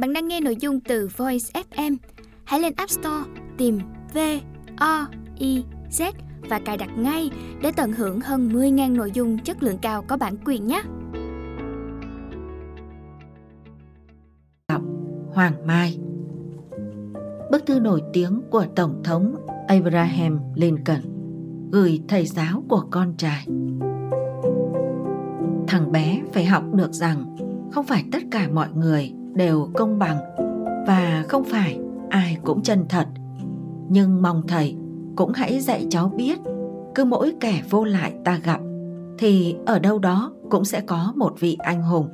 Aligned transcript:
Bạn 0.00 0.12
đang 0.12 0.28
nghe 0.28 0.40
nội 0.40 0.56
dung 0.60 0.80
từ 0.80 1.08
Voice 1.16 1.62
FM. 1.70 1.96
Hãy 2.44 2.60
lên 2.60 2.72
App 2.76 2.90
Store, 2.90 3.30
tìm 3.58 3.78
V 4.14 4.18
O 4.76 5.06
I 5.38 5.64
Z 5.90 6.12
và 6.48 6.60
cài 6.64 6.76
đặt 6.76 6.90
ngay 6.98 7.30
để 7.62 7.72
tận 7.76 7.92
hưởng 7.92 8.20
hơn 8.20 8.48
10.000 8.48 8.96
nội 8.96 9.10
dung 9.14 9.38
chất 9.38 9.62
lượng 9.62 9.78
cao 9.82 10.04
có 10.08 10.16
bản 10.16 10.36
quyền 10.44 10.66
nhé. 10.66 10.82
Hoàng 15.32 15.66
Mai 15.66 15.98
Bức 17.50 17.66
thư 17.66 17.80
nổi 17.80 18.02
tiếng 18.12 18.42
của 18.50 18.64
Tổng 18.76 19.02
thống 19.04 19.34
Abraham 19.68 20.40
Lincoln 20.54 21.00
gửi 21.72 22.00
thầy 22.08 22.26
giáo 22.26 22.64
của 22.68 22.82
con 22.90 23.14
trai. 23.16 23.46
Thằng 25.68 25.92
bé 25.92 26.22
phải 26.32 26.44
học 26.44 26.64
được 26.74 26.92
rằng 26.92 27.36
không 27.72 27.86
phải 27.86 28.04
tất 28.12 28.22
cả 28.30 28.48
mọi 28.52 28.68
người 28.74 29.12
đều 29.34 29.70
công 29.74 29.98
bằng 29.98 30.18
và 30.86 31.24
không 31.28 31.44
phải 31.44 31.78
ai 32.10 32.36
cũng 32.44 32.62
chân 32.62 32.86
thật. 32.88 33.06
Nhưng 33.88 34.22
mong 34.22 34.42
thầy 34.48 34.76
cũng 35.16 35.32
hãy 35.32 35.60
dạy 35.60 35.86
cháu 35.90 36.08
biết, 36.08 36.38
cứ 36.94 37.04
mỗi 37.04 37.34
kẻ 37.40 37.62
vô 37.70 37.84
lại 37.84 38.14
ta 38.24 38.40
gặp, 38.44 38.60
thì 39.18 39.56
ở 39.66 39.78
đâu 39.78 39.98
đó 39.98 40.32
cũng 40.50 40.64
sẽ 40.64 40.80
có 40.80 41.12
một 41.16 41.34
vị 41.40 41.56
anh 41.60 41.82
hùng. 41.82 42.08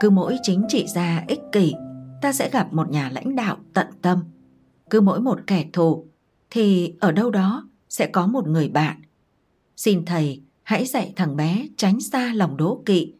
Cứ 0.00 0.10
mỗi 0.10 0.36
chính 0.42 0.64
trị 0.68 0.86
gia 0.86 1.24
ích 1.28 1.40
kỷ, 1.52 1.74
ta 2.22 2.32
sẽ 2.32 2.50
gặp 2.50 2.72
một 2.72 2.90
nhà 2.90 3.10
lãnh 3.12 3.36
đạo 3.36 3.56
tận 3.74 3.86
tâm. 4.02 4.24
Cứ 4.90 5.00
mỗi 5.00 5.20
một 5.20 5.38
kẻ 5.46 5.64
thù, 5.72 6.06
thì 6.50 6.94
ở 7.00 7.12
đâu 7.12 7.30
đó 7.30 7.68
sẽ 7.88 8.06
có 8.06 8.26
một 8.26 8.48
người 8.48 8.68
bạn. 8.68 8.96
Xin 9.76 10.04
thầy 10.04 10.42
hãy 10.62 10.84
dạy 10.84 11.12
thằng 11.16 11.36
bé 11.36 11.66
tránh 11.76 12.00
xa 12.00 12.32
lòng 12.34 12.56
đố 12.56 12.82
kỵ 12.86 13.14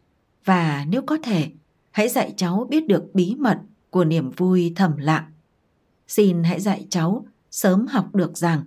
và 0.45 0.85
nếu 0.89 1.01
có 1.01 1.17
thể 1.23 1.49
hãy 1.97 2.09
dạy 2.09 2.33
cháu 2.37 2.67
biết 2.69 2.87
được 2.87 3.03
bí 3.13 3.35
mật 3.35 3.59
của 3.89 4.05
niềm 4.05 4.31
vui 4.31 4.73
thầm 4.75 4.97
lặng. 4.97 5.31
Xin 6.07 6.43
hãy 6.43 6.59
dạy 6.59 6.87
cháu 6.89 7.25
sớm 7.51 7.87
học 7.87 8.15
được 8.15 8.37
rằng 8.37 8.63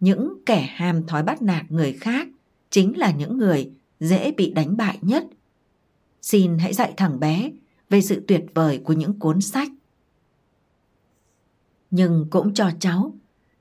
những 0.00 0.38
kẻ 0.46 0.68
ham 0.74 1.06
thói 1.06 1.22
bắt 1.22 1.42
nạt 1.42 1.72
người 1.72 1.92
khác 1.92 2.28
chính 2.70 2.98
là 2.98 3.10
những 3.10 3.38
người 3.38 3.70
dễ 4.00 4.32
bị 4.32 4.52
đánh 4.52 4.76
bại 4.76 4.98
nhất. 5.02 5.24
Xin 6.22 6.58
hãy 6.58 6.72
dạy 6.72 6.94
thằng 6.96 7.20
bé 7.20 7.50
về 7.90 8.00
sự 8.00 8.24
tuyệt 8.26 8.44
vời 8.54 8.80
của 8.84 8.92
những 8.92 9.18
cuốn 9.18 9.40
sách. 9.40 9.68
Nhưng 11.90 12.26
cũng 12.30 12.54
cho 12.54 12.70
cháu 12.80 13.14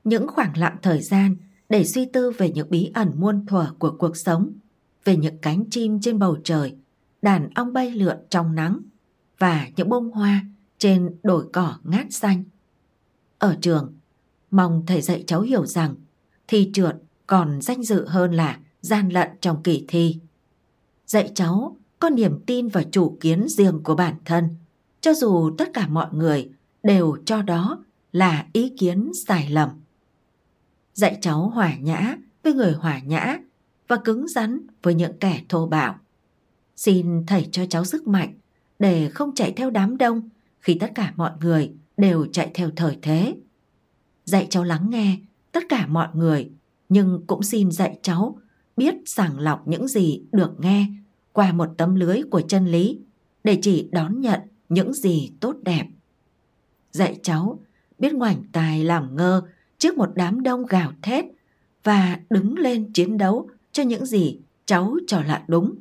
những 0.03 0.27
khoảng 0.27 0.57
lặng 0.57 0.77
thời 0.81 1.01
gian 1.01 1.35
để 1.69 1.85
suy 1.85 2.05
tư 2.05 2.31
về 2.37 2.51
những 2.51 2.69
bí 2.69 2.91
ẩn 2.93 3.11
muôn 3.15 3.45
thuở 3.45 3.73
của 3.79 3.95
cuộc 3.99 4.17
sống, 4.17 4.51
về 5.05 5.15
những 5.15 5.37
cánh 5.41 5.63
chim 5.69 6.01
trên 6.01 6.19
bầu 6.19 6.37
trời, 6.43 6.75
đàn 7.25 7.49
ong 7.55 7.73
bay 7.73 7.91
lượn 7.91 8.17
trong 8.29 8.55
nắng 8.55 8.79
và 9.39 9.67
những 9.75 9.89
bông 9.89 10.11
hoa 10.11 10.45
trên 10.77 11.15
đồi 11.23 11.45
cỏ 11.53 11.77
ngát 11.83 12.05
xanh. 12.09 12.43
Ở 13.37 13.57
trường, 13.61 13.93
mong 14.51 14.83
thầy 14.87 15.01
dạy 15.01 15.23
cháu 15.27 15.41
hiểu 15.41 15.65
rằng 15.65 15.95
thi 16.47 16.69
trượt 16.73 16.95
còn 17.27 17.61
danh 17.61 17.83
dự 17.83 18.07
hơn 18.07 18.33
là 18.33 18.59
gian 18.81 19.09
lận 19.09 19.29
trong 19.41 19.63
kỳ 19.63 19.85
thi. 19.87 20.19
Dạy 21.07 21.31
cháu 21.35 21.77
có 21.99 22.09
niềm 22.09 22.39
tin 22.45 22.67
và 22.67 22.83
chủ 22.91 23.17
kiến 23.19 23.45
riêng 23.47 23.83
của 23.83 23.95
bản 23.95 24.15
thân, 24.25 24.49
cho 25.01 25.13
dù 25.13 25.55
tất 25.57 25.69
cả 25.73 25.87
mọi 25.87 26.07
người 26.11 26.49
đều 26.83 27.17
cho 27.25 27.41
đó 27.41 27.83
là 28.11 28.47
ý 28.53 28.69
kiến 28.69 29.11
sai 29.27 29.49
lầm. 29.49 29.69
Dạy 30.93 31.17
cháu 31.21 31.49
hòa 31.49 31.75
nhã 31.75 32.17
với 32.43 32.53
người 32.53 32.73
hòa 32.73 32.99
nhã 32.99 33.37
và 33.87 33.97
cứng 33.97 34.27
rắn 34.27 34.67
với 34.83 34.93
những 34.93 35.19
kẻ 35.19 35.41
thô 35.49 35.67
bạo. 35.67 35.95
Xin 36.75 37.25
thầy 37.27 37.47
cho 37.51 37.65
cháu 37.65 37.85
sức 37.85 38.07
mạnh 38.07 38.33
để 38.79 39.09
không 39.09 39.35
chạy 39.35 39.51
theo 39.51 39.69
đám 39.69 39.97
đông 39.97 40.29
khi 40.59 40.77
tất 40.79 40.91
cả 40.95 41.13
mọi 41.15 41.31
người 41.41 41.71
đều 41.97 42.25
chạy 42.25 42.51
theo 42.53 42.69
thời 42.75 42.97
thế. 43.01 43.35
Dạy 44.25 44.47
cháu 44.49 44.63
lắng 44.63 44.89
nghe 44.89 45.17
tất 45.51 45.63
cả 45.69 45.87
mọi 45.87 46.07
người, 46.13 46.49
nhưng 46.89 47.23
cũng 47.27 47.43
xin 47.43 47.71
dạy 47.71 47.99
cháu 48.01 48.39
biết 48.77 48.95
sàng 49.05 49.39
lọc 49.39 49.67
những 49.67 49.87
gì 49.87 50.21
được 50.31 50.59
nghe 50.59 50.87
qua 51.33 51.51
một 51.53 51.69
tấm 51.77 51.95
lưới 51.95 52.21
của 52.31 52.41
chân 52.41 52.65
lý 52.65 52.99
để 53.43 53.59
chỉ 53.61 53.89
đón 53.91 54.21
nhận 54.21 54.39
những 54.69 54.93
gì 54.93 55.31
tốt 55.39 55.55
đẹp. 55.61 55.85
Dạy 56.91 57.19
cháu 57.23 57.59
biết 57.99 58.13
ngoảnh 58.13 58.43
tài 58.51 58.83
làm 58.83 59.15
ngơ 59.15 59.41
trước 59.77 59.97
một 59.97 60.09
đám 60.15 60.43
đông 60.43 60.65
gào 60.65 60.91
thét 61.01 61.25
và 61.83 62.19
đứng 62.29 62.57
lên 62.57 62.93
chiến 62.93 63.17
đấu 63.17 63.49
cho 63.71 63.83
những 63.83 64.05
gì 64.05 64.39
cháu 64.65 64.95
cho 65.07 65.21
là 65.21 65.43
đúng. 65.47 65.75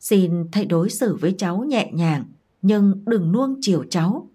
Xin 0.00 0.50
thầy 0.52 0.64
đối 0.64 0.90
xử 0.90 1.16
với 1.16 1.34
cháu 1.38 1.64
nhẹ 1.64 1.90
nhàng 1.92 2.24
nhưng 2.62 3.02
đừng 3.06 3.32
nuông 3.32 3.56
chiều 3.60 3.84
cháu 3.90 4.28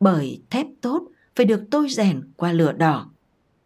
bởi 0.00 0.42
thép 0.50 0.66
tốt 0.80 1.08
phải 1.36 1.46
được 1.46 1.62
tôi 1.70 1.88
rèn 1.88 2.22
qua 2.36 2.52
lửa 2.52 2.72
đỏ. 2.72 3.10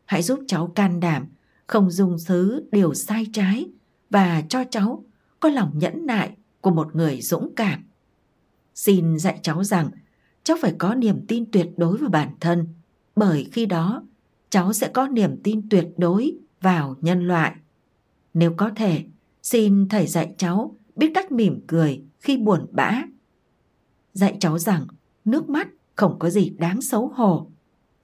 Hãy 0.05 0.23
giúp 0.23 0.41
cháu 0.47 0.67
can 0.67 1.01
đảm, 1.01 1.27
không 1.67 1.91
dùng 1.91 2.17
thứ 2.27 2.65
điều 2.73 2.95
sai 2.95 3.27
trái 3.33 3.71
và 4.11 4.43
cho 4.49 4.65
cháu 4.71 5.05
có 5.41 5.49
lòng 5.49 5.71
nhẫn 5.75 6.07
nại 6.07 6.37
của 6.61 6.71
một 6.71 6.97
người 6.97 7.21
dũng 7.21 7.55
cảm. 7.55 7.85
Xin 8.75 9.19
dạy 9.19 9.39
cháu 9.43 9.65
rằng 9.65 9.91
cháu 10.45 10.57
phải 10.61 10.75
có 10.79 10.95
niềm 10.95 11.27
tin 11.29 11.51
tuyệt 11.53 11.69
đối 11.77 11.97
vào 11.97 12.11
bản 12.11 12.35
thân, 12.41 12.67
bởi 13.17 13.49
khi 13.53 13.67
đó 13.67 14.03
cháu 14.51 14.73
sẽ 14.73 14.89
có 14.89 15.09
niềm 15.09 15.37
tin 15.45 15.69
tuyệt 15.69 15.89
đối 15.97 16.37
vào 16.61 16.97
nhân 17.01 17.29
loại. 17.29 17.55
Nếu 18.35 18.55
có 18.57 18.71
thể, 18.77 19.05
xin 19.43 19.89
thầy 19.89 20.07
dạy 20.07 20.35
cháu 20.39 20.77
biết 20.97 21.11
cách 21.15 21.33
mỉm 21.33 21.61
cười 21.67 22.03
khi 22.21 22.37
buồn 22.37 22.67
bã. 22.71 23.03
Dạy 24.13 24.37
cháu 24.41 24.59
rằng 24.59 24.87
nước 25.25 25.49
mắt 25.49 25.69
không 25.95 26.19
có 26.19 26.31
gì 26.31 26.51
đáng 26.51 26.83
xấu 26.83 27.09
hổ. 27.09 27.51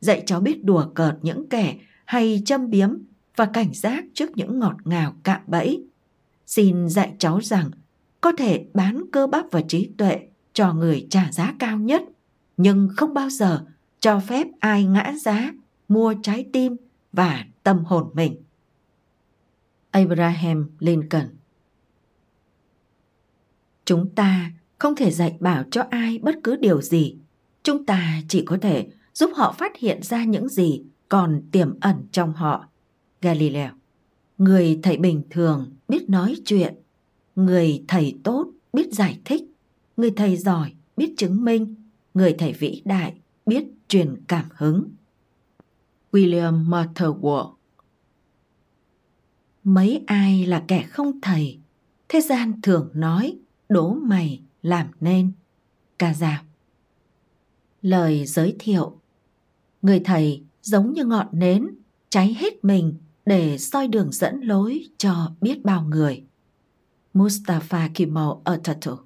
Dạy 0.01 0.23
cháu 0.27 0.41
biết 0.41 0.65
đùa 0.65 0.87
cợt 0.95 1.15
những 1.23 1.49
kẻ 1.49 1.79
hay 2.05 2.43
châm 2.47 2.71
biếm 2.71 2.99
và 3.37 3.47
cảnh 3.47 3.75
giác 3.75 4.05
trước 4.15 4.31
những 4.37 4.59
ngọt 4.59 4.77
ngào 4.85 5.15
cạm 5.23 5.41
bẫy 5.47 5.85
xin 6.51 6.89
dạy 6.89 7.15
cháu 7.19 7.41
rằng 7.41 7.71
có 8.21 8.33
thể 8.39 8.67
bán 8.75 9.03
cơ 9.13 9.27
bắp 9.27 9.47
và 9.51 9.63
trí 9.69 9.91
tuệ 9.99 10.21
cho 10.53 10.73
người 10.73 11.07
trả 11.11 11.33
giá 11.33 11.55
cao 11.59 11.79
nhất, 11.79 12.03
nhưng 12.57 12.89
không 12.97 13.15
bao 13.15 13.31
giờ 13.31 13.65
cho 14.01 14.21
phép 14.21 14.47
ai 14.61 14.85
ngã 14.85 15.13
giá, 15.21 15.53
mua 15.89 16.15
trái 16.23 16.47
tim 16.53 16.77
và 17.13 17.45
tâm 17.63 17.85
hồn 17.85 18.11
mình 18.15 18.37
abraham 19.91 20.71
lincoln 20.79 21.27
chúng 23.91 24.11
ta 24.15 24.53
không 24.79 24.97
thể 24.97 25.11
dạy 25.11 25.37
bảo 25.41 25.65
cho 25.71 25.83
ai 25.91 26.19
bất 26.19 26.35
cứ 26.45 26.57
điều 26.57 26.83
gì. 26.83 27.17
Chúng 27.63 27.87
ta 27.87 28.23
chỉ 28.29 28.43
có 28.45 28.59
thể 28.63 28.89
giúp 29.15 29.31
họ 29.35 29.55
phát 29.59 29.77
hiện 29.77 30.03
ra 30.03 30.25
những 30.25 30.49
gì 30.49 30.83
còn 31.09 31.43
tiềm 31.53 31.81
ẩn 31.81 31.97
trong 32.13 32.33
họ. 32.33 32.69
Galileo, 33.21 33.71
người 34.39 34.81
thầy 34.83 34.97
bình 34.97 35.23
thường 35.31 35.71
biết 35.89 36.11
nói 36.11 36.37
chuyện. 36.45 36.75
Người 37.37 37.85
thầy 37.89 38.19
tốt 38.25 38.47
biết 38.73 38.93
giải 38.93 39.19
thích. 39.25 39.43
Người 39.97 40.11
thầy 40.11 40.37
giỏi 40.37 40.73
biết 40.97 41.15
chứng 41.17 41.45
minh. 41.45 41.75
Người 42.15 42.35
thầy 42.39 42.53
vĩ 42.53 42.83
đại 42.85 43.15
biết 43.47 43.65
truyền 43.89 44.15
cảm 44.29 44.45
hứng. 44.55 44.91
William 46.13 46.65
Motherwell, 46.69 47.55
mấy 49.65 50.03
ai 50.07 50.47
là 50.47 50.65
kẻ 50.69 50.83
không 50.83 51.21
thầy? 51.21 51.59
Thế 52.09 52.21
gian 52.21 52.63
thường 52.63 52.91
nói 52.95 53.37
đố 53.71 53.95
mày 53.95 54.43
làm 54.63 54.87
nên 55.01 55.33
ca 55.99 56.15
dao 56.15 56.43
lời 57.83 58.27
giới 58.27 58.57
thiệu 58.59 59.01
người 59.83 60.01
thầy 60.01 60.45
giống 60.63 60.93
như 60.93 61.05
ngọn 61.05 61.27
nến 61.33 61.67
cháy 62.11 62.37
hết 62.41 62.65
mình 62.65 62.95
để 63.27 63.59
soi 63.59 63.89
đường 63.89 64.13
dẫn 64.13 64.41
lối 64.41 64.89
cho 64.99 65.33
biết 65.41 65.65
bao 65.65 65.83
người. 65.83 66.25
Mustafa 67.15 67.89
Kemal 67.95 68.29
Atatürk 68.45 68.97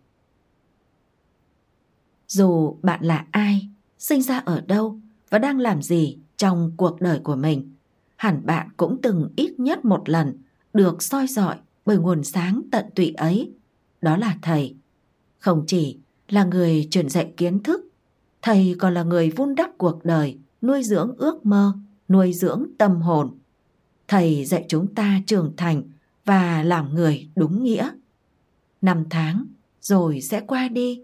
Dù 2.29 2.77
bạn 2.83 3.05
là 3.05 3.27
ai, 3.31 3.69
sinh 3.99 4.23
ra 4.23 4.38
ở 4.38 4.61
đâu 4.61 5.00
và 5.31 5.38
đang 5.38 5.59
làm 5.59 5.83
gì 5.83 6.19
trong 6.37 6.73
cuộc 6.77 7.00
đời 7.00 7.21
của 7.25 7.37
mình, 7.37 7.75
hẳn 8.17 8.47
bạn 8.47 8.69
cũng 8.77 8.99
từng 9.03 9.31
ít 9.37 9.61
nhất 9.61 9.85
một 9.85 10.09
lần 10.09 10.43
được 10.75 11.03
soi 11.03 11.27
dọi 11.27 11.56
bởi 11.87 11.99
nguồn 11.99 12.25
sáng 12.25 12.62
tận 12.73 12.85
tụy 12.94 13.11
ấy. 13.11 13.53
Đó 14.05 14.17
là 14.17 14.37
thầy. 14.43 14.75
Không 15.39 15.65
chỉ 15.67 15.99
là 16.29 16.45
người 16.45 16.89
truyền 16.91 17.09
dạy 17.09 17.33
kiến 17.37 17.62
thức, 17.62 17.89
thầy 18.43 18.77
còn 18.79 18.95
là 18.95 19.03
người 19.03 19.31
vun 19.31 19.55
đắp 19.55 19.71
cuộc 19.79 20.05
đời, 20.05 20.39
nuôi 20.62 20.83
dưỡng 20.83 21.15
ước 21.19 21.47
mơ, 21.47 21.73
nuôi 22.09 22.33
dưỡng 22.33 22.67
tâm 22.79 23.01
hồn. 23.01 23.39
Thầy 24.09 24.45
dạy 24.45 24.65
chúng 24.69 24.95
ta 24.95 25.21
trưởng 25.27 25.53
thành 25.56 25.83
và 26.25 26.62
làm 26.62 26.95
người 26.95 27.29
đúng 27.37 27.65
nghĩa. 27.65 27.91
Năm 28.83 29.05
tháng 29.11 29.47
rồi 29.81 30.21
sẽ 30.21 30.41
qua 30.41 30.69
đi. 30.69 31.00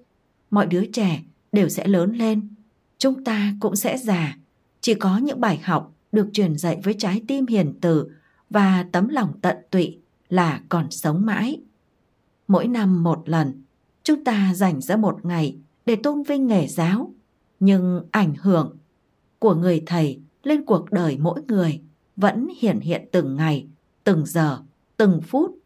Mọi 0.50 0.67
đứa 0.67 0.85
trẻ 0.93 1.23
đều 1.53 1.69
sẽ 1.69 1.87
lớn 1.87 2.12
lên. 2.12 2.55
Chúng 2.99 3.25
ta 3.25 3.55
cũng 3.61 3.76
sẽ 3.76 3.99
già. 3.99 4.37
Chỉ 4.81 4.94
có 4.94 5.19
những 5.19 5.41
bài 5.41 5.58
học 5.58 5.94
được 6.12 6.29
truyền 6.32 6.58
dạy 6.58 6.81
với 6.85 6.94
trái 6.99 7.23
tim 7.29 7.46
hiền 7.46 7.75
từ 7.81 8.08
và 8.50 8.87
tấm 8.93 9.08
lòng 9.08 9.32
tận 9.43 9.56
tụy 9.70 9.99
là 10.29 10.61
còn 10.69 10.91
sống 10.91 11.26
mãi 11.26 11.61
mỗi 12.50 12.69
năm 12.69 13.02
một 13.02 13.29
lần 13.29 13.62
chúng 14.02 14.25
ta 14.25 14.55
dành 14.55 14.81
ra 14.81 14.97
một 14.97 15.25
ngày 15.25 15.56
để 15.87 15.97
tôn 15.97 16.23
vinh 16.23 16.47
nghề 16.47 16.67
giáo 16.67 17.12
Nhưng 17.61 18.02
ảnh 18.11 18.35
hưởng 18.41 18.76
của 19.38 19.55
người 19.55 19.82
thầy 19.87 20.20
lên 20.43 20.64
cuộc 20.64 20.91
đời 20.91 21.19
mỗi 21.20 21.43
người 21.49 21.81
vẫn 22.17 22.49
hiện 22.58 22.81
hiện 22.81 23.08
từng 23.12 23.37
ngày, 23.37 23.67
từng 24.05 24.26
giờ, 24.26 24.58
từng 24.97 25.20
phút 25.23 25.58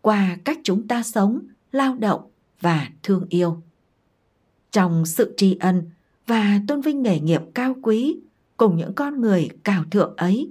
qua 0.00 0.38
cách 0.44 0.58
chúng 0.64 0.88
ta 0.88 1.02
sống, 1.02 1.38
lao 1.72 1.96
động 1.96 2.20
và 2.60 2.88
thương 3.02 3.26
yêu. 3.28 3.62
Trong 4.70 5.06
sự 5.06 5.34
tri 5.36 5.56
ân 5.60 5.90
và 6.26 6.60
tôn 6.68 6.80
vinh 6.80 7.02
nghề 7.02 7.20
nghiệp 7.20 7.40
cao 7.54 7.76
quý 7.82 8.16
cùng 8.56 8.76
những 8.76 8.94
con 8.94 9.20
người 9.20 9.48
cao 9.64 9.84
thượng 9.90 10.16
ấy, 10.16 10.50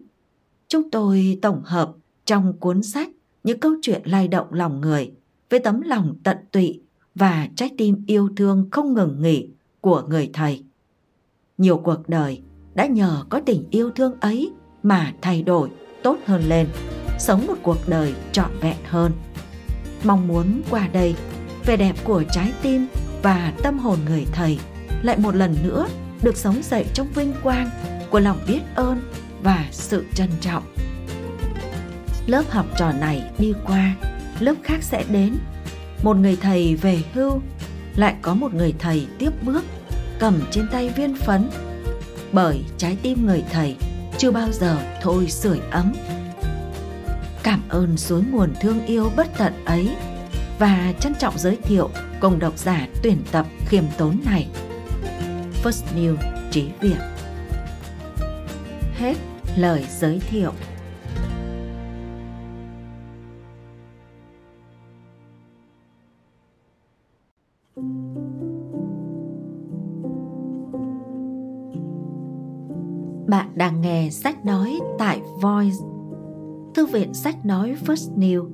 chúng 0.68 0.90
tôi 0.92 1.40
tổng 1.42 1.62
hợp 1.64 1.94
trong 2.26 2.54
cuốn 2.60 2.84
sách 2.84 3.10
những 3.44 3.60
câu 3.60 3.76
chuyện 3.82 4.02
lay 4.06 4.28
động 4.28 4.54
lòng 4.54 4.82
người 4.82 5.14
với 5.52 5.60
tấm 5.60 5.82
lòng 5.82 6.16
tận 6.24 6.38
tụy 6.52 6.82
và 7.16 7.48
trái 7.56 7.70
tim 7.78 8.04
yêu 8.08 8.30
thương 8.38 8.70
không 8.72 8.94
ngừng 8.94 9.22
nghỉ 9.22 9.50
của 9.82 10.02
người 10.10 10.30
thầy. 10.34 10.64
Nhiều 11.58 11.78
cuộc 11.78 12.10
đời 12.10 12.42
đã 12.74 12.86
nhờ 12.86 13.24
có 13.30 13.42
tình 13.46 13.64
yêu 13.72 13.92
thương 13.92 14.20
ấy 14.20 14.52
mà 14.84 15.14
thay 15.22 15.44
đổi 15.44 15.70
tốt 16.04 16.18
hơn 16.26 16.42
lên, 16.48 16.68
sống 17.20 17.48
một 17.48 17.56
cuộc 17.64 17.78
đời 17.88 18.14
trọn 18.32 18.52
vẹn 18.62 18.78
hơn. 18.86 19.12
Mong 20.04 20.28
muốn 20.28 20.62
qua 20.70 20.88
đây, 20.88 21.16
vẻ 21.66 21.78
đẹp 21.78 21.96
của 22.04 22.24
trái 22.32 22.54
tim 22.62 22.88
và 23.24 23.54
tâm 23.64 23.80
hồn 23.80 24.00
người 24.06 24.26
thầy 24.32 24.60
lại 25.04 25.18
một 25.18 25.36
lần 25.36 25.56
nữa 25.64 25.88
được 26.24 26.38
sống 26.38 26.62
dậy 26.64 26.86
trong 26.94 27.08
vinh 27.16 27.34
quang 27.44 27.70
của 28.12 28.20
lòng 28.20 28.38
biết 28.48 28.62
ơn 28.76 29.02
và 29.44 29.68
sự 29.72 30.06
trân 30.14 30.30
trọng. 30.42 30.64
Lớp 32.28 32.44
học 32.50 32.66
trò 32.78 32.92
này 32.92 33.32
đi 33.40 33.54
qua, 33.66 33.96
lớp 34.42 34.56
khác 34.64 34.84
sẽ 34.84 35.04
đến. 35.12 35.38
Một 36.04 36.18
người 36.18 36.38
thầy 36.42 36.76
về 36.76 37.02
hưu, 37.14 37.42
lại 37.96 38.16
có 38.22 38.34
một 38.34 38.54
người 38.54 38.74
thầy 38.80 39.08
tiếp 39.18 39.30
bước, 39.44 39.66
cầm 40.20 40.40
trên 40.52 40.68
tay 40.72 40.90
viên 40.90 41.16
phấn. 41.16 41.50
Bởi 42.32 42.64
trái 42.78 42.98
tim 43.02 43.26
người 43.26 43.44
thầy 43.52 43.76
chưa 44.18 44.32
bao 44.32 44.52
giờ 44.52 44.78
thôi 45.02 45.28
sưởi 45.30 45.60
ấm. 45.72 45.94
Cảm 47.44 47.62
ơn 47.70 47.98
suối 47.98 48.24
nguồn 48.32 48.54
thương 48.62 48.86
yêu 48.86 49.12
bất 49.16 49.28
tận 49.38 49.66
ấy 49.66 49.90
và 50.60 50.94
trân 51.00 51.14
trọng 51.16 51.38
giới 51.38 51.56
thiệu 51.56 51.90
cùng 52.20 52.40
độc 52.40 52.58
giả 52.58 52.88
tuyển 53.04 53.18
tập 53.32 53.46
khiêm 53.68 53.84
tốn 53.98 54.20
này. 54.26 54.48
First 55.64 55.84
New 55.96 56.16
Trí 56.52 56.66
Việt 56.82 56.98
Hết 58.98 59.16
lời 59.56 59.86
giới 60.00 60.20
thiệu 60.20 60.52
Bạn 73.32 73.48
đang 73.56 73.82
nghe 73.82 74.10
sách 74.10 74.46
nói 74.46 74.80
tại 74.98 75.22
Voice, 75.42 75.78
thư 76.76 76.86
viện 76.86 77.14
sách 77.14 77.46
nói 77.46 77.76
First 77.86 78.18
New, 78.18 78.50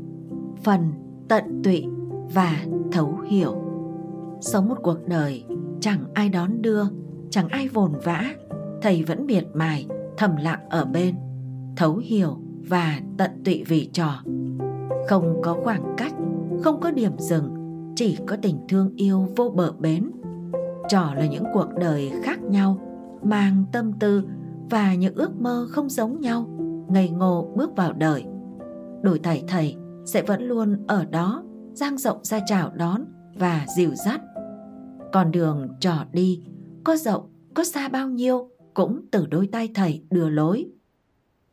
phần 0.64 0.92
tận 1.28 1.62
tụy 1.64 1.86
và 2.34 2.66
thấu 2.92 3.18
hiểu. 3.28 3.56
Sống 4.42 4.70
một 4.70 4.78
cuộc 4.84 4.98
đời 5.08 5.44
chẳng 5.80 6.00
ai 6.14 6.30
đón 6.30 6.62
đưa, 6.62 6.84
chẳng 7.30 7.48
ai 7.48 7.68
vồn 7.68 7.92
vã, 8.04 8.24
thầy 8.82 9.04
vẫn 9.04 9.26
miệt 9.26 9.46
mài, 9.54 9.88
thầm 10.18 10.36
lặng 10.36 10.70
ở 10.70 10.86
bên, 10.86 11.16
thấu 11.76 11.98
hiểu 11.98 12.38
và 12.70 13.00
tận 13.18 13.32
tụy 13.46 13.64
vì 13.68 13.90
trò. 13.94 14.22
Không 15.10 15.42
có 15.44 15.58
khoảng 15.64 15.94
cách, 15.98 16.14
không 16.64 16.80
có 16.80 16.92
điểm 16.92 17.12
dừng, 17.18 17.56
chỉ 17.96 18.18
có 18.28 18.38
tình 18.42 18.58
thương 18.70 18.94
yêu 18.96 19.28
vô 19.36 19.50
bờ 19.50 19.72
bến. 19.72 20.12
Trò 20.90 21.14
là 21.16 21.26
những 21.26 21.46
cuộc 21.54 21.70
đời 21.80 22.12
khác 22.24 22.44
nhau, 22.44 22.78
mang 23.24 23.64
tâm 23.72 23.94
tư 23.94 24.24
và 24.70 24.96
những 24.96 25.16
ước 25.16 25.36
mơ 25.42 25.68
không 25.72 25.90
giống 25.90 26.22
nhau, 26.22 26.48
ngây 26.90 27.10
ngô 27.10 27.54
bước 27.56 27.76
vào 27.76 27.94
đời. 27.94 28.26
Đổi 29.02 29.20
thầy 29.20 29.44
thầy 29.48 29.76
sẽ 30.06 30.22
vẫn 30.22 30.44
luôn 30.44 30.88
ở 30.88 31.06
đó, 31.06 31.44
giang 31.74 31.98
rộng 31.98 32.24
ra 32.24 32.40
chào 32.46 32.72
đón 32.76 33.06
và 33.36 33.66
dìu 33.76 33.96
dắt. 33.96 34.22
Con 35.14 35.32
đường 35.32 35.68
trò 35.80 36.06
đi, 36.12 36.44
có 36.84 36.96
rộng, 36.96 37.30
có 37.54 37.64
xa 37.64 37.90
bao 37.90 38.10
nhiêu, 38.10 38.50
cũng 38.74 39.06
từ 39.12 39.26
đôi 39.26 39.48
tay 39.48 39.70
thầy 39.76 40.04
đưa 40.10 40.30
lối. 40.30 40.66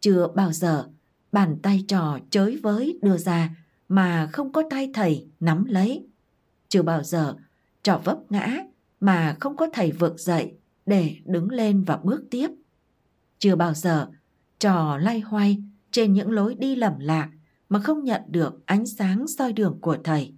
Chưa 0.01 0.29
bao 0.35 0.53
giờ 0.53 0.85
bàn 1.33 1.59
tay 1.63 1.85
trò 1.89 2.19
chới 2.31 2.61
với 2.63 2.99
đưa 3.03 3.17
ra 3.17 3.57
mà 3.89 4.29
không 4.33 4.53
có 4.53 4.63
tay 4.71 4.91
thầy 4.95 5.29
nắm 5.41 5.65
lấy. 5.65 6.07
Chưa 6.69 6.83
bao 6.83 7.03
giờ 7.03 7.35
trò 7.83 8.01
vấp 8.05 8.19
ngã 8.33 8.59
mà 9.01 9.37
không 9.41 9.57
có 9.57 9.69
thầy 9.73 9.93
vực 9.93 10.21
dậy 10.21 10.55
để 10.87 11.17
đứng 11.25 11.51
lên 11.51 11.83
và 11.83 11.97
bước 11.97 12.25
tiếp. 12.31 12.51
Chưa 13.45 13.57
bao 13.57 13.75
giờ 13.75 14.09
trò 14.59 14.99
lay 14.99 15.21
hoay 15.21 15.63
trên 15.91 16.13
những 16.13 16.31
lối 16.31 16.55
đi 16.55 16.77
lầm 16.77 16.99
lạc 16.99 17.31
mà 17.69 17.79
không 17.79 18.05
nhận 18.05 18.23
được 18.29 18.67
ánh 18.67 18.87
sáng 18.87 19.27
soi 19.27 19.53
đường 19.53 19.79
của 19.81 19.97
thầy. 20.05 20.33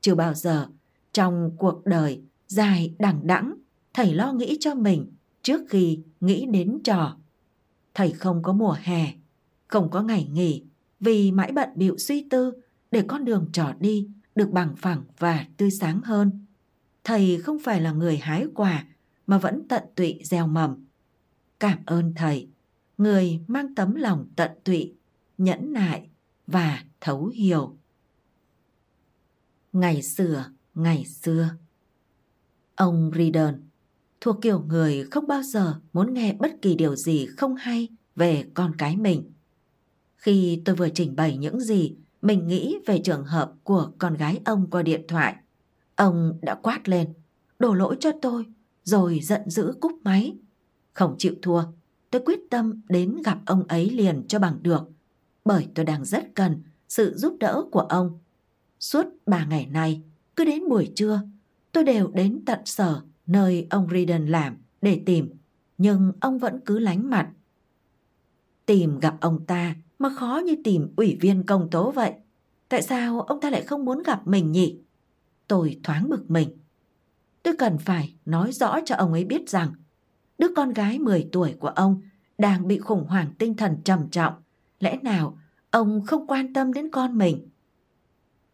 Chưa 0.00 0.14
bao 0.14 0.34
giờ 0.34 0.68
trong 1.12 1.50
cuộc 1.58 1.84
đời 1.84 2.22
dài 2.46 2.94
đằng 2.98 3.26
đẵng 3.26 3.54
thầy 3.94 4.14
lo 4.14 4.32
nghĩ 4.32 4.56
cho 4.60 4.74
mình 4.74 5.12
trước 5.42 5.60
khi 5.68 6.00
nghĩ 6.20 6.46
đến 6.46 6.78
trò. 6.84 7.16
Thầy 7.94 8.10
không 8.10 8.42
có 8.42 8.52
mùa 8.52 8.76
hè, 8.82 9.14
không 9.68 9.90
có 9.90 10.02
ngày 10.02 10.28
nghỉ 10.32 10.64
vì 11.00 11.32
mãi 11.32 11.52
bận 11.52 11.68
bịu 11.74 11.98
suy 11.98 12.26
tư 12.30 12.52
để 12.90 13.04
con 13.08 13.24
đường 13.24 13.48
trò 13.52 13.72
đi 13.80 14.08
được 14.34 14.50
bằng 14.50 14.76
phẳng 14.76 15.04
và 15.18 15.46
tươi 15.56 15.70
sáng 15.70 16.00
hơn. 16.04 16.46
Thầy 17.04 17.40
không 17.40 17.58
phải 17.58 17.80
là 17.80 17.92
người 17.92 18.16
hái 18.16 18.46
quả 18.54 18.84
mà 19.26 19.38
vẫn 19.38 19.68
tận 19.68 19.82
tụy 19.94 20.20
gieo 20.24 20.46
mầm. 20.46 20.85
Cảm 21.60 21.78
ơn 21.86 22.14
thầy, 22.16 22.48
người 22.98 23.40
mang 23.46 23.74
tấm 23.74 23.94
lòng 23.94 24.26
tận 24.36 24.50
tụy, 24.64 24.94
nhẫn 25.38 25.72
nại 25.72 26.08
và 26.46 26.84
thấu 27.00 27.26
hiểu. 27.26 27.76
Ngày 29.72 30.02
xưa, 30.02 30.50
ngày 30.74 31.04
xưa. 31.04 31.50
Ông 32.76 33.10
Ridden 33.16 33.68
thuộc 34.20 34.36
kiểu 34.42 34.60
người 34.60 35.04
không 35.10 35.26
bao 35.26 35.42
giờ 35.42 35.80
muốn 35.92 36.14
nghe 36.14 36.32
bất 36.32 36.62
kỳ 36.62 36.74
điều 36.74 36.96
gì 36.96 37.26
không 37.26 37.54
hay 37.54 37.88
về 38.16 38.44
con 38.54 38.76
cái 38.78 38.96
mình. 38.96 39.32
Khi 40.16 40.62
tôi 40.64 40.76
vừa 40.76 40.88
trình 40.88 41.16
bày 41.16 41.36
những 41.36 41.60
gì 41.60 41.96
mình 42.22 42.46
nghĩ 42.46 42.78
về 42.86 43.00
trường 43.04 43.24
hợp 43.24 43.52
của 43.64 43.92
con 43.98 44.14
gái 44.14 44.40
ông 44.44 44.70
qua 44.70 44.82
điện 44.82 45.04
thoại, 45.08 45.36
ông 45.96 46.38
đã 46.42 46.54
quát 46.54 46.88
lên, 46.88 47.12
đổ 47.58 47.74
lỗi 47.74 47.96
cho 48.00 48.10
tôi, 48.22 48.46
rồi 48.84 49.20
giận 49.22 49.50
dữ 49.50 49.74
cúp 49.80 49.92
máy. 50.02 50.36
Không 50.96 51.14
chịu 51.18 51.34
thua, 51.42 51.62
tôi 52.10 52.22
quyết 52.24 52.40
tâm 52.50 52.80
đến 52.88 53.22
gặp 53.24 53.38
ông 53.46 53.64
ấy 53.68 53.90
liền 53.90 54.22
cho 54.28 54.38
bằng 54.38 54.58
được, 54.62 54.90
bởi 55.44 55.68
tôi 55.74 55.84
đang 55.84 56.04
rất 56.04 56.34
cần 56.34 56.62
sự 56.88 57.14
giúp 57.16 57.36
đỡ 57.40 57.62
của 57.70 57.80
ông. 57.80 58.18
Suốt 58.80 59.06
ba 59.26 59.44
ngày 59.44 59.66
nay, 59.66 60.02
cứ 60.36 60.44
đến 60.44 60.68
buổi 60.68 60.92
trưa, 60.94 61.20
tôi 61.72 61.84
đều 61.84 62.10
đến 62.14 62.42
tận 62.46 62.58
sở 62.64 63.00
nơi 63.26 63.66
ông 63.70 63.88
Riden 63.92 64.26
làm 64.26 64.56
để 64.82 65.02
tìm, 65.06 65.30
nhưng 65.78 66.12
ông 66.20 66.38
vẫn 66.38 66.60
cứ 66.64 66.78
lánh 66.78 67.10
mặt. 67.10 67.28
Tìm 68.66 68.98
gặp 68.98 69.16
ông 69.20 69.46
ta 69.46 69.74
mà 69.98 70.08
khó 70.16 70.42
như 70.44 70.56
tìm 70.64 70.88
ủy 70.96 71.18
viên 71.20 71.42
công 71.42 71.70
tố 71.70 71.90
vậy. 71.90 72.12
Tại 72.68 72.82
sao 72.82 73.20
ông 73.20 73.40
ta 73.40 73.50
lại 73.50 73.62
không 73.62 73.84
muốn 73.84 74.02
gặp 74.02 74.26
mình 74.26 74.52
nhỉ? 74.52 74.78
Tôi 75.48 75.80
thoáng 75.82 76.08
bực 76.08 76.30
mình. 76.30 76.48
Tôi 77.42 77.56
cần 77.58 77.78
phải 77.78 78.14
nói 78.26 78.52
rõ 78.52 78.80
cho 78.84 78.96
ông 78.96 79.12
ấy 79.12 79.24
biết 79.24 79.48
rằng 79.48 79.72
đứa 80.38 80.48
con 80.56 80.72
gái 80.72 80.98
10 80.98 81.28
tuổi 81.32 81.54
của 81.58 81.68
ông 81.68 82.00
đang 82.38 82.68
bị 82.68 82.78
khủng 82.78 83.06
hoảng 83.08 83.34
tinh 83.38 83.54
thần 83.54 83.76
trầm 83.84 84.08
trọng. 84.10 84.34
Lẽ 84.80 84.98
nào 85.02 85.38
ông 85.70 86.02
không 86.06 86.26
quan 86.26 86.52
tâm 86.52 86.72
đến 86.72 86.90
con 86.90 87.18
mình? 87.18 87.48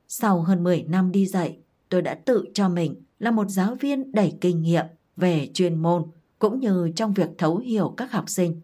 Sau 0.08 0.42
hơn 0.42 0.64
10 0.64 0.82
năm 0.82 1.12
đi 1.12 1.26
dạy, 1.26 1.58
tôi 1.88 2.02
đã 2.02 2.14
tự 2.14 2.44
cho 2.54 2.68
mình 2.68 3.02
là 3.18 3.30
một 3.30 3.48
giáo 3.48 3.74
viên 3.74 4.12
đầy 4.12 4.34
kinh 4.40 4.62
nghiệm 4.62 4.84
về 5.16 5.50
chuyên 5.54 5.82
môn 5.82 6.04
cũng 6.38 6.60
như 6.60 6.92
trong 6.96 7.12
việc 7.12 7.28
thấu 7.38 7.56
hiểu 7.58 7.94
các 7.96 8.12
học 8.12 8.24
sinh. 8.28 8.60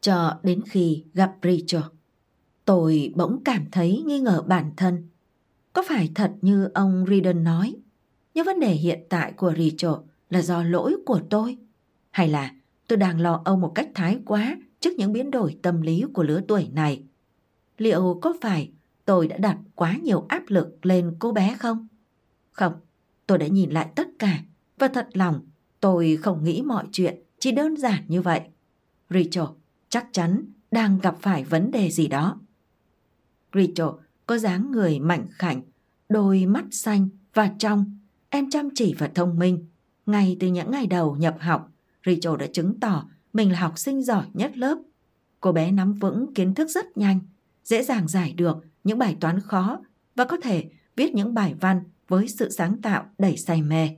Cho 0.00 0.38
đến 0.42 0.62
khi 0.66 1.04
gặp 1.14 1.34
Rachel, 1.42 1.82
tôi 2.64 3.12
bỗng 3.16 3.42
cảm 3.44 3.64
thấy 3.72 4.02
nghi 4.06 4.20
ngờ 4.20 4.42
bản 4.46 4.70
thân. 4.76 5.08
Có 5.72 5.84
phải 5.88 6.10
thật 6.14 6.32
như 6.42 6.68
ông 6.74 7.04
Riden 7.08 7.44
nói, 7.44 7.74
những 8.34 8.46
vấn 8.46 8.60
đề 8.60 8.72
hiện 8.72 9.00
tại 9.08 9.32
của 9.32 9.52
Rachel 9.58 9.94
là 10.30 10.42
do 10.42 10.62
lỗi 10.62 10.96
của 11.06 11.20
tôi? 11.30 11.58
Hay 12.16 12.28
là 12.28 12.50
tôi 12.88 12.96
đang 12.96 13.20
lo 13.20 13.42
âu 13.44 13.56
một 13.56 13.72
cách 13.74 13.88
thái 13.94 14.18
quá 14.24 14.56
trước 14.80 14.90
những 14.96 15.12
biến 15.12 15.30
đổi 15.30 15.58
tâm 15.62 15.80
lý 15.80 16.04
của 16.14 16.22
lứa 16.22 16.40
tuổi 16.48 16.68
này? 16.72 17.02
Liệu 17.78 18.18
có 18.22 18.34
phải 18.40 18.70
tôi 19.04 19.28
đã 19.28 19.38
đặt 19.38 19.58
quá 19.74 19.96
nhiều 20.02 20.24
áp 20.28 20.42
lực 20.46 20.86
lên 20.86 21.16
cô 21.18 21.32
bé 21.32 21.56
không? 21.58 21.88
Không, 22.52 22.72
tôi 23.26 23.38
đã 23.38 23.46
nhìn 23.46 23.70
lại 23.70 23.88
tất 23.94 24.08
cả 24.18 24.38
và 24.78 24.88
thật 24.88 25.08
lòng 25.12 25.40
tôi 25.80 26.18
không 26.22 26.44
nghĩ 26.44 26.62
mọi 26.62 26.84
chuyện 26.92 27.22
chỉ 27.38 27.52
đơn 27.52 27.76
giản 27.76 28.04
như 28.08 28.22
vậy. 28.22 28.40
Rachel 29.10 29.44
chắc 29.88 30.06
chắn 30.12 30.44
đang 30.70 30.98
gặp 30.98 31.16
phải 31.20 31.44
vấn 31.44 31.70
đề 31.70 31.90
gì 31.90 32.06
đó. 32.06 32.40
Rachel 33.54 33.88
có 34.26 34.38
dáng 34.38 34.70
người 34.70 34.98
mảnh 34.98 35.26
khảnh, 35.30 35.62
đôi 36.08 36.46
mắt 36.46 36.64
xanh 36.70 37.08
và 37.34 37.50
trong, 37.58 37.98
em 38.30 38.50
chăm 38.50 38.68
chỉ 38.74 38.94
và 38.98 39.10
thông 39.14 39.38
minh, 39.38 39.66
Ngay 40.06 40.36
từ 40.40 40.46
những 40.46 40.70
ngày 40.70 40.86
đầu 40.86 41.16
nhập 41.16 41.36
học, 41.40 41.72
Rachel 42.06 42.36
đã 42.38 42.46
chứng 42.46 42.80
tỏ 42.80 43.08
mình 43.32 43.52
là 43.52 43.58
học 43.58 43.78
sinh 43.78 44.02
giỏi 44.02 44.26
nhất 44.34 44.56
lớp. 44.56 44.78
Cô 45.40 45.52
bé 45.52 45.72
nắm 45.72 45.94
vững 45.94 46.34
kiến 46.34 46.54
thức 46.54 46.68
rất 46.70 46.96
nhanh, 46.96 47.20
dễ 47.64 47.82
dàng 47.82 48.08
giải 48.08 48.32
được 48.32 48.56
những 48.84 48.98
bài 48.98 49.16
toán 49.20 49.40
khó 49.40 49.78
và 50.14 50.24
có 50.24 50.36
thể 50.36 50.70
viết 50.96 51.14
những 51.14 51.34
bài 51.34 51.54
văn 51.60 51.84
với 52.08 52.28
sự 52.28 52.50
sáng 52.50 52.82
tạo 52.82 53.06
đầy 53.18 53.36
say 53.36 53.62
mê. 53.62 53.88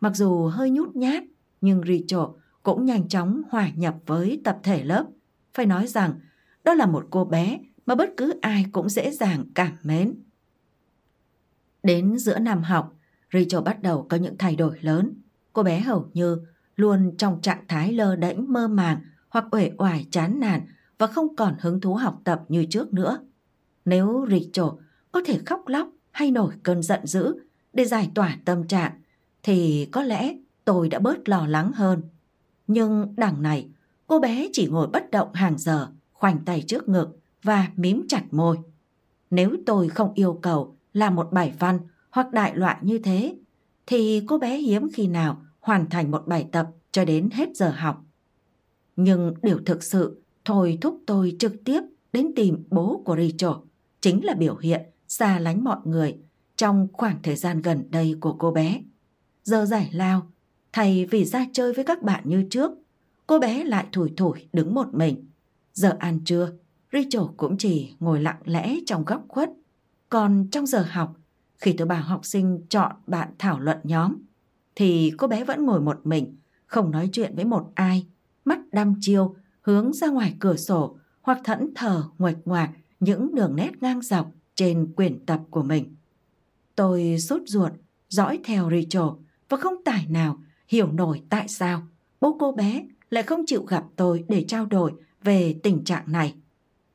Mặc 0.00 0.16
dù 0.16 0.46
hơi 0.46 0.70
nhút 0.70 0.96
nhát, 0.96 1.22
nhưng 1.60 1.80
Rachel 1.80 2.26
cũng 2.62 2.84
nhanh 2.84 3.08
chóng 3.08 3.42
hòa 3.50 3.70
nhập 3.76 3.96
với 4.06 4.40
tập 4.44 4.58
thể 4.62 4.84
lớp. 4.84 5.06
Phải 5.54 5.66
nói 5.66 5.86
rằng, 5.86 6.20
đó 6.64 6.74
là 6.74 6.86
một 6.86 7.06
cô 7.10 7.24
bé 7.24 7.60
mà 7.86 7.94
bất 7.94 8.10
cứ 8.16 8.34
ai 8.40 8.66
cũng 8.72 8.88
dễ 8.88 9.10
dàng 9.10 9.44
cảm 9.54 9.72
mến. 9.82 10.14
Đến 11.82 12.18
giữa 12.18 12.38
năm 12.38 12.62
học, 12.62 12.96
Rachel 13.32 13.62
bắt 13.64 13.82
đầu 13.82 14.06
có 14.10 14.16
những 14.16 14.38
thay 14.38 14.56
đổi 14.56 14.78
lớn. 14.80 15.12
Cô 15.52 15.62
bé 15.62 15.80
hầu 15.80 16.10
như 16.14 16.38
luôn 16.76 17.14
trong 17.18 17.40
trạng 17.40 17.64
thái 17.68 17.92
lơ 17.92 18.16
đễnh 18.16 18.52
mơ 18.52 18.68
màng 18.68 18.98
hoặc 19.28 19.44
uể 19.50 19.70
oải 19.78 20.06
chán 20.10 20.40
nản 20.40 20.60
và 20.98 21.06
không 21.06 21.36
còn 21.36 21.54
hứng 21.60 21.80
thú 21.80 21.94
học 21.94 22.20
tập 22.24 22.42
như 22.48 22.64
trước 22.70 22.94
nữa. 22.94 23.18
Nếu 23.84 24.26
Rachel 24.30 24.80
có 25.12 25.20
thể 25.26 25.38
khóc 25.46 25.68
lóc 25.68 25.88
hay 26.10 26.30
nổi 26.30 26.54
cơn 26.62 26.82
giận 26.82 27.06
dữ 27.06 27.34
để 27.72 27.84
giải 27.84 28.10
tỏa 28.14 28.38
tâm 28.44 28.66
trạng 28.66 28.92
thì 29.42 29.88
có 29.92 30.02
lẽ 30.02 30.36
tôi 30.64 30.88
đã 30.88 30.98
bớt 30.98 31.28
lo 31.28 31.46
lắng 31.46 31.72
hơn. 31.72 32.02
Nhưng 32.66 33.14
đằng 33.16 33.42
này, 33.42 33.68
cô 34.06 34.20
bé 34.20 34.48
chỉ 34.52 34.66
ngồi 34.66 34.86
bất 34.86 35.10
động 35.10 35.34
hàng 35.34 35.58
giờ, 35.58 35.88
khoanh 36.12 36.38
tay 36.44 36.64
trước 36.66 36.88
ngực 36.88 37.18
và 37.42 37.68
mím 37.76 38.06
chặt 38.08 38.22
môi. 38.30 38.58
Nếu 39.30 39.56
tôi 39.66 39.88
không 39.88 40.12
yêu 40.14 40.38
cầu 40.42 40.76
làm 40.92 41.14
một 41.14 41.32
bài 41.32 41.52
văn 41.58 41.78
hoặc 42.10 42.32
đại 42.32 42.56
loại 42.56 42.76
như 42.82 42.98
thế, 42.98 43.36
thì 43.86 44.22
cô 44.26 44.38
bé 44.38 44.56
hiếm 44.56 44.88
khi 44.92 45.06
nào 45.06 45.42
hoàn 45.66 45.90
thành 45.90 46.10
một 46.10 46.26
bài 46.26 46.48
tập 46.52 46.70
cho 46.92 47.04
đến 47.04 47.30
hết 47.32 47.56
giờ 47.56 47.70
học. 47.76 48.04
Nhưng 48.96 49.34
điều 49.42 49.58
thực 49.66 49.82
sự 49.82 50.22
thôi 50.44 50.78
thúc 50.80 51.02
tôi 51.06 51.36
trực 51.38 51.64
tiếp 51.64 51.80
đến 52.12 52.32
tìm 52.36 52.64
bố 52.70 53.02
của 53.04 53.16
Rachel 53.16 53.56
chính 54.00 54.24
là 54.24 54.34
biểu 54.34 54.56
hiện 54.56 54.82
xa 55.08 55.38
lánh 55.38 55.64
mọi 55.64 55.78
người 55.84 56.16
trong 56.56 56.88
khoảng 56.92 57.18
thời 57.22 57.36
gian 57.36 57.62
gần 57.62 57.90
đây 57.90 58.14
của 58.20 58.32
cô 58.32 58.50
bé. 58.50 58.82
Giờ 59.42 59.64
giải 59.64 59.90
lao, 59.92 60.26
thay 60.72 61.06
vì 61.06 61.24
ra 61.24 61.46
chơi 61.52 61.72
với 61.72 61.84
các 61.84 62.02
bạn 62.02 62.22
như 62.26 62.46
trước, 62.50 62.70
cô 63.26 63.38
bé 63.38 63.64
lại 63.64 63.86
thủi 63.92 64.12
thủi 64.16 64.48
đứng 64.52 64.74
một 64.74 64.94
mình. 64.94 65.26
Giờ 65.72 65.96
ăn 65.98 66.20
trưa, 66.24 66.52
Rachel 66.92 67.22
cũng 67.36 67.58
chỉ 67.58 67.94
ngồi 68.00 68.20
lặng 68.20 68.40
lẽ 68.44 68.76
trong 68.86 69.04
góc 69.04 69.24
khuất. 69.28 69.50
Còn 70.08 70.48
trong 70.50 70.66
giờ 70.66 70.84
học, 70.90 71.16
khi 71.56 71.72
tôi 71.72 71.86
bảo 71.86 72.02
học 72.02 72.26
sinh 72.26 72.60
chọn 72.68 72.92
bạn 73.06 73.28
thảo 73.38 73.60
luận 73.60 73.78
nhóm, 73.84 74.16
thì 74.76 75.12
cô 75.16 75.26
bé 75.26 75.44
vẫn 75.44 75.66
ngồi 75.66 75.80
một 75.80 76.00
mình, 76.04 76.36
không 76.66 76.90
nói 76.90 77.08
chuyện 77.12 77.36
với 77.36 77.44
một 77.44 77.70
ai, 77.74 78.06
mắt 78.44 78.58
đăm 78.72 78.94
chiêu, 79.00 79.36
hướng 79.60 79.92
ra 79.92 80.08
ngoài 80.08 80.36
cửa 80.38 80.56
sổ 80.56 80.98
hoặc 81.22 81.38
thẫn 81.44 81.74
thờ 81.74 82.04
nguệch 82.18 82.36
ngoạc 82.44 82.70
những 83.00 83.34
đường 83.34 83.56
nét 83.56 83.70
ngang 83.80 84.02
dọc 84.02 84.32
trên 84.54 84.92
quyển 84.96 85.26
tập 85.26 85.40
của 85.50 85.62
mình. 85.62 85.96
Tôi 86.74 87.16
sốt 87.18 87.42
ruột, 87.46 87.72
dõi 88.08 88.40
theo 88.44 88.70
Rachel 88.70 89.08
và 89.48 89.56
không 89.56 89.74
tài 89.84 90.06
nào 90.06 90.38
hiểu 90.68 90.92
nổi 90.92 91.22
tại 91.28 91.48
sao 91.48 91.82
bố 92.20 92.36
cô 92.40 92.52
bé 92.52 92.86
lại 93.10 93.22
không 93.22 93.46
chịu 93.46 93.62
gặp 93.64 93.84
tôi 93.96 94.24
để 94.28 94.44
trao 94.48 94.66
đổi 94.66 94.92
về 95.22 95.60
tình 95.62 95.84
trạng 95.84 96.12
này. 96.12 96.34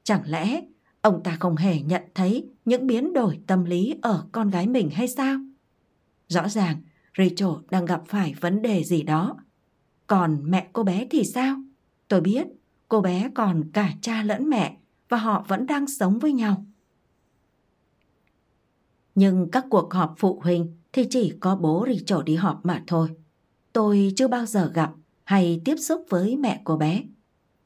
Chẳng 0.03 0.21
lẽ 0.25 0.61
ông 1.01 1.23
ta 1.23 1.37
không 1.39 1.55
hề 1.55 1.81
nhận 1.81 2.01
thấy 2.15 2.49
những 2.65 2.87
biến 2.87 3.13
đổi 3.13 3.39
tâm 3.47 3.65
lý 3.65 3.95
ở 4.01 4.25
con 4.31 4.49
gái 4.49 4.67
mình 4.67 4.89
hay 4.89 5.07
sao? 5.07 5.39
Rõ 6.27 6.49
ràng 6.49 6.81
Rachel 7.17 7.49
đang 7.69 7.85
gặp 7.85 8.01
phải 8.07 8.33
vấn 8.39 8.61
đề 8.61 8.83
gì 8.83 9.03
đó. 9.03 9.37
Còn 10.07 10.51
mẹ 10.51 10.67
cô 10.73 10.83
bé 10.83 11.07
thì 11.09 11.23
sao? 11.23 11.57
Tôi 12.07 12.21
biết, 12.21 12.47
cô 12.89 13.01
bé 13.01 13.29
còn 13.35 13.63
cả 13.73 13.93
cha 14.01 14.23
lẫn 14.23 14.49
mẹ 14.49 14.77
và 15.09 15.17
họ 15.17 15.45
vẫn 15.47 15.65
đang 15.65 15.87
sống 15.87 16.19
với 16.19 16.33
nhau. 16.33 16.65
Nhưng 19.15 19.51
các 19.51 19.65
cuộc 19.69 19.93
họp 19.93 20.13
phụ 20.17 20.39
huynh 20.43 20.77
thì 20.93 21.07
chỉ 21.09 21.33
có 21.39 21.55
bố 21.55 21.85
Rachel 21.87 22.23
đi 22.25 22.35
họp 22.35 22.65
mà 22.65 22.83
thôi. 22.87 23.09
Tôi 23.73 24.13
chưa 24.15 24.27
bao 24.27 24.45
giờ 24.45 24.71
gặp 24.73 24.91
hay 25.23 25.61
tiếp 25.65 25.75
xúc 25.75 26.05
với 26.09 26.37
mẹ 26.37 26.61
cô 26.63 26.77
bé. 26.77 27.03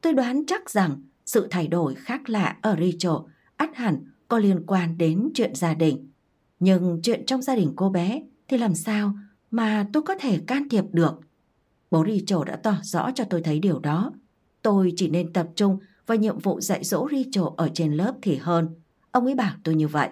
Tôi 0.01 0.13
đoán 0.13 0.45
chắc 0.47 0.69
rằng 0.69 1.01
sự 1.25 1.47
thay 1.51 1.67
đổi 1.67 1.95
khác 1.95 2.29
lạ 2.29 2.57
ở 2.61 2.71
Rachel 2.71 3.31
ắt 3.55 3.75
hẳn 3.75 4.03
có 4.27 4.39
liên 4.39 4.63
quan 4.67 4.97
đến 4.97 5.29
chuyện 5.33 5.55
gia 5.55 5.73
đình. 5.73 6.09
Nhưng 6.59 6.99
chuyện 7.03 7.25
trong 7.25 7.41
gia 7.41 7.55
đình 7.55 7.73
cô 7.75 7.89
bé 7.89 8.21
thì 8.47 8.57
làm 8.57 8.75
sao 8.75 9.13
mà 9.55 9.88
tôi 9.93 10.03
có 10.03 10.15
thể 10.19 10.39
can 10.47 10.69
thiệp 10.69 10.85
được? 10.91 11.19
Bố 11.91 12.05
Rachel 12.05 12.39
đã 12.45 12.55
tỏ 12.55 12.77
rõ 12.83 13.12
cho 13.15 13.24
tôi 13.24 13.41
thấy 13.41 13.59
điều 13.59 13.79
đó. 13.79 14.12
Tôi 14.62 14.93
chỉ 14.95 15.09
nên 15.09 15.33
tập 15.33 15.47
trung 15.55 15.79
vào 16.07 16.17
nhiệm 16.17 16.39
vụ 16.39 16.62
dạy 16.62 16.83
dỗ 16.83 17.07
Rachel 17.12 17.43
ở 17.57 17.69
trên 17.74 17.93
lớp 17.93 18.13
thì 18.21 18.35
hơn. 18.35 18.69
Ông 19.12 19.25
ấy 19.25 19.35
bảo 19.35 19.53
tôi 19.63 19.75
như 19.75 19.88
vậy. 19.88 20.09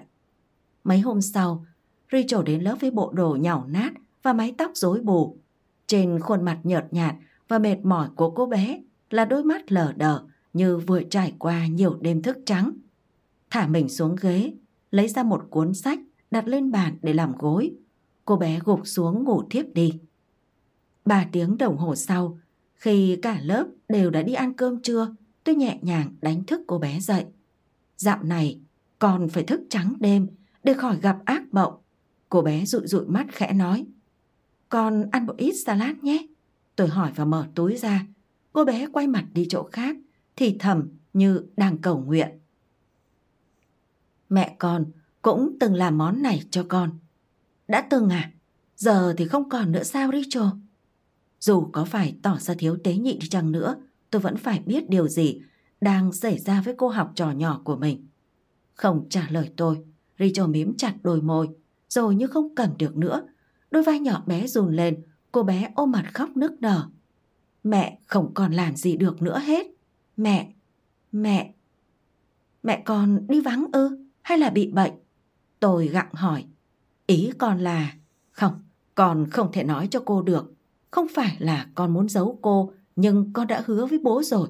Mấy 0.84 1.00
hôm 1.00 1.22
sau, 1.22 1.66
Rachel 2.12 2.44
đến 2.46 2.62
lớp 2.62 2.76
với 2.82 2.92
bộ 2.92 3.12
đồ 3.12 3.38
nhàu 3.42 3.66
nát 3.68 3.94
và 4.24 4.34
mái 4.34 4.56
tóc 4.58 4.72
rối 4.74 5.00
bù. 5.00 5.38
Trên 5.88 6.20
khuôn 6.20 6.46
mặt 6.46 6.60
nhợt 6.64 6.86
nhạt 6.92 7.16
và 7.48 7.60
mệt 7.60 7.78
mỏi 7.84 8.10
của 8.16 8.30
cô 8.30 8.46
bé 8.46 8.82
là 9.10 9.26
đôi 9.26 9.44
mắt 9.44 9.72
lờ 9.72 9.94
đờ 9.96 10.20
như 10.54 10.78
vừa 10.78 11.04
trải 11.04 11.34
qua 11.40 11.68
nhiều 11.68 11.98
đêm 12.02 12.22
thức 12.22 12.38
trắng. 12.46 12.72
Thả 13.50 13.68
mình 13.68 13.90
xuống 13.90 14.16
ghế, 14.22 14.54
lấy 14.92 15.08
ra 15.08 15.24
một 15.24 15.48
cuốn 15.50 15.74
sách 15.74 16.00
đặt 16.32 16.48
lên 16.48 16.72
bàn 16.72 16.98
để 17.02 17.14
làm 17.14 17.34
gối. 17.38 17.74
Cô 18.26 18.36
bé 18.36 18.60
gục 18.64 18.88
xuống 18.88 19.24
ngủ 19.24 19.44
thiếp 19.50 19.66
đi. 19.74 20.00
Ba 21.06 21.26
tiếng 21.32 21.58
đồng 21.58 21.78
hồ 21.78 21.96
sau, 21.96 22.40
khi 22.76 23.20
cả 23.22 23.40
lớp 23.42 23.68
đều 23.90 24.10
đã 24.10 24.22
đi 24.22 24.34
ăn 24.34 24.54
cơm 24.54 24.82
trưa, 24.82 25.16
tôi 25.44 25.56
nhẹ 25.56 25.80
nhàng 25.82 26.16
đánh 26.22 26.44
thức 26.44 26.62
cô 26.68 26.80
bé 26.80 27.00
dậy. 27.00 27.26
Dạo 27.98 28.24
này, 28.24 28.60
con 29.00 29.30
phải 29.30 29.44
thức 29.44 29.62
trắng 29.70 29.94
đêm 30.00 30.28
để 30.64 30.74
khỏi 30.74 31.00
gặp 31.02 31.18
ác 31.26 31.54
mộng. 31.54 31.74
Cô 32.30 32.42
bé 32.42 32.66
rụi 32.66 32.88
rụi 32.88 33.06
mắt 33.06 33.26
khẽ 33.32 33.54
nói. 33.54 33.86
Con 34.70 35.10
ăn 35.12 35.26
một 35.26 35.38
ít 35.38 35.54
salad 35.66 35.96
nhé. 36.02 36.28
Tôi 36.76 36.88
hỏi 36.88 37.12
và 37.16 37.26
mở 37.26 37.48
túi 37.56 37.78
ra. 37.78 38.06
Cô 38.54 38.66
bé 38.66 38.88
quay 38.94 39.08
mặt 39.08 39.26
đi 39.34 39.46
chỗ 39.50 39.70
khác, 39.72 39.96
thì 40.36 40.56
thầm 40.60 40.88
như 41.14 41.46
đang 41.58 41.78
cầu 41.78 41.98
nguyện. 41.98 42.30
Mẹ 44.30 44.56
con 44.60 44.86
cũng 45.22 45.58
từng 45.60 45.74
làm 45.74 45.98
món 45.98 46.22
này 46.22 46.44
cho 46.52 46.66
con. 46.70 47.00
Đã 47.68 47.88
từng 47.90 48.10
à? 48.10 48.32
Giờ 48.76 49.14
thì 49.18 49.28
không 49.28 49.50
còn 49.50 49.72
nữa 49.72 49.84
sao 49.84 50.12
Rachel? 50.12 50.48
Dù 51.40 51.70
có 51.72 51.86
phải 51.86 52.16
tỏ 52.22 52.38
ra 52.40 52.54
thiếu 52.58 52.78
tế 52.84 52.96
nhị 52.96 53.18
đi 53.18 53.28
chăng 53.28 53.52
nữa, 53.52 53.76
tôi 54.10 54.22
vẫn 54.22 54.38
phải 54.38 54.60
biết 54.66 54.90
điều 54.90 55.08
gì 55.08 55.42
đang 55.82 56.12
xảy 56.12 56.40
ra 56.40 56.62
với 56.62 56.76
cô 56.78 56.88
học 56.88 57.12
trò 57.16 57.32
nhỏ 57.32 57.62
của 57.64 57.76
mình. 57.76 58.08
Không 58.74 59.06
trả 59.10 59.28
lời 59.30 59.52
tôi, 59.58 59.84
Rachel 60.20 60.48
mím 60.48 60.78
chặt 60.78 60.94
đôi 61.04 61.22
môi, 61.22 61.50
rồi 61.90 62.16
như 62.16 62.28
không 62.28 62.56
cầm 62.56 62.70
được 62.78 62.98
nữa. 62.98 63.28
Đôi 63.72 63.84
vai 63.84 64.00
nhỏ 64.00 64.24
bé 64.26 64.48
run 64.48 64.76
lên, 64.76 65.04
cô 65.32 65.44
bé 65.44 65.72
ôm 65.76 65.92
mặt 65.92 66.06
khóc 66.14 66.38
nức 66.38 66.62
nở. 66.62 66.90
Mẹ 67.64 68.00
không 68.06 68.34
còn 68.34 68.52
làm 68.52 68.76
gì 68.76 68.98
được 68.98 69.22
nữa 69.22 69.40
hết. 69.40 69.68
Mẹ, 70.18 70.54
mẹ, 71.12 71.54
mẹ 72.64 72.82
con 72.86 73.28
đi 73.28 73.42
vắng 73.42 73.66
ư 73.74 73.98
hay 74.22 74.38
là 74.38 74.50
bị 74.50 74.72
bệnh? 74.72 74.94
Tôi 75.60 75.88
gặng 75.88 76.14
hỏi. 76.14 76.46
Ý 77.08 77.32
con 77.38 77.58
là, 77.58 77.94
không, 78.32 78.54
con 78.96 79.30
không 79.30 79.52
thể 79.52 79.64
nói 79.64 79.88
cho 79.92 80.04
cô 80.06 80.22
được. 80.22 80.54
Không 80.92 81.08
phải 81.16 81.36
là 81.40 81.68
con 81.76 81.94
muốn 81.94 82.10
giấu 82.10 82.40
cô, 82.42 82.74
nhưng 82.96 83.34
con 83.34 83.48
đã 83.48 83.64
hứa 83.66 83.86
với 83.86 84.00
bố 84.00 84.22
rồi. 84.24 84.50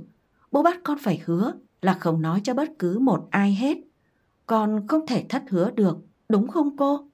Bố 0.52 0.64
bắt 0.64 0.80
con 0.84 0.98
phải 1.02 1.22
hứa 1.26 1.54
là 1.82 1.94
không 1.94 2.22
nói 2.22 2.42
cho 2.44 2.54
bất 2.54 2.70
cứ 2.80 3.00
một 3.00 3.28
ai 3.32 3.56
hết. 3.56 3.78
Con 4.46 4.88
không 4.88 5.08
thể 5.08 5.26
thất 5.30 5.44
hứa 5.50 5.72
được, 5.72 5.98
đúng 6.30 6.48
không 6.48 6.78
cô? 6.78 7.08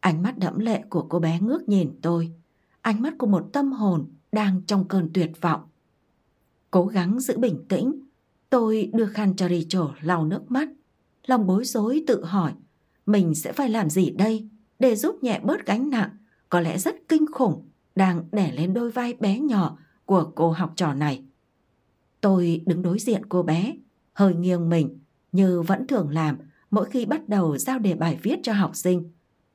Ánh 0.00 0.22
mắt 0.22 0.38
đẫm 0.38 0.58
lệ 0.58 0.82
của 0.90 1.06
cô 1.08 1.18
bé 1.18 1.40
ngước 1.40 1.68
nhìn 1.68 1.98
tôi. 2.02 2.32
Ánh 2.80 3.02
mắt 3.02 3.14
của 3.18 3.26
một 3.26 3.48
tâm 3.52 3.72
hồn 3.72 4.06
đang 4.32 4.62
trong 4.66 4.88
cơn 4.88 5.10
tuyệt 5.14 5.30
vọng. 5.40 5.60
Cố 6.70 6.86
gắng 6.86 7.20
giữ 7.20 7.38
bình 7.38 7.64
tĩnh, 7.68 7.92
tôi 8.50 8.90
đưa 8.94 9.06
khăn 9.06 9.36
cho 9.36 9.48
Rachel 9.48 9.82
lau 10.02 10.24
nước 10.24 10.50
mắt. 10.50 10.68
Lòng 11.26 11.46
bối 11.46 11.64
rối 11.64 12.04
tự 12.06 12.24
hỏi, 12.24 12.52
mình 13.12 13.34
sẽ 13.34 13.52
phải 13.52 13.68
làm 13.68 13.90
gì 13.90 14.10
đây 14.10 14.48
để 14.78 14.96
giúp 14.96 15.22
nhẹ 15.22 15.40
bớt 15.42 15.66
gánh 15.66 15.90
nặng, 15.90 16.10
có 16.48 16.60
lẽ 16.60 16.78
rất 16.78 16.96
kinh 17.08 17.26
khủng, 17.32 17.68
đang 17.94 18.24
đè 18.32 18.52
lên 18.52 18.74
đôi 18.74 18.90
vai 18.90 19.14
bé 19.14 19.38
nhỏ 19.38 19.78
của 20.04 20.32
cô 20.34 20.50
học 20.50 20.72
trò 20.76 20.94
này. 20.94 21.24
Tôi 22.20 22.62
đứng 22.66 22.82
đối 22.82 22.98
diện 22.98 23.22
cô 23.28 23.42
bé, 23.42 23.76
hơi 24.12 24.34
nghiêng 24.34 24.68
mình, 24.68 24.98
như 25.32 25.62
vẫn 25.62 25.86
thường 25.86 26.10
làm 26.10 26.38
mỗi 26.70 26.90
khi 26.90 27.06
bắt 27.06 27.28
đầu 27.28 27.58
giao 27.58 27.78
đề 27.78 27.94
bài 27.94 28.18
viết 28.22 28.36
cho 28.42 28.52
học 28.52 28.76
sinh. 28.76 29.10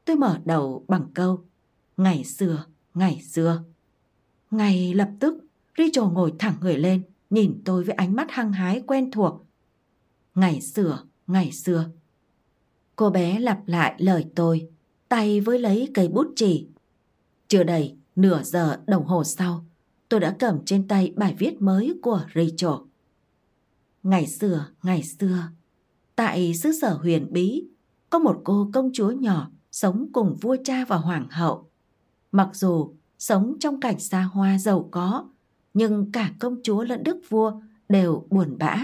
Tôi 0.05 0.15
mở 0.15 0.39
đầu 0.45 0.85
bằng 0.87 1.05
câu 1.13 1.39
Ngày 1.97 2.23
xưa, 2.23 2.65
ngày 2.93 3.21
xưa. 3.21 3.63
Ngay 4.51 4.93
lập 4.93 5.09
tức, 5.19 5.45
Rachel 5.77 6.13
ngồi 6.13 6.33
thẳng 6.39 6.55
người 6.61 6.77
lên, 6.77 7.01
nhìn 7.29 7.61
tôi 7.65 7.83
với 7.83 7.95
ánh 7.95 8.15
mắt 8.15 8.31
hăng 8.31 8.53
hái 8.53 8.83
quen 8.87 9.11
thuộc. 9.11 9.45
Ngày 10.35 10.61
xưa, 10.61 11.03
ngày 11.27 11.51
xưa. 11.51 11.89
Cô 12.95 13.09
bé 13.09 13.39
lặp 13.39 13.67
lại 13.67 13.95
lời 13.97 14.25
tôi, 14.35 14.69
tay 15.09 15.41
với 15.41 15.59
lấy 15.59 15.91
cây 15.93 16.07
bút 16.07 16.27
chỉ. 16.35 16.67
Chưa 17.47 17.63
đầy 17.63 17.97
Nửa 18.15 18.43
giờ 18.43 18.79
đồng 18.87 19.05
hồ 19.05 19.23
sau, 19.23 19.65
tôi 20.09 20.19
đã 20.19 20.35
cầm 20.39 20.65
trên 20.65 20.87
tay 20.87 21.13
bài 21.15 21.35
viết 21.39 21.61
mới 21.61 21.93
của 22.01 22.21
Rachel. 22.35 22.73
Ngày 24.03 24.27
xưa, 24.27 24.65
ngày 24.83 25.03
xưa, 25.03 25.43
tại 26.15 26.53
xứ 26.53 26.71
sở 26.81 26.93
huyền 26.93 27.27
bí, 27.31 27.67
có 28.09 28.19
một 28.19 28.41
cô 28.43 28.69
công 28.73 28.91
chúa 28.93 29.11
nhỏ 29.11 29.51
sống 29.71 30.07
cùng 30.13 30.35
vua 30.41 30.57
cha 30.63 30.85
và 30.87 30.95
hoàng 30.95 31.27
hậu. 31.29 31.69
Mặc 32.31 32.49
dù 32.53 32.93
sống 33.19 33.55
trong 33.59 33.79
cảnh 33.79 33.99
xa 33.99 34.21
hoa 34.21 34.57
giàu 34.57 34.87
có, 34.91 35.29
nhưng 35.73 36.11
cả 36.11 36.31
công 36.39 36.59
chúa 36.63 36.83
lẫn 36.83 37.03
đức 37.03 37.17
vua 37.29 37.61
đều 37.89 38.27
buồn 38.29 38.57
bã. 38.59 38.75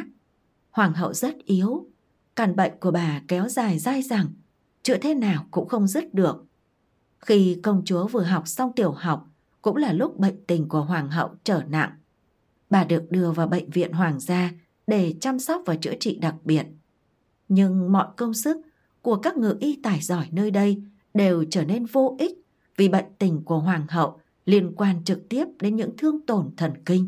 Hoàng 0.71 0.93
hậu 0.93 1.13
rất 1.13 1.37
yếu, 1.45 1.87
căn 2.41 2.55
bệnh 2.55 2.71
của 2.79 2.91
bà 2.91 3.21
kéo 3.27 3.49
dài 3.49 3.79
dai 3.79 4.01
dẳng, 4.01 4.27
chữa 4.83 4.97
thế 4.97 5.13
nào 5.13 5.45
cũng 5.51 5.67
không 5.67 5.87
dứt 5.87 6.13
được. 6.13 6.45
Khi 7.19 7.59
công 7.63 7.81
chúa 7.85 8.07
vừa 8.07 8.23
học 8.23 8.47
xong 8.47 8.71
tiểu 8.75 8.91
học, 8.91 9.27
cũng 9.61 9.75
là 9.75 9.93
lúc 9.93 10.19
bệnh 10.19 10.45
tình 10.47 10.69
của 10.69 10.81
hoàng 10.81 11.09
hậu 11.09 11.29
trở 11.43 11.63
nặng. 11.69 11.91
Bà 12.69 12.83
được 12.83 13.11
đưa 13.11 13.31
vào 13.31 13.47
bệnh 13.47 13.69
viện 13.69 13.91
hoàng 13.91 14.19
gia 14.19 14.51
để 14.87 15.15
chăm 15.21 15.39
sóc 15.39 15.61
và 15.65 15.75
chữa 15.75 15.93
trị 15.99 16.17
đặc 16.21 16.35
biệt. 16.43 16.65
Nhưng 17.49 17.91
mọi 17.91 18.07
công 18.17 18.33
sức 18.33 18.57
của 19.01 19.15
các 19.15 19.37
ngự 19.37 19.57
y 19.59 19.79
tài 19.83 20.01
giỏi 20.01 20.27
nơi 20.31 20.51
đây 20.51 20.83
đều 21.13 21.43
trở 21.49 21.65
nên 21.65 21.85
vô 21.85 22.15
ích 22.19 22.37
vì 22.77 22.89
bệnh 22.89 23.15
tình 23.19 23.43
của 23.45 23.59
hoàng 23.59 23.85
hậu 23.89 24.19
liên 24.45 24.73
quan 24.75 25.03
trực 25.03 25.29
tiếp 25.29 25.45
đến 25.59 25.75
những 25.75 25.97
thương 25.97 26.25
tổn 26.25 26.51
thần 26.57 26.73
kinh. 26.85 27.07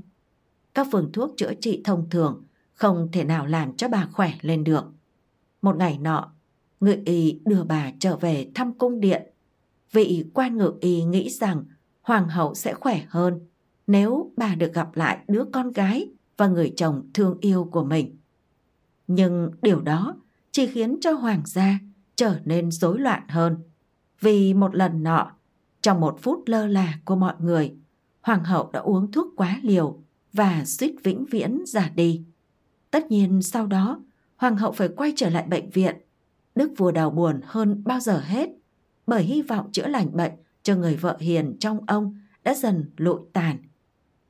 Các 0.73 0.87
phương 0.91 1.09
thuốc 1.13 1.33
chữa 1.37 1.53
trị 1.61 1.81
thông 1.85 2.09
thường 2.09 2.43
không 2.73 3.09
thể 3.11 3.23
nào 3.23 3.45
làm 3.45 3.77
cho 3.77 3.87
bà 3.87 4.07
khỏe 4.11 4.33
lên 4.41 4.63
được. 4.63 4.92
Một 5.63 5.75
ngày 5.77 5.97
nọ, 5.97 6.31
ngự 6.79 6.95
y 7.05 7.39
đưa 7.45 7.63
bà 7.63 7.91
trở 7.99 8.17
về 8.17 8.51
thăm 8.55 8.73
cung 8.73 8.99
điện. 8.99 9.21
Vị 9.91 10.25
quan 10.33 10.57
ngự 10.57 10.73
y 10.81 11.03
nghĩ 11.03 11.29
rằng 11.29 11.63
hoàng 12.01 12.29
hậu 12.29 12.55
sẽ 12.55 12.73
khỏe 12.73 13.03
hơn 13.09 13.39
nếu 13.87 14.31
bà 14.37 14.55
được 14.55 14.73
gặp 14.73 14.95
lại 14.95 15.17
đứa 15.27 15.43
con 15.53 15.71
gái 15.71 16.09
và 16.37 16.47
người 16.47 16.73
chồng 16.77 17.09
thương 17.13 17.37
yêu 17.41 17.69
của 17.71 17.83
mình. 17.83 18.17
Nhưng 19.07 19.51
điều 19.61 19.81
đó 19.81 20.15
chỉ 20.51 20.67
khiến 20.67 20.97
cho 21.01 21.11
hoàng 21.11 21.41
gia 21.45 21.79
trở 22.15 22.39
nên 22.45 22.71
rối 22.71 22.99
loạn 22.99 23.23
hơn. 23.27 23.57
Vì 24.19 24.53
một 24.53 24.75
lần 24.75 25.03
nọ, 25.03 25.31
trong 25.81 26.01
một 26.01 26.19
phút 26.21 26.43
lơ 26.45 26.67
là 26.67 26.99
của 27.05 27.15
mọi 27.15 27.35
người, 27.39 27.75
hoàng 28.21 28.43
hậu 28.43 28.69
đã 28.73 28.79
uống 28.79 29.11
thuốc 29.11 29.27
quá 29.37 29.59
liều 29.63 29.99
và 30.33 30.65
suýt 30.65 30.95
vĩnh 31.03 31.25
viễn 31.25 31.63
ra 31.65 31.91
đi. 31.95 32.23
Tất 32.91 33.11
nhiên 33.11 33.41
sau 33.41 33.67
đó, 33.67 33.99
hoàng 34.43 34.57
hậu 34.57 34.71
phải 34.71 34.87
quay 34.87 35.13
trở 35.15 35.29
lại 35.29 35.45
bệnh 35.47 35.69
viện. 35.69 35.95
Đức 36.55 36.71
vua 36.77 36.91
đau 36.91 37.09
buồn 37.09 37.41
hơn 37.43 37.83
bao 37.85 37.99
giờ 37.99 38.19
hết, 38.19 38.49
bởi 39.07 39.23
hy 39.23 39.41
vọng 39.41 39.69
chữa 39.71 39.87
lành 39.87 40.15
bệnh 40.17 40.31
cho 40.63 40.75
người 40.75 40.95
vợ 40.95 41.17
hiền 41.19 41.57
trong 41.59 41.79
ông 41.87 42.17
đã 42.43 42.53
dần 42.53 42.91
lụi 42.97 43.19
tàn. 43.33 43.57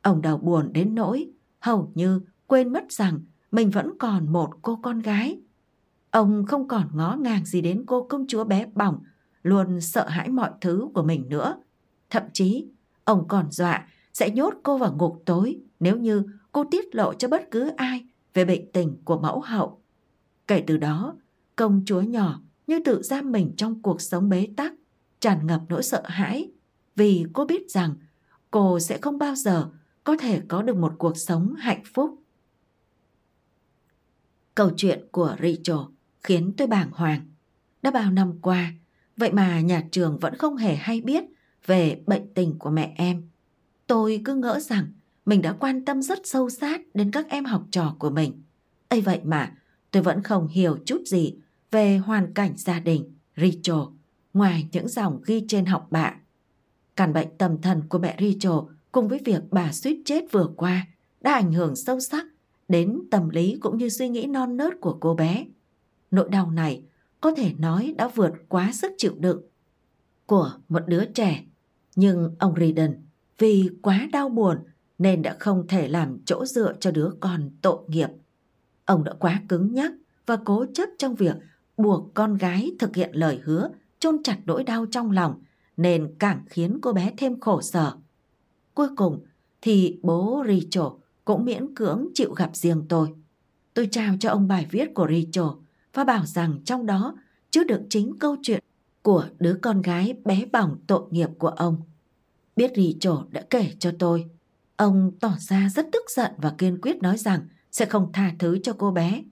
Ông 0.02 0.22
đau 0.22 0.38
buồn 0.38 0.74
đến 0.74 0.96
nỗi 0.96 1.30
hầu 1.60 1.92
như 1.96 2.22
quên 2.48 2.74
mất 2.74 2.92
rằng 2.92 3.20
mình 3.52 3.70
vẫn 3.70 3.98
còn 4.00 4.32
một 4.32 4.50
cô 4.62 4.80
con 4.84 5.00
gái. 5.00 5.42
Ông 6.12 6.46
không 6.46 6.68
còn 6.68 6.88
ngó 6.94 7.16
ngàng 7.20 7.46
gì 7.46 7.62
đến 7.62 7.84
cô 7.88 8.08
công 8.10 8.26
chúa 8.28 8.44
bé 8.44 8.66
bỏng, 8.74 9.04
luôn 9.44 9.82
sợ 9.82 10.08
hãi 10.08 10.30
mọi 10.30 10.52
thứ 10.62 10.88
của 10.94 11.04
mình 11.04 11.30
nữa. 11.30 11.56
Thậm 12.10 12.24
chí, 12.34 12.68
ông 13.04 13.28
còn 13.28 13.52
dọa 13.52 13.88
sẽ 14.14 14.30
nhốt 14.30 14.54
cô 14.64 14.78
vào 14.78 14.96
ngục 15.00 15.24
tối 15.26 15.60
nếu 15.80 15.98
như 15.98 16.24
cô 16.52 16.64
tiết 16.72 16.96
lộ 16.96 17.14
cho 17.14 17.28
bất 17.28 17.52
cứ 17.52 17.70
ai 17.78 18.06
về 18.34 18.46
bệnh 18.46 18.72
tình 18.72 18.98
của 19.06 19.20
mẫu 19.20 19.42
hậu. 19.42 19.83
Kể 20.48 20.64
từ 20.68 20.78
đó, 20.78 21.16
công 21.56 21.84
chúa 21.86 22.02
nhỏ 22.02 22.42
như 22.68 22.80
tự 22.86 23.02
giam 23.02 23.32
mình 23.32 23.54
trong 23.58 23.82
cuộc 23.82 24.02
sống 24.02 24.30
bế 24.30 24.48
tắc, 24.58 24.74
tràn 25.20 25.48
ngập 25.48 25.62
nỗi 25.70 25.84
sợ 25.84 26.04
hãi 26.06 26.52
vì 26.96 27.26
cô 27.34 27.46
biết 27.46 27.72
rằng 27.72 27.96
cô 28.52 28.80
sẽ 28.80 28.98
không 28.98 29.18
bao 29.18 29.36
giờ 29.36 29.70
có 30.04 30.18
thể 30.18 30.42
có 30.48 30.62
được 30.62 30.76
một 30.76 30.94
cuộc 30.98 31.18
sống 31.18 31.54
hạnh 31.58 31.84
phúc. 31.94 32.20
Câu 34.56 34.72
chuyện 34.78 35.08
của 35.12 35.36
Rachel 35.40 35.78
khiến 36.24 36.54
tôi 36.58 36.68
bàng 36.68 36.92
hoàng. 36.92 37.22
Đã 37.82 37.92
bao 37.92 38.12
năm 38.12 38.34
qua, 38.42 38.74
vậy 39.18 39.32
mà 39.32 39.62
nhà 39.62 39.84
trường 39.92 40.20
vẫn 40.20 40.36
không 40.38 40.58
hề 40.58 40.76
hay 40.76 41.02
biết 41.02 41.24
về 41.66 42.02
bệnh 42.08 42.34
tình 42.34 42.60
của 42.60 42.70
mẹ 42.70 42.94
em. 42.98 43.30
Tôi 43.88 44.22
cứ 44.26 44.36
ngỡ 44.36 44.60
rằng 44.60 44.88
mình 45.26 45.42
đã 45.42 45.54
quan 45.54 45.86
tâm 45.86 46.02
rất 46.02 46.20
sâu 46.24 46.50
sát 46.50 46.82
đến 46.94 47.12
các 47.12 47.30
em 47.30 47.46
học 47.46 47.66
trò 47.72 47.96
của 48.00 48.10
mình. 48.10 48.42
ấy 48.90 49.02
vậy 49.02 49.20
mà 49.24 49.54
tôi 49.94 50.04
vẫn 50.04 50.24
không 50.24 50.48
hiểu 50.48 50.78
chút 50.86 51.02
gì 51.06 51.36
về 51.72 51.98
hoàn 51.98 52.34
cảnh 52.34 52.54
gia 52.58 52.80
đình, 52.80 53.14
Rachel, 53.38 53.82
ngoài 54.34 54.68
những 54.72 54.88
dòng 54.88 55.22
ghi 55.26 55.46
trên 55.48 55.66
học 55.66 55.88
bạ. 55.92 56.16
Căn 56.96 57.14
bệnh 57.14 57.38
tâm 57.38 57.62
thần 57.62 57.82
của 57.90 58.00
mẹ 58.00 58.18
Rachel 58.20 58.60
cùng 58.92 59.08
với 59.08 59.20
việc 59.26 59.42
bà 59.52 59.72
suýt 59.72 60.02
chết 60.06 60.24
vừa 60.32 60.50
qua 60.58 60.88
đã 61.22 61.34
ảnh 61.34 61.54
hưởng 61.54 61.76
sâu 61.76 62.00
sắc 62.00 62.26
đến 62.68 63.02
tâm 63.12 63.30
lý 63.30 63.58
cũng 63.62 63.78
như 63.78 63.90
suy 63.90 64.10
nghĩ 64.10 64.26
non 64.26 64.58
nớt 64.58 64.74
của 64.82 64.98
cô 65.00 65.14
bé. 65.14 65.46
Nỗi 66.12 66.30
đau 66.30 66.52
này 66.52 66.84
có 67.22 67.36
thể 67.36 67.54
nói 67.58 67.94
đã 67.98 68.08
vượt 68.08 68.34
quá 68.50 68.72
sức 68.74 68.92
chịu 68.98 69.14
đựng 69.20 69.42
của 70.26 70.52
một 70.70 70.82
đứa 70.88 71.06
trẻ. 71.06 71.44
Nhưng 71.96 72.36
ông 72.40 72.56
Riden 72.60 73.06
vì 73.38 73.70
quá 73.82 74.08
đau 74.12 74.30
buồn 74.30 74.58
nên 74.98 75.22
đã 75.22 75.36
không 75.40 75.68
thể 75.68 75.88
làm 75.88 76.18
chỗ 76.26 76.46
dựa 76.46 76.74
cho 76.80 76.92
đứa 76.92 77.10
con 77.20 77.50
tội 77.62 77.80
nghiệp. 77.88 78.10
Ông 78.86 79.04
đã 79.04 79.14
quá 79.20 79.42
cứng 79.50 79.74
nhắc 79.74 79.92
và 80.26 80.38
cố 80.46 80.66
chấp 80.74 80.90
trong 80.98 81.16
việc 81.16 81.36
buộc 81.78 82.14
con 82.14 82.38
gái 82.38 82.72
thực 82.80 82.96
hiện 82.96 83.10
lời 83.14 83.40
hứa 83.44 83.70
chôn 84.00 84.24
chặt 84.24 84.38
nỗi 84.46 84.64
đau 84.64 84.86
trong 84.86 85.12
lòng 85.12 85.42
nên 85.78 86.16
càng 86.20 86.46
khiến 86.50 86.80
cô 86.82 86.94
bé 86.94 87.14
thêm 87.18 87.40
khổ 87.40 87.62
sở. 87.62 87.92
Cuối 88.74 88.88
cùng 88.96 89.26
thì 89.62 90.00
bố 90.04 90.44
Rachel 90.48 91.00
cũng 91.26 91.46
miễn 91.46 91.76
cưỡng 91.76 92.08
chịu 92.14 92.34
gặp 92.34 92.50
riêng 92.54 92.86
tôi. 92.90 93.14
Tôi 93.74 93.88
trao 93.92 94.16
cho 94.20 94.30
ông 94.30 94.48
bài 94.48 94.68
viết 94.72 94.94
của 94.94 95.08
Rachel 95.08 95.60
và 95.94 96.04
bảo 96.04 96.26
rằng 96.26 96.60
trong 96.66 96.86
đó 96.86 97.16
chứa 97.50 97.64
đựng 97.64 97.86
chính 97.90 98.20
câu 98.20 98.36
chuyện 98.42 98.64
của 99.02 99.26
đứa 99.40 99.58
con 99.62 99.82
gái 99.82 100.16
bé 100.26 100.46
bỏng 100.52 100.78
tội 100.88 101.02
nghiệp 101.12 101.30
của 101.38 101.48
ông. 101.48 101.82
Biết 102.56 102.72
Rachel 102.76 103.28
đã 103.32 103.44
kể 103.50 103.74
cho 103.80 103.92
tôi, 104.00 104.30
ông 104.76 105.12
tỏ 105.20 105.34
ra 105.40 105.70
rất 105.70 105.88
tức 105.92 106.04
giận 106.16 106.32
và 106.38 106.56
kiên 106.58 106.82
quyết 106.82 107.02
nói 107.02 107.18
rằng 107.18 107.48
sẽ 107.74 107.86
không 107.86 108.12
tha 108.14 108.32
thứ 108.40 108.60
cho 108.64 108.74
cô 108.78 108.92
bé. 108.92 109.24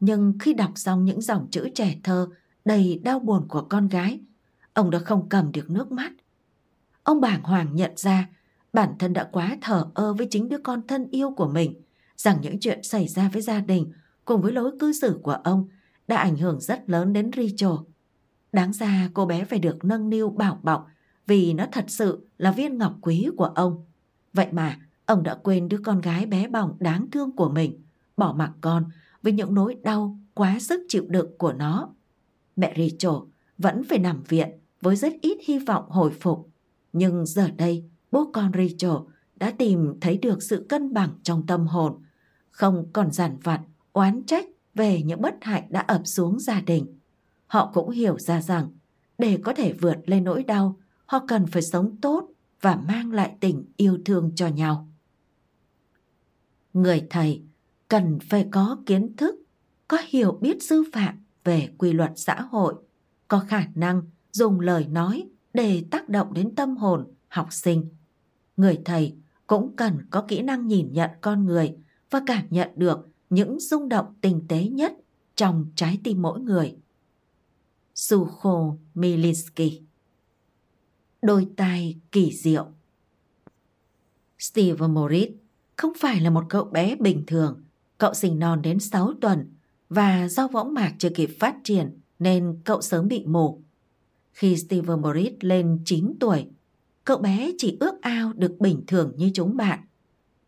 Nhưng 0.00 0.32
khi 0.40 0.54
đọc 0.54 0.70
xong 0.74 1.04
những 1.04 1.20
dòng 1.20 1.48
chữ 1.50 1.68
trẻ 1.74 1.96
thơ 2.02 2.28
đầy 2.64 3.00
đau 3.04 3.18
buồn 3.18 3.48
của 3.48 3.66
con 3.70 3.88
gái, 3.88 4.20
ông 4.74 4.90
đã 4.90 4.98
không 4.98 5.28
cầm 5.28 5.52
được 5.52 5.70
nước 5.70 5.92
mắt. 5.92 6.12
Ông 7.02 7.20
bàng 7.20 7.42
hoàng 7.42 7.76
nhận 7.76 7.92
ra 7.96 8.28
bản 8.72 8.92
thân 8.98 9.12
đã 9.12 9.28
quá 9.32 9.58
thờ 9.60 9.86
ơ 9.94 10.14
với 10.14 10.26
chính 10.30 10.48
đứa 10.48 10.58
con 10.58 10.86
thân 10.86 11.06
yêu 11.10 11.30
của 11.30 11.48
mình, 11.48 11.82
rằng 12.16 12.38
những 12.40 12.60
chuyện 12.60 12.82
xảy 12.82 13.08
ra 13.08 13.30
với 13.32 13.42
gia 13.42 13.60
đình 13.60 13.92
cùng 14.24 14.42
với 14.42 14.52
lối 14.52 14.72
cư 14.80 14.92
xử 14.92 15.20
của 15.22 15.38
ông 15.44 15.68
đã 16.08 16.16
ảnh 16.16 16.36
hưởng 16.36 16.60
rất 16.60 16.90
lớn 16.90 17.12
đến 17.12 17.30
Rachel. 17.36 17.78
Đáng 18.52 18.72
ra 18.72 19.10
cô 19.14 19.26
bé 19.26 19.44
phải 19.44 19.58
được 19.58 19.84
nâng 19.84 20.10
niu 20.10 20.30
bảo 20.30 20.60
bọc 20.62 20.86
vì 21.26 21.52
nó 21.52 21.66
thật 21.72 21.84
sự 21.88 22.26
là 22.38 22.52
viên 22.52 22.78
ngọc 22.78 22.94
quý 23.00 23.28
của 23.36 23.44
ông. 23.44 23.84
Vậy 24.32 24.46
mà 24.52 24.78
ông 25.08 25.22
đã 25.22 25.34
quên 25.34 25.68
đứa 25.68 25.78
con 25.84 26.00
gái 26.00 26.26
bé 26.26 26.48
bỏng 26.48 26.76
đáng 26.78 27.10
thương 27.10 27.36
của 27.36 27.48
mình, 27.48 27.82
bỏ 28.16 28.32
mặc 28.32 28.52
con 28.60 28.84
với 29.22 29.32
những 29.32 29.54
nỗi 29.54 29.74
đau 29.82 30.18
quá 30.34 30.58
sức 30.60 30.80
chịu 30.88 31.04
đựng 31.08 31.38
của 31.38 31.52
nó. 31.52 31.94
Mẹ 32.56 32.74
Rachel 32.76 33.16
vẫn 33.58 33.82
phải 33.88 33.98
nằm 33.98 34.22
viện 34.22 34.48
với 34.80 34.96
rất 34.96 35.12
ít 35.20 35.38
hy 35.44 35.58
vọng 35.58 35.84
hồi 35.88 36.12
phục. 36.20 36.50
Nhưng 36.92 37.26
giờ 37.26 37.50
đây, 37.56 37.84
bố 38.10 38.30
con 38.32 38.52
Rachel 38.52 38.96
đã 39.36 39.50
tìm 39.50 39.94
thấy 40.00 40.18
được 40.18 40.42
sự 40.42 40.66
cân 40.68 40.92
bằng 40.92 41.10
trong 41.22 41.46
tâm 41.46 41.66
hồn, 41.66 42.02
không 42.50 42.86
còn 42.92 43.12
giản 43.12 43.36
vặt, 43.42 43.60
oán 43.92 44.22
trách 44.22 44.46
về 44.74 45.02
những 45.02 45.22
bất 45.22 45.34
hạnh 45.40 45.66
đã 45.70 45.80
ập 45.80 46.02
xuống 46.04 46.40
gia 46.40 46.60
đình. 46.60 46.98
Họ 47.46 47.70
cũng 47.74 47.90
hiểu 47.90 48.18
ra 48.18 48.42
rằng 48.42 48.68
để 49.18 49.38
có 49.44 49.52
thể 49.54 49.72
vượt 49.72 49.96
lên 50.06 50.24
nỗi 50.24 50.44
đau, 50.44 50.76
họ 51.06 51.24
cần 51.28 51.46
phải 51.46 51.62
sống 51.62 51.96
tốt 52.00 52.28
và 52.60 52.76
mang 52.76 53.12
lại 53.12 53.36
tình 53.40 53.64
yêu 53.76 53.98
thương 54.04 54.32
cho 54.34 54.48
nhau. 54.48 54.87
Người 56.74 57.06
thầy 57.10 57.42
cần 57.88 58.18
phải 58.28 58.48
có 58.50 58.78
kiến 58.86 59.16
thức, 59.16 59.34
có 59.88 59.98
hiểu 60.08 60.32
biết 60.40 60.62
sư 60.62 60.84
phạm 60.92 61.24
về 61.44 61.68
quy 61.78 61.92
luật 61.92 62.12
xã 62.16 62.40
hội, 62.40 62.74
có 63.28 63.44
khả 63.48 63.68
năng 63.74 64.02
dùng 64.32 64.60
lời 64.60 64.86
nói 64.86 65.28
để 65.54 65.84
tác 65.90 66.08
động 66.08 66.34
đến 66.34 66.54
tâm 66.54 66.76
hồn 66.76 67.06
học 67.28 67.52
sinh. 67.52 67.88
Người 68.56 68.78
thầy 68.84 69.16
cũng 69.46 69.76
cần 69.76 69.98
có 70.10 70.24
kỹ 70.28 70.42
năng 70.42 70.66
nhìn 70.66 70.92
nhận 70.92 71.10
con 71.20 71.44
người 71.44 71.76
và 72.10 72.22
cảm 72.26 72.46
nhận 72.50 72.70
được 72.76 73.08
những 73.30 73.60
rung 73.60 73.88
động 73.88 74.14
tinh 74.20 74.44
tế 74.48 74.64
nhất 74.68 74.92
trong 75.34 75.66
trái 75.74 76.00
tim 76.04 76.22
mỗi 76.22 76.40
người. 76.40 76.76
Sukho 77.94 78.76
Milinsky 78.94 79.82
Đôi 81.22 81.48
tai 81.56 81.96
kỳ 82.12 82.32
diệu 82.32 82.66
Steve 84.38 84.86
Moritz 84.86 85.32
không 85.78 85.92
phải 85.96 86.20
là 86.20 86.30
một 86.30 86.44
cậu 86.48 86.64
bé 86.64 86.96
bình 86.96 87.24
thường. 87.26 87.62
Cậu 87.98 88.14
sinh 88.14 88.38
non 88.38 88.62
đến 88.62 88.78
6 88.78 89.12
tuần 89.20 89.52
và 89.88 90.28
do 90.28 90.48
võng 90.48 90.74
mạc 90.74 90.94
chưa 90.98 91.10
kịp 91.10 91.30
phát 91.40 91.56
triển 91.64 92.00
nên 92.18 92.60
cậu 92.64 92.80
sớm 92.80 93.08
bị 93.08 93.24
mù. 93.26 93.62
Khi 94.32 94.56
Steve 94.56 94.94
Moritz 94.94 95.36
lên 95.40 95.78
9 95.84 96.12
tuổi, 96.20 96.46
cậu 97.04 97.18
bé 97.18 97.52
chỉ 97.58 97.76
ước 97.80 98.02
ao 98.02 98.32
được 98.32 98.56
bình 98.60 98.84
thường 98.86 99.12
như 99.16 99.30
chúng 99.34 99.56
bạn. 99.56 99.80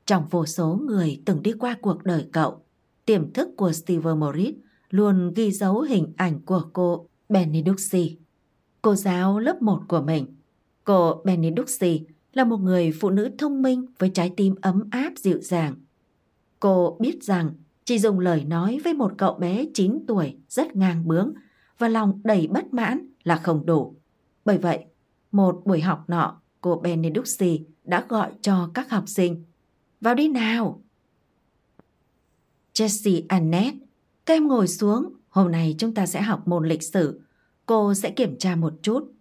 Trong 0.07 0.29
vô 0.31 0.47
số 0.47 0.81
người 0.87 1.23
từng 1.25 1.43
đi 1.43 1.53
qua 1.53 1.77
cuộc 1.81 2.05
đời 2.05 2.27
cậu, 2.33 2.65
tiềm 3.05 3.33
thức 3.33 3.49
của 3.57 3.73
Steve 3.73 4.15
Morris 4.15 4.55
luôn 4.91 5.33
ghi 5.35 5.51
dấu 5.51 5.81
hình 5.81 6.13
ảnh 6.17 6.41
của 6.41 6.63
cô 6.73 7.07
Beneduxi, 7.29 8.19
cô 8.83 8.95
giáo 8.95 9.39
lớp 9.39 9.63
1 9.63 9.81
của 9.89 10.01
mình. 10.01 10.27
Cô 10.85 11.23
Beneduxi 11.25 12.07
là 12.33 12.45
một 12.45 12.57
người 12.57 12.93
phụ 13.01 13.11
nữ 13.11 13.31
thông 13.39 13.63
minh 13.63 13.87
với 13.99 14.11
trái 14.15 14.33
tim 14.37 14.55
ấm 14.63 14.89
áp 14.91 15.13
dịu 15.17 15.41
dàng. 15.41 15.75
Cô 16.61 16.97
biết 17.01 17.23
rằng 17.23 17.51
chỉ 17.85 17.99
dùng 17.99 18.19
lời 18.19 18.45
nói 18.45 18.81
với 18.85 18.95
một 18.95 19.13
cậu 19.19 19.35
bé 19.35 19.67
9 19.75 20.05
tuổi 20.07 20.37
rất 20.49 20.77
ngang 20.77 21.09
bướng 21.09 21.33
và 21.79 21.89
lòng 21.89 22.21
đầy 22.25 22.47
bất 22.47 22.75
mãn 22.75 23.09
là 23.25 23.37
không 23.37 23.67
đủ. 23.67 23.95
Bởi 24.45 24.59
vậy, 24.59 24.85
một 25.33 25.63
buổi 25.65 25.81
học 25.81 26.05
nọ, 26.09 26.41
cô 26.61 26.77
Beneduxi 26.77 27.65
đã 27.85 28.05
gọi 28.09 28.33
cho 28.43 28.71
các 28.75 28.91
học 28.91 29.05
sinh. 29.07 29.45
Vào 30.01 30.15
đi 30.15 30.29
nào! 30.29 30.83
Jessie 32.75 33.23
Annette, 33.29 33.79
các 34.27 34.35
em 34.35 34.49
ngồi 34.49 34.69
xuống, 34.69 35.13
hôm 35.29 35.53
nay 35.53 35.75
chúng 35.79 35.95
ta 35.95 36.07
sẽ 36.07 36.23
học 36.23 36.49
môn 36.49 36.69
lịch 36.69 36.83
sử. 36.83 37.21
Cô 37.67 37.95
sẽ 37.95 38.11
kiểm 38.11 38.39
tra 38.39 38.57
một 38.57 38.73
chút. 38.83 39.13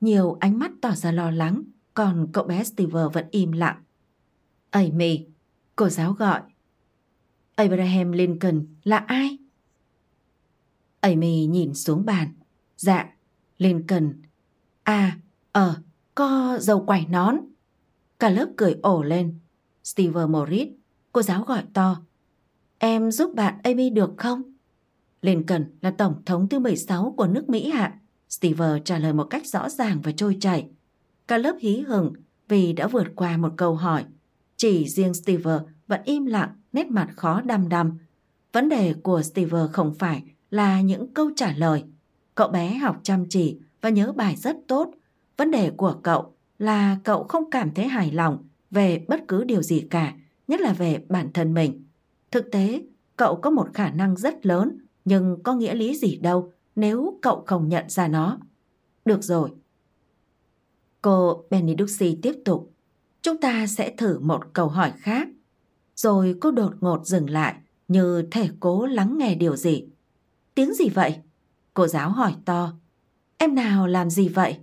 Nhiều 0.00 0.36
ánh 0.40 0.58
mắt 0.58 0.70
tỏ 0.80 0.90
ra 0.90 1.12
lo 1.12 1.30
lắng, 1.30 1.62
còn 1.94 2.28
cậu 2.32 2.44
bé 2.44 2.64
Steve 2.64 3.00
vẫn 3.12 3.26
im 3.30 3.52
lặng. 3.52 3.82
Amy, 4.70 5.26
cô 5.76 5.88
giáo 5.88 6.12
gọi. 6.12 6.40
Abraham 7.54 8.12
Lincoln 8.12 8.66
là 8.82 8.96
ai? 8.96 9.38
Amy 11.00 11.46
nhìn 11.46 11.74
xuống 11.74 12.04
bàn. 12.04 12.28
Dạ, 12.76 13.06
Lincoln. 13.58 14.22
À, 14.82 15.18
ờ, 15.52 15.74
có 16.14 16.58
dầu 16.60 16.84
quải 16.86 17.06
nón. 17.06 17.36
Cả 18.18 18.30
lớp 18.30 18.48
cười 18.56 18.76
ổ 18.82 19.02
lên. 19.02 19.38
Steve 19.84 20.26
Morris, 20.26 20.68
cô 21.12 21.22
giáo 21.22 21.42
gọi 21.42 21.62
to. 21.72 22.00
Em 22.78 23.10
giúp 23.10 23.34
bạn 23.34 23.58
Amy 23.62 23.90
được 23.90 24.10
không? 24.16 24.42
Lincoln 25.22 25.64
là 25.80 25.90
tổng 25.90 26.22
thống 26.26 26.48
thứ 26.48 26.58
16 26.58 27.14
của 27.16 27.26
nước 27.26 27.48
Mỹ 27.48 27.70
ạ. 27.70 27.98
Steve 28.28 28.80
trả 28.84 28.98
lời 28.98 29.12
một 29.12 29.24
cách 29.24 29.46
rõ 29.46 29.68
ràng 29.68 30.00
và 30.02 30.12
trôi 30.12 30.36
chảy. 30.40 30.68
Cả 31.28 31.38
lớp 31.38 31.56
hí 31.60 31.80
hửng 31.80 32.12
vì 32.48 32.72
đã 32.72 32.86
vượt 32.86 33.06
qua 33.16 33.36
một 33.36 33.52
câu 33.56 33.74
hỏi. 33.74 34.04
Chỉ 34.56 34.88
riêng 34.88 35.14
Steve 35.14 35.58
vẫn 35.86 36.00
im 36.04 36.26
lặng, 36.26 36.50
nét 36.72 36.86
mặt 36.86 37.08
khó 37.16 37.40
đăm 37.40 37.68
đăm. 37.68 37.98
Vấn 38.52 38.68
đề 38.68 38.94
của 39.02 39.22
Steve 39.22 39.58
không 39.72 39.94
phải 39.94 40.22
là 40.50 40.80
những 40.80 41.14
câu 41.14 41.30
trả 41.36 41.52
lời. 41.56 41.84
Cậu 42.34 42.48
bé 42.48 42.74
học 42.74 43.00
chăm 43.02 43.24
chỉ 43.28 43.58
và 43.80 43.88
nhớ 43.88 44.12
bài 44.12 44.36
rất 44.36 44.56
tốt. 44.66 44.90
Vấn 45.36 45.50
đề 45.50 45.70
của 45.70 45.96
cậu 46.02 46.34
là 46.58 46.98
cậu 47.04 47.24
không 47.24 47.50
cảm 47.50 47.74
thấy 47.74 47.86
hài 47.86 48.12
lòng 48.12 48.48
về 48.70 49.04
bất 49.08 49.28
cứ 49.28 49.44
điều 49.44 49.62
gì 49.62 49.80
cả, 49.90 50.14
nhất 50.48 50.60
là 50.60 50.72
về 50.72 51.04
bản 51.08 51.32
thân 51.34 51.54
mình. 51.54 51.84
Thực 52.30 52.50
tế, 52.52 52.82
cậu 53.16 53.36
có 53.36 53.50
một 53.50 53.68
khả 53.74 53.90
năng 53.90 54.16
rất 54.16 54.46
lớn, 54.46 54.78
nhưng 55.04 55.42
có 55.42 55.54
nghĩa 55.54 55.74
lý 55.74 55.96
gì 55.96 56.16
đâu 56.16 56.52
nếu 56.76 57.18
cậu 57.22 57.42
không 57.46 57.68
nhận 57.68 57.84
ra 57.88 58.08
nó. 58.08 58.38
Được 59.04 59.24
rồi. 59.24 59.50
Cô 61.04 61.44
Beniduxi 61.50 62.18
tiếp 62.22 62.32
tục. 62.44 62.72
Chúng 63.22 63.40
ta 63.40 63.66
sẽ 63.66 63.94
thử 63.96 64.18
một 64.18 64.44
câu 64.52 64.68
hỏi 64.68 64.92
khác. 64.96 65.28
Rồi 65.96 66.36
cô 66.40 66.50
đột 66.50 66.72
ngột 66.80 67.06
dừng 67.06 67.30
lại, 67.30 67.54
như 67.88 68.22
thể 68.30 68.48
cố 68.60 68.86
lắng 68.86 69.18
nghe 69.18 69.34
điều 69.34 69.56
gì. 69.56 69.84
Tiếng 70.54 70.74
gì 70.74 70.88
vậy? 70.88 71.16
Cô 71.74 71.86
giáo 71.86 72.10
hỏi 72.10 72.34
to. 72.44 72.72
Em 73.38 73.54
nào 73.54 73.86
làm 73.86 74.10
gì 74.10 74.28
vậy? 74.28 74.58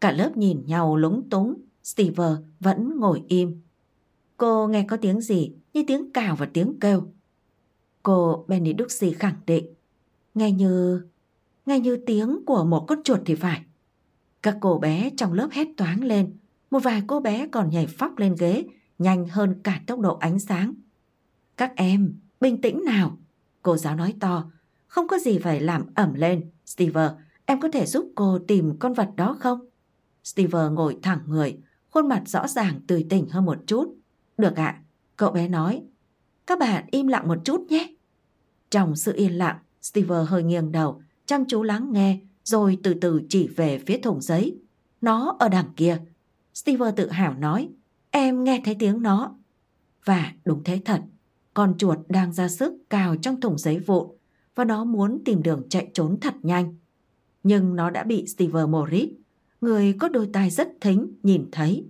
Cả 0.00 0.12
lớp 0.12 0.36
nhìn 0.36 0.62
nhau 0.66 0.96
lúng 0.96 1.28
túng. 1.30 1.54
Steve 1.82 2.24
vẫn 2.60 3.00
ngồi 3.00 3.22
im. 3.28 3.60
Cô 4.36 4.68
nghe 4.68 4.86
có 4.88 4.96
tiếng 4.96 5.20
gì 5.20 5.52
như 5.72 5.84
tiếng 5.86 6.12
cào 6.12 6.36
và 6.36 6.46
tiếng 6.52 6.80
kêu. 6.80 7.02
Cô 8.02 8.44
Beneduxi 8.48 9.12
khẳng 9.12 9.40
định. 9.46 9.74
Nghe 10.34 10.52
như... 10.52 11.02
nghe 11.66 11.80
như 11.80 11.96
tiếng 12.06 12.44
của 12.46 12.64
một 12.64 12.84
con 12.88 13.02
chuột 13.02 13.20
thì 13.26 13.34
phải. 13.34 13.62
Các 14.42 14.56
cô 14.60 14.78
bé 14.78 15.10
trong 15.16 15.32
lớp 15.32 15.48
hét 15.52 15.68
toáng 15.76 16.04
lên. 16.04 16.36
Một 16.70 16.78
vài 16.78 17.02
cô 17.06 17.20
bé 17.20 17.46
còn 17.46 17.70
nhảy 17.70 17.86
phóc 17.86 18.18
lên 18.18 18.34
ghế, 18.38 18.64
nhanh 18.98 19.28
hơn 19.28 19.60
cả 19.62 19.80
tốc 19.86 20.00
độ 20.00 20.16
ánh 20.16 20.38
sáng. 20.38 20.74
Các 21.56 21.72
em, 21.76 22.14
bình 22.40 22.60
tĩnh 22.60 22.84
nào. 22.84 23.18
Cô 23.62 23.76
giáo 23.76 23.96
nói 23.96 24.14
to. 24.20 24.50
Không 24.86 25.08
có 25.08 25.18
gì 25.18 25.38
phải 25.38 25.60
làm 25.60 25.86
ẩm 25.94 26.14
lên. 26.14 26.50
Steve, 26.66 27.10
em 27.46 27.60
có 27.60 27.68
thể 27.72 27.86
giúp 27.86 28.12
cô 28.14 28.38
tìm 28.38 28.76
con 28.78 28.94
vật 28.94 29.08
đó 29.16 29.36
không? 29.40 29.60
Steve 30.24 30.58
ngồi 30.70 30.98
thẳng 31.02 31.20
người, 31.26 31.58
khuôn 31.90 32.08
mặt 32.08 32.22
rõ 32.26 32.48
ràng 32.48 32.80
tươi 32.86 33.06
tỉnh 33.10 33.28
hơn 33.28 33.44
một 33.44 33.58
chút. 33.66 33.94
Được 34.38 34.56
ạ, 34.56 34.82
cậu 35.16 35.30
bé 35.30 35.48
nói. 35.48 35.82
Các 36.46 36.58
bạn 36.58 36.84
im 36.90 37.06
lặng 37.06 37.28
một 37.28 37.38
chút 37.44 37.66
nhé. 37.68 37.94
Trong 38.70 38.96
sự 38.96 39.12
yên 39.16 39.38
lặng, 39.38 39.58
Steve 39.82 40.24
hơi 40.28 40.42
nghiêng 40.42 40.72
đầu, 40.72 41.02
chăm 41.26 41.44
chú 41.48 41.62
lắng 41.62 41.92
nghe, 41.92 42.20
rồi 42.50 42.78
từ 42.82 42.94
từ 42.94 43.22
chỉ 43.28 43.48
về 43.48 43.78
phía 43.86 43.98
thùng 43.98 44.20
giấy. 44.20 44.58
Nó 45.00 45.36
ở 45.38 45.48
đằng 45.48 45.72
kia. 45.76 45.98
Steve 46.54 46.90
tự 46.96 47.10
hào 47.10 47.34
nói, 47.34 47.68
em 48.10 48.44
nghe 48.44 48.62
thấy 48.64 48.76
tiếng 48.78 49.02
nó. 49.02 49.34
Và 50.04 50.32
đúng 50.44 50.64
thế 50.64 50.80
thật, 50.84 51.02
con 51.54 51.74
chuột 51.78 51.98
đang 52.08 52.32
ra 52.32 52.48
sức 52.48 52.74
cào 52.90 53.16
trong 53.16 53.40
thùng 53.40 53.58
giấy 53.58 53.78
vụn 53.78 54.08
và 54.54 54.64
nó 54.64 54.84
muốn 54.84 55.22
tìm 55.24 55.42
đường 55.42 55.62
chạy 55.68 55.90
trốn 55.94 56.20
thật 56.20 56.34
nhanh. 56.42 56.76
Nhưng 57.42 57.76
nó 57.76 57.90
đã 57.90 58.04
bị 58.04 58.26
Steve 58.26 58.66
Morris, 58.66 59.10
người 59.60 59.92
có 59.92 60.08
đôi 60.08 60.28
tai 60.32 60.50
rất 60.50 60.68
thính, 60.80 61.12
nhìn 61.22 61.48
thấy. 61.52 61.84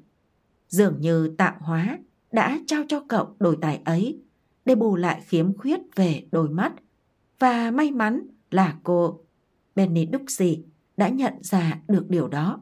Dường 0.68 1.00
như 1.00 1.34
tạo 1.38 1.56
hóa 1.60 1.98
đã 2.32 2.60
trao 2.66 2.82
cho 2.88 3.00
cậu 3.08 3.36
đôi 3.38 3.58
tài 3.60 3.80
ấy 3.84 4.20
để 4.64 4.74
bù 4.74 4.96
lại 4.96 5.22
khiếm 5.26 5.56
khuyết 5.56 5.80
về 5.96 6.22
đôi 6.32 6.48
mắt. 6.48 6.72
Và 7.38 7.70
may 7.70 7.90
mắn 7.90 8.26
là 8.50 8.76
cô 8.82 9.20
Benny 9.76 10.08
Duxi 10.12 10.62
đã 10.96 11.08
nhận 11.08 11.34
ra 11.42 11.80
được 11.88 12.06
điều 12.08 12.28
đó. 12.28 12.60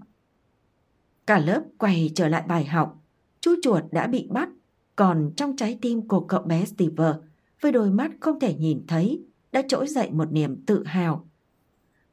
Cả 1.27 1.39
lớp 1.39 1.63
quay 1.79 2.11
trở 2.15 2.29
lại 2.29 2.45
bài 2.49 2.65
học. 2.65 3.03
Chú 3.41 3.55
chuột 3.63 3.85
đã 3.91 4.07
bị 4.07 4.29
bắt, 4.31 4.49
còn 4.97 5.33
trong 5.37 5.57
trái 5.57 5.79
tim 5.83 6.09
của 6.09 6.21
cậu 6.21 6.43
bé 6.43 6.65
Steve 6.65 7.13
với 7.61 7.73
đôi 7.73 7.91
mắt 7.91 8.11
không 8.21 8.41
thể 8.41 8.55
nhìn 8.55 8.85
thấy 8.89 9.23
đã 9.53 9.63
trỗi 9.69 9.89
dậy 9.89 10.11
một 10.11 10.33
niềm 10.33 10.65
tự 10.67 10.85
hào. 10.85 11.29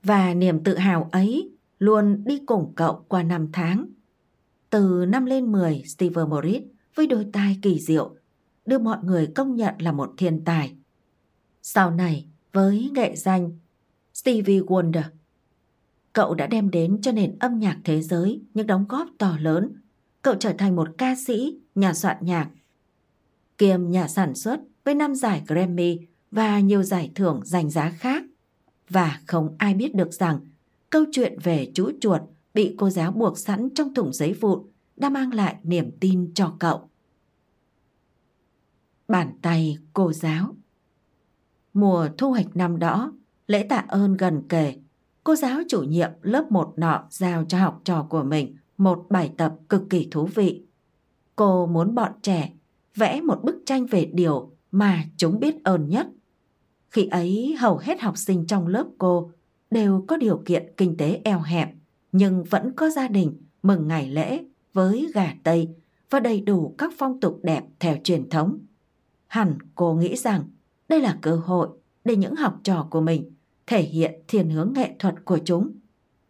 Và 0.04 0.34
niềm 0.34 0.64
tự 0.64 0.78
hào 0.78 1.10
ấy 1.12 1.52
luôn 1.80 2.24
đi 2.26 2.42
cùng 2.46 2.74
cậu 2.76 3.06
qua 3.08 3.24
năm 3.24 3.50
tháng. 3.54 3.86
Từ 4.70 5.06
năm 5.08 5.26
lên 5.26 5.52
10, 5.52 5.84
Steve 5.86 6.26
Morris 6.26 6.64
với 6.96 7.08
đôi 7.08 7.28
tai 7.34 7.60
kỳ 7.62 7.80
diệu 7.80 8.16
đưa 8.66 8.80
mọi 8.80 8.98
người 9.04 9.28
công 9.36 9.56
nhận 9.56 9.76
là 9.80 9.92
một 9.92 10.14
thiên 10.18 10.44
tài. 10.46 10.76
Sau 11.62 11.92
này, 11.92 12.28
với 12.54 12.92
nghệ 12.94 13.16
danh 13.16 13.52
Stevie 14.16 14.62
Wonder, 14.62 15.04
cậu 16.14 16.34
đã 16.34 16.48
đem 16.48 16.72
đến 16.72 17.02
cho 17.02 17.12
nền 17.12 17.40
âm 17.40 17.60
nhạc 17.60 17.80
thế 17.84 18.02
giới 18.02 18.42
những 18.54 18.68
đóng 18.68 18.86
góp 18.90 19.08
to 19.18 19.38
lớn. 19.42 19.82
Cậu 20.22 20.36
trở 20.36 20.54
thành 20.58 20.76
một 20.76 20.88
ca 20.98 21.16
sĩ, 21.16 21.60
nhà 21.76 21.94
soạn 21.94 22.18
nhạc, 22.22 22.50
kiêm 23.58 23.90
nhà 23.90 24.08
sản 24.08 24.36
xuất 24.36 24.60
với 24.84 24.96
năm 24.96 25.16
giải 25.16 25.44
Grammy 25.48 26.00
và 26.32 26.60
nhiều 26.60 26.84
giải 26.84 27.12
thưởng 27.16 27.42
danh 27.44 27.70
giá 27.70 27.90
khác. 27.90 28.24
Và 28.90 29.22
không 29.28 29.56
ai 29.58 29.74
biết 29.74 29.96
được 29.96 30.14
rằng 30.14 30.40
câu 30.90 31.06
chuyện 31.12 31.40
về 31.44 31.72
chú 31.74 31.92
chuột 32.02 32.22
bị 32.54 32.76
cô 32.78 32.90
giáo 32.90 33.12
buộc 33.12 33.38
sẵn 33.38 33.70
trong 33.76 33.94
thùng 33.94 34.14
giấy 34.14 34.34
vụn 34.34 34.62
đã 34.96 35.10
mang 35.10 35.34
lại 35.34 35.56
niềm 35.64 35.92
tin 36.00 36.32
cho 36.36 36.56
cậu. 36.60 36.90
Bàn 39.08 39.38
tay 39.42 39.78
cô 39.94 40.14
giáo 40.14 40.56
Mùa 41.74 42.10
thu 42.18 42.32
hoạch 42.32 42.56
năm 42.56 42.80
đó, 42.80 43.14
lễ 43.48 43.64
tạ 43.70 43.86
ơn 43.88 44.18
gần 44.18 44.42
kề, 44.50 44.76
cô 45.24 45.36
giáo 45.36 45.60
chủ 45.70 45.82
nhiệm 45.82 46.10
lớp 46.22 46.52
một 46.52 46.74
nọ 46.78 47.08
giao 47.10 47.46
cho 47.48 47.60
học 47.60 47.82
trò 47.84 48.08
của 48.10 48.24
mình 48.24 48.56
một 48.78 49.06
bài 49.10 49.32
tập 49.38 49.56
cực 49.70 49.84
kỳ 49.90 50.08
thú 50.12 50.26
vị. 50.26 50.66
Cô 51.36 51.68
muốn 51.68 51.96
bọn 51.96 52.12
trẻ 52.22 52.54
vẽ 52.96 53.22
một 53.22 53.44
bức 53.44 53.56
tranh 53.66 53.86
về 53.86 54.06
điều 54.06 54.52
mà 54.72 55.04
chúng 55.18 55.40
biết 55.40 55.64
ơn 55.64 55.90
nhất. 55.90 56.08
Khi 56.90 57.08
ấy 57.08 57.56
hầu 57.60 57.78
hết 57.78 58.02
học 58.02 58.18
sinh 58.18 58.48
trong 58.48 58.68
lớp 58.68 58.88
cô 58.98 59.32
đều 59.72 60.06
có 60.08 60.18
điều 60.18 60.42
kiện 60.46 60.74
kinh 60.78 60.98
tế 60.98 61.22
eo 61.24 61.40
hẹp, 61.40 61.70
nhưng 62.12 62.44
vẫn 62.44 62.72
có 62.76 62.90
gia 62.90 63.08
đình 63.08 63.38
mừng 63.64 63.88
ngày 63.88 64.10
lễ 64.10 64.46
với 64.74 65.12
gà 65.14 65.34
tây 65.44 65.70
và 66.10 66.20
đầy 66.20 66.42
đủ 66.42 66.76
các 66.78 66.94
phong 66.98 67.20
tục 67.20 67.40
đẹp 67.44 67.64
theo 67.80 67.98
truyền 68.04 68.30
thống. 68.30 68.60
Hẳn 69.28 69.58
cô 69.76 69.94
nghĩ 69.94 70.16
rằng 70.16 70.44
đây 70.88 71.02
là 71.02 71.18
cơ 71.22 71.36
hội 71.36 71.70
để 72.04 72.16
những 72.16 72.36
học 72.36 72.60
trò 72.64 72.88
của 72.90 73.02
mình 73.02 73.35
thể 73.68 73.82
hiện 73.82 74.14
thiên 74.28 74.50
hướng 74.50 74.74
nghệ 74.76 74.96
thuật 75.00 75.16
của 75.26 75.40
chúng. 75.46 75.72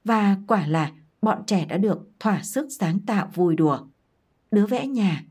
Và 0.04 0.38
quả 0.48 0.68
là 0.68 0.92
bọn 1.22 1.44
trẻ 1.48 1.66
đã 1.66 1.78
được 1.78 2.10
thỏa 2.20 2.44
sức 2.44 2.68
sáng 2.80 3.00
tạo 3.00 3.32
vui 3.34 3.56
đùa. 3.56 3.80
Đứa 4.52 4.66
vẽ 4.66 4.88
nhà, 4.88 5.24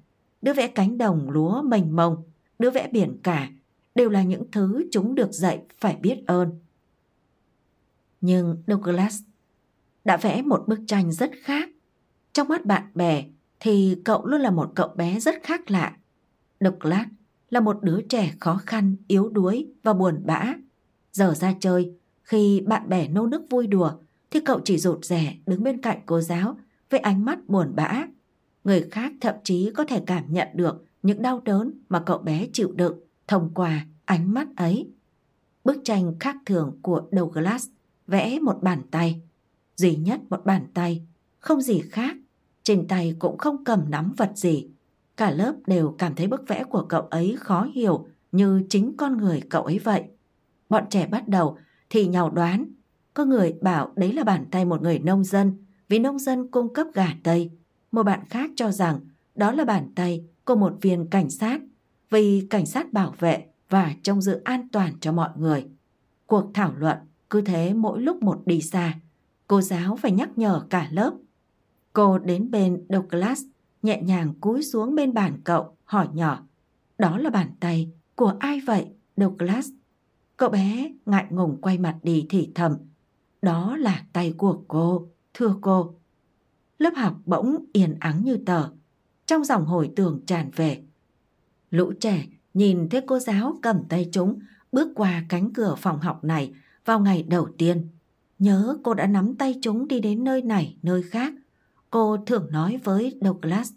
đứa 0.42 0.52
vẽ 0.52 0.66
cánh 0.66 0.98
đồng 0.98 1.30
lúa 1.30 1.62
mênh 1.62 1.96
mông, 1.96 2.22
đứa 2.58 2.70
vẽ 2.70 2.88
biển 2.92 3.18
cả 3.22 3.48
đều 3.94 4.10
là 4.10 4.22
những 4.22 4.50
thứ 4.52 4.84
chúng 4.90 5.14
được 5.14 5.32
dạy 5.32 5.62
phải 5.80 5.96
biết 5.96 6.22
ơn. 6.26 6.60
Nhưng 8.20 8.62
Douglas 8.66 9.22
đã 10.04 10.16
vẽ 10.16 10.42
một 10.42 10.64
bức 10.66 10.80
tranh 10.86 11.12
rất 11.12 11.30
khác. 11.42 11.68
Trong 12.32 12.48
mắt 12.48 12.66
bạn 12.66 12.82
bè 12.94 13.24
thì 13.60 13.96
cậu 14.04 14.26
luôn 14.26 14.40
là 14.40 14.50
một 14.50 14.72
cậu 14.74 14.88
bé 14.88 15.20
rất 15.20 15.34
khác 15.42 15.70
lạ. 15.70 15.96
Douglas 16.60 17.06
là 17.50 17.60
một 17.60 17.82
đứa 17.82 18.00
trẻ 18.08 18.34
khó 18.40 18.60
khăn, 18.66 18.96
yếu 19.08 19.28
đuối 19.28 19.66
và 19.82 19.92
buồn 19.92 20.22
bã. 20.24 20.54
Giờ 21.14 21.34
ra 21.34 21.54
chơi, 21.60 21.92
khi 22.22 22.60
bạn 22.66 22.88
bè 22.88 23.08
nô 23.08 23.26
nức 23.26 23.42
vui 23.50 23.66
đùa 23.66 23.92
thì 24.30 24.40
cậu 24.40 24.60
chỉ 24.64 24.78
rụt 24.78 25.04
rẻ 25.04 25.36
đứng 25.46 25.62
bên 25.62 25.80
cạnh 25.80 26.00
cô 26.06 26.20
giáo 26.20 26.56
với 26.90 27.00
ánh 27.00 27.24
mắt 27.24 27.48
buồn 27.48 27.72
bã. 27.74 28.06
Người 28.64 28.88
khác 28.90 29.12
thậm 29.20 29.34
chí 29.44 29.70
có 29.74 29.84
thể 29.84 30.02
cảm 30.06 30.24
nhận 30.32 30.48
được 30.54 30.84
những 31.02 31.22
đau 31.22 31.40
đớn 31.44 31.72
mà 31.88 32.02
cậu 32.06 32.18
bé 32.18 32.46
chịu 32.52 32.72
đựng 32.72 32.98
thông 33.28 33.50
qua 33.54 33.86
ánh 34.04 34.34
mắt 34.34 34.48
ấy. 34.56 34.88
Bức 35.64 35.80
tranh 35.84 36.14
khác 36.20 36.36
thường 36.46 36.78
của 36.82 37.02
Douglas 37.12 37.68
vẽ 38.06 38.38
một 38.38 38.62
bàn 38.62 38.82
tay, 38.90 39.20
duy 39.76 39.96
nhất 39.96 40.20
một 40.30 40.44
bàn 40.44 40.66
tay, 40.74 41.06
không 41.38 41.60
gì 41.60 41.80
khác. 41.80 42.16
Trên 42.62 42.88
tay 42.88 43.16
cũng 43.18 43.38
không 43.38 43.64
cầm 43.64 43.84
nắm 43.88 44.12
vật 44.16 44.32
gì. 44.34 44.68
Cả 45.16 45.30
lớp 45.30 45.54
đều 45.66 45.94
cảm 45.98 46.14
thấy 46.14 46.26
bức 46.26 46.48
vẽ 46.48 46.64
của 46.64 46.86
cậu 46.88 47.02
ấy 47.02 47.36
khó 47.38 47.68
hiểu 47.74 48.06
như 48.32 48.62
chính 48.68 48.94
con 48.96 49.18
người 49.18 49.42
cậu 49.50 49.62
ấy 49.64 49.78
vậy. 49.78 50.04
Bọn 50.68 50.84
trẻ 50.90 51.06
bắt 51.06 51.28
đầu 51.28 51.58
thì 51.90 52.06
nhào 52.06 52.30
đoán. 52.30 52.64
Có 53.14 53.24
người 53.24 53.54
bảo 53.62 53.92
đấy 53.96 54.12
là 54.12 54.24
bàn 54.24 54.44
tay 54.50 54.64
một 54.64 54.82
người 54.82 54.98
nông 54.98 55.24
dân 55.24 55.64
vì 55.88 55.98
nông 55.98 56.18
dân 56.18 56.50
cung 56.50 56.74
cấp 56.74 56.86
gà 56.94 57.08
tây. 57.22 57.50
Một 57.92 58.02
bạn 58.02 58.20
khác 58.30 58.50
cho 58.56 58.70
rằng 58.70 59.00
đó 59.34 59.52
là 59.52 59.64
bàn 59.64 59.92
tay 59.94 60.24
của 60.44 60.54
một 60.56 60.76
viên 60.80 61.06
cảnh 61.10 61.30
sát 61.30 61.60
vì 62.10 62.46
cảnh 62.50 62.66
sát 62.66 62.92
bảo 62.92 63.14
vệ 63.18 63.46
và 63.70 63.94
trông 64.02 64.22
giữ 64.22 64.40
an 64.44 64.68
toàn 64.72 64.92
cho 65.00 65.12
mọi 65.12 65.30
người. 65.36 65.66
Cuộc 66.26 66.50
thảo 66.54 66.72
luận 66.78 66.98
cứ 67.30 67.40
thế 67.40 67.74
mỗi 67.74 68.00
lúc 68.02 68.22
một 68.22 68.42
đi 68.46 68.60
xa. 68.60 68.94
Cô 69.46 69.60
giáo 69.60 69.96
phải 69.96 70.12
nhắc 70.12 70.30
nhở 70.36 70.62
cả 70.70 70.88
lớp. 70.90 71.14
Cô 71.92 72.18
đến 72.18 72.50
bên 72.50 72.86
Douglas, 72.88 73.42
nhẹ 73.82 74.02
nhàng 74.02 74.34
cúi 74.40 74.62
xuống 74.62 74.94
bên 74.94 75.14
bàn 75.14 75.40
cậu, 75.44 75.76
hỏi 75.84 76.08
nhỏ. 76.12 76.42
Đó 76.98 77.18
là 77.18 77.30
bàn 77.30 77.48
tay 77.60 77.92
của 78.14 78.36
ai 78.40 78.60
vậy, 78.66 78.86
Douglas? 79.16 79.68
Cậu 80.36 80.48
bé 80.48 80.92
ngại 81.06 81.26
ngùng 81.30 81.60
quay 81.60 81.78
mặt 81.78 81.98
đi 82.02 82.26
thì 82.30 82.50
thầm. 82.54 82.76
Đó 83.42 83.76
là 83.76 84.04
tay 84.12 84.34
của 84.38 84.62
cô, 84.68 85.08
thưa 85.34 85.56
cô. 85.60 85.94
Lớp 86.78 86.92
học 86.96 87.16
bỗng 87.26 87.64
yên 87.72 87.96
ắng 88.00 88.24
như 88.24 88.36
tờ. 88.46 88.68
Trong 89.26 89.44
dòng 89.44 89.66
hồi 89.66 89.92
tưởng 89.96 90.20
tràn 90.26 90.50
về. 90.56 90.82
Lũ 91.70 91.92
trẻ 92.00 92.26
nhìn 92.54 92.88
thấy 92.88 93.00
cô 93.06 93.18
giáo 93.18 93.58
cầm 93.62 93.84
tay 93.88 94.08
chúng 94.12 94.38
bước 94.72 94.88
qua 94.94 95.24
cánh 95.28 95.52
cửa 95.52 95.74
phòng 95.78 96.00
học 96.00 96.24
này 96.24 96.54
vào 96.84 97.00
ngày 97.00 97.22
đầu 97.22 97.48
tiên. 97.58 97.88
Nhớ 98.38 98.76
cô 98.82 98.94
đã 98.94 99.06
nắm 99.06 99.34
tay 99.36 99.54
chúng 99.62 99.88
đi 99.88 100.00
đến 100.00 100.24
nơi 100.24 100.42
này, 100.42 100.76
nơi 100.82 101.02
khác. 101.02 101.32
Cô 101.90 102.16
thường 102.16 102.48
nói 102.50 102.80
với 102.84 103.18
Douglas. 103.20 103.72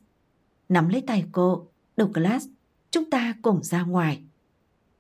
Nắm 0.70 0.90
lấy 0.90 1.02
tay 1.02 1.26
cô, 1.32 1.68
Douglas, 1.98 2.48
chúng 2.92 3.10
ta 3.10 3.36
cùng 3.42 3.64
ra 3.64 3.84
ngoài. 3.84 4.24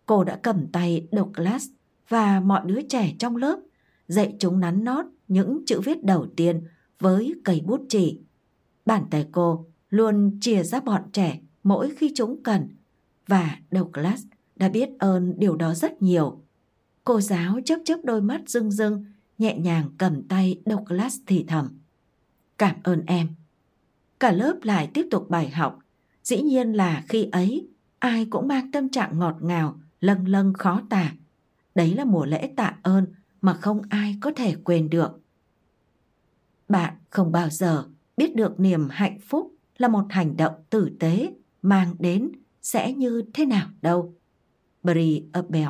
Cô 0.07 0.23
đã 0.23 0.39
cầm 0.43 0.67
tay 0.71 1.07
Douglas 1.11 1.67
và 2.09 2.39
mọi 2.39 2.61
đứa 2.65 2.81
trẻ 2.81 3.13
trong 3.19 3.35
lớp, 3.35 3.59
dạy 4.07 4.35
chúng 4.39 4.59
nắn 4.59 4.83
nót 4.83 5.05
những 5.27 5.63
chữ 5.65 5.81
viết 5.81 6.03
đầu 6.03 6.27
tiên 6.35 6.61
với 6.99 7.33
cây 7.43 7.61
bút 7.65 7.81
chỉ. 7.89 8.19
Bàn 8.85 9.05
tay 9.11 9.27
cô 9.31 9.65
luôn 9.89 10.37
chia 10.41 10.63
ra 10.63 10.79
bọn 10.79 11.01
trẻ 11.13 11.39
mỗi 11.63 11.91
khi 11.97 12.11
chúng 12.15 12.43
cần 12.43 12.67
và 13.27 13.59
Douglas 13.71 14.23
đã 14.55 14.69
biết 14.69 14.89
ơn 14.99 15.33
điều 15.37 15.55
đó 15.55 15.73
rất 15.73 16.01
nhiều. 16.01 16.41
Cô 17.03 17.21
giáo 17.21 17.59
chớp 17.65 17.79
chớp 17.85 17.97
đôi 18.03 18.21
mắt 18.21 18.41
rưng 18.45 18.71
rưng, 18.71 19.05
nhẹ 19.37 19.57
nhàng 19.57 19.89
cầm 19.97 20.23
tay 20.27 20.61
Douglas 20.65 21.17
thì 21.27 21.45
thầm. 21.47 21.79
Cảm 22.57 22.75
ơn 22.83 23.03
em. 23.05 23.27
Cả 24.19 24.31
lớp 24.31 24.59
lại 24.63 24.89
tiếp 24.93 25.07
tục 25.11 25.29
bài 25.29 25.49
học. 25.49 25.79
Dĩ 26.23 26.41
nhiên 26.41 26.71
là 26.73 27.03
khi 27.07 27.29
ấy, 27.31 27.67
ai 27.99 28.25
cũng 28.29 28.47
mang 28.47 28.71
tâm 28.71 28.89
trạng 28.89 29.19
ngọt 29.19 29.35
ngào, 29.41 29.79
lâng 29.99 30.27
lâng 30.27 30.53
khó 30.53 30.81
tả. 30.89 31.13
Đấy 31.75 31.93
là 31.93 32.05
mùa 32.05 32.25
lễ 32.25 32.49
tạ 32.55 32.77
ơn 32.81 33.05
mà 33.41 33.53
không 33.53 33.81
ai 33.89 34.17
có 34.21 34.31
thể 34.35 34.55
quên 34.63 34.89
được. 34.89 35.19
Bạn 36.69 36.93
không 37.09 37.31
bao 37.31 37.49
giờ 37.49 37.85
biết 38.17 38.35
được 38.35 38.59
niềm 38.59 38.87
hạnh 38.89 39.19
phúc 39.19 39.53
là 39.77 39.87
một 39.87 40.05
hành 40.09 40.37
động 40.37 40.53
tử 40.69 40.89
tế 40.99 41.33
mang 41.61 41.95
đến 41.99 42.31
sẽ 42.61 42.93
như 42.93 43.23
thế 43.33 43.45
nào 43.45 43.67
đâu. 43.81 44.13
Brie 44.83 45.21
Abel 45.31 45.67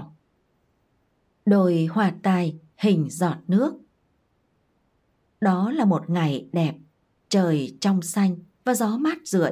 Đồi 1.46 1.86
hòa 1.92 2.14
tài 2.24 2.60
hình 2.78 3.08
giọt 3.10 3.36
nước 3.48 3.74
Đó 5.42 5.72
là 5.72 5.86
một 5.86 6.10
ngày 6.10 6.50
đẹp, 6.52 6.76
trời 7.30 7.78
trong 7.82 8.02
xanh 8.02 8.36
và 8.66 8.74
gió 8.74 8.98
mát 8.98 9.18
rượi. 9.26 9.52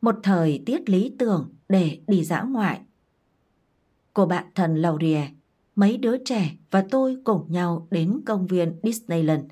Một 0.00 0.14
thời 0.22 0.62
tiết 0.66 0.88
lý 0.88 1.14
tưởng 1.18 1.54
để 1.68 2.00
đi 2.06 2.24
dã 2.24 2.42
ngoại. 2.42 2.80
Cô 4.16 4.26
bạn 4.26 4.44
thân 4.54 4.76
Laurie, 4.76 5.28
mấy 5.74 5.96
đứa 5.96 6.16
trẻ 6.24 6.56
và 6.70 6.84
tôi 6.90 7.16
cùng 7.24 7.44
nhau 7.48 7.86
đến 7.90 8.20
công 8.26 8.46
viên 8.46 8.76
Disneyland. 8.82 9.44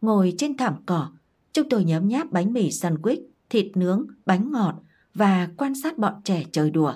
Ngồi 0.00 0.34
trên 0.38 0.56
thảm 0.56 0.74
cỏ, 0.86 1.10
chúng 1.52 1.68
tôi 1.68 1.84
nhấm 1.84 2.08
nháp 2.08 2.30
bánh 2.30 2.52
mì 2.52 2.68
sandwich, 2.68 3.22
thịt 3.50 3.76
nướng, 3.76 4.06
bánh 4.26 4.52
ngọt 4.52 4.82
và 5.14 5.48
quan 5.56 5.74
sát 5.74 5.98
bọn 5.98 6.14
trẻ 6.24 6.44
chơi 6.52 6.70
đùa. 6.70 6.94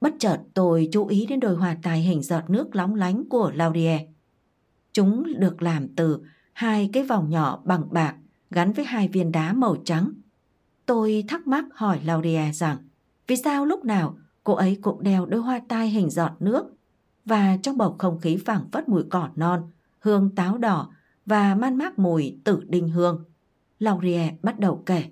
Bất 0.00 0.14
chợt 0.18 0.40
tôi 0.54 0.88
chú 0.92 1.06
ý 1.06 1.26
đến 1.26 1.40
đôi 1.40 1.54
hoa 1.54 1.76
tài 1.82 2.00
hình 2.02 2.22
giọt 2.22 2.50
nước 2.50 2.76
lóng 2.76 2.94
lánh 2.94 3.24
của 3.28 3.52
Laurie. 3.54 4.06
Chúng 4.92 5.32
được 5.38 5.62
làm 5.62 5.88
từ 5.88 6.20
hai 6.52 6.90
cái 6.92 7.02
vòng 7.02 7.30
nhỏ 7.30 7.62
bằng 7.64 7.84
bạc 7.90 8.14
gắn 8.50 8.72
với 8.72 8.84
hai 8.84 9.08
viên 9.08 9.32
đá 9.32 9.52
màu 9.52 9.76
trắng. 9.84 10.12
Tôi 10.86 11.24
thắc 11.28 11.46
mắc 11.46 11.64
hỏi 11.74 12.00
Laurie 12.04 12.52
rằng 12.52 12.76
vì 13.26 13.36
sao 13.36 13.66
lúc 13.66 13.84
nào 13.84 14.16
cô 14.44 14.54
ấy 14.54 14.78
cũng 14.82 15.02
đeo 15.02 15.26
đôi 15.26 15.40
hoa 15.40 15.60
tai 15.68 15.88
hình 15.90 16.10
giọt 16.10 16.32
nước 16.40 16.66
và 17.24 17.56
trong 17.62 17.76
bầu 17.76 17.96
không 17.98 18.20
khí 18.20 18.36
phảng 18.36 18.70
phất 18.72 18.88
mùi 18.88 19.02
cỏ 19.10 19.28
non, 19.36 19.70
hương 19.98 20.34
táo 20.34 20.58
đỏ 20.58 20.90
và 21.26 21.54
man 21.54 21.76
mác 21.76 21.98
mùi 21.98 22.38
tử 22.44 22.60
đinh 22.68 22.88
hương. 22.88 23.24
Laurie 23.78 24.34
bắt 24.42 24.58
đầu 24.58 24.82
kể. 24.86 25.04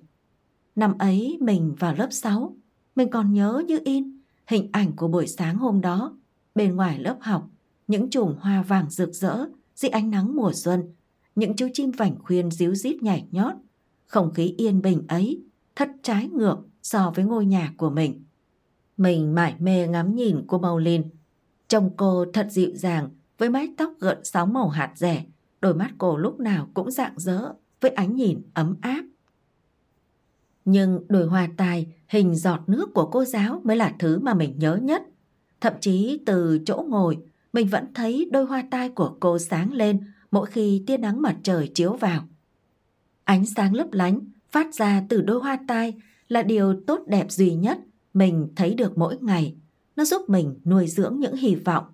Năm 0.75 0.97
ấy 0.97 1.37
mình 1.41 1.75
vào 1.79 1.95
lớp 1.95 2.07
6, 2.11 2.55
mình 2.95 3.09
còn 3.09 3.33
nhớ 3.33 3.63
như 3.67 3.79
in 3.85 4.19
hình 4.47 4.69
ảnh 4.71 4.95
của 4.95 5.07
buổi 5.07 5.27
sáng 5.27 5.57
hôm 5.57 5.81
đó. 5.81 6.17
Bên 6.55 6.75
ngoài 6.75 6.99
lớp 6.99 7.17
học, 7.21 7.49
những 7.87 8.09
chùm 8.09 8.35
hoa 8.39 8.61
vàng 8.61 8.89
rực 8.89 9.13
rỡ 9.13 9.45
dưới 9.75 9.89
ánh 9.89 10.09
nắng 10.09 10.35
mùa 10.35 10.51
xuân, 10.53 10.93
những 11.35 11.55
chú 11.55 11.67
chim 11.73 11.91
vảnh 11.91 12.15
khuyên 12.23 12.51
díu 12.51 12.75
dít 12.75 13.01
nhảy 13.01 13.27
nhót. 13.31 13.53
Không 14.05 14.33
khí 14.33 14.55
yên 14.57 14.81
bình 14.81 15.03
ấy 15.07 15.43
thật 15.75 15.89
trái 16.03 16.29
ngược 16.29 16.57
so 16.83 17.11
với 17.15 17.25
ngôi 17.25 17.45
nhà 17.45 17.73
của 17.77 17.89
mình. 17.89 18.23
Mình 18.97 19.35
mải 19.35 19.55
mê 19.59 19.87
ngắm 19.87 20.15
nhìn 20.15 20.43
cô 20.47 20.57
Maulin. 20.57 21.03
Trông 21.67 21.89
cô 21.97 22.25
thật 22.33 22.47
dịu 22.49 22.71
dàng 22.73 23.09
với 23.37 23.49
mái 23.49 23.73
tóc 23.77 23.93
gợn 23.99 24.17
sóng 24.23 24.53
màu 24.53 24.69
hạt 24.69 24.91
rẻ, 24.95 25.25
đôi 25.61 25.73
mắt 25.73 25.91
cô 25.97 26.17
lúc 26.17 26.39
nào 26.39 26.69
cũng 26.73 26.91
rạng 26.91 27.13
rỡ 27.19 27.53
với 27.81 27.91
ánh 27.91 28.15
nhìn 28.15 28.41
ấm 28.53 28.75
áp. 28.81 29.03
Nhưng 30.65 31.05
đôi 31.09 31.27
hoa 31.27 31.49
tai 31.57 31.87
hình 32.07 32.35
giọt 32.35 32.59
nước 32.67 32.93
của 32.93 33.09
cô 33.11 33.25
giáo 33.25 33.61
mới 33.63 33.77
là 33.77 33.95
thứ 33.99 34.19
mà 34.19 34.33
mình 34.33 34.53
nhớ 34.57 34.75
nhất. 34.75 35.03
Thậm 35.61 35.73
chí 35.81 36.19
từ 36.25 36.59
chỗ 36.65 36.85
ngồi, 36.89 37.17
mình 37.53 37.67
vẫn 37.67 37.93
thấy 37.93 38.29
đôi 38.31 38.45
hoa 38.45 38.63
tai 38.71 38.89
của 38.89 39.15
cô 39.19 39.39
sáng 39.39 39.73
lên 39.73 39.99
mỗi 40.31 40.45
khi 40.45 40.83
tia 40.87 40.97
nắng 40.97 41.21
mặt 41.21 41.35
trời 41.43 41.71
chiếu 41.73 41.93
vào. 41.93 42.23
Ánh 43.23 43.45
sáng 43.45 43.75
lấp 43.75 43.87
lánh 43.91 44.19
phát 44.51 44.75
ra 44.75 45.03
từ 45.09 45.21
đôi 45.21 45.39
hoa 45.39 45.59
tai 45.67 45.93
là 46.27 46.41
điều 46.41 46.81
tốt 46.87 47.01
đẹp 47.07 47.31
duy 47.31 47.55
nhất 47.55 47.79
mình 48.13 48.49
thấy 48.55 48.73
được 48.73 48.97
mỗi 48.97 49.17
ngày. 49.21 49.55
Nó 49.95 50.05
giúp 50.05 50.29
mình 50.29 50.59
nuôi 50.65 50.87
dưỡng 50.87 51.19
những 51.19 51.35
hy 51.35 51.55
vọng. 51.55 51.85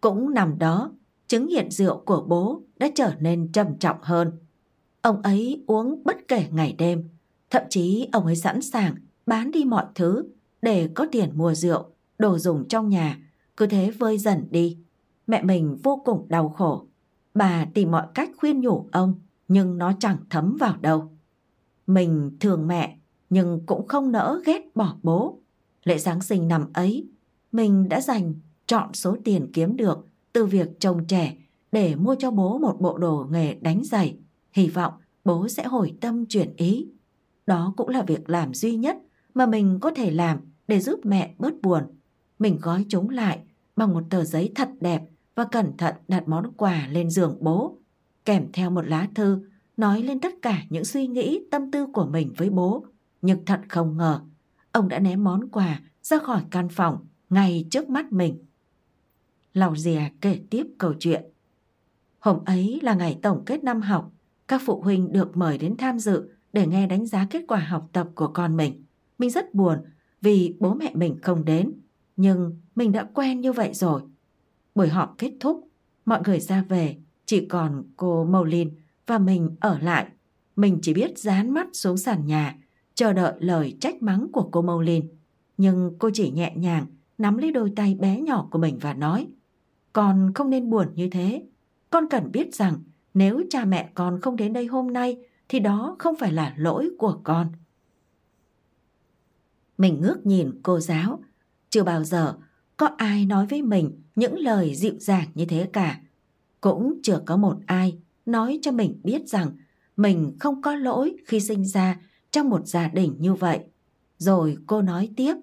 Cũng 0.00 0.34
nằm 0.34 0.58
đó, 0.58 0.92
chứng 1.28 1.48
nghiện 1.48 1.70
rượu 1.70 2.02
của 2.06 2.24
bố 2.28 2.62
đã 2.76 2.88
trở 2.94 3.14
nên 3.20 3.52
trầm 3.52 3.78
trọng 3.78 3.98
hơn. 4.02 4.32
Ông 5.00 5.22
ấy 5.22 5.64
uống 5.66 6.02
bất 6.04 6.28
kể 6.28 6.46
ngày 6.50 6.74
đêm, 6.78 7.08
Thậm 7.54 7.62
chí 7.70 8.08
ông 8.12 8.26
ấy 8.26 8.36
sẵn 8.36 8.62
sàng 8.62 8.94
bán 9.26 9.50
đi 9.50 9.64
mọi 9.64 9.84
thứ 9.94 10.24
để 10.62 10.90
có 10.94 11.06
tiền 11.12 11.30
mua 11.34 11.54
rượu, 11.54 11.84
đồ 12.18 12.38
dùng 12.38 12.68
trong 12.68 12.88
nhà, 12.88 13.18
cứ 13.56 13.66
thế 13.66 13.90
vơi 13.90 14.18
dần 14.18 14.46
đi. 14.50 14.78
Mẹ 15.26 15.42
mình 15.42 15.76
vô 15.82 16.02
cùng 16.04 16.28
đau 16.28 16.48
khổ. 16.48 16.86
Bà 17.34 17.66
tìm 17.74 17.90
mọi 17.90 18.06
cách 18.14 18.30
khuyên 18.36 18.60
nhủ 18.60 18.88
ông, 18.92 19.14
nhưng 19.48 19.78
nó 19.78 19.92
chẳng 20.00 20.16
thấm 20.30 20.56
vào 20.60 20.76
đâu. 20.76 21.12
Mình 21.86 22.36
thương 22.40 22.66
mẹ, 22.66 22.98
nhưng 23.34 23.66
cũng 23.66 23.88
không 23.88 24.12
nỡ 24.12 24.40
ghét 24.44 24.62
bỏ 24.74 24.96
bố. 25.02 25.38
Lễ 25.84 25.98
Giáng 25.98 26.20
sinh 26.20 26.48
năm 26.48 26.72
ấy, 26.72 27.08
mình 27.52 27.88
đã 27.88 28.00
dành 28.00 28.34
chọn 28.66 28.92
số 28.92 29.16
tiền 29.24 29.50
kiếm 29.52 29.76
được 29.76 30.06
từ 30.32 30.46
việc 30.46 30.80
trông 30.80 31.04
trẻ 31.06 31.36
để 31.72 31.94
mua 31.94 32.14
cho 32.18 32.30
bố 32.30 32.58
một 32.58 32.76
bộ 32.80 32.98
đồ 32.98 33.26
nghề 33.30 33.54
đánh 33.54 33.82
giày. 33.84 34.18
Hy 34.52 34.68
vọng 34.68 34.92
bố 35.24 35.48
sẽ 35.48 35.64
hồi 35.64 35.94
tâm 36.00 36.26
chuyển 36.26 36.56
ý. 36.56 36.88
Đó 37.46 37.74
cũng 37.76 37.88
là 37.88 38.02
việc 38.02 38.30
làm 38.30 38.54
duy 38.54 38.76
nhất 38.76 38.96
mà 39.34 39.46
mình 39.46 39.78
có 39.80 39.90
thể 39.90 40.10
làm 40.10 40.38
để 40.68 40.80
giúp 40.80 41.00
mẹ 41.04 41.34
bớt 41.38 41.62
buồn. 41.62 41.82
Mình 42.38 42.58
gói 42.62 42.84
chúng 42.88 43.10
lại 43.10 43.38
bằng 43.76 43.92
một 43.94 44.02
tờ 44.10 44.24
giấy 44.24 44.52
thật 44.54 44.68
đẹp 44.80 45.02
và 45.34 45.44
cẩn 45.44 45.76
thận 45.76 45.94
đặt 46.08 46.28
món 46.28 46.52
quà 46.56 46.88
lên 46.90 47.10
giường 47.10 47.36
bố, 47.40 47.78
kèm 48.24 48.52
theo 48.52 48.70
một 48.70 48.86
lá 48.86 49.08
thư 49.14 49.40
nói 49.76 50.02
lên 50.02 50.20
tất 50.20 50.34
cả 50.42 50.62
những 50.70 50.84
suy 50.84 51.06
nghĩ 51.06 51.40
tâm 51.50 51.70
tư 51.70 51.86
của 51.92 52.06
mình 52.06 52.32
với 52.36 52.50
bố. 52.50 52.86
Nhưng 53.24 53.44
thật 53.44 53.60
không 53.68 53.96
ngờ, 53.96 54.20
ông 54.72 54.88
đã 54.88 54.98
ném 54.98 55.24
món 55.24 55.48
quà 55.48 55.80
ra 56.02 56.18
khỏi 56.18 56.42
căn 56.50 56.68
phòng 56.68 57.06
ngay 57.30 57.66
trước 57.70 57.88
mắt 57.88 58.12
mình. 58.12 58.44
Lào 59.54 59.76
dìa 59.76 60.02
kể 60.20 60.40
tiếp 60.50 60.66
câu 60.78 60.94
chuyện. 60.98 61.24
Hôm 62.18 62.44
ấy 62.44 62.80
là 62.82 62.94
ngày 62.94 63.18
tổng 63.22 63.42
kết 63.46 63.64
năm 63.64 63.80
học, 63.80 64.12
các 64.48 64.62
phụ 64.64 64.80
huynh 64.82 65.12
được 65.12 65.36
mời 65.36 65.58
đến 65.58 65.76
tham 65.76 65.98
dự 65.98 66.28
để 66.52 66.66
nghe 66.66 66.86
đánh 66.86 67.06
giá 67.06 67.26
kết 67.30 67.44
quả 67.48 67.58
học 67.58 67.88
tập 67.92 68.08
của 68.14 68.28
con 68.28 68.56
mình. 68.56 68.84
Mình 69.18 69.30
rất 69.30 69.54
buồn 69.54 69.78
vì 70.20 70.54
bố 70.60 70.74
mẹ 70.74 70.90
mình 70.94 71.16
không 71.22 71.44
đến, 71.44 71.72
nhưng 72.16 72.60
mình 72.74 72.92
đã 72.92 73.08
quen 73.14 73.40
như 73.40 73.52
vậy 73.52 73.70
rồi. 73.74 74.02
Buổi 74.74 74.88
họp 74.88 75.14
kết 75.18 75.32
thúc, 75.40 75.68
mọi 76.04 76.20
người 76.26 76.40
ra 76.40 76.64
về, 76.68 76.96
chỉ 77.26 77.46
còn 77.46 77.84
cô 77.96 78.24
Moulin 78.24 78.70
và 79.06 79.18
mình 79.18 79.56
ở 79.60 79.78
lại. 79.78 80.06
Mình 80.56 80.78
chỉ 80.82 80.94
biết 80.94 81.18
dán 81.18 81.50
mắt 81.50 81.66
xuống 81.72 81.96
sàn 81.96 82.26
nhà, 82.26 82.58
chờ 82.94 83.12
đợi 83.12 83.34
lời 83.38 83.76
trách 83.80 84.02
mắng 84.02 84.26
của 84.32 84.48
cô 84.52 84.62
Moulin. 84.62 85.08
Nhưng 85.56 85.96
cô 85.98 86.10
chỉ 86.14 86.30
nhẹ 86.30 86.52
nhàng 86.56 86.86
nắm 87.18 87.38
lấy 87.38 87.52
đôi 87.52 87.72
tay 87.76 87.94
bé 88.00 88.20
nhỏ 88.20 88.48
của 88.50 88.58
mình 88.58 88.78
và 88.80 88.94
nói, 88.94 89.26
Con 89.94 90.32
không 90.34 90.50
nên 90.50 90.70
buồn 90.70 90.88
như 90.94 91.08
thế. 91.10 91.42
Con 91.90 92.08
cần 92.10 92.32
biết 92.32 92.54
rằng 92.54 92.76
nếu 93.14 93.42
cha 93.50 93.64
mẹ 93.64 93.90
con 93.94 94.20
không 94.20 94.36
đến 94.36 94.52
đây 94.52 94.66
hôm 94.66 94.92
nay 94.92 95.16
thì 95.48 95.58
đó 95.58 95.96
không 95.98 96.16
phải 96.16 96.32
là 96.32 96.54
lỗi 96.56 96.90
của 96.98 97.20
con. 97.24 97.46
Mình 99.78 100.00
ngước 100.00 100.26
nhìn 100.26 100.60
cô 100.62 100.80
giáo. 100.80 101.22
Chưa 101.70 101.82
bao 101.82 102.04
giờ 102.04 102.36
có 102.76 102.86
ai 102.96 103.26
nói 103.26 103.46
với 103.46 103.62
mình 103.62 104.02
những 104.16 104.38
lời 104.38 104.74
dịu 104.74 104.94
dàng 104.98 105.28
như 105.34 105.44
thế 105.44 105.68
cả. 105.72 106.00
Cũng 106.60 106.94
chưa 107.02 107.22
có 107.26 107.36
một 107.36 107.56
ai 107.66 107.98
nói 108.26 108.58
cho 108.62 108.72
mình 108.72 109.00
biết 109.04 109.28
rằng 109.28 109.50
mình 109.96 110.36
không 110.40 110.62
có 110.62 110.74
lỗi 110.74 111.16
khi 111.26 111.40
sinh 111.40 111.64
ra 111.64 112.00
trong 112.34 112.50
một 112.50 112.66
gia 112.66 112.88
đình 112.88 113.14
như 113.18 113.34
vậy. 113.34 113.60
Rồi 114.18 114.56
cô 114.66 114.82
nói 114.82 115.10
tiếp, 115.16 115.34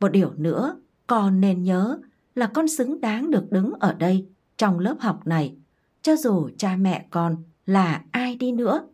một 0.00 0.08
điều 0.08 0.32
nữa 0.36 0.80
con 1.06 1.40
nên 1.40 1.62
nhớ 1.62 1.98
là 2.34 2.46
con 2.46 2.68
xứng 2.68 3.00
đáng 3.00 3.30
được 3.30 3.52
đứng 3.52 3.72
ở 3.72 3.92
đây 3.92 4.26
trong 4.58 4.78
lớp 4.78 4.96
học 5.00 5.26
này, 5.26 5.56
cho 6.02 6.16
dù 6.16 6.48
cha 6.58 6.76
mẹ 6.76 7.06
con 7.10 7.36
là 7.66 8.04
ai 8.10 8.36
đi 8.36 8.52
nữa. 8.52 8.88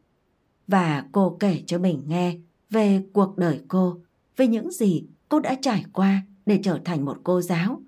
Và 0.67 1.05
cô 1.13 1.37
kể 1.41 1.63
cho 1.67 1.79
mình 1.79 2.03
nghe 2.07 2.37
về 2.71 3.05
cuộc 3.13 3.39
đời 3.39 3.61
cô, 3.69 4.01
về 4.37 4.47
những 4.47 4.71
gì 4.71 5.07
cô 5.29 5.41
đã 5.41 5.55
trải 5.63 5.85
qua 5.93 6.23
để 6.47 6.61
trở 6.63 6.79
thành 6.85 7.05
một 7.05 7.21
cô 7.25 7.41
giáo. 7.41 7.83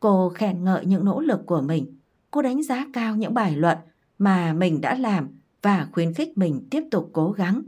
Cô 0.00 0.28
khen 0.28 0.64
ngợi 0.64 0.86
những 0.86 1.04
nỗ 1.04 1.20
lực 1.20 1.40
của 1.46 1.60
mình, 1.60 1.96
cô 2.30 2.42
đánh 2.42 2.62
giá 2.62 2.86
cao 2.92 3.16
những 3.16 3.34
bài 3.34 3.56
luận 3.56 3.78
mà 4.18 4.52
mình 4.52 4.80
đã 4.80 4.94
làm 4.94 5.28
và 5.62 5.88
khuyến 5.92 6.14
khích 6.14 6.38
mình 6.38 6.66
tiếp 6.70 6.82
tục 6.90 7.10
cố 7.12 7.32
gắng. 7.32 7.62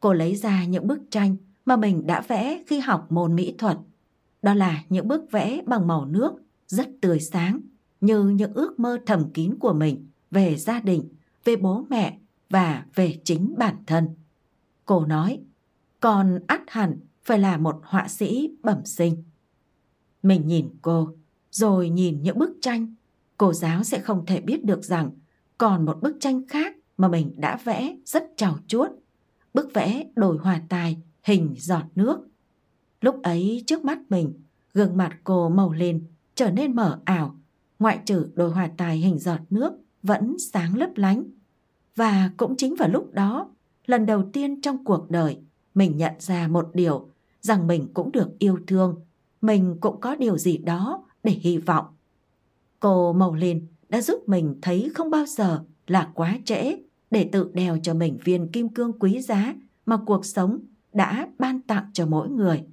Cô 0.00 0.12
lấy 0.12 0.36
ra 0.36 0.64
những 0.64 0.86
bức 0.86 1.00
tranh 1.10 1.36
mà 1.64 1.76
mình 1.76 2.06
đã 2.06 2.20
vẽ 2.20 2.62
khi 2.66 2.78
học 2.78 3.12
môn 3.12 3.36
mỹ 3.36 3.54
thuật. 3.58 3.78
Đó 4.42 4.54
là 4.54 4.84
những 4.88 5.08
bức 5.08 5.30
vẽ 5.30 5.62
bằng 5.66 5.86
màu 5.86 6.04
nước 6.04 6.32
rất 6.66 6.88
tươi 7.00 7.20
sáng 7.20 7.60
như 8.00 8.28
những 8.28 8.54
ước 8.54 8.80
mơ 8.80 8.98
thầm 9.06 9.30
kín 9.34 9.54
của 9.60 9.72
mình 9.72 10.08
về 10.30 10.56
gia 10.56 10.80
đình, 10.80 11.08
về 11.44 11.56
bố 11.56 11.86
mẹ 11.90 12.18
và 12.50 12.84
về 12.94 13.20
chính 13.24 13.54
bản 13.58 13.76
thân. 13.86 14.08
Cô 14.84 15.06
nói, 15.06 15.40
còn 16.00 16.38
ắt 16.46 16.60
hẳn 16.66 16.98
phải 17.24 17.38
là 17.38 17.56
một 17.56 17.80
họa 17.82 18.08
sĩ 18.08 18.50
bẩm 18.62 18.84
sinh. 18.84 19.24
Mình 20.22 20.46
nhìn 20.46 20.68
cô, 20.82 21.14
rồi 21.50 21.90
nhìn 21.90 22.22
những 22.22 22.38
bức 22.38 22.50
tranh, 22.60 22.94
cô 23.36 23.52
giáo 23.52 23.84
sẽ 23.84 23.98
không 23.98 24.26
thể 24.26 24.40
biết 24.40 24.64
được 24.64 24.84
rằng 24.84 25.10
còn 25.58 25.84
một 25.84 25.98
bức 26.02 26.16
tranh 26.20 26.46
khác 26.48 26.76
mà 26.96 27.08
mình 27.08 27.32
đã 27.36 27.56
vẽ 27.64 27.96
rất 28.04 28.24
trào 28.36 28.58
chuốt. 28.66 28.90
Bức 29.54 29.74
vẽ 29.74 30.04
đồi 30.16 30.38
hòa 30.38 30.62
tài, 30.68 30.96
hình 31.22 31.54
giọt 31.58 31.84
nước. 31.94 32.18
Lúc 33.00 33.22
ấy 33.22 33.64
trước 33.66 33.84
mắt 33.84 33.98
mình, 34.08 34.32
gương 34.74 34.96
mặt 34.96 35.18
cô 35.24 35.48
màu 35.48 35.72
lên, 35.72 36.06
trở 36.34 36.50
nên 36.50 36.76
mở 36.76 37.00
ảo, 37.04 37.36
ngoại 37.78 38.00
trừ 38.04 38.30
đồi 38.34 38.50
hòa 38.50 38.70
tài 38.76 38.98
hình 38.98 39.18
giọt 39.18 39.40
nước 39.50 39.72
vẫn 40.02 40.36
sáng 40.52 40.76
lấp 40.76 40.90
lánh. 40.94 41.24
Và 41.96 42.30
cũng 42.36 42.56
chính 42.56 42.74
vào 42.78 42.88
lúc 42.88 43.12
đó, 43.12 43.50
lần 43.86 44.06
đầu 44.06 44.24
tiên 44.32 44.60
trong 44.60 44.84
cuộc 44.84 45.10
đời, 45.10 45.38
mình 45.74 45.96
nhận 45.96 46.12
ra 46.18 46.48
một 46.48 46.70
điều, 46.74 47.08
rằng 47.40 47.66
mình 47.66 47.88
cũng 47.94 48.12
được 48.12 48.38
yêu 48.38 48.58
thương, 48.66 49.00
mình 49.40 49.76
cũng 49.80 50.00
có 50.00 50.16
điều 50.16 50.38
gì 50.38 50.58
đó 50.58 51.04
để 51.22 51.32
hy 51.32 51.58
vọng. 51.58 51.84
Cô 52.80 53.12
Màu 53.12 53.34
lên 53.34 53.66
đã 53.88 54.02
giúp 54.02 54.28
mình 54.28 54.58
thấy 54.62 54.90
không 54.94 55.10
bao 55.10 55.26
giờ 55.26 55.64
là 55.86 56.10
quá 56.14 56.38
trễ 56.44 56.76
để 57.10 57.28
tự 57.32 57.50
đeo 57.54 57.78
cho 57.82 57.94
mình 57.94 58.18
viên 58.24 58.48
kim 58.48 58.68
cương 58.68 58.98
quý 58.98 59.20
giá 59.20 59.54
mà 59.86 59.96
cuộc 60.06 60.24
sống 60.24 60.60
đã 60.92 61.28
ban 61.38 61.60
tặng 61.60 61.90
cho 61.92 62.06
mỗi 62.06 62.28
người. 62.28 62.64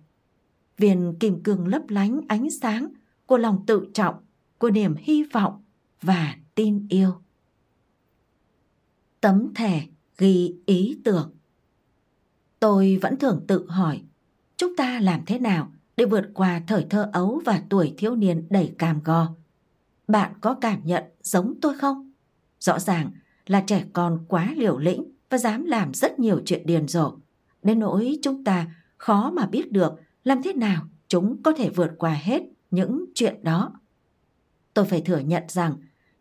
Viên 0.78 1.15
kim 1.19 1.43
cương 1.43 1.67
lấp 1.67 1.82
lánh 1.89 2.21
ánh 2.28 2.50
sáng 2.50 2.88
của 3.26 3.38
lòng 3.38 3.63
tự 3.67 3.88
trọng, 3.93 4.15
của 4.58 4.69
niềm 4.69 4.95
hy 4.97 5.23
vọng 5.23 5.63
và 6.02 6.36
tin 6.56 6.88
yêu. 6.89 7.13
Tấm 9.21 9.54
thẻ 9.56 9.88
ghi 10.17 10.56
ý 10.65 11.02
tưởng 11.04 11.32
Tôi 12.60 13.00
vẫn 13.02 13.17
thường 13.17 13.45
tự 13.47 13.69
hỏi, 13.69 14.02
chúng 14.58 14.76
ta 14.76 15.00
làm 15.00 15.26
thế 15.26 15.39
nào 15.39 15.71
để 15.97 16.06
vượt 16.06 16.32
qua 16.34 16.62
thời 16.67 16.86
thơ 16.89 17.10
ấu 17.13 17.41
và 17.45 17.62
tuổi 17.69 17.93
thiếu 17.97 18.15
niên 18.15 18.47
đầy 18.50 18.76
cam 18.78 19.02
go? 19.04 19.28
Bạn 20.08 20.34
có 20.41 20.54
cảm 20.54 20.82
nhận 20.86 21.04
giống 21.21 21.54
tôi 21.62 21.78
không? 21.78 22.12
Rõ 22.60 22.80
ràng 22.80 23.12
là 23.47 23.63
trẻ 23.67 23.86
con 23.93 24.25
quá 24.27 24.53
liều 24.57 24.77
lĩnh 24.77 25.12
và 25.29 25.38
dám 25.38 25.65
làm 25.65 25.93
rất 25.93 26.19
nhiều 26.19 26.41
chuyện 26.45 26.65
điên 26.65 26.88
rồ. 26.88 27.13
Đến 27.63 27.79
nỗi 27.79 28.17
chúng 28.21 28.43
ta 28.43 28.67
khó 28.97 29.31
mà 29.31 29.45
biết 29.45 29.71
được 29.71 29.93
làm 30.23 30.43
thế 30.43 30.53
nào 30.53 30.83
chúng 31.07 31.43
có 31.43 31.51
thể 31.51 31.69
vượt 31.69 31.91
qua 31.97 32.13
hết 32.13 32.43
những 32.71 33.05
chuyện 33.15 33.43
đó. 33.43 33.73
Tôi 34.73 34.86
phải 34.86 35.01
thừa 35.01 35.19
nhận 35.19 35.43
rằng 35.47 35.73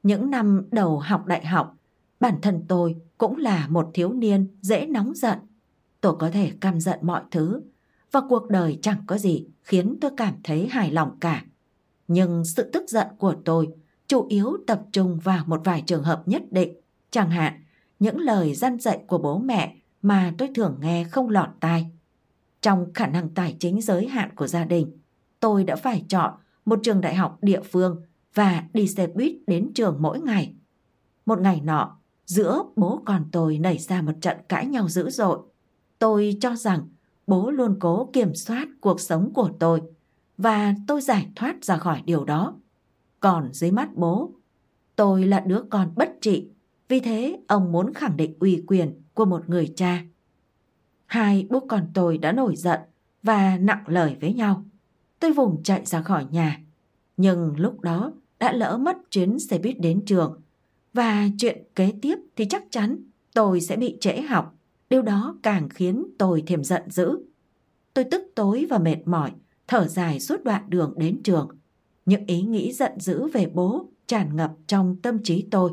những 0.03 0.31
năm 0.31 0.63
đầu 0.71 0.99
học 0.99 1.27
đại 1.27 1.47
học, 1.47 1.77
bản 2.21 2.35
thân 2.43 2.65
tôi 2.69 2.97
cũng 3.19 3.37
là 3.37 3.69
một 3.69 3.91
thiếu 3.95 4.13
niên 4.13 4.47
dễ 4.61 4.87
nóng 4.87 5.15
giận. 5.15 5.39
Tôi 6.01 6.17
có 6.19 6.31
thể 6.31 6.53
căm 6.61 6.81
giận 6.81 6.99
mọi 7.03 7.23
thứ 7.31 7.61
và 8.13 8.21
cuộc 8.29 8.49
đời 8.49 8.79
chẳng 8.83 9.05
có 9.07 9.19
gì 9.19 9.47
khiến 9.63 9.99
tôi 10.01 10.11
cảm 10.17 10.35
thấy 10.45 10.69
hài 10.69 10.91
lòng 10.91 11.17
cả. 11.21 11.45
Nhưng 12.09 12.45
sự 12.45 12.71
tức 12.73 12.85
giận 12.89 13.07
của 13.19 13.35
tôi 13.45 13.69
chủ 14.07 14.27
yếu 14.29 14.57
tập 14.67 14.83
trung 14.93 15.19
vào 15.19 15.45
một 15.47 15.61
vài 15.65 15.83
trường 15.87 16.03
hợp 16.03 16.23
nhất 16.27 16.43
định, 16.51 16.77
chẳng 17.17 17.31
hạn 17.31 17.63
những 17.99 18.19
lời 18.19 18.55
răn 18.55 18.79
dạy 18.79 19.05
của 19.07 19.19
bố 19.19 19.39
mẹ 19.39 19.77
mà 20.03 20.35
tôi 20.39 20.49
thường 20.55 20.79
nghe 20.81 21.05
không 21.05 21.29
lọt 21.29 21.49
tai. 21.61 21.91
Trong 22.63 22.93
khả 22.95 23.07
năng 23.07 23.29
tài 23.29 23.57
chính 23.59 23.81
giới 23.81 24.09
hạn 24.09 24.37
của 24.37 24.47
gia 24.47 24.65
đình, 24.65 24.99
tôi 25.41 25.65
đã 25.65 25.77
phải 25.77 26.05
chọn 26.09 26.35
một 26.65 26.81
trường 26.83 27.01
đại 27.01 27.15
học 27.15 27.39
địa 27.43 27.61
phương 27.61 28.03
và 28.35 28.65
đi 28.73 28.89
xe 28.89 29.07
buýt 29.07 29.33
đến 29.47 29.71
trường 29.75 29.97
mỗi 30.01 30.21
ngày. 30.21 30.55
Một 31.27 31.41
ngày 31.41 31.61
nọ, 31.61 31.99
giữa 32.27 32.63
bố 32.77 33.03
con 33.05 33.25
tôi 33.33 33.59
nảy 33.59 33.79
ra 33.79 34.03
một 34.03 34.13
trận 34.21 34.37
cãi 34.49 34.67
nhau 34.67 34.89
dữ 34.89 35.11
dội. 35.11 35.39
Tôi 35.99 36.37
cho 36.41 36.57
rằng 36.57 36.89
bố 37.27 37.51
luôn 37.51 37.77
cố 37.81 38.11
kiểm 38.13 38.35
soát 38.35 38.69
cuộc 38.81 39.01
sống 39.01 39.33
của 39.35 39.51
tôi 39.59 39.83
và 40.39 40.75
tôi 40.87 41.01
giải 41.01 41.29
thoát 41.37 41.65
ra 41.65 41.77
khỏi 41.77 42.03
điều 42.05 42.25
đó. 42.25 42.55
Còn 43.21 43.53
dưới 43.53 43.71
mắt 43.71 43.89
bố, 43.95 44.31
tôi 44.97 45.25
là 45.27 45.41
đứa 45.41 45.63
con 45.71 45.93
bất 45.97 46.11
trị, 46.21 46.49
vì 46.89 47.01
thế 47.01 47.39
ông 47.47 47.73
muốn 47.73 47.95
khẳng 47.95 48.17
định 48.17 48.35
uy 48.41 48.65
quyền 48.67 49.03
của 49.15 49.25
một 49.25 49.49
người 49.49 49.73
cha. 49.77 50.03
Hai 51.07 51.47
bố 51.51 51.61
con 51.61 51.87
tôi 51.95 52.19
đã 52.19 52.33
nổi 52.33 52.57
giận 52.57 52.81
và 53.23 53.57
nặng 53.57 53.85
lời 53.87 54.17
với 54.21 54.33
nhau. 54.35 54.65
Tôi 55.21 55.33
vùng 55.33 55.63
chạy 55.63 55.85
ra 55.85 56.03
khỏi 56.03 56.27
nhà, 56.31 56.61
nhưng 57.17 57.57
lúc 57.57 57.81
đó 57.81 58.13
đã 58.39 58.53
lỡ 58.53 58.79
mất 58.79 58.97
chuyến 59.11 59.39
xe 59.39 59.59
buýt 59.59 59.81
đến 59.81 60.05
trường 60.07 60.41
và 60.93 61.29
chuyện 61.39 61.63
kế 61.75 61.93
tiếp 62.03 62.19
thì 62.37 62.45
chắc 62.45 62.65
chắn 62.71 62.97
tôi 63.35 63.61
sẽ 63.61 63.77
bị 63.77 63.97
trễ 64.01 64.21
học. 64.21 64.55
Điều 64.91 65.03
đó 65.03 65.39
càng 65.43 65.69
khiến 65.69 66.07
tôi 66.19 66.43
thêm 66.47 66.65
giận 66.65 66.83
dữ. 66.91 67.19
Tôi 67.95 68.05
tức 68.05 68.23
tối 68.35 68.67
và 68.71 68.79
mệt 68.79 68.99
mỏi, 69.05 69.33
thở 69.69 69.89
dài 69.89 70.21
suốt 70.21 70.45
đoạn 70.45 70.63
đường 70.69 70.95
đến 70.97 71.23
trường. 71.23 71.49
Những 72.07 72.27
ý 72.27 72.43
nghĩ 72.43 72.73
giận 72.73 72.93
dữ 73.01 73.29
về 73.29 73.47
bố 73.55 73.89
tràn 74.07 74.37
ngập 74.37 74.53
trong 74.67 74.97
tâm 75.03 75.19
trí 75.23 75.49
tôi. 75.51 75.71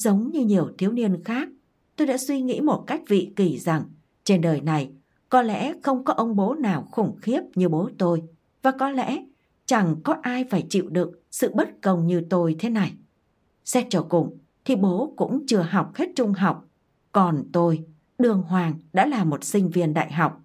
Giống 0.00 0.30
như 0.30 0.44
nhiều 0.44 0.68
thiếu 0.78 0.92
niên 0.92 1.24
khác, 1.24 1.48
tôi 1.96 2.06
đã 2.06 2.16
suy 2.16 2.40
nghĩ 2.40 2.60
một 2.60 2.84
cách 2.86 3.02
vị 3.08 3.32
kỳ 3.36 3.58
rằng 3.58 3.82
trên 4.24 4.40
đời 4.40 4.60
này 4.60 4.90
có 5.28 5.42
lẽ 5.42 5.74
không 5.82 6.04
có 6.04 6.12
ông 6.12 6.36
bố 6.36 6.54
nào 6.54 6.88
khủng 6.90 7.16
khiếp 7.22 7.40
như 7.54 7.68
bố 7.68 7.90
tôi 7.98 8.22
và 8.62 8.70
có 8.70 8.90
lẽ 8.90 9.24
chẳng 9.66 9.96
có 10.04 10.16
ai 10.22 10.44
phải 10.50 10.66
chịu 10.68 10.88
đựng 10.88 11.12
sự 11.30 11.52
bất 11.54 11.68
công 11.82 12.06
như 12.06 12.22
tôi 12.30 12.56
thế 12.58 12.70
này. 12.70 12.92
Xét 13.64 13.86
cho 13.90 14.06
cùng 14.08 14.38
thì 14.64 14.76
bố 14.76 15.14
cũng 15.16 15.46
chưa 15.46 15.62
học 15.70 15.94
hết 15.94 16.08
trung 16.16 16.32
học, 16.32 16.64
còn 17.12 17.44
tôi, 17.52 17.84
Đường 18.18 18.42
Hoàng 18.42 18.74
đã 18.92 19.06
là 19.06 19.24
một 19.24 19.44
sinh 19.44 19.70
viên 19.70 19.94
đại 19.94 20.12
học. 20.12 20.40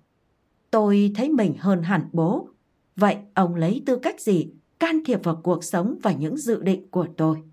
Tôi 0.71 1.11
thấy 1.15 1.29
mình 1.29 1.53
hơn 1.57 1.83
hẳn 1.83 2.09
bố. 2.13 2.49
Vậy 2.95 3.17
ông 3.33 3.55
lấy 3.55 3.83
tư 3.85 3.95
cách 3.95 4.21
gì 4.21 4.47
can 4.79 5.03
thiệp 5.05 5.19
vào 5.23 5.41
cuộc 5.43 5.63
sống 5.63 5.97
và 6.03 6.11
những 6.11 6.37
dự 6.37 6.61
định 6.61 6.89
của 6.91 7.07
tôi? 7.17 7.43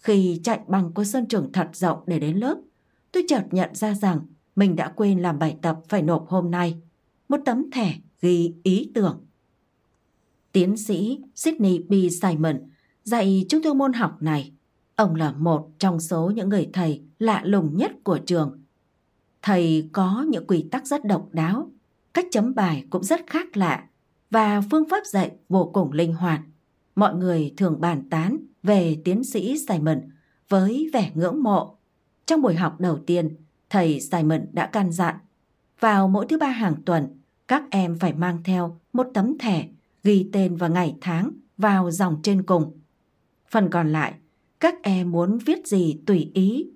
Khi 0.00 0.40
chạy 0.44 0.60
bằng 0.68 0.92
qua 0.94 1.04
sân 1.04 1.26
trường 1.26 1.52
thật 1.52 1.68
rộng 1.72 1.98
để 2.06 2.18
đến 2.18 2.36
lớp, 2.36 2.58
tôi 3.12 3.24
chợt 3.28 3.44
nhận 3.50 3.74
ra 3.74 3.94
rằng 3.94 4.20
mình 4.56 4.76
đã 4.76 4.92
quên 4.96 5.18
làm 5.18 5.38
bài 5.38 5.56
tập 5.62 5.80
phải 5.88 6.02
nộp 6.02 6.28
hôm 6.28 6.50
nay. 6.50 6.80
Một 7.28 7.36
tấm 7.44 7.70
thẻ 7.70 7.94
ghi 8.20 8.54
ý 8.62 8.90
tưởng. 8.94 9.24
Tiến 10.52 10.76
sĩ 10.76 11.18
Sydney 11.34 11.78
B. 11.78 11.92
Simon 12.22 12.60
dạy 13.04 13.46
chúng 13.48 13.62
tôi 13.62 13.74
môn 13.74 13.92
học 13.92 14.22
này. 14.22 14.52
Ông 14.96 15.14
là 15.14 15.32
một 15.32 15.70
trong 15.78 16.00
số 16.00 16.30
những 16.30 16.48
người 16.48 16.70
thầy 16.72 17.02
lạ 17.18 17.42
lùng 17.44 17.76
nhất 17.76 17.92
của 18.04 18.18
trường. 18.26 18.62
Thầy 19.42 19.88
có 19.92 20.26
những 20.28 20.46
quy 20.46 20.68
tắc 20.70 20.86
rất 20.86 21.04
độc 21.04 21.28
đáo, 21.32 21.70
cách 22.14 22.26
chấm 22.30 22.54
bài 22.54 22.86
cũng 22.90 23.04
rất 23.04 23.20
khác 23.26 23.56
lạ 23.56 23.88
và 24.30 24.62
phương 24.70 24.88
pháp 24.88 25.06
dạy 25.06 25.30
vô 25.48 25.70
cùng 25.74 25.92
linh 25.92 26.14
hoạt. 26.14 26.40
Mọi 26.94 27.14
người 27.14 27.54
thường 27.56 27.80
bàn 27.80 28.08
tán 28.10 28.36
về 28.62 29.00
tiến 29.04 29.24
sĩ 29.24 29.58
Simon 29.68 30.00
với 30.48 30.90
vẻ 30.92 31.10
ngưỡng 31.14 31.42
mộ. 31.42 31.76
Trong 32.26 32.42
buổi 32.42 32.54
học 32.54 32.80
đầu 32.80 32.98
tiên, 33.06 33.36
thầy 33.70 34.00
Simon 34.00 34.46
đã 34.52 34.66
căn 34.66 34.92
dặn 34.92 35.16
vào 35.80 36.08
mỗi 36.08 36.26
thứ 36.28 36.38
ba 36.38 36.48
hàng 36.48 36.74
tuần, 36.84 37.20
các 37.48 37.62
em 37.70 37.98
phải 37.98 38.12
mang 38.12 38.42
theo 38.44 38.80
một 38.92 39.06
tấm 39.14 39.38
thẻ 39.38 39.68
ghi 40.02 40.30
tên 40.32 40.56
và 40.56 40.68
ngày 40.68 40.96
tháng 41.00 41.30
vào 41.56 41.90
dòng 41.90 42.20
trên 42.22 42.42
cùng. 42.42 42.78
Phần 43.50 43.70
còn 43.70 43.92
lại, 43.92 44.14
các 44.60 44.74
em 44.82 45.10
muốn 45.10 45.38
viết 45.38 45.66
gì 45.66 46.00
tùy 46.06 46.30
ý. 46.34 46.70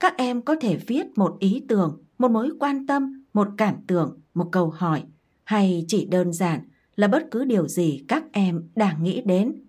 Các 0.00 0.16
em 0.16 0.42
có 0.42 0.56
thể 0.60 0.76
viết 0.76 1.06
một 1.16 1.36
ý 1.40 1.62
tưởng, 1.68 2.02
một 2.18 2.30
mối 2.30 2.50
quan 2.60 2.86
tâm, 2.86 3.24
một 3.32 3.48
cảm 3.56 3.74
tưởng, 3.86 4.20
một 4.34 4.48
câu 4.52 4.70
hỏi 4.70 5.02
hay 5.44 5.84
chỉ 5.88 6.06
đơn 6.06 6.32
giản 6.32 6.60
là 6.98 7.08
bất 7.08 7.30
cứ 7.30 7.44
điều 7.44 7.68
gì 7.68 8.04
các 8.08 8.24
em 8.32 8.68
đang 8.76 9.04
nghĩ 9.04 9.22
đến. 9.24 9.62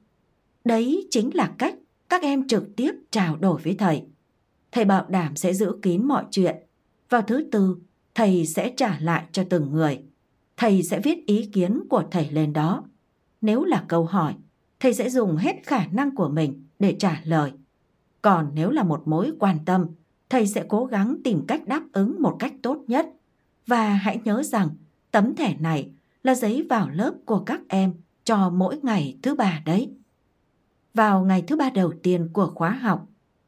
Đấy 0.64 1.08
chính 1.12 1.30
là 1.34 1.54
cách 1.58 1.76
các 2.10 2.22
em 2.22 2.48
trực 2.48 2.76
tiếp 2.76 2.92
trao 3.12 3.36
đổi 3.36 3.62
với 3.62 3.76
thầy. 3.76 4.04
Thầy 4.72 4.86
bảo 4.86 5.06
đảm 5.10 5.36
sẽ 5.36 5.54
giữ 5.54 5.80
kín 5.82 6.08
mọi 6.08 6.26
chuyện. 6.32 6.56
Vào 7.10 7.22
thứ 7.22 7.48
tư, 7.52 7.78
thầy 8.16 8.46
sẽ 8.46 8.74
trả 8.78 9.00
lại 9.00 9.26
cho 9.32 9.44
từng 9.50 9.72
người. 9.72 10.00
Thầy 10.58 10.84
sẽ 10.84 11.00
viết 11.00 11.26
ý 11.26 11.46
kiến 11.46 11.82
của 11.90 12.04
thầy 12.12 12.30
lên 12.30 12.54
đó. 12.54 12.84
Nếu 13.42 13.64
là 13.64 13.86
câu 13.88 14.06
hỏi, 14.06 14.34
thầy 14.80 14.94
sẽ 14.94 15.10
dùng 15.10 15.36
hết 15.36 15.56
khả 15.64 15.86
năng 15.86 16.16
của 16.16 16.30
mình 16.30 16.64
để 16.80 16.96
trả 17.00 17.22
lời. 17.24 17.52
Còn 18.22 18.52
nếu 18.54 18.72
là 18.72 18.84
một 18.84 19.08
mối 19.08 19.32
quan 19.40 19.58
tâm, 19.66 19.86
thầy 20.30 20.48
sẽ 20.48 20.66
cố 20.68 20.86
gắng 20.86 21.18
tìm 21.24 21.46
cách 21.48 21.68
đáp 21.68 21.84
ứng 21.94 22.16
một 22.20 22.36
cách 22.40 22.54
tốt 22.62 22.84
nhất. 22.88 23.10
Và 23.68 23.90
hãy 23.90 24.22
nhớ 24.24 24.44
rằng 24.44 24.70
tấm 25.12 25.36
thẻ 25.36 25.56
này 25.60 25.90
là 26.24 26.36
giấy 26.36 26.66
vào 26.70 26.90
lớp 26.90 27.14
của 27.26 27.40
các 27.40 27.62
em 27.68 27.94
cho 28.24 28.50
mỗi 28.50 28.80
ngày 28.84 29.18
thứ 29.22 29.36
ba 29.36 29.62
đấy. 29.66 29.92
Vào 30.94 31.26
ngày 31.26 31.44
thứ 31.48 31.56
ba 31.56 31.70
đầu 31.70 31.94
tiên 32.04 32.30
của 32.34 32.52
khóa 32.56 32.70
học, 32.70 33.08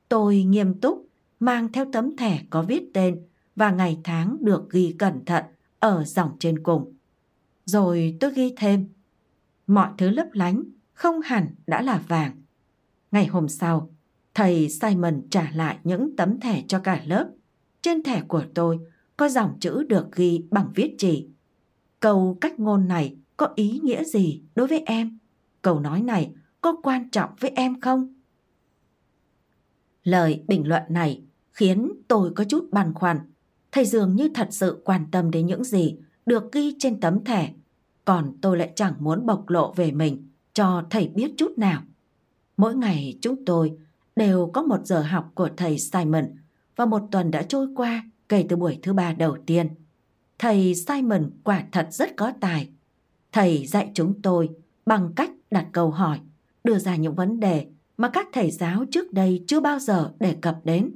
tôi 0.09 0.43
nghiêm 0.43 0.80
túc 0.80 1.07
mang 1.39 1.72
theo 1.72 1.86
tấm 1.91 2.15
thẻ 2.17 2.43
có 2.49 2.61
viết 2.61 2.84
tên 2.93 3.22
và 3.55 3.72
ngày 3.72 3.99
tháng 4.03 4.38
được 4.41 4.69
ghi 4.69 4.95
cẩn 4.99 5.26
thận 5.26 5.43
ở 5.80 6.03
dòng 6.03 6.32
trên 6.39 6.63
cùng. 6.63 6.93
Rồi 7.65 8.17
tôi 8.19 8.32
ghi 8.34 8.53
thêm, 8.57 8.88
mọi 9.67 9.89
thứ 9.97 10.09
lấp 10.09 10.28
lánh 10.34 10.63
không 10.93 11.22
hẳn 11.22 11.47
đã 11.67 11.82
là 11.82 12.01
vàng. 12.07 12.41
Ngày 13.11 13.26
hôm 13.26 13.47
sau, 13.47 13.89
thầy 14.34 14.69
Simon 14.69 15.22
trả 15.30 15.51
lại 15.55 15.78
những 15.84 16.15
tấm 16.15 16.39
thẻ 16.39 16.63
cho 16.67 16.80
cả 16.80 17.01
lớp. 17.05 17.30
Trên 17.82 18.03
thẻ 18.03 18.22
của 18.28 18.43
tôi 18.53 18.80
có 19.17 19.30
dòng 19.30 19.57
chữ 19.59 19.84
được 19.84 20.15
ghi 20.15 20.43
bằng 20.51 20.72
viết 20.76 20.95
chỉ. 20.97 21.28
Câu 22.02 22.38
cách 22.41 22.60
ngôn 22.60 22.88
này 22.88 23.16
có 23.38 23.49
ý 23.56 23.80
nghĩa 23.84 24.04
gì 24.04 24.41
đối 24.56 24.68
với 24.68 24.84
em? 24.86 25.18
Câu 25.62 25.80
nói 25.80 26.02
này 26.02 26.32
có 26.62 26.76
quan 26.84 27.10
trọng 27.10 27.30
với 27.39 27.52
em 27.56 27.82
không? 27.82 28.14
Lời 30.04 30.43
bình 30.47 30.68
luận 30.68 30.84
này 30.89 31.22
khiến 31.52 31.91
tôi 32.08 32.32
có 32.36 32.43
chút 32.43 32.68
băn 32.72 32.93
khoăn. 32.93 33.20
Thầy 33.72 33.86
dường 33.86 34.16
như 34.16 34.30
thật 34.34 34.47
sự 34.52 34.82
quan 34.86 35.06
tâm 35.12 35.32
đến 35.32 35.45
những 35.45 35.64
gì 35.64 35.97
được 36.26 36.52
ghi 36.52 36.76
trên 36.80 36.99
tấm 36.99 37.24
thẻ, 37.24 37.54
còn 38.06 38.38
tôi 38.41 38.58
lại 38.58 38.72
chẳng 38.76 38.93
muốn 38.99 39.26
bộc 39.26 39.49
lộ 39.49 39.74
về 39.74 39.91
mình 39.91 40.30
cho 40.54 40.84
thầy 40.89 41.08
biết 41.08 41.32
chút 41.38 41.58
nào. 41.58 41.82
Mỗi 42.58 42.76
ngày 42.76 43.18
chúng 43.22 43.45
tôi 43.45 43.78
đều 44.16 44.52
có 44.54 44.62
một 44.62 44.86
giờ 44.86 45.02
học 45.02 45.32
của 45.36 45.49
thầy 45.58 45.80
Simon 45.80 46.26
và 46.76 46.86
một 46.86 47.02
tuần 47.12 47.32
đã 47.32 47.41
trôi 47.41 47.68
qua 47.76 48.04
kể 48.30 48.45
từ 48.49 48.56
buổi 48.56 48.80
thứ 48.82 48.93
ba 48.93 49.14
đầu 49.14 49.38
tiên. 49.45 49.70
Thầy 50.41 50.75
Simon 50.75 51.29
quả 51.43 51.63
thật 51.71 51.87
rất 51.91 52.15
có 52.15 52.33
tài. 52.39 52.69
Thầy 53.31 53.65
dạy 53.67 53.91
chúng 53.93 54.21
tôi 54.21 54.49
bằng 54.85 55.13
cách 55.15 55.31
đặt 55.51 55.67
câu 55.71 55.91
hỏi, 55.91 56.19
đưa 56.63 56.77
ra 56.79 56.95
những 56.95 57.15
vấn 57.15 57.39
đề 57.39 57.67
mà 57.97 58.09
các 58.09 58.27
thầy 58.33 58.51
giáo 58.51 58.85
trước 58.91 59.13
đây 59.13 59.43
chưa 59.47 59.59
bao 59.59 59.79
giờ 59.79 60.13
đề 60.19 60.35
cập 60.41 60.59
đến. 60.63 60.91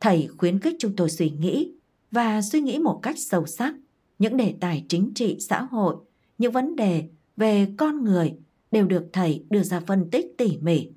Thầy 0.00 0.28
khuyến 0.36 0.60
khích 0.60 0.76
chúng 0.78 0.96
tôi 0.96 1.10
suy 1.10 1.30
nghĩ 1.30 1.72
và 2.10 2.42
suy 2.42 2.60
nghĩ 2.60 2.78
một 2.78 3.00
cách 3.02 3.18
sâu 3.18 3.46
sắc 3.46 3.74
những 4.18 4.36
đề 4.36 4.54
tài 4.60 4.84
chính 4.88 5.12
trị 5.14 5.36
xã 5.40 5.62
hội, 5.62 5.96
những 6.38 6.52
vấn 6.52 6.76
đề 6.76 7.08
về 7.36 7.68
con 7.76 8.04
người 8.04 8.34
đều 8.70 8.86
được 8.86 9.06
thầy 9.12 9.44
đưa 9.50 9.62
ra 9.62 9.80
phân 9.80 10.10
tích 10.10 10.26
tỉ 10.38 10.56
mỉ. 10.56 10.90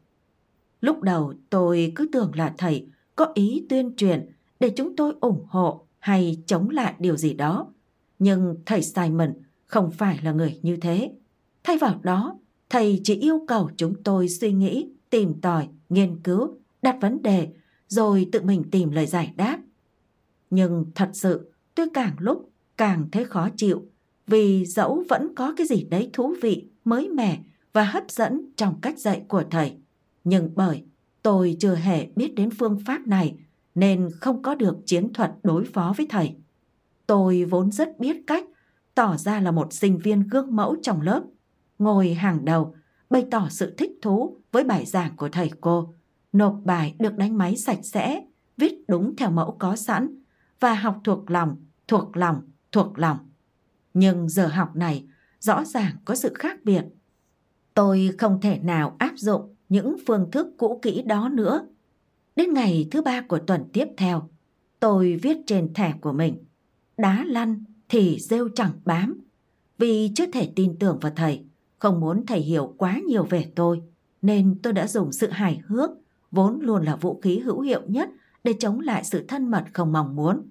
Lúc 0.82 1.02
đầu 1.02 1.34
tôi 1.50 1.92
cứ 1.96 2.10
tưởng 2.12 2.32
là 2.36 2.54
thầy 2.58 2.88
có 3.16 3.32
ý 3.34 3.66
tuyên 3.70 3.96
truyền 3.98 4.30
để 4.60 4.70
chúng 4.70 4.96
tôi 4.96 5.14
ủng 5.22 5.46
hộ 5.50 5.86
hay 6.00 6.44
chống 6.46 6.70
lại 6.70 6.94
điều 7.00 7.18
gì 7.18 7.34
đó. 7.34 7.68
Nhưng 8.20 8.56
thầy 8.66 8.82
Simon 8.82 9.34
không 9.66 9.92
phải 9.92 10.20
là 10.24 10.32
người 10.32 10.60
như 10.62 10.78
thế. 10.78 11.12
Thay 11.64 11.78
vào 11.78 12.00
đó, 12.04 12.40
thầy 12.70 13.02
chỉ 13.04 13.16
yêu 13.16 13.46
cầu 13.48 13.70
chúng 13.78 14.04
tôi 14.04 14.30
suy 14.30 14.52
nghĩ, 14.52 14.90
tìm 15.10 15.42
tòi, 15.42 15.68
nghiên 15.90 16.20
cứu, 16.24 16.58
đặt 16.82 16.98
vấn 17.02 17.22
đề, 17.22 17.48
rồi 17.88 18.30
tự 18.32 18.42
mình 18.42 18.64
tìm 18.72 18.92
lời 18.92 19.06
giải 19.06 19.34
đáp. 19.38 19.60
Nhưng 20.50 20.86
thật 20.96 21.10
sự, 21.14 21.52
tôi 21.76 21.88
càng 21.94 22.16
lúc 22.20 22.50
càng 22.78 23.08
thấy 23.12 23.26
khó 23.26 23.50
chịu, 23.58 23.86
vì 24.28 24.66
dẫu 24.66 25.04
vẫn 25.10 25.36
có 25.36 25.54
cái 25.58 25.68
gì 25.68 25.84
đấy 25.84 26.10
thú 26.14 26.36
vị, 26.42 26.68
mới 26.86 27.10
mẻ 27.10 27.40
và 27.74 27.84
hấp 27.84 28.12
dẫn 28.12 28.42
trong 28.56 28.82
cách 28.82 29.00
dạy 29.00 29.24
của 29.28 29.44
thầy. 29.52 29.74
Nhưng 30.24 30.52
bởi 30.56 30.84
tôi 31.22 31.58
chưa 31.60 31.76
hề 31.76 32.08
biết 32.16 32.36
đến 32.36 32.50
phương 32.60 32.80
pháp 32.86 33.08
này 33.08 33.36
nên 33.76 34.10
không 34.22 34.42
có 34.42 34.56
được 34.56 34.78
chiến 34.86 35.14
thuật 35.14 35.32
đối 35.44 35.66
phó 35.66 35.94
với 35.98 36.06
thầy. 36.10 36.36
Tôi 37.08 37.44
vốn 37.44 37.72
rất 37.72 38.00
biết 38.00 38.24
cách 38.28 38.46
tỏ 38.96 39.18
ra 39.18 39.40
là 39.40 39.52
một 39.52 39.74
sinh 39.74 39.98
viên 39.98 40.28
gương 40.28 40.56
mẫu 40.56 40.76
trong 40.82 41.02
lớp, 41.02 41.24
ngồi 41.80 42.14
hàng 42.14 42.46
đầu, 42.46 42.76
bày 43.10 43.26
tỏ 43.32 43.48
sự 43.50 43.74
thích 43.78 43.92
thú 44.02 44.38
với 44.52 44.64
bài 44.64 44.86
giảng 44.86 45.16
của 45.16 45.30
thầy 45.30 45.52
cô, 45.62 45.94
nộp 46.34 46.62
bài 46.66 46.96
được 47.00 47.18
đánh 47.18 47.38
máy 47.38 47.56
sạch 47.56 47.80
sẽ, 47.84 48.24
viết 48.58 48.74
đúng 48.88 49.16
theo 49.16 49.32
mẫu 49.32 49.56
có 49.60 49.76
sẵn 49.76 50.24
và 50.60 50.74
học 50.74 51.02
thuộc 51.04 51.32
lòng, 51.32 51.56
thuộc 51.88 52.18
lòng, 52.18 52.42
thuộc 52.72 53.00
lòng. 53.00 53.18
Nhưng 53.94 54.30
giờ 54.30 54.48
học 54.48 54.76
này 54.76 55.08
rõ 55.40 55.64
ràng 55.64 55.96
có 56.06 56.16
sự 56.16 56.34
khác 56.34 56.60
biệt. 56.64 56.86
Tôi 57.74 58.10
không 58.18 58.42
thể 58.42 58.60
nào 58.60 58.96
áp 59.00 59.14
dụng 59.16 59.56
những 59.70 59.96
phương 60.08 60.32
thức 60.32 60.48
cũ 60.58 60.80
kỹ 60.82 61.02
đó 61.02 61.30
nữa. 61.30 61.68
Đến 62.36 62.54
ngày 62.54 62.88
thứ 62.92 63.02
ba 63.02 63.22
của 63.22 63.40
tuần 63.40 63.70
tiếp 63.74 63.88
theo, 63.98 64.30
tôi 64.80 65.20
viết 65.22 65.38
trên 65.46 65.74
thẻ 65.74 65.94
của 66.02 66.14
mình 66.14 66.47
đá 66.98 67.26
lăn 67.28 67.64
thì 67.90 68.18
rêu 68.20 68.50
chẳng 68.56 68.72
bám. 68.86 69.22
Vì 69.78 70.12
chưa 70.16 70.32
thể 70.32 70.52
tin 70.56 70.80
tưởng 70.80 71.00
vào 71.02 71.12
thầy, 71.16 71.46
không 71.80 72.00
muốn 72.00 72.26
thầy 72.26 72.40
hiểu 72.40 72.74
quá 72.78 73.00
nhiều 73.08 73.24
về 73.24 73.52
tôi, 73.56 73.82
nên 74.22 74.60
tôi 74.64 74.74
đã 74.74 74.88
dùng 74.88 75.12
sự 75.12 75.30
hài 75.30 75.62
hước, 75.68 75.90
vốn 76.32 76.60
luôn 76.62 76.84
là 76.84 76.96
vũ 76.96 77.20
khí 77.24 77.40
hữu 77.40 77.62
hiệu 77.62 77.82
nhất 77.88 78.10
để 78.44 78.54
chống 78.60 78.80
lại 78.80 79.04
sự 79.04 79.26
thân 79.28 79.52
mật 79.52 79.64
không 79.74 79.92
mong 79.92 80.16
muốn. 80.16 80.50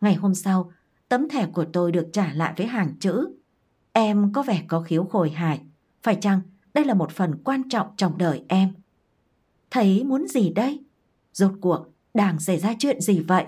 Ngày 0.00 0.14
hôm 0.14 0.34
sau, 0.34 0.72
tấm 1.08 1.28
thẻ 1.28 1.46
của 1.46 1.64
tôi 1.72 1.92
được 1.92 2.08
trả 2.12 2.32
lại 2.32 2.54
với 2.56 2.66
hàng 2.66 2.94
chữ. 3.00 3.28
Em 3.92 4.32
có 4.32 4.42
vẻ 4.42 4.64
có 4.68 4.80
khiếu 4.80 5.04
khồi 5.04 5.30
hài, 5.30 5.60
phải 6.02 6.16
chăng 6.20 6.40
đây 6.74 6.84
là 6.84 6.94
một 6.94 7.10
phần 7.10 7.34
quan 7.44 7.68
trọng 7.68 7.86
trong 7.96 8.18
đời 8.18 8.44
em? 8.48 8.72
Thấy 9.70 10.04
muốn 10.04 10.28
gì 10.28 10.50
đây? 10.50 10.84
Rốt 11.32 11.52
cuộc, 11.60 11.86
đang 12.14 12.40
xảy 12.40 12.58
ra 12.58 12.74
chuyện 12.78 13.00
gì 13.00 13.20
vậy? 13.20 13.44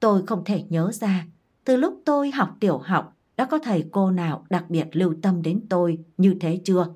Tôi 0.00 0.26
không 0.26 0.44
thể 0.44 0.64
nhớ 0.68 0.92
ra 0.92 1.26
từ 1.66 1.76
lúc 1.76 2.02
tôi 2.04 2.30
học 2.30 2.56
tiểu 2.60 2.78
học 2.78 3.16
đã 3.36 3.44
có 3.44 3.58
thầy 3.58 3.84
cô 3.92 4.10
nào 4.10 4.46
đặc 4.50 4.70
biệt 4.70 4.88
lưu 4.92 5.14
tâm 5.22 5.42
đến 5.42 5.66
tôi 5.68 5.98
như 6.16 6.34
thế 6.40 6.60
chưa? 6.64 6.94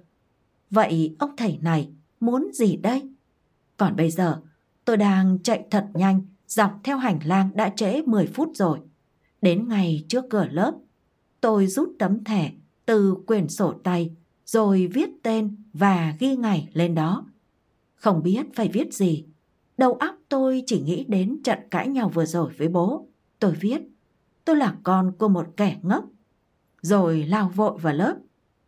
Vậy 0.70 1.16
ông 1.18 1.36
thầy 1.36 1.58
này 1.62 1.90
muốn 2.20 2.50
gì 2.52 2.76
đây? 2.76 3.02
Còn 3.76 3.96
bây 3.96 4.10
giờ, 4.10 4.40
tôi 4.84 4.96
đang 4.96 5.38
chạy 5.42 5.64
thật 5.70 5.86
nhanh 5.94 6.20
dọc 6.46 6.80
theo 6.84 6.96
hành 6.96 7.18
lang 7.24 7.50
đã 7.54 7.72
trễ 7.76 8.02
10 8.02 8.26
phút 8.26 8.50
rồi. 8.54 8.78
Đến 9.42 9.68
ngày 9.68 10.04
trước 10.08 10.24
cửa 10.30 10.46
lớp, 10.50 10.74
tôi 11.40 11.66
rút 11.66 11.92
tấm 11.98 12.24
thẻ 12.24 12.52
từ 12.86 13.14
quyển 13.26 13.48
sổ 13.48 13.74
tay 13.84 14.10
rồi 14.46 14.86
viết 14.86 15.10
tên 15.22 15.56
và 15.72 16.16
ghi 16.18 16.36
ngày 16.36 16.68
lên 16.72 16.94
đó. 16.94 17.26
Không 17.94 18.22
biết 18.22 18.46
phải 18.54 18.68
viết 18.68 18.94
gì. 18.94 19.24
Đầu 19.78 19.94
óc 19.94 20.14
tôi 20.28 20.62
chỉ 20.66 20.80
nghĩ 20.80 21.04
đến 21.08 21.40
trận 21.44 21.58
cãi 21.70 21.88
nhau 21.88 22.08
vừa 22.08 22.26
rồi 22.26 22.52
với 22.58 22.68
bố. 22.68 23.06
Tôi 23.38 23.52
viết 23.60 23.80
tôi 24.44 24.56
là 24.56 24.74
con 24.82 25.12
của 25.18 25.28
một 25.28 25.46
kẻ 25.56 25.76
ngốc. 25.82 26.04
Rồi 26.82 27.22
lao 27.22 27.48
vội 27.48 27.78
vào 27.78 27.94
lớp. 27.94 28.14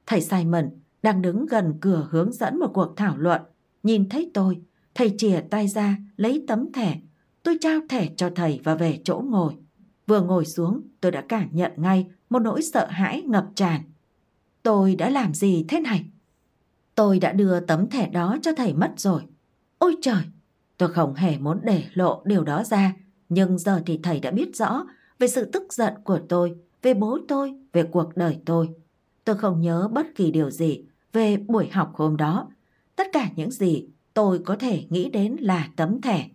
Thầy 0.07 0.21
Simon 0.21 0.71
đang 1.03 1.23
đứng 1.23 1.47
gần 1.47 1.75
cửa 1.81 2.09
hướng 2.11 2.33
dẫn 2.33 2.59
một 2.59 2.71
cuộc 2.75 2.97
thảo 2.97 3.17
luận. 3.17 3.43
Nhìn 3.83 4.09
thấy 4.09 4.31
tôi, 4.35 4.61
thầy 4.95 5.15
chìa 5.19 5.41
tay 5.51 5.69
ra 5.69 5.97
lấy 6.17 6.45
tấm 6.49 6.73
thẻ, 6.73 7.01
tôi 7.43 7.59
trao 7.61 7.81
thẻ 7.89 8.09
cho 8.17 8.31
thầy 8.35 8.61
và 8.65 8.75
về 8.75 9.01
chỗ 9.05 9.23
ngồi. 9.27 9.57
Vừa 10.07 10.21
ngồi 10.21 10.47
xuống, 10.47 10.83
tôi 11.01 11.13
đã 11.13 11.25
cảm 11.29 11.49
nhận 11.53 11.73
ngay 11.77 12.07
một 12.31 12.39
nỗi 12.39 12.63
sợ 12.63 12.87
hãi 12.91 13.23
ngập 13.23 13.47
tràn. 13.55 13.81
Tôi 14.63 14.95
đã 14.95 15.11
làm 15.11 15.35
gì 15.35 15.65
thế 15.69 15.81
này? 15.81 16.05
Tôi 16.95 17.19
đã 17.19 17.33
đưa 17.33 17.61
tấm 17.61 17.91
thẻ 17.91 18.09
đó 18.09 18.37
cho 18.43 18.53
thầy 18.57 18.75
mất 18.75 18.93
rồi. 18.97 19.23
Ôi 19.79 19.97
trời! 20.03 20.23
Tôi 20.79 20.89
không 20.89 21.15
hề 21.15 21.39
muốn 21.39 21.61
để 21.63 21.85
lộ 21.95 22.23
điều 22.25 22.45
đó 22.45 22.65
ra, 22.65 22.95
nhưng 23.29 23.59
giờ 23.59 23.83
thì 23.87 24.01
thầy 24.03 24.21
đã 24.21 24.31
biết 24.31 24.57
rõ 24.57 24.87
về 25.23 25.29
sự 25.29 25.45
tức 25.45 25.73
giận 25.73 25.95
của 26.05 26.21
tôi, 26.29 26.55
về 26.83 26.95
bố 26.95 27.19
tôi, 27.29 27.55
về 27.73 27.83
cuộc 27.83 28.17
đời 28.17 28.39
tôi. 28.47 28.69
Tôi 29.25 29.37
không 29.37 29.61
nhớ 29.61 29.89
bất 29.93 30.07
kỳ 30.15 30.31
điều 30.31 30.51
gì 30.51 30.85
về 31.13 31.37
buổi 31.37 31.69
học 31.69 31.93
hôm 31.95 32.17
đó. 32.17 32.49
Tất 32.97 33.07
cả 33.13 33.31
những 33.37 33.51
gì 33.51 33.89
tôi 34.15 34.39
có 34.39 34.57
thể 34.57 34.85
nghĩ 34.89 35.11
đến 35.11 35.37
là 35.41 35.69
tấm 35.77 36.01
thẻ. 36.01 36.29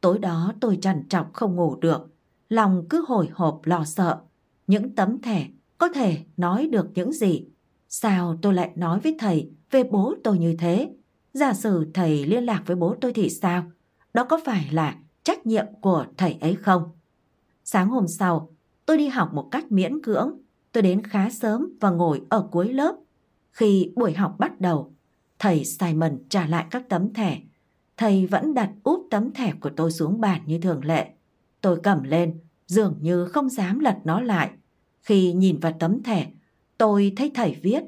Tối 0.00 0.18
đó 0.18 0.52
tôi 0.60 0.78
trằn 0.82 1.08
trọc 1.08 1.32
không 1.32 1.56
ngủ 1.56 1.76
được, 1.76 2.06
lòng 2.48 2.86
cứ 2.90 3.04
hồi 3.08 3.28
hộp 3.32 3.60
lo 3.64 3.84
sợ. 3.84 4.20
Những 4.66 4.94
tấm 4.94 5.20
thẻ 5.22 5.48
có 5.78 5.88
thể 5.88 6.18
nói 6.36 6.68
được 6.72 6.86
những 6.94 7.12
gì? 7.12 7.44
Sao 7.88 8.38
tôi 8.42 8.54
lại 8.54 8.70
nói 8.74 9.00
với 9.00 9.16
thầy 9.18 9.50
về 9.70 9.82
bố 9.82 10.14
tôi 10.24 10.38
như 10.38 10.56
thế? 10.58 10.90
Giả 11.32 11.52
sử 11.52 11.90
thầy 11.94 12.26
liên 12.26 12.44
lạc 12.44 12.62
với 12.66 12.76
bố 12.76 12.96
tôi 13.00 13.12
thì 13.12 13.28
sao? 13.30 13.70
Đó 14.14 14.24
có 14.24 14.40
phải 14.44 14.68
là 14.72 14.98
trách 15.22 15.46
nhiệm 15.46 15.66
của 15.80 16.06
thầy 16.16 16.36
ấy 16.40 16.54
không? 16.54 16.97
Sáng 17.70 17.88
hôm 17.88 18.08
sau, 18.08 18.50
tôi 18.86 18.98
đi 18.98 19.08
học 19.08 19.34
một 19.34 19.48
cách 19.50 19.72
miễn 19.72 20.02
cưỡng. 20.02 20.38
Tôi 20.72 20.82
đến 20.82 21.02
khá 21.02 21.30
sớm 21.30 21.68
và 21.80 21.90
ngồi 21.90 22.22
ở 22.28 22.48
cuối 22.50 22.72
lớp. 22.72 22.96
Khi 23.50 23.92
buổi 23.96 24.12
học 24.12 24.34
bắt 24.38 24.60
đầu, 24.60 24.92
thầy 25.38 25.64
Simon 25.64 26.18
trả 26.28 26.46
lại 26.46 26.66
các 26.70 26.88
tấm 26.88 27.12
thẻ. 27.12 27.40
Thầy 27.96 28.26
vẫn 28.26 28.54
đặt 28.54 28.70
úp 28.82 29.06
tấm 29.10 29.32
thẻ 29.32 29.52
của 29.60 29.70
tôi 29.76 29.92
xuống 29.92 30.20
bàn 30.20 30.40
như 30.46 30.58
thường 30.58 30.84
lệ. 30.84 31.10
Tôi 31.60 31.80
cầm 31.82 32.02
lên, 32.02 32.40
dường 32.66 32.98
như 33.00 33.24
không 33.24 33.48
dám 33.48 33.78
lật 33.78 33.96
nó 34.04 34.20
lại. 34.20 34.50
Khi 35.00 35.32
nhìn 35.32 35.58
vào 35.58 35.72
tấm 35.78 36.02
thẻ, 36.02 36.26
tôi 36.78 37.12
thấy 37.16 37.30
thầy 37.34 37.56
viết. 37.62 37.82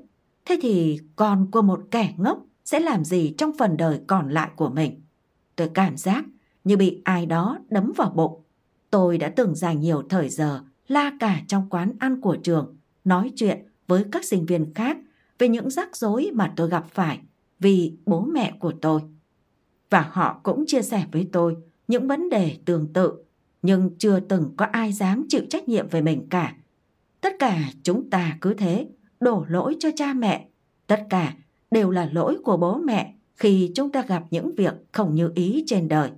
Thế 0.45 0.59
thì 0.63 0.99
con 1.17 1.51
của 1.51 1.63
một 1.63 1.81
kẻ 1.91 2.15
ngốc 2.17 2.47
sẽ 2.65 2.81
làm 2.81 3.05
gì 3.05 3.35
trong 3.39 3.53
phần 3.59 3.77
đời 3.77 4.01
còn 4.07 4.29
lại 4.29 4.51
của 4.57 4.69
mình? 4.69 5.03
Tôi 5.57 5.71
cảm 5.75 5.97
giác 5.97 6.25
như 6.65 6.77
bị 6.77 7.03
ai 7.05 7.27
đó 7.27 7.59
đấm 7.71 7.93
vào 7.97 8.11
bụng. 8.11 8.43
Tôi 8.91 9.19
đã 9.19 9.29
từng 9.37 9.55
dành 9.55 9.81
nhiều 9.81 10.03
thời 10.09 10.29
giờ 10.29 10.61
la 10.89 11.13
cả 11.21 11.41
trong 11.49 11.67
quán 11.71 11.93
ăn 11.99 12.21
của 12.21 12.37
trường, 12.43 12.77
nói 13.05 13.33
chuyện 13.37 13.67
với 13.87 14.05
các 14.13 14.25
sinh 14.25 14.47
viên 14.47 14.75
khác 14.75 14.97
về 15.39 15.49
những 15.49 15.71
rắc 15.71 15.97
rối 15.97 16.31
mà 16.35 16.53
tôi 16.57 16.69
gặp 16.69 16.87
phải 16.91 17.19
vì 17.61 17.97
bố 18.07 18.21
mẹ 18.21 18.57
của 18.61 18.73
tôi. 18.81 19.01
Và 19.91 20.11
họ 20.13 20.41
cũng 20.43 20.65
chia 20.67 20.83
sẻ 20.83 21.05
với 21.13 21.29
tôi 21.33 21.57
những 21.89 22.09
vấn 22.09 22.29
đề 22.29 22.57
tương 22.65 22.93
tự, 22.93 23.25
nhưng 23.63 23.91
chưa 23.99 24.21
từng 24.21 24.55
có 24.57 24.67
ai 24.73 24.93
dám 24.93 25.27
chịu 25.29 25.43
trách 25.51 25.69
nhiệm 25.69 25.89
về 25.89 26.01
mình 26.01 26.27
cả. 26.31 26.55
Tất 27.21 27.33
cả 27.39 27.59
chúng 27.83 28.11
ta 28.11 28.39
cứ 28.41 28.55
thế 28.55 28.89
đổ 29.21 29.45
lỗi 29.49 29.77
cho 29.79 29.89
cha 29.97 30.13
mẹ. 30.13 30.49
Tất 30.87 31.07
cả 31.11 31.35
đều 31.71 31.91
là 31.91 32.11
lỗi 32.13 32.39
của 32.45 32.57
bố 32.57 32.79
mẹ 32.79 33.15
khi 33.37 33.73
chúng 33.75 33.93
ta 33.93 34.03
gặp 34.03 34.23
những 34.31 34.55
việc 34.55 34.75
không 34.93 35.15
như 35.15 35.33
ý 35.35 35.65
trên 35.67 35.89
đời. 35.89 36.11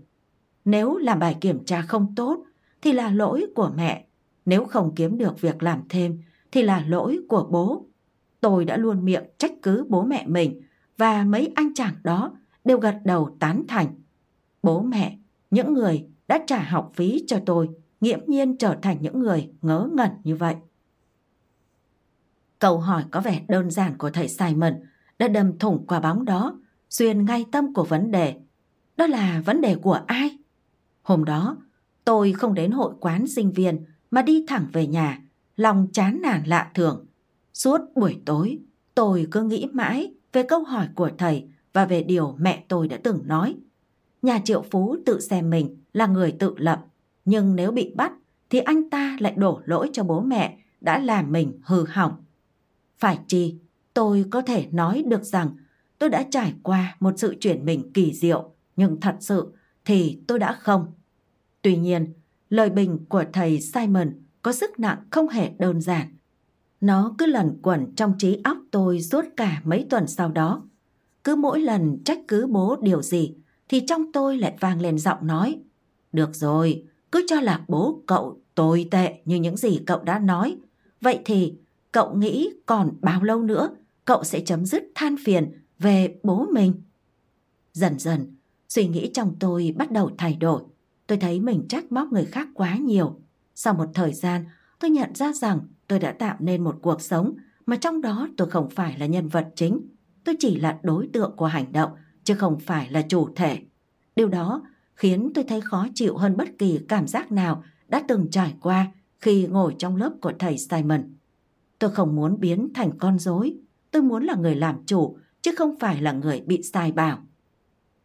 Nếu 0.64 0.97
làm 0.97 1.18
bài 1.18 1.37
kiểm 1.41 1.64
tra 1.64 1.83
không 1.83 2.14
tốt 2.16 2.45
thì 2.83 2.93
là 2.93 3.11
lỗi 3.11 3.47
của 3.55 3.72
mẹ. 3.76 4.07
Nếu 4.45 4.64
không 4.64 4.95
kiếm 4.95 5.18
được 5.18 5.41
việc 5.41 5.62
làm 5.62 5.83
thêm 5.89 6.22
thì 6.53 6.62
là 6.62 6.85
lỗi 6.87 7.18
của 7.28 7.49
bố. 7.51 7.87
Tôi 8.41 8.64
đã 8.64 8.76
luôn 8.76 9.05
miệng 9.05 9.24
trách 9.39 9.53
cứ 9.62 9.87
bố 9.89 10.03
mẹ 10.03 10.26
mình 10.26 10.61
và 10.99 11.24
mấy 11.24 11.53
anh 11.55 11.74
chàng 11.74 11.95
đó 12.03 12.33
đều 12.64 12.78
gật 12.78 13.01
đầu 13.05 13.37
tán 13.41 13.64
thành. 13.68 13.87
Bố 14.62 14.83
mẹ, 14.83 15.18
những 15.51 15.74
người 15.74 16.07
đã 16.28 16.45
trả 16.47 16.59
học 16.59 16.93
phí 16.95 17.24
cho 17.26 17.41
tôi, 17.47 17.68
nghiễm 18.01 18.20
nhiên 18.26 18.57
trở 18.57 18.76
thành 18.83 18.99
những 19.01 19.20
người 19.20 19.51
ngớ 19.62 19.89
ngẩn 19.93 20.11
như 20.24 20.37
vậy. 20.37 20.57
Câu 22.59 22.78
hỏi 22.78 23.05
có 23.11 23.20
vẻ 23.20 23.43
đơn 23.49 23.70
giản 23.70 23.99
của 23.99 24.11
thầy 24.11 24.28
Simon 24.28 24.80
đã 25.18 25.28
đâm 25.28 25.59
thủng 25.59 25.87
quả 25.87 26.01
bóng 26.01 26.24
đó, 26.24 26.61
xuyên 26.91 27.24
ngay 27.24 27.47
tâm 27.53 27.74
của 27.74 27.85
vấn 27.85 28.11
đề. 28.11 28.37
Đó 28.97 29.07
là 29.07 29.43
vấn 29.45 29.61
đề 29.61 29.74
của 29.74 30.01
ai? 30.07 30.39
Hôm 31.03 31.24
đó, 31.24 31.57
tôi 32.05 32.33
không 32.33 32.55
đến 32.55 32.71
hội 32.71 32.95
quán 33.01 33.27
sinh 33.27 33.53
viên 33.53 33.85
mà 34.11 34.23
đi 34.23 34.45
thẳng 34.49 34.67
về 34.73 34.87
nhà, 34.87 35.23
lòng 35.57 35.89
chán 35.93 36.21
nản 36.23 36.43
lạ 36.47 36.71
thường. 36.75 37.07
Suốt 37.55 37.81
buổi 37.95 38.21
tối, 38.25 38.59
tôi 38.95 39.27
cứ 39.31 39.43
nghĩ 39.43 39.67
mãi 39.73 40.13
về 40.33 40.43
câu 40.43 40.63
hỏi 40.65 40.89
của 40.95 41.11
thầy 41.19 41.49
và 41.73 41.85
về 41.85 42.03
điều 42.03 42.37
mẹ 42.39 42.65
tôi 42.69 42.89
đã 42.89 42.99
từng 43.03 43.23
nói. 43.27 43.55
Nhà 44.23 44.41
triệu 44.45 44.65
phú 44.71 44.97
tự 45.07 45.21
xem 45.21 45.51
mình 45.51 45.77
là 45.93 46.07
người 46.07 46.33
tự 46.33 46.55
lập, 46.57 46.85
nhưng 47.25 47.57
nếu 47.57 47.73
bị 47.73 47.93
bắt 47.95 48.13
thì 48.51 48.59
anh 48.59 48.91
ta 48.91 49.17
lại 49.21 49.35
đổ 49.37 49.61
lỗi 49.65 49.91
cho 49.93 50.05
bố 50.05 50.21
mẹ 50.21 50.59
đã 50.81 50.99
làm 50.99 51.33
mình 51.33 51.61
hư 51.63 51.87
hỏng. 51.89 52.25
Phải 52.99 53.19
chi, 53.29 53.57
tôi 53.95 54.25
có 54.31 54.43
thể 54.43 54.67
nói 54.71 55.05
được 55.07 55.25
rằng 55.25 55.57
tôi 55.99 56.11
đã 56.11 56.23
trải 56.31 56.55
qua 56.63 56.97
một 57.01 57.13
sự 57.17 57.35
chuyển 57.41 57.65
mình 57.65 57.93
kỳ 57.93 58.13
diệu, 58.13 58.51
nhưng 58.77 59.01
thật 59.01 59.17
sự 59.21 59.53
thì 59.85 60.19
tôi 60.27 60.39
đã 60.39 60.53
không. 60.53 60.87
Tuy 61.63 61.77
nhiên, 61.77 62.13
lời 62.51 62.71
bình 62.71 62.99
của 63.09 63.25
thầy 63.33 63.61
Simon 63.61 64.13
có 64.43 64.53
sức 64.53 64.81
nặng 64.81 64.99
không 65.11 65.29
hề 65.29 65.51
đơn 65.59 65.81
giản. 65.81 66.17
Nó 66.81 67.15
cứ 67.19 67.27
lẩn 67.27 67.59
quẩn 67.63 67.95
trong 67.95 68.15
trí 68.19 68.41
óc 68.45 68.59
tôi 68.71 69.03
suốt 69.03 69.25
cả 69.37 69.63
mấy 69.65 69.87
tuần 69.91 70.07
sau 70.07 70.29
đó. 70.29 70.63
Cứ 71.25 71.37
mỗi 71.37 71.61
lần 71.61 72.05
trách 72.05 72.19
cứ 72.29 72.47
bố 72.47 72.77
điều 72.83 73.03
gì 73.03 73.35
thì 73.69 73.81
trong 73.87 74.13
tôi 74.13 74.39
lại 74.39 74.57
vang 74.61 74.81
lên 74.81 74.99
giọng 74.99 75.27
nói. 75.27 75.61
Được 76.13 76.35
rồi, 76.35 76.85
cứ 77.13 77.25
cho 77.29 77.41
là 77.41 77.65
bố 77.69 78.03
cậu 78.07 78.41
tồi 78.55 78.89
tệ 78.91 79.21
như 79.25 79.37
những 79.37 79.57
gì 79.57 79.81
cậu 79.87 80.03
đã 80.03 80.19
nói. 80.19 80.57
Vậy 81.01 81.19
thì 81.25 81.55
cậu 81.93 82.15
nghĩ 82.15 82.51
còn 82.67 82.91
bao 83.01 83.23
lâu 83.23 83.43
nữa 83.43 83.77
cậu 84.05 84.25
sẽ 84.25 84.41
chấm 84.41 84.67
dứt 84.67 84.85
than 84.95 85.17
phiền 85.25 85.53
về 85.79 86.15
bố 86.23 86.47
mình? 86.53 86.83
Dần 87.73 87.99
dần, 87.99 88.37
suy 88.69 88.89
nghĩ 88.89 89.11
trong 89.15 89.35
tôi 89.41 89.75
bắt 89.79 89.91
đầu 89.91 90.11
thay 90.19 90.35
đổi. 90.35 90.63
Tôi 91.07 91.19
thấy 91.19 91.41
mình 91.41 91.67
trách 91.69 91.93
móc 91.93 92.13
người 92.13 92.25
khác 92.25 92.49
quá 92.55 92.77
nhiều. 92.77 93.21
Sau 93.55 93.75
một 93.75 93.87
thời 93.95 94.13
gian, 94.13 94.45
tôi 94.81 94.91
nhận 94.91 95.15
ra 95.15 95.33
rằng 95.33 95.61
tôi 95.89 95.99
đã 95.99 96.13
tạo 96.13 96.37
nên 96.39 96.65
một 96.65 96.79
cuộc 96.83 97.03
sống 97.03 97.35
mà 97.67 97.77
trong 97.77 98.01
đó 98.01 98.29
tôi 98.37 98.51
không 98.51 98.71
phải 98.71 98.99
là 98.99 99.07
nhân 99.07 99.29
vật 99.29 99.49
chính. 99.57 99.81
Tôi 100.25 100.37
chỉ 100.39 100.57
là 100.57 100.79
đối 100.83 101.09
tượng 101.13 101.37
của 101.37 101.47
hành 101.47 101.73
động, 101.73 101.91
chứ 102.25 102.35
không 102.35 102.59
phải 102.59 102.91
là 102.91 103.03
chủ 103.03 103.29
thể. 103.37 103.59
Điều 104.17 104.29
đó 104.29 104.63
khiến 104.95 105.31
tôi 105.35 105.45
thấy 105.45 105.61
khó 105.61 105.87
chịu 105.95 106.17
hơn 106.17 106.37
bất 106.37 106.49
kỳ 106.59 106.81
cảm 106.89 107.07
giác 107.07 107.33
nào 107.33 107.65
đã 107.89 108.03
từng 108.09 108.31
trải 108.31 108.55
qua 108.61 108.87
khi 109.21 109.47
ngồi 109.47 109.75
trong 109.79 109.97
lớp 109.97 110.13
của 110.21 110.33
thầy 110.39 110.59
Simon. 110.59 111.15
Tôi 111.79 111.91
không 111.91 112.17
muốn 112.17 112.41
biến 112.41 112.69
thành 112.75 112.99
con 112.99 113.19
rối, 113.19 113.57
tôi 113.91 114.03
muốn 114.03 114.25
là 114.25 114.35
người 114.35 114.55
làm 114.55 114.85
chủ, 114.87 115.17
chứ 115.43 115.51
không 115.57 115.79
phải 115.79 116.03
là 116.03 116.13
người 116.13 116.41
bị 116.41 116.63
sai 116.63 116.93
bảo. 116.93 117.19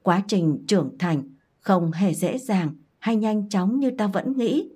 Quá 0.02 0.24
trình 0.28 0.64
trưởng 0.68 0.98
thành 1.00 1.24
không 1.60 1.92
hề 1.92 2.14
dễ 2.14 2.38
dàng 2.38 2.76
hay 3.08 3.16
nhanh 3.16 3.50
chóng 3.50 3.80
như 3.80 3.92
ta 3.92 4.08
vẫn 4.08 4.38
nghĩ. 4.38 4.70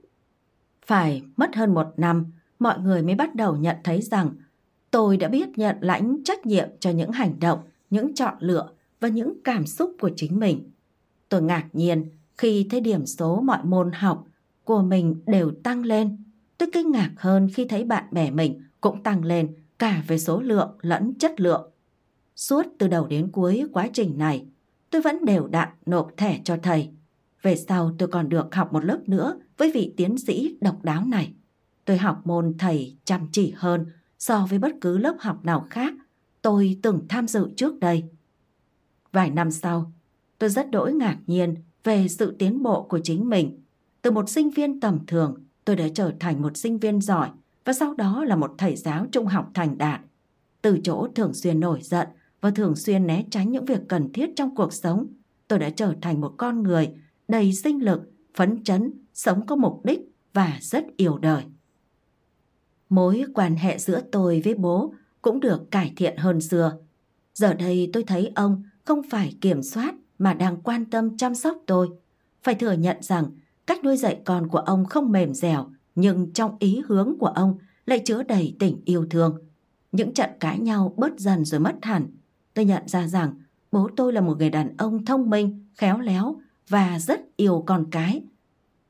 Phải 0.86 1.24
mất 1.38 1.56
hơn 1.56 1.74
một 1.74 1.88
năm, 1.98 2.26
mọi 2.60 2.80
người 2.80 3.02
mới 3.02 3.16
bắt 3.16 3.36
đầu 3.36 3.56
nhận 3.56 3.76
thấy 3.84 4.02
rằng 4.02 4.30
tôi 4.92 5.18
đã 5.18 5.28
biết 5.28 5.58
nhận 5.58 5.76
lãnh 5.82 6.24
trách 6.24 6.46
nhiệm 6.46 6.70
cho 6.80 6.90
những 6.90 7.12
hành 7.12 7.40
động, 7.40 7.60
những 7.90 8.16
chọn 8.16 8.34
lựa 8.40 8.70
và 9.00 9.08
những 9.08 9.34
cảm 9.44 9.66
xúc 9.66 9.96
của 10.00 10.10
chính 10.16 10.40
mình. 10.40 10.72
Tôi 11.30 11.42
ngạc 11.42 11.66
nhiên 11.74 12.06
khi 12.38 12.68
thấy 12.70 12.82
điểm 12.82 13.06
số 13.06 13.42
mọi 13.42 13.60
môn 13.64 13.92
học 13.92 14.28
của 14.64 14.82
mình 14.82 15.16
đều 15.26 15.52
tăng 15.64 15.86
lên. 15.86 16.18
Tôi 16.58 16.70
kinh 16.74 16.92
ngạc 16.92 17.12
hơn 17.18 17.50
khi 17.54 17.66
thấy 17.66 17.84
bạn 17.84 18.04
bè 18.12 18.32
mình 18.32 18.62
cũng 18.82 19.04
tăng 19.04 19.26
lên 19.26 19.56
cả 19.80 20.04
về 20.08 20.18
số 20.18 20.42
lượng 20.42 20.78
lẫn 20.82 21.14
chất 21.14 21.40
lượng. 21.40 21.72
Suốt 22.36 22.66
từ 22.78 22.88
đầu 22.88 23.08
đến 23.08 23.32
cuối 23.32 23.64
quá 23.74 23.90
trình 23.94 24.18
này, 24.18 24.46
tôi 24.90 25.02
vẫn 25.02 25.26
đều 25.26 25.48
đặn 25.48 25.70
nộp 25.86 26.12
thẻ 26.18 26.40
cho 26.44 26.58
thầy. 26.64 26.90
Về 27.42 27.56
sau 27.56 27.96
tôi 27.98 28.10
còn 28.10 28.30
được 28.30 28.56
học 28.56 28.74
một 28.74 28.86
lớp 28.86 29.00
nữa 29.08 29.40
với 29.58 29.72
vị 29.72 29.94
tiến 29.98 30.18
sĩ 30.18 30.58
độc 30.62 30.84
đáo 30.84 31.06
này. 31.06 31.34
Tôi 31.86 31.98
học 31.98 32.22
môn 32.26 32.54
thầy 32.60 32.98
chăm 33.06 33.28
chỉ 33.32 33.54
hơn 33.56 33.86
so 34.20 34.48
với 34.50 34.60
bất 34.60 34.72
cứ 34.82 34.98
lớp 34.98 35.16
học 35.20 35.46
nào 35.46 35.68
khác 35.70 35.94
tôi 36.42 36.80
từng 36.82 37.06
tham 37.10 37.28
dự 37.28 37.50
trước 37.56 37.80
đây. 37.80 38.04
Vài 39.12 39.30
năm 39.30 39.52
sau, 39.52 39.92
tôi 40.40 40.50
rất 40.50 40.72
đỗi 40.72 40.94
ngạc 40.94 41.18
nhiên 41.28 41.56
về 41.84 42.08
sự 42.08 42.36
tiến 42.40 42.64
bộ 42.64 42.84
của 42.84 43.00
chính 43.04 43.30
mình. 43.30 43.62
Từ 44.02 44.12
một 44.12 44.30
sinh 44.30 44.50
viên 44.50 44.80
tầm 44.80 45.06
thường, 45.08 45.44
tôi 45.66 45.76
đã 45.76 45.86
trở 45.94 46.12
thành 46.20 46.42
một 46.42 46.58
sinh 46.58 46.80
viên 46.80 47.02
giỏi 47.02 47.30
và 47.66 47.74
sau 47.74 47.94
đó 47.94 48.24
là 48.24 48.36
một 48.36 48.56
thầy 48.58 48.76
giáo 48.76 49.06
trung 49.12 49.26
học 49.26 49.52
thành 49.54 49.78
đạt. 49.78 50.02
Từ 50.62 50.80
chỗ 50.84 51.08
thường 51.16 51.34
xuyên 51.34 51.60
nổi 51.60 51.80
giận 51.82 52.08
và 52.42 52.52
thường 52.52 52.76
xuyên 52.76 53.08
né 53.08 53.24
tránh 53.32 53.52
những 53.52 53.66
việc 53.66 53.82
cần 53.88 54.14
thiết 54.14 54.30
trong 54.36 54.56
cuộc 54.56 54.74
sống, 54.74 55.08
tôi 55.48 55.60
đã 55.60 55.70
trở 55.70 55.94
thành 56.02 56.22
một 56.22 56.34
con 56.38 56.64
người 56.64 56.90
đầy 57.32 57.54
sinh 57.54 57.84
lực, 57.86 58.02
phấn 58.36 58.64
chấn, 58.64 58.94
sống 59.14 59.46
có 59.46 59.56
mục 59.56 59.86
đích 59.86 60.00
và 60.34 60.58
rất 60.62 60.86
yêu 60.98 61.18
đời. 61.18 61.44
Mối 62.90 63.24
quan 63.34 63.56
hệ 63.56 63.78
giữa 63.78 64.02
tôi 64.12 64.42
với 64.46 64.56
bố 64.56 64.94
cũng 65.22 65.40
được 65.40 65.72
cải 65.72 65.94
thiện 65.96 66.18
hơn 66.18 66.42
xưa. 66.42 66.78
Giờ 67.34 67.54
đây 67.54 67.90
tôi 67.94 68.04
thấy 68.04 68.32
ông 68.36 68.64
không 68.86 69.02
phải 69.10 69.38
kiểm 69.42 69.64
soát 69.64 69.96
mà 70.20 70.34
đang 70.34 70.62
quan 70.62 70.86
tâm 70.86 71.18
chăm 71.18 71.36
sóc 71.36 71.58
tôi. 71.68 71.90
Phải 72.44 72.56
thừa 72.56 72.74
nhận 72.74 72.98
rằng 73.02 73.32
Cách 73.68 73.84
nuôi 73.84 73.98
dạy 73.98 74.22
con 74.26 74.48
của 74.48 74.58
ông 74.58 74.86
không 74.86 75.12
mềm 75.12 75.34
dẻo, 75.34 75.70
nhưng 75.96 76.34
trong 76.34 76.56
ý 76.60 76.82
hướng 76.88 77.16
của 77.20 77.28
ông 77.28 77.58
lại 77.86 78.02
chứa 78.06 78.24
đầy 78.24 78.56
tình 78.60 78.82
yêu 78.86 79.06
thương. 79.10 79.44
Những 79.92 80.14
trận 80.14 80.30
cãi 80.40 80.60
nhau 80.60 80.94
bớt 80.98 81.20
dần 81.20 81.46
rồi 81.46 81.60
mất 81.60 81.76
hẳn. 81.82 82.08
Tôi 82.54 82.66
nhận 82.66 82.88
ra 82.88 83.08
rằng 83.08 83.34
bố 83.72 83.90
tôi 83.96 84.14
là 84.14 84.22
một 84.22 84.38
người 84.38 84.50
đàn 84.50 84.78
ông 84.78 85.06
thông 85.06 85.30
minh, 85.30 85.66
khéo 85.76 86.00
léo 86.00 86.42
và 86.70 87.00
rất 87.00 87.22
yêu 87.36 87.64
con 87.68 87.86
cái. 87.92 88.24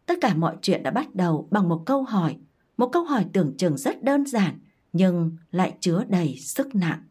Tất 0.05 0.15
cả 0.21 0.35
mọi 0.35 0.57
chuyện 0.61 0.83
đã 0.83 0.91
bắt 0.91 1.15
đầu 1.15 1.47
bằng 1.51 1.69
một 1.69 1.83
câu 1.85 2.03
hỏi, 2.03 2.37
một 2.77 2.89
câu 2.91 3.03
hỏi 3.03 3.25
tưởng 3.33 3.53
chừng 3.57 3.77
rất 3.77 4.03
đơn 4.03 4.25
giản 4.25 4.59
nhưng 4.93 5.37
lại 5.51 5.77
chứa 5.79 6.03
đầy 6.09 6.37
sức 6.37 6.75
nặng. 6.75 7.03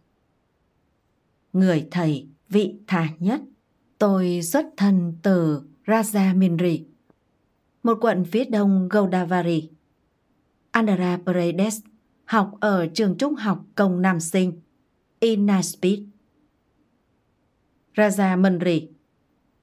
Người 1.52 1.88
thầy 1.90 2.28
vị 2.48 2.74
tha 2.86 3.08
nhất, 3.18 3.40
tôi 3.98 4.42
xuất 4.42 4.66
thân 4.76 5.16
từ 5.22 5.62
Rajamindri, 5.86 6.84
một 7.82 7.98
quận 8.00 8.24
phía 8.24 8.44
đông 8.44 8.88
Godavari. 8.88 9.70
Andhra 10.70 11.18
Pradesh 11.24 11.84
học 12.24 12.52
ở 12.60 12.86
trường 12.94 13.18
trung 13.18 13.34
học 13.34 13.64
công 13.74 14.02
nam 14.02 14.20
sinh 14.20 14.60
Inaspit. 15.20 16.00
Rajamindri 17.94 18.86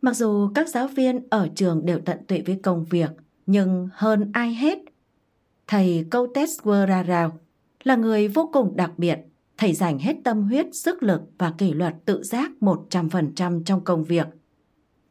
Mặc 0.01 0.15
dù 0.15 0.49
các 0.55 0.69
giáo 0.69 0.87
viên 0.87 1.27
ở 1.29 1.49
trường 1.55 1.85
đều 1.85 1.99
tận 2.05 2.17
tụy 2.27 2.41
với 2.41 2.59
công 2.63 2.85
việc, 2.85 3.09
nhưng 3.45 3.89
hơn 3.93 4.31
ai 4.33 4.53
hết, 4.53 4.79
thầy 5.67 6.05
Kouteswara 6.11 7.07
Rao 7.07 7.39
là 7.83 7.95
người 7.95 8.27
vô 8.27 8.49
cùng 8.53 8.75
đặc 8.75 8.91
biệt. 8.97 9.19
Thầy 9.57 9.73
dành 9.73 9.99
hết 9.99 10.15
tâm 10.23 10.43
huyết, 10.43 10.65
sức 10.75 11.03
lực 11.03 11.21
và 11.37 11.51
kỷ 11.51 11.73
luật 11.73 11.95
tự 12.05 12.23
giác 12.23 12.51
100% 12.59 13.63
trong 13.63 13.83
công 13.83 14.03
việc. 14.03 14.27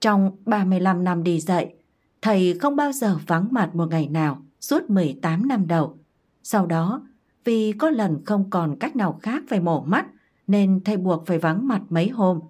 Trong 0.00 0.36
35 0.44 1.04
năm 1.04 1.22
đi 1.22 1.40
dạy, 1.40 1.74
thầy 2.22 2.58
không 2.58 2.76
bao 2.76 2.92
giờ 2.92 3.16
vắng 3.26 3.48
mặt 3.50 3.74
một 3.74 3.90
ngày 3.90 4.08
nào 4.08 4.42
suốt 4.60 4.90
18 4.90 5.48
năm 5.48 5.66
đầu. 5.66 5.98
Sau 6.42 6.66
đó, 6.66 7.06
vì 7.44 7.72
có 7.72 7.90
lần 7.90 8.24
không 8.24 8.50
còn 8.50 8.76
cách 8.78 8.96
nào 8.96 9.18
khác 9.22 9.42
phải 9.48 9.60
mổ 9.60 9.80
mắt, 9.80 10.06
nên 10.46 10.80
thầy 10.84 10.96
buộc 10.96 11.26
phải 11.26 11.38
vắng 11.38 11.68
mặt 11.68 11.82
mấy 11.88 12.08
hôm. 12.08 12.40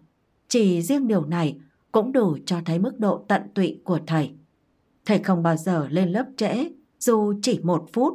Chỉ 0.49 0.83
riêng 0.83 1.09
điều 1.09 1.25
này 1.25 1.59
cũng 1.97 2.13
đủ 2.13 2.37
cho 2.47 2.61
thấy 2.65 2.79
mức 2.79 3.01
độ 3.01 3.25
tận 3.29 3.43
tụy 3.55 3.81
của 3.85 3.99
thầy. 4.07 4.35
Thầy 5.05 5.19
không 5.19 5.43
bao 5.43 5.57
giờ 5.57 5.87
lên 5.91 6.09
lớp 6.09 6.27
trễ, 6.37 6.69
dù 6.99 7.35
chỉ 7.43 7.61
một 7.63 7.89
phút. 7.93 8.15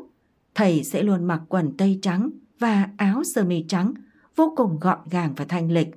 Thầy 0.55 0.83
sẽ 0.83 1.03
luôn 1.03 1.23
mặc 1.23 1.41
quần 1.49 1.77
tây 1.77 1.99
trắng 2.01 2.29
và 2.59 2.89
áo 2.97 3.23
sơ 3.23 3.43
mi 3.43 3.65
trắng, 3.67 3.93
vô 4.35 4.53
cùng 4.57 4.79
gọn 4.79 4.99
gàng 5.09 5.33
và 5.37 5.45
thanh 5.45 5.71
lịch. 5.71 5.87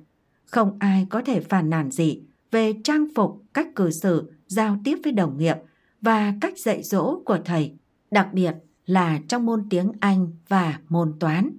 Không 0.45 0.77
ai 0.79 1.07
có 1.09 1.21
thể 1.21 1.39
phàn 1.39 1.69
nàn 1.69 1.91
gì 1.91 2.21
về 2.51 2.73
trang 2.83 3.07
phục, 3.15 3.43
cách 3.53 3.67
cư 3.75 3.91
xử, 3.91 4.31
giao 4.47 4.77
tiếp 4.83 4.97
với 5.03 5.13
đồng 5.13 5.37
nghiệp 5.37 5.57
và 6.01 6.33
cách 6.41 6.57
dạy 6.57 6.83
dỗ 6.83 7.19
của 7.25 7.39
thầy, 7.45 7.73
đặc 8.11 8.29
biệt 8.33 8.55
là 8.85 9.19
trong 9.27 9.45
môn 9.45 9.67
tiếng 9.69 9.91
Anh 9.99 10.31
và 10.47 10.79
môn 10.89 11.13
toán. 11.19 11.49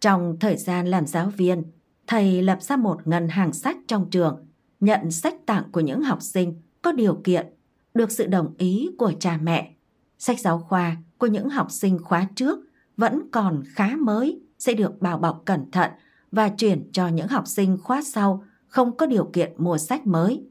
Trong 0.00 0.36
thời 0.40 0.56
gian 0.56 0.86
làm 0.86 1.06
giáo 1.06 1.30
viên, 1.36 1.62
thầy 2.06 2.42
lập 2.42 2.62
ra 2.62 2.76
một 2.76 3.06
ngân 3.06 3.28
hàng 3.28 3.52
sách 3.52 3.76
trong 3.88 4.10
trường 4.10 4.45
nhận 4.80 5.10
sách 5.10 5.34
tặng 5.46 5.64
của 5.72 5.80
những 5.80 6.02
học 6.02 6.22
sinh 6.22 6.54
có 6.82 6.92
điều 6.92 7.20
kiện, 7.24 7.46
được 7.94 8.10
sự 8.10 8.26
đồng 8.26 8.54
ý 8.58 8.90
của 8.98 9.12
cha 9.20 9.38
mẹ. 9.42 9.74
Sách 10.18 10.40
giáo 10.40 10.58
khoa 10.58 10.96
của 11.18 11.26
những 11.26 11.48
học 11.48 11.70
sinh 11.70 11.98
khóa 12.02 12.28
trước 12.34 12.58
vẫn 12.96 13.30
còn 13.30 13.62
khá 13.66 13.96
mới 13.96 14.40
sẽ 14.58 14.74
được 14.74 15.00
bảo 15.00 15.18
bọc 15.18 15.42
cẩn 15.44 15.70
thận 15.70 15.90
và 16.32 16.48
chuyển 16.48 16.88
cho 16.92 17.08
những 17.08 17.28
học 17.28 17.46
sinh 17.46 17.78
khóa 17.82 18.02
sau 18.02 18.44
không 18.66 18.96
có 18.96 19.06
điều 19.06 19.30
kiện 19.32 19.52
mua 19.58 19.78
sách 19.78 20.06
mới. 20.06 20.44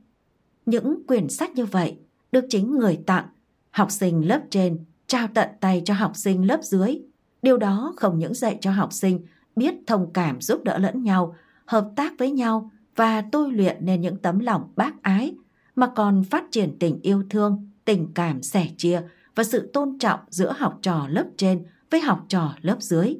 Những 0.65 1.07
quyển 1.07 1.29
sách 1.29 1.51
như 1.55 1.65
vậy 1.65 1.97
được 2.31 2.45
chính 2.49 2.77
người 2.77 2.99
tặng, 3.05 3.25
học 3.71 3.91
sinh 3.91 4.27
lớp 4.27 4.41
trên 4.49 4.79
trao 5.07 5.27
tận 5.33 5.49
tay 5.59 5.81
cho 5.85 5.93
học 5.93 6.11
sinh 6.15 6.47
lớp 6.47 6.59
dưới. 6.63 7.01
Điều 7.41 7.57
đó 7.57 7.93
không 7.97 8.19
những 8.19 8.33
dạy 8.33 8.57
cho 8.61 8.71
học 8.71 8.93
sinh 8.93 9.25
biết 9.55 9.75
thông 9.87 10.13
cảm 10.13 10.41
giúp 10.41 10.63
đỡ 10.63 10.77
lẫn 10.77 11.03
nhau, 11.03 11.35
hợp 11.65 11.91
tác 11.95 12.13
với 12.17 12.31
nhau 12.31 12.71
và 12.95 13.21
tôi 13.31 13.51
luyện 13.51 13.77
nên 13.85 14.01
những 14.01 14.17
tấm 14.17 14.39
lòng 14.39 14.73
bác 14.75 15.03
ái 15.03 15.35
mà 15.75 15.91
còn 15.95 16.23
phát 16.23 16.43
triển 16.51 16.79
tình 16.79 16.99
yêu 17.01 17.23
thương, 17.29 17.69
tình 17.85 18.11
cảm 18.13 18.43
sẻ 18.43 18.67
chia 18.77 19.01
và 19.35 19.43
sự 19.43 19.69
tôn 19.73 19.97
trọng 19.99 20.19
giữa 20.29 20.53
học 20.57 20.79
trò 20.81 21.07
lớp 21.09 21.25
trên 21.37 21.65
với 21.91 22.01
học 22.01 22.25
trò 22.29 22.53
lớp 22.61 22.77
dưới. 22.79 23.17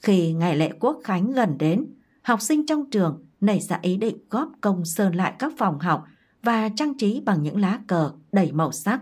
Khi 0.00 0.32
ngày 0.32 0.56
lễ 0.56 0.70
quốc 0.80 1.00
khánh 1.04 1.32
gần 1.32 1.58
đến, 1.58 1.86
học 2.22 2.40
sinh 2.42 2.66
trong 2.66 2.90
trường 2.90 3.26
nảy 3.40 3.60
ra 3.60 3.78
ý 3.82 3.96
định 3.96 4.16
góp 4.30 4.52
công 4.60 4.84
sơn 4.84 5.14
lại 5.14 5.34
các 5.38 5.52
phòng 5.58 5.78
học 5.78 6.04
và 6.42 6.68
trang 6.68 6.94
trí 6.98 7.20
bằng 7.20 7.42
những 7.42 7.60
lá 7.60 7.80
cờ 7.86 8.12
đầy 8.32 8.52
màu 8.52 8.72
sắc. 8.72 9.00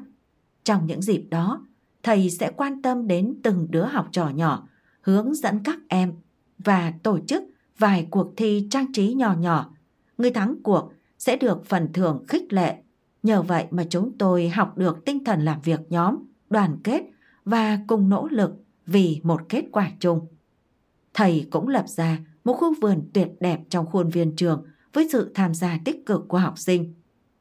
Trong 0.65 0.87
những 0.87 1.03
dịp 1.03 1.25
đó, 1.31 1.67
thầy 2.03 2.31
sẽ 2.31 2.51
quan 2.57 2.83
tâm 2.83 3.07
đến 3.07 3.37
từng 3.43 3.67
đứa 3.71 3.85
học 3.85 4.09
trò 4.13 4.29
nhỏ, 4.29 4.69
hướng 5.01 5.35
dẫn 5.35 5.59
các 5.65 5.79
em 5.89 6.13
và 6.59 6.93
tổ 7.03 7.19
chức 7.27 7.43
vài 7.79 8.07
cuộc 8.11 8.33
thi 8.37 8.67
trang 8.71 8.93
trí 8.93 9.15
nhỏ 9.15 9.35
nhỏ 9.39 9.71
người 10.21 10.31
thắng 10.31 10.63
cuộc 10.63 10.93
sẽ 11.19 11.37
được 11.37 11.67
phần 11.67 11.93
thưởng 11.93 12.25
khích 12.29 12.53
lệ. 12.53 12.77
Nhờ 13.23 13.43
vậy 13.43 13.67
mà 13.71 13.85
chúng 13.91 14.19
tôi 14.19 14.49
học 14.49 14.79
được 14.79 15.05
tinh 15.05 15.25
thần 15.25 15.45
làm 15.45 15.61
việc 15.61 15.81
nhóm, 15.89 16.17
đoàn 16.51 16.77
kết 16.85 17.03
và 17.45 17.79
cùng 17.87 18.09
nỗ 18.09 18.29
lực 18.31 18.51
vì 18.87 19.21
một 19.23 19.41
kết 19.49 19.65
quả 19.73 19.91
chung. 20.01 20.27
Thầy 21.15 21.47
cũng 21.51 21.69
lập 21.69 21.89
ra 21.89 22.19
một 22.45 22.53
khu 22.53 22.75
vườn 22.81 23.11
tuyệt 23.13 23.29
đẹp 23.41 23.61
trong 23.69 23.87
khuôn 23.87 24.09
viên 24.09 24.37
trường 24.37 24.65
với 24.93 25.09
sự 25.13 25.33
tham 25.35 25.55
gia 25.55 25.79
tích 25.85 26.07
cực 26.07 26.29
của 26.29 26.39
học 26.39 26.59
sinh. 26.59 26.95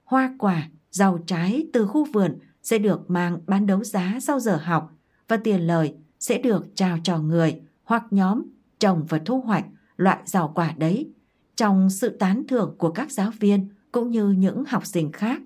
Hoa 0.03 0.36
quả, 0.39 0.69
rau 0.91 1.17
trái 1.17 1.67
từ 1.73 1.86
khu 1.86 2.05
vườn 2.05 2.39
sẽ 2.63 2.77
được 2.77 3.09
mang 3.09 3.39
bán 3.47 3.65
đấu 3.65 3.84
giá 3.84 4.17
sau 4.21 4.39
giờ 4.39 4.55
học 4.55 4.91
và 5.27 5.38
tiền 5.38 5.61
lời 5.61 5.95
sẽ 6.19 6.38
được 6.38 6.75
trao 6.75 6.97
cho 7.03 7.17
người 7.17 7.61
hoặc 7.84 8.03
nhóm 8.11 8.41
trồng 8.80 9.05
và 9.09 9.19
thu 9.25 9.41
hoạch 9.41 9.65
loại 9.97 10.19
rau 10.25 10.51
quả 10.55 10.73
đấy 10.77 11.11
trong 11.60 11.89
sự 11.89 12.10
tán 12.10 12.43
thưởng 12.47 12.76
của 12.78 12.91
các 12.91 13.12
giáo 13.12 13.32
viên 13.39 13.68
cũng 13.91 14.12
như 14.12 14.30
những 14.30 14.64
học 14.68 14.86
sinh 14.86 15.12
khác. 15.12 15.41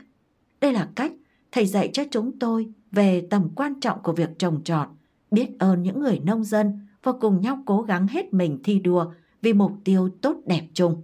Đây 0.62 0.74
là 0.74 0.90
cách 0.96 1.12
thầy 1.52 1.66
dạy 1.66 1.90
cho 1.94 2.04
chúng 2.12 2.40
tôi 2.40 2.68
về 2.92 3.28
tầm 3.30 3.50
quan 3.56 3.80
trọng 3.80 4.04
của 4.04 4.12
việc 4.12 4.30
trồng 4.40 4.64
trọt, 4.64 4.88
biết 5.32 5.50
ơn 5.60 5.84
những 5.84 6.00
người 6.00 6.20
nông 6.20 6.44
dân 6.44 6.88
và 7.04 7.12
cùng 7.12 7.42
nhau 7.42 7.64
cố 7.66 7.82
gắng 7.82 8.08
hết 8.08 8.34
mình 8.34 8.60
thi 8.64 8.80
đua 8.80 9.12
vì 9.42 9.54
mục 9.54 9.72
tiêu 9.84 10.10
tốt 10.22 10.36
đẹp 10.46 10.68
chung. 10.74 11.02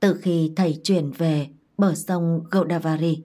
Từ 0.00 0.14
khi 0.14 0.52
thầy 0.56 0.80
chuyển 0.84 1.10
về 1.10 1.48
bờ 1.78 1.94
sông 1.94 2.44
Godavari, 2.50 3.22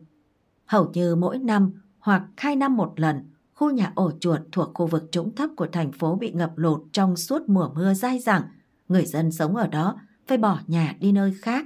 hầu 0.66 0.92
như 0.94 1.16
mỗi 1.16 1.38
năm 1.38 1.72
hoặc 2.00 2.24
hai 2.38 2.56
năm 2.56 2.78
một 2.78 2.94
lần, 2.96 3.30
khu 3.54 3.72
nhà 3.72 3.92
ổ 3.96 4.12
chuột 4.20 4.40
thuộc 4.52 4.72
khu 4.74 4.88
vực 4.88 5.04
trũng 5.12 5.36
thấp 5.36 5.50
của 5.56 5.68
thành 5.72 5.92
phố 5.92 6.16
bị 6.16 6.32
ngập 6.32 6.58
lụt 6.58 6.82
trong 6.92 7.16
suốt 7.16 7.50
mùa 7.50 7.70
mưa 7.76 7.94
dai 7.94 8.20
dẳng. 8.20 8.44
Người 8.88 9.06
dân 9.06 9.32
sống 9.32 9.56
ở 9.56 9.68
đó 9.68 9.96
phải 10.30 10.38
bỏ 10.38 10.60
nhà 10.68 10.96
đi 11.00 11.12
nơi 11.12 11.34
khác. 11.42 11.66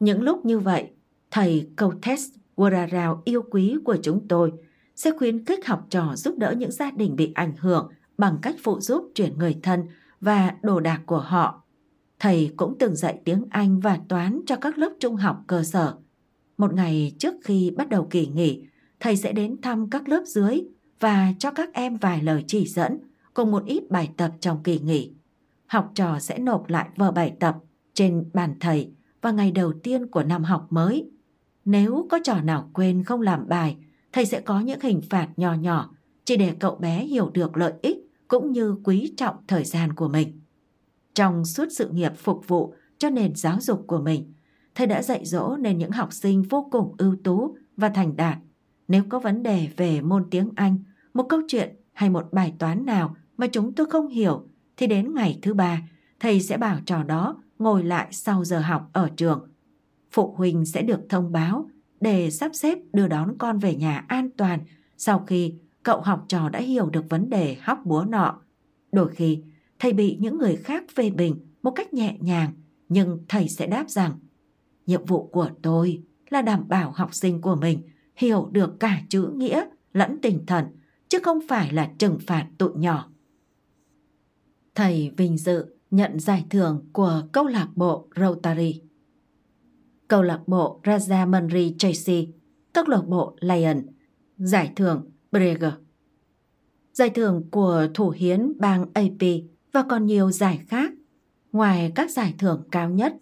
Những 0.00 0.22
lúc 0.22 0.46
như 0.46 0.58
vậy, 0.58 0.90
thầy 1.30 1.70
Kotes 1.76 2.28
Wararao 2.56 3.20
yêu 3.24 3.42
quý 3.50 3.76
của 3.84 3.96
chúng 4.02 4.28
tôi 4.28 4.52
sẽ 4.96 5.10
khuyến 5.18 5.44
khích 5.44 5.66
học 5.66 5.86
trò 5.90 6.16
giúp 6.16 6.38
đỡ 6.38 6.54
những 6.58 6.70
gia 6.70 6.90
đình 6.90 7.16
bị 7.16 7.32
ảnh 7.34 7.52
hưởng 7.58 7.88
bằng 8.18 8.38
cách 8.42 8.56
phụ 8.62 8.80
giúp 8.80 9.10
chuyển 9.14 9.38
người 9.38 9.58
thân 9.62 9.86
và 10.20 10.54
đồ 10.62 10.80
đạc 10.80 11.00
của 11.06 11.20
họ. 11.20 11.62
Thầy 12.18 12.52
cũng 12.56 12.76
từng 12.78 12.96
dạy 12.96 13.20
tiếng 13.24 13.44
Anh 13.50 13.80
và 13.80 13.98
toán 14.08 14.40
cho 14.46 14.56
các 14.56 14.78
lớp 14.78 14.92
trung 15.00 15.16
học 15.16 15.44
cơ 15.46 15.62
sở. 15.62 15.94
Một 16.58 16.74
ngày 16.74 17.12
trước 17.18 17.34
khi 17.44 17.70
bắt 17.76 17.88
đầu 17.88 18.06
kỳ 18.10 18.26
nghỉ, 18.26 18.62
thầy 19.00 19.16
sẽ 19.16 19.32
đến 19.32 19.60
thăm 19.62 19.90
các 19.90 20.08
lớp 20.08 20.22
dưới 20.26 20.60
và 21.00 21.32
cho 21.38 21.50
các 21.50 21.72
em 21.72 21.96
vài 21.96 22.22
lời 22.22 22.44
chỉ 22.46 22.66
dẫn 22.66 22.98
cùng 23.34 23.50
một 23.50 23.64
ít 23.66 23.90
bài 23.90 24.10
tập 24.16 24.32
trong 24.40 24.62
kỳ 24.62 24.78
nghỉ 24.78 25.12
học 25.68 25.90
trò 25.94 26.18
sẽ 26.18 26.38
nộp 26.38 26.68
lại 26.68 26.88
vở 26.96 27.10
bài 27.10 27.36
tập 27.40 27.56
trên 27.94 28.30
bàn 28.34 28.54
thầy 28.60 28.92
vào 29.22 29.34
ngày 29.34 29.52
đầu 29.52 29.72
tiên 29.82 30.06
của 30.06 30.22
năm 30.22 30.44
học 30.44 30.66
mới. 30.70 31.10
Nếu 31.64 32.06
có 32.10 32.18
trò 32.24 32.40
nào 32.40 32.70
quên 32.72 33.04
không 33.04 33.20
làm 33.20 33.48
bài, 33.48 33.76
thầy 34.12 34.26
sẽ 34.26 34.40
có 34.40 34.60
những 34.60 34.80
hình 34.80 35.00
phạt 35.10 35.28
nhỏ 35.36 35.54
nhỏ 35.54 35.90
chỉ 36.24 36.36
để 36.36 36.54
cậu 36.60 36.76
bé 36.76 37.04
hiểu 37.04 37.30
được 37.30 37.56
lợi 37.56 37.72
ích 37.82 37.96
cũng 38.28 38.52
như 38.52 38.76
quý 38.84 39.14
trọng 39.16 39.36
thời 39.46 39.64
gian 39.64 39.92
của 39.92 40.08
mình. 40.08 40.40
Trong 41.14 41.44
suốt 41.44 41.68
sự 41.70 41.88
nghiệp 41.88 42.12
phục 42.16 42.48
vụ 42.48 42.74
cho 42.98 43.10
nền 43.10 43.34
giáo 43.34 43.60
dục 43.60 43.84
của 43.86 44.00
mình, 44.00 44.32
thầy 44.74 44.86
đã 44.86 45.02
dạy 45.02 45.24
dỗ 45.24 45.56
nên 45.56 45.78
những 45.78 45.90
học 45.90 46.12
sinh 46.12 46.42
vô 46.42 46.68
cùng 46.72 46.94
ưu 46.98 47.16
tú 47.24 47.56
và 47.76 47.88
thành 47.88 48.16
đạt. 48.16 48.38
Nếu 48.88 49.02
có 49.08 49.18
vấn 49.18 49.42
đề 49.42 49.68
về 49.76 50.00
môn 50.00 50.30
tiếng 50.30 50.50
Anh, 50.56 50.78
một 51.14 51.26
câu 51.28 51.40
chuyện 51.48 51.76
hay 51.92 52.10
một 52.10 52.32
bài 52.32 52.54
toán 52.58 52.86
nào 52.86 53.16
mà 53.36 53.46
chúng 53.46 53.72
tôi 53.72 53.86
không 53.86 54.08
hiểu 54.08 54.47
thì 54.78 54.86
đến 54.86 55.14
ngày 55.14 55.38
thứ 55.42 55.54
ba, 55.54 55.82
thầy 56.20 56.40
sẽ 56.40 56.56
bảo 56.56 56.78
trò 56.86 57.02
đó 57.02 57.42
ngồi 57.58 57.84
lại 57.84 58.08
sau 58.10 58.44
giờ 58.44 58.60
học 58.60 58.90
ở 58.92 59.10
trường. 59.16 59.48
Phụ 60.10 60.34
huynh 60.36 60.64
sẽ 60.64 60.82
được 60.82 61.00
thông 61.08 61.32
báo 61.32 61.70
để 62.00 62.30
sắp 62.30 62.50
xếp 62.54 62.78
đưa 62.92 63.08
đón 63.08 63.38
con 63.38 63.58
về 63.58 63.74
nhà 63.74 64.04
an 64.08 64.30
toàn 64.36 64.60
sau 64.96 65.24
khi 65.26 65.54
cậu 65.82 66.00
học 66.00 66.24
trò 66.28 66.48
đã 66.48 66.58
hiểu 66.58 66.90
được 66.90 67.04
vấn 67.08 67.30
đề 67.30 67.56
hóc 67.60 67.78
búa 67.84 68.04
nọ. 68.08 68.40
Đôi 68.92 69.08
khi, 69.08 69.42
thầy 69.78 69.92
bị 69.92 70.16
những 70.20 70.38
người 70.38 70.56
khác 70.56 70.84
phê 70.94 71.10
bình 71.10 71.34
một 71.62 71.70
cách 71.70 71.94
nhẹ 71.94 72.16
nhàng, 72.20 72.52
nhưng 72.88 73.24
thầy 73.28 73.48
sẽ 73.48 73.66
đáp 73.66 73.90
rằng 73.90 74.12
nhiệm 74.86 75.04
vụ 75.04 75.26
của 75.26 75.50
tôi 75.62 76.02
là 76.30 76.42
đảm 76.42 76.68
bảo 76.68 76.90
học 76.90 77.14
sinh 77.14 77.40
của 77.40 77.56
mình 77.56 77.82
hiểu 78.16 78.48
được 78.52 78.80
cả 78.80 79.02
chữ 79.08 79.32
nghĩa 79.36 79.64
lẫn 79.92 80.18
tinh 80.22 80.44
thần, 80.46 80.64
chứ 81.08 81.18
không 81.22 81.38
phải 81.48 81.72
là 81.72 81.90
trừng 81.98 82.18
phạt 82.26 82.46
tụi 82.58 82.70
nhỏ. 82.76 83.10
Thầy 84.78 85.10
vinh 85.16 85.38
dự 85.38 85.66
nhận 85.90 86.20
giải 86.20 86.44
thưởng 86.50 86.88
của 86.92 87.22
câu 87.32 87.46
lạc 87.46 87.68
bộ 87.74 88.08
Rotary. 88.16 88.82
Câu 90.08 90.22
lạc 90.22 90.40
bộ 90.46 90.80
Rajamundry 90.84 91.74
Tracy, 91.78 92.28
câu 92.72 92.84
lạc 92.86 93.02
bộ 93.06 93.36
Lion, 93.40 93.86
giải 94.36 94.72
thưởng 94.76 95.10
Breger. 95.32 95.72
Giải 96.92 97.10
thưởng 97.10 97.48
của 97.50 97.86
thủ 97.94 98.10
hiến 98.10 98.52
bang 98.58 98.86
AP 98.94 99.28
và 99.72 99.84
còn 99.88 100.06
nhiều 100.06 100.30
giải 100.30 100.60
khác. 100.68 100.92
Ngoài 101.52 101.92
các 101.94 102.10
giải 102.10 102.34
thưởng 102.38 102.62
cao 102.70 102.90
nhất 102.90 103.14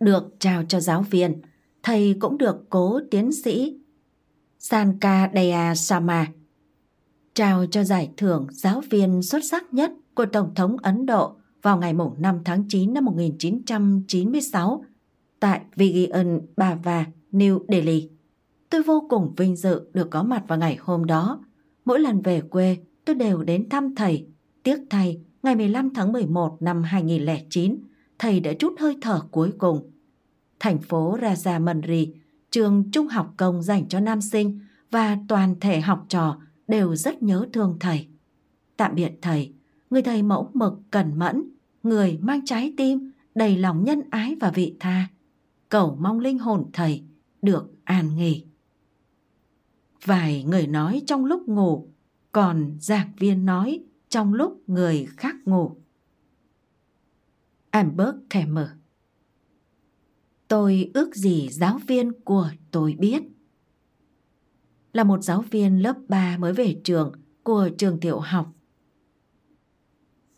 được 0.00 0.34
trao 0.38 0.64
cho 0.68 0.80
giáo 0.80 1.02
viên, 1.02 1.40
thầy 1.82 2.16
cũng 2.20 2.38
được 2.38 2.56
cố 2.70 3.00
tiến 3.10 3.32
sĩ 3.32 3.78
Sankadea 4.58 5.74
Sama 5.74 6.26
trao 7.34 7.66
cho 7.70 7.84
giải 7.84 8.10
thưởng 8.16 8.46
giáo 8.50 8.82
viên 8.90 9.22
xuất 9.22 9.44
sắc 9.44 9.74
nhất 9.74 9.92
của 10.16 10.26
Tổng 10.26 10.54
thống 10.54 10.76
Ấn 10.82 11.06
Độ 11.06 11.36
vào 11.62 11.78
ngày 11.78 11.94
5 12.18 12.40
tháng 12.44 12.64
9 12.68 12.94
năm 12.94 13.04
1996 13.04 14.84
tại 15.40 15.60
Vigian 15.76 16.40
Bava, 16.56 17.06
New 17.32 17.64
Delhi. 17.68 18.10
Tôi 18.70 18.82
vô 18.82 19.06
cùng 19.10 19.34
vinh 19.36 19.56
dự 19.56 19.90
được 19.94 20.10
có 20.10 20.22
mặt 20.22 20.44
vào 20.48 20.58
ngày 20.58 20.76
hôm 20.80 21.04
đó. 21.04 21.44
Mỗi 21.84 22.00
lần 22.00 22.22
về 22.22 22.40
quê, 22.40 22.76
tôi 23.04 23.16
đều 23.16 23.42
đến 23.42 23.68
thăm 23.68 23.94
thầy. 23.94 24.26
Tiếc 24.62 24.78
thầy, 24.90 25.20
ngày 25.42 25.54
15 25.54 25.94
tháng 25.94 26.12
11 26.12 26.56
năm 26.60 26.82
2009, 26.82 27.78
thầy 28.18 28.40
đã 28.40 28.52
chút 28.58 28.74
hơi 28.78 28.96
thở 29.00 29.20
cuối 29.30 29.52
cùng. 29.58 29.90
Thành 30.60 30.78
phố 30.78 31.18
Rajamundry, 31.20 32.12
trường 32.50 32.90
trung 32.90 33.08
học 33.08 33.34
công 33.36 33.62
dành 33.62 33.88
cho 33.88 34.00
nam 34.00 34.20
sinh 34.20 34.60
và 34.90 35.18
toàn 35.28 35.54
thể 35.60 35.80
học 35.80 36.04
trò 36.08 36.36
đều 36.68 36.96
rất 36.96 37.22
nhớ 37.22 37.46
thương 37.52 37.76
thầy. 37.80 38.06
Tạm 38.76 38.94
biệt 38.94 39.12
thầy, 39.22 39.52
người 39.90 40.02
thầy 40.02 40.22
mẫu 40.22 40.50
mực 40.54 40.72
cẩn 40.90 41.18
mẫn, 41.18 41.50
người 41.82 42.18
mang 42.20 42.44
trái 42.44 42.74
tim 42.76 43.12
đầy 43.34 43.56
lòng 43.56 43.84
nhân 43.84 44.02
ái 44.10 44.36
và 44.40 44.50
vị 44.50 44.76
tha. 44.80 45.08
Cầu 45.68 45.96
mong 46.00 46.20
linh 46.20 46.38
hồn 46.38 46.70
thầy 46.72 47.04
được 47.42 47.72
an 47.84 48.16
nghỉ. 48.16 48.44
Vài 50.04 50.44
người 50.44 50.66
nói 50.66 51.02
trong 51.06 51.24
lúc 51.24 51.48
ngủ, 51.48 51.88
còn 52.32 52.76
giảng 52.80 53.12
viên 53.18 53.46
nói 53.46 53.84
trong 54.08 54.34
lúc 54.34 54.62
người 54.66 55.06
khác 55.16 55.36
ngủ. 55.44 55.76
Amber 57.70 58.08
Kemmer 58.30 58.66
Tôi 60.48 60.90
ước 60.94 61.14
gì 61.14 61.48
giáo 61.48 61.78
viên 61.86 62.12
của 62.12 62.50
tôi 62.70 62.96
biết. 62.98 63.22
Là 64.92 65.04
một 65.04 65.22
giáo 65.22 65.44
viên 65.50 65.82
lớp 65.82 65.96
3 66.08 66.38
mới 66.38 66.52
về 66.52 66.80
trường 66.84 67.12
của 67.42 67.68
trường 67.78 68.00
tiểu 68.00 68.20
học. 68.20 68.52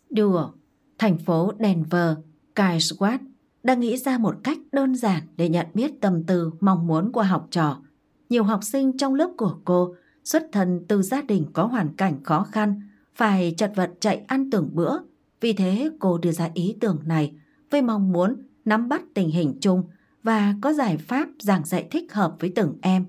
Đùa, 0.09 0.51
thành 0.97 1.17
phố 1.17 1.51
Denver, 1.59 2.17
kai 2.55 2.77
Kairswatt 2.77 3.19
đã 3.63 3.73
nghĩ 3.73 3.97
ra 3.97 4.17
một 4.17 4.35
cách 4.43 4.57
đơn 4.71 4.95
giản 4.95 5.23
để 5.37 5.49
nhận 5.49 5.67
biết 5.73 6.01
tâm 6.01 6.23
tư 6.23 6.51
mong 6.59 6.87
muốn 6.87 7.11
của 7.11 7.23
học 7.23 7.47
trò. 7.51 7.81
Nhiều 8.29 8.43
học 8.43 8.63
sinh 8.63 8.97
trong 8.97 9.15
lớp 9.15 9.31
của 9.37 9.57
cô 9.65 9.95
xuất 10.23 10.43
thân 10.51 10.85
từ 10.87 11.01
gia 11.01 11.21
đình 11.21 11.45
có 11.53 11.65
hoàn 11.65 11.95
cảnh 11.95 12.23
khó 12.23 12.47
khăn, 12.51 12.81
phải 13.15 13.53
chật 13.57 13.71
vật 13.75 13.91
chạy 13.99 14.17
ăn 14.27 14.49
từng 14.51 14.69
bữa. 14.73 14.97
Vì 15.41 15.53
thế 15.53 15.89
cô 15.99 16.17
đưa 16.17 16.31
ra 16.31 16.49
ý 16.53 16.75
tưởng 16.79 16.99
này 17.05 17.33
với 17.69 17.81
mong 17.81 18.11
muốn 18.11 18.35
nắm 18.65 18.89
bắt 18.89 19.01
tình 19.13 19.29
hình 19.29 19.57
chung 19.61 19.83
và 20.23 20.55
có 20.61 20.73
giải 20.73 20.97
pháp 20.97 21.29
giảng 21.39 21.65
dạy 21.65 21.87
thích 21.91 22.13
hợp 22.13 22.35
với 22.39 22.51
từng 22.55 22.77
em. 22.81 23.05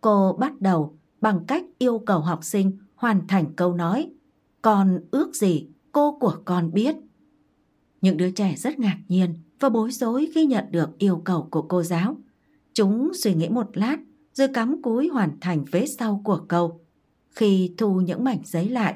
Cô 0.00 0.32
bắt 0.32 0.60
đầu 0.60 0.98
bằng 1.20 1.44
cách 1.46 1.64
yêu 1.78 1.98
cầu 1.98 2.20
học 2.20 2.44
sinh 2.44 2.78
hoàn 2.94 3.26
thành 3.26 3.54
câu 3.56 3.74
nói 3.74 4.10
Con 4.62 5.00
ước 5.10 5.36
gì 5.36 5.68
cô 5.98 6.12
của 6.12 6.36
con 6.44 6.72
biết. 6.72 6.96
Những 8.00 8.16
đứa 8.16 8.30
trẻ 8.30 8.54
rất 8.56 8.78
ngạc 8.78 8.98
nhiên 9.08 9.34
và 9.60 9.68
bối 9.68 9.90
rối 9.90 10.28
khi 10.34 10.46
nhận 10.46 10.64
được 10.70 10.98
yêu 10.98 11.22
cầu 11.24 11.48
của 11.50 11.62
cô 11.62 11.82
giáo. 11.82 12.16
Chúng 12.74 13.14
suy 13.14 13.34
nghĩ 13.34 13.48
một 13.48 13.76
lát 13.76 13.96
rồi 14.32 14.48
cắm 14.48 14.82
cúi 14.82 15.08
hoàn 15.08 15.40
thành 15.40 15.64
vế 15.64 15.86
sau 15.86 16.20
của 16.24 16.44
câu. 16.48 16.80
Khi 17.30 17.74
thu 17.76 18.00
những 18.00 18.24
mảnh 18.24 18.40
giấy 18.44 18.68
lại, 18.68 18.94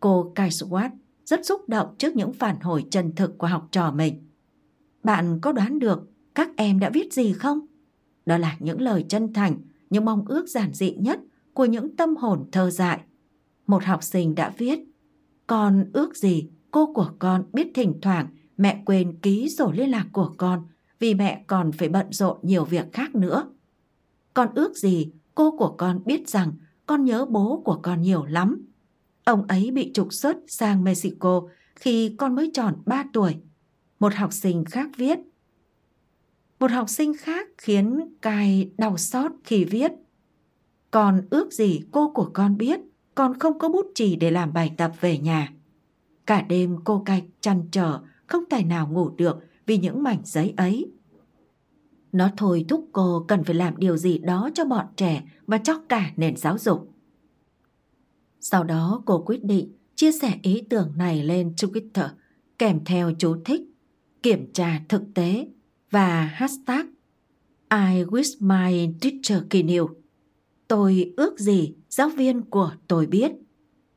cô 0.00 0.32
Kaiswat 0.34 0.90
rất 1.24 1.46
xúc 1.46 1.68
động 1.68 1.94
trước 1.98 2.16
những 2.16 2.32
phản 2.32 2.60
hồi 2.60 2.84
chân 2.90 3.14
thực 3.14 3.38
của 3.38 3.46
học 3.46 3.68
trò 3.70 3.90
mình. 3.90 4.26
Bạn 5.04 5.38
có 5.40 5.52
đoán 5.52 5.78
được 5.78 6.10
các 6.34 6.50
em 6.56 6.78
đã 6.78 6.90
viết 6.90 7.12
gì 7.12 7.32
không? 7.32 7.60
Đó 8.26 8.38
là 8.38 8.56
những 8.60 8.80
lời 8.80 9.04
chân 9.08 9.32
thành, 9.32 9.56
những 9.90 10.04
mong 10.04 10.24
ước 10.26 10.48
giản 10.48 10.72
dị 10.74 10.94
nhất 10.94 11.20
của 11.52 11.64
những 11.64 11.96
tâm 11.96 12.16
hồn 12.16 12.48
thơ 12.52 12.70
dại. 12.70 13.00
Một 13.66 13.84
học 13.84 14.02
sinh 14.02 14.34
đã 14.34 14.52
viết, 14.58 14.87
con 15.48 15.90
ước 15.92 16.16
gì 16.16 16.48
cô 16.70 16.92
của 16.94 17.10
con 17.18 17.44
biết 17.52 17.70
thỉnh 17.74 17.98
thoảng 18.02 18.26
mẹ 18.56 18.82
quên 18.86 19.18
ký 19.22 19.48
sổ 19.48 19.72
liên 19.72 19.90
lạc 19.90 20.06
của 20.12 20.34
con 20.38 20.66
vì 20.98 21.14
mẹ 21.14 21.44
còn 21.46 21.72
phải 21.72 21.88
bận 21.88 22.06
rộn 22.10 22.38
nhiều 22.42 22.64
việc 22.64 22.92
khác 22.92 23.14
nữa. 23.14 23.50
Con 24.34 24.48
ước 24.54 24.76
gì 24.76 25.12
cô 25.34 25.56
của 25.58 25.74
con 25.78 26.00
biết 26.04 26.28
rằng 26.28 26.52
con 26.86 27.04
nhớ 27.04 27.24
bố 27.24 27.62
của 27.64 27.80
con 27.82 28.02
nhiều 28.02 28.24
lắm. 28.24 28.66
Ông 29.24 29.46
ấy 29.46 29.70
bị 29.70 29.92
trục 29.94 30.12
xuất 30.12 30.36
sang 30.48 30.84
Mexico 30.84 31.42
khi 31.76 32.14
con 32.18 32.34
mới 32.34 32.50
tròn 32.54 32.76
3 32.86 33.04
tuổi. 33.12 33.36
Một 34.00 34.14
học 34.14 34.32
sinh 34.32 34.64
khác 34.64 34.90
viết. 34.96 35.18
Một 36.60 36.70
học 36.70 36.88
sinh 36.88 37.12
khác 37.18 37.48
khiến 37.58 38.00
cài 38.22 38.70
đau 38.78 38.96
xót 38.96 39.32
khi 39.44 39.64
viết. 39.64 39.92
Con 40.90 41.26
ước 41.30 41.52
gì 41.52 41.80
cô 41.90 42.10
của 42.10 42.30
con 42.34 42.56
biết 42.56 42.80
còn 43.18 43.38
không 43.38 43.58
có 43.58 43.68
bút 43.68 43.86
chì 43.94 44.16
để 44.16 44.30
làm 44.30 44.52
bài 44.52 44.72
tập 44.76 44.92
về 45.00 45.18
nhà. 45.18 45.52
Cả 46.26 46.42
đêm 46.42 46.76
cô 46.84 47.02
cạch 47.06 47.22
chăn 47.40 47.68
trở, 47.72 48.00
không 48.26 48.44
tài 48.50 48.64
nào 48.64 48.88
ngủ 48.88 49.08
được 49.08 49.36
vì 49.66 49.78
những 49.78 50.02
mảnh 50.02 50.20
giấy 50.24 50.54
ấy. 50.56 50.90
Nó 52.12 52.30
thôi 52.36 52.64
thúc 52.68 52.88
cô 52.92 53.24
cần 53.28 53.44
phải 53.44 53.54
làm 53.54 53.76
điều 53.76 53.96
gì 53.96 54.18
đó 54.18 54.50
cho 54.54 54.64
bọn 54.64 54.86
trẻ 54.96 55.22
và 55.46 55.58
cho 55.58 55.80
cả 55.88 56.10
nền 56.16 56.36
giáo 56.36 56.58
dục. 56.58 56.92
Sau 58.40 58.64
đó 58.64 59.02
cô 59.06 59.22
quyết 59.26 59.44
định 59.44 59.72
chia 59.94 60.12
sẻ 60.12 60.38
ý 60.42 60.62
tưởng 60.70 60.92
này 60.96 61.22
lên 61.22 61.52
Twitter 61.56 62.08
kèm 62.58 62.84
theo 62.84 63.12
chú 63.18 63.36
thích, 63.44 63.62
kiểm 64.22 64.52
tra 64.52 64.80
thực 64.88 65.02
tế 65.14 65.48
và 65.90 66.24
hashtag 66.24 66.86
I 67.70 68.04
wish 68.04 68.36
my 68.40 68.92
teacher 69.00 69.42
knew. 69.50 69.97
Tôi 70.68 71.12
ước 71.16 71.38
gì 71.38 71.74
giáo 71.88 72.08
viên 72.08 72.42
của 72.42 72.72
tôi 72.88 73.06
biết. 73.06 73.32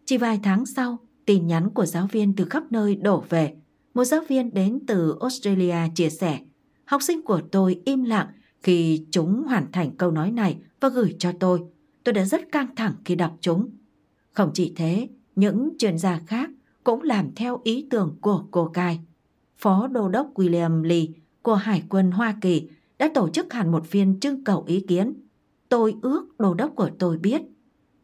Chỉ 0.05 0.17
vài 0.17 0.39
tháng 0.43 0.65
sau, 0.65 0.97
tin 1.25 1.47
nhắn 1.47 1.69
của 1.69 1.85
giáo 1.85 2.07
viên 2.11 2.35
từ 2.35 2.45
khắp 2.45 2.63
nơi 2.71 2.95
đổ 2.95 3.23
về. 3.29 3.53
Một 3.93 4.03
giáo 4.03 4.21
viên 4.27 4.53
đến 4.53 4.79
từ 4.87 5.15
Australia 5.21 5.75
chia 5.95 6.09
sẻ, 6.09 6.39
học 6.85 7.01
sinh 7.01 7.21
của 7.21 7.41
tôi 7.51 7.81
im 7.85 8.03
lặng 8.03 8.27
khi 8.63 9.05
chúng 9.11 9.43
hoàn 9.43 9.71
thành 9.71 9.97
câu 9.97 10.11
nói 10.11 10.31
này 10.31 10.57
và 10.79 10.89
gửi 10.89 11.15
cho 11.19 11.31
tôi. 11.39 11.61
Tôi 12.03 12.13
đã 12.13 12.25
rất 12.25 12.51
căng 12.51 12.75
thẳng 12.75 12.93
khi 13.05 13.15
đọc 13.15 13.37
chúng. 13.41 13.69
Không 14.31 14.51
chỉ 14.53 14.73
thế, 14.75 15.09
những 15.35 15.69
chuyên 15.77 15.97
gia 15.97 16.19
khác 16.27 16.49
cũng 16.83 17.03
làm 17.03 17.35
theo 17.35 17.61
ý 17.63 17.87
tưởng 17.89 18.17
của 18.21 18.45
cô 18.51 18.67
Cai. 18.67 18.99
Phó 19.57 19.87
Đô 19.87 20.09
đốc 20.09 20.33
William 20.33 20.83
Lee 20.83 21.05
của 21.41 21.55
Hải 21.55 21.83
quân 21.89 22.11
Hoa 22.11 22.35
Kỳ 22.41 22.69
đã 22.99 23.09
tổ 23.13 23.29
chức 23.29 23.53
hẳn 23.53 23.71
một 23.71 23.85
phiên 23.85 24.19
trưng 24.19 24.43
cầu 24.43 24.63
ý 24.67 24.79
kiến. 24.79 25.13
Tôi 25.71 25.95
ước 26.01 26.39
Đô 26.39 26.53
đốc 26.53 26.75
của 26.75 26.89
tôi 26.99 27.17
biết. 27.17 27.41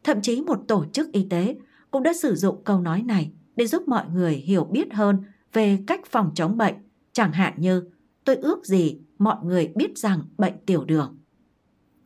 Thậm 0.04 0.22
chí 0.22 0.40
một 0.40 0.58
tổ 0.68 0.84
chức 0.92 1.12
y 1.12 1.26
tế 1.30 1.56
cũng 1.90 2.02
đã 2.02 2.12
sử 2.12 2.34
dụng 2.34 2.64
câu 2.64 2.80
nói 2.80 3.02
này 3.02 3.32
để 3.56 3.66
giúp 3.66 3.88
mọi 3.88 4.04
người 4.12 4.34
hiểu 4.34 4.64
biết 4.64 4.94
hơn 4.94 5.22
về 5.52 5.78
cách 5.86 6.00
phòng 6.10 6.30
chống 6.34 6.56
bệnh, 6.56 6.74
chẳng 7.12 7.32
hạn 7.32 7.54
như 7.56 7.82
tôi 8.24 8.36
ước 8.36 8.66
gì 8.66 8.98
mọi 9.18 9.36
người 9.42 9.72
biết 9.74 9.98
rằng 9.98 10.22
bệnh 10.38 10.54
tiểu 10.66 10.84
đường. 10.84 11.18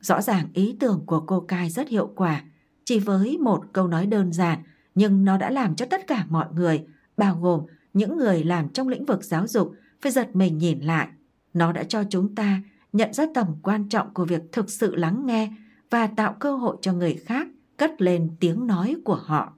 Rõ 0.00 0.22
ràng 0.22 0.48
ý 0.54 0.76
tưởng 0.80 1.02
của 1.06 1.20
cô 1.20 1.40
Cai 1.40 1.70
rất 1.70 1.88
hiệu 1.88 2.12
quả, 2.16 2.44
chỉ 2.84 2.98
với 2.98 3.38
một 3.38 3.64
câu 3.72 3.88
nói 3.88 4.06
đơn 4.06 4.32
giản 4.32 4.58
nhưng 4.94 5.24
nó 5.24 5.38
đã 5.38 5.50
làm 5.50 5.74
cho 5.74 5.86
tất 5.86 6.06
cả 6.06 6.26
mọi 6.28 6.46
người, 6.54 6.86
bao 7.16 7.38
gồm 7.40 7.60
những 7.92 8.16
người 8.16 8.44
làm 8.44 8.68
trong 8.68 8.88
lĩnh 8.88 9.04
vực 9.04 9.24
giáo 9.24 9.46
dục, 9.46 9.72
phải 10.00 10.12
giật 10.12 10.36
mình 10.36 10.58
nhìn 10.58 10.80
lại. 10.80 11.08
Nó 11.54 11.72
đã 11.72 11.84
cho 11.84 12.04
chúng 12.10 12.34
ta 12.34 12.62
nhận 12.93 13.12
ra 13.12 13.24
tầm 13.34 13.47
quan 13.62 13.88
trọng 13.88 14.14
của 14.14 14.24
việc 14.24 14.43
thực 14.53 14.70
sự 14.70 14.95
lắng 14.95 15.26
nghe 15.26 15.53
và 15.90 16.07
tạo 16.07 16.36
cơ 16.40 16.57
hội 16.57 16.76
cho 16.82 16.93
người 16.93 17.14
khác 17.14 17.49
cất 17.76 18.03
lên 18.03 18.30
tiếng 18.40 18.66
nói 18.66 18.97
của 19.05 19.14
họ 19.14 19.53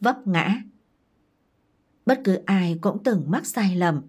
vấp 0.00 0.26
ngã. 0.26 0.62
Bất 2.06 2.20
cứ 2.24 2.34
ai 2.46 2.78
cũng 2.80 3.02
từng 3.04 3.24
mắc 3.28 3.46
sai 3.46 3.76
lầm. 3.76 4.02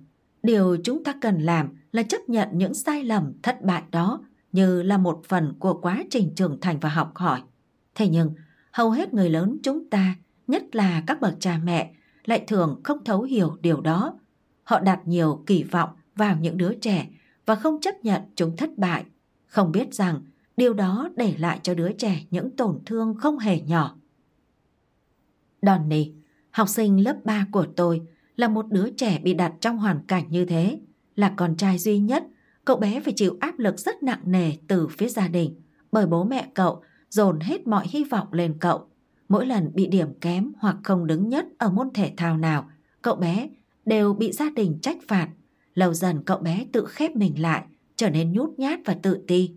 Điều 0.43 0.77
chúng 0.83 1.03
ta 1.03 1.15
cần 1.21 1.39
làm 1.39 1.69
là 1.91 2.03
chấp 2.03 2.29
nhận 2.29 2.49
những 2.53 2.73
sai 2.73 3.03
lầm 3.03 3.33
thất 3.43 3.61
bại 3.61 3.83
đó 3.91 4.23
như 4.51 4.81
là 4.81 4.97
một 4.97 5.21
phần 5.27 5.53
của 5.59 5.73
quá 5.73 6.03
trình 6.09 6.35
trưởng 6.35 6.57
thành 6.61 6.79
và 6.79 6.89
học 6.89 7.11
hỏi. 7.15 7.41
Thế 7.95 8.07
nhưng, 8.07 8.33
hầu 8.71 8.91
hết 8.91 9.13
người 9.13 9.29
lớn 9.29 9.57
chúng 9.63 9.89
ta, 9.89 10.15
nhất 10.47 10.75
là 10.75 11.03
các 11.07 11.21
bậc 11.21 11.33
cha 11.39 11.59
mẹ, 11.63 11.93
lại 12.25 12.43
thường 12.47 12.81
không 12.83 13.03
thấu 13.03 13.21
hiểu 13.21 13.57
điều 13.61 13.81
đó. 13.81 14.19
Họ 14.63 14.79
đặt 14.79 14.99
nhiều 15.05 15.43
kỳ 15.45 15.63
vọng 15.63 15.89
vào 16.21 16.37
những 16.41 16.57
đứa 16.57 16.73
trẻ 16.73 17.07
và 17.45 17.55
không 17.55 17.81
chấp 17.81 18.03
nhận 18.03 18.21
chúng 18.35 18.57
thất 18.57 18.77
bại, 18.77 19.05
không 19.45 19.71
biết 19.71 19.93
rằng 19.93 20.21
điều 20.57 20.73
đó 20.73 21.09
để 21.15 21.33
lại 21.37 21.59
cho 21.63 21.73
đứa 21.73 21.91
trẻ 21.91 22.21
những 22.31 22.55
tổn 22.55 22.79
thương 22.85 23.15
không 23.15 23.39
hề 23.39 23.61
nhỏ. 23.61 23.95
Donny, 25.61 26.11
học 26.51 26.69
sinh 26.69 27.03
lớp 27.03 27.15
3 27.23 27.47
của 27.51 27.65
tôi, 27.75 28.01
là 28.35 28.47
một 28.47 28.65
đứa 28.69 28.89
trẻ 28.89 29.19
bị 29.23 29.33
đặt 29.33 29.53
trong 29.61 29.77
hoàn 29.77 29.99
cảnh 30.07 30.25
như 30.29 30.45
thế, 30.45 30.79
là 31.15 31.33
con 31.35 31.55
trai 31.57 31.77
duy 31.77 31.99
nhất, 31.99 32.23
cậu 32.65 32.77
bé 32.77 33.01
phải 33.01 33.13
chịu 33.13 33.37
áp 33.39 33.59
lực 33.59 33.79
rất 33.79 34.03
nặng 34.03 34.21
nề 34.25 34.51
từ 34.67 34.87
phía 34.87 35.07
gia 35.07 35.27
đình, 35.27 35.61
bởi 35.91 36.05
bố 36.05 36.23
mẹ 36.23 36.47
cậu 36.53 36.83
dồn 37.09 37.39
hết 37.39 37.67
mọi 37.67 37.87
hy 37.89 38.03
vọng 38.03 38.27
lên 38.33 38.57
cậu. 38.59 38.87
Mỗi 39.29 39.45
lần 39.45 39.71
bị 39.73 39.87
điểm 39.87 40.13
kém 40.21 40.51
hoặc 40.57 40.75
không 40.83 41.07
đứng 41.07 41.29
nhất 41.29 41.45
ở 41.57 41.69
môn 41.69 41.89
thể 41.93 42.13
thao 42.17 42.37
nào, 42.37 42.69
cậu 43.01 43.15
bé 43.15 43.49
đều 43.85 44.13
bị 44.13 44.31
gia 44.31 44.49
đình 44.49 44.79
trách 44.81 44.97
phạt. 45.07 45.29
Lâu 45.73 45.93
dần 45.93 46.21
cậu 46.25 46.37
bé 46.37 46.65
tự 46.71 46.85
khép 46.85 47.15
mình 47.15 47.41
lại, 47.41 47.65
trở 47.95 48.09
nên 48.09 48.31
nhút 48.31 48.49
nhát 48.59 48.79
và 48.85 48.93
tự 48.93 49.23
ti. 49.27 49.51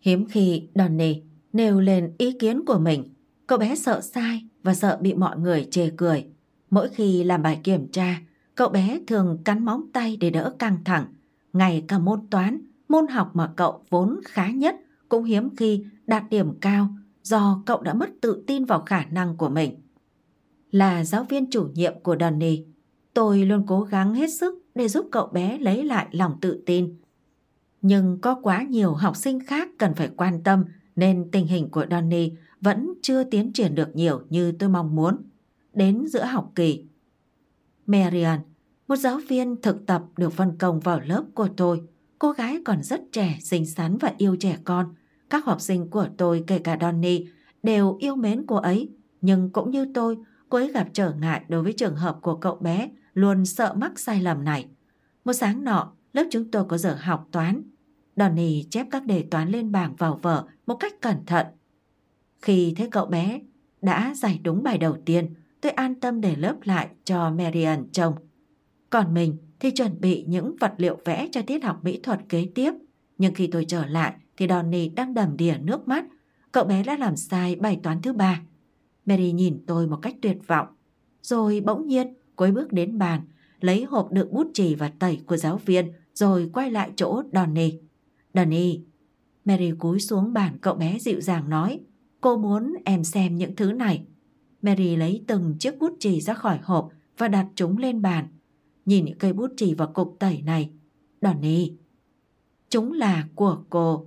Hiếm 0.00 0.26
khi 0.28 0.68
Donny 0.74 1.22
nêu 1.52 1.80
lên 1.80 2.14
ý 2.18 2.32
kiến 2.38 2.64
của 2.66 2.78
mình, 2.78 3.14
cậu 3.46 3.58
bé 3.58 3.76
sợ 3.76 4.00
sai 4.00 4.46
và 4.62 4.74
sợ 4.74 4.98
bị 5.00 5.14
mọi 5.14 5.38
người 5.38 5.68
chê 5.70 5.90
cười. 5.96 6.26
Mỗi 6.70 6.88
khi 6.88 7.24
làm 7.24 7.42
bài 7.42 7.60
kiểm 7.64 7.88
tra, 7.88 8.20
cậu 8.54 8.68
bé 8.68 9.00
thường 9.06 9.38
cắn 9.44 9.64
móng 9.64 9.82
tay 9.92 10.16
để 10.16 10.30
đỡ 10.30 10.54
căng 10.58 10.84
thẳng. 10.84 11.04
Ngay 11.52 11.84
cả 11.88 11.98
môn 11.98 12.26
toán, 12.30 12.60
môn 12.88 13.06
học 13.06 13.30
mà 13.34 13.52
cậu 13.56 13.84
vốn 13.90 14.20
khá 14.24 14.50
nhất 14.50 14.76
cũng 15.08 15.24
hiếm 15.24 15.56
khi 15.56 15.84
đạt 16.06 16.22
điểm 16.30 16.60
cao 16.60 16.88
do 17.22 17.62
cậu 17.66 17.82
đã 17.82 17.94
mất 17.94 18.10
tự 18.20 18.44
tin 18.46 18.64
vào 18.64 18.82
khả 18.86 19.04
năng 19.04 19.36
của 19.36 19.48
mình. 19.48 19.74
Là 20.70 21.04
giáo 21.04 21.24
viên 21.24 21.50
chủ 21.50 21.68
nhiệm 21.74 22.00
của 22.02 22.16
Donny, 22.20 22.64
tôi 23.14 23.44
luôn 23.44 23.64
cố 23.66 23.82
gắng 23.82 24.14
hết 24.14 24.32
sức 24.32 24.59
để 24.74 24.88
giúp 24.88 25.08
cậu 25.12 25.26
bé 25.26 25.58
lấy 25.58 25.84
lại 25.84 26.06
lòng 26.10 26.38
tự 26.40 26.62
tin. 26.66 26.96
Nhưng 27.82 28.18
có 28.20 28.34
quá 28.42 28.62
nhiều 28.62 28.94
học 28.94 29.16
sinh 29.16 29.40
khác 29.46 29.68
cần 29.78 29.94
phải 29.94 30.10
quan 30.16 30.42
tâm 30.42 30.64
nên 30.96 31.30
tình 31.30 31.46
hình 31.46 31.68
của 31.70 31.86
Donny 31.90 32.32
vẫn 32.60 32.94
chưa 33.02 33.24
tiến 33.24 33.52
triển 33.52 33.74
được 33.74 33.96
nhiều 33.96 34.22
như 34.28 34.52
tôi 34.52 34.68
mong 34.68 34.96
muốn. 34.96 35.16
Đến 35.74 36.06
giữa 36.06 36.24
học 36.24 36.52
kỳ, 36.54 36.84
Marian, 37.86 38.40
một 38.88 38.96
giáo 38.96 39.20
viên 39.28 39.56
thực 39.62 39.86
tập 39.86 40.02
được 40.16 40.32
phân 40.32 40.58
công 40.58 40.80
vào 40.80 41.00
lớp 41.00 41.24
của 41.34 41.48
tôi, 41.56 41.82
cô 42.18 42.32
gái 42.32 42.58
còn 42.64 42.82
rất 42.82 43.00
trẻ, 43.12 43.38
xinh 43.40 43.66
xắn 43.66 43.96
và 43.98 44.14
yêu 44.18 44.36
trẻ 44.40 44.58
con. 44.64 44.94
Các 45.30 45.44
học 45.44 45.60
sinh 45.60 45.90
của 45.90 46.08
tôi 46.16 46.44
kể 46.46 46.58
cả 46.58 46.78
Donny 46.80 47.26
đều 47.62 47.96
yêu 48.00 48.16
mến 48.16 48.44
cô 48.46 48.56
ấy, 48.56 48.88
nhưng 49.20 49.50
cũng 49.50 49.70
như 49.70 49.86
tôi, 49.94 50.16
cô 50.50 50.58
ấy 50.58 50.72
gặp 50.72 50.88
trở 50.92 51.12
ngại 51.12 51.42
đối 51.48 51.62
với 51.62 51.72
trường 51.72 51.96
hợp 51.96 52.18
của 52.22 52.34
cậu 52.34 52.56
bé 52.56 52.90
luôn 53.14 53.46
sợ 53.46 53.74
mắc 53.76 53.98
sai 53.98 54.22
lầm 54.22 54.44
này. 54.44 54.68
Một 55.24 55.32
sáng 55.32 55.64
nọ, 55.64 55.92
lớp 56.12 56.24
chúng 56.30 56.50
tôi 56.50 56.64
có 56.64 56.78
giờ 56.78 56.96
học 57.00 57.28
toán. 57.32 57.62
Donny 58.16 58.66
chép 58.70 58.86
các 58.90 59.06
đề 59.06 59.22
toán 59.30 59.48
lên 59.48 59.72
bảng 59.72 59.96
vào 59.96 60.18
vở 60.22 60.44
một 60.66 60.74
cách 60.74 61.00
cẩn 61.00 61.16
thận. 61.26 61.46
Khi 62.42 62.74
thấy 62.76 62.88
cậu 62.90 63.06
bé 63.06 63.40
đã 63.82 64.14
giải 64.16 64.40
đúng 64.44 64.62
bài 64.62 64.78
đầu 64.78 64.96
tiên, 65.04 65.34
tôi 65.60 65.72
an 65.72 66.00
tâm 66.00 66.20
để 66.20 66.36
lớp 66.36 66.56
lại 66.62 66.88
cho 67.04 67.30
Marian 67.30 67.88
trông. 67.92 68.14
Còn 68.90 69.14
mình 69.14 69.36
thì 69.60 69.70
chuẩn 69.70 70.00
bị 70.00 70.24
những 70.28 70.56
vật 70.60 70.74
liệu 70.76 70.98
vẽ 71.04 71.28
cho 71.32 71.42
tiết 71.42 71.64
học 71.64 71.84
mỹ 71.84 72.00
thuật 72.02 72.20
kế 72.28 72.48
tiếp. 72.54 72.72
Nhưng 73.18 73.34
khi 73.34 73.46
tôi 73.46 73.64
trở 73.64 73.86
lại 73.86 74.14
thì 74.36 74.46
Donny 74.48 74.88
đang 74.88 75.14
đầm 75.14 75.36
đìa 75.36 75.54
nước 75.60 75.88
mắt. 75.88 76.04
Cậu 76.52 76.64
bé 76.64 76.82
đã 76.82 76.96
làm 76.96 77.16
sai 77.16 77.56
bài 77.56 77.80
toán 77.82 78.02
thứ 78.02 78.12
ba. 78.12 78.40
Mary 79.06 79.32
nhìn 79.32 79.62
tôi 79.66 79.86
một 79.86 79.98
cách 80.02 80.16
tuyệt 80.22 80.38
vọng. 80.46 80.66
Rồi 81.22 81.60
bỗng 81.60 81.86
nhiên 81.86 82.14
cô 82.36 82.46
bước 82.50 82.72
đến 82.72 82.98
bàn, 82.98 83.20
lấy 83.60 83.84
hộp 83.84 84.12
đựng 84.12 84.34
bút 84.34 84.50
chì 84.54 84.74
và 84.74 84.92
tẩy 84.98 85.20
của 85.26 85.36
giáo 85.36 85.60
viên 85.66 85.92
rồi 86.14 86.50
quay 86.52 86.70
lại 86.70 86.90
chỗ 86.96 87.22
Donny. 87.32 87.78
Donny, 88.34 88.80
Mary 89.44 89.72
cúi 89.78 90.00
xuống 90.00 90.32
bàn 90.32 90.58
cậu 90.60 90.74
bé 90.74 90.98
dịu 90.98 91.20
dàng 91.20 91.50
nói 91.50 91.80
Cô 92.20 92.36
muốn 92.36 92.74
em 92.84 93.04
xem 93.04 93.36
những 93.36 93.56
thứ 93.56 93.72
này. 93.72 94.04
Mary 94.62 94.96
lấy 94.96 95.24
từng 95.26 95.56
chiếc 95.58 95.78
bút 95.78 95.96
chì 95.98 96.20
ra 96.20 96.34
khỏi 96.34 96.58
hộp 96.62 96.90
và 97.18 97.28
đặt 97.28 97.46
chúng 97.54 97.78
lên 97.78 98.02
bàn. 98.02 98.28
Nhìn 98.86 99.04
những 99.04 99.18
cây 99.18 99.32
bút 99.32 99.50
chì 99.56 99.74
và 99.74 99.86
cục 99.86 100.16
tẩy 100.18 100.42
này. 100.42 100.70
Donny, 101.22 101.72
chúng 102.68 102.92
là 102.92 103.28
của 103.34 103.64
cô. 103.70 104.06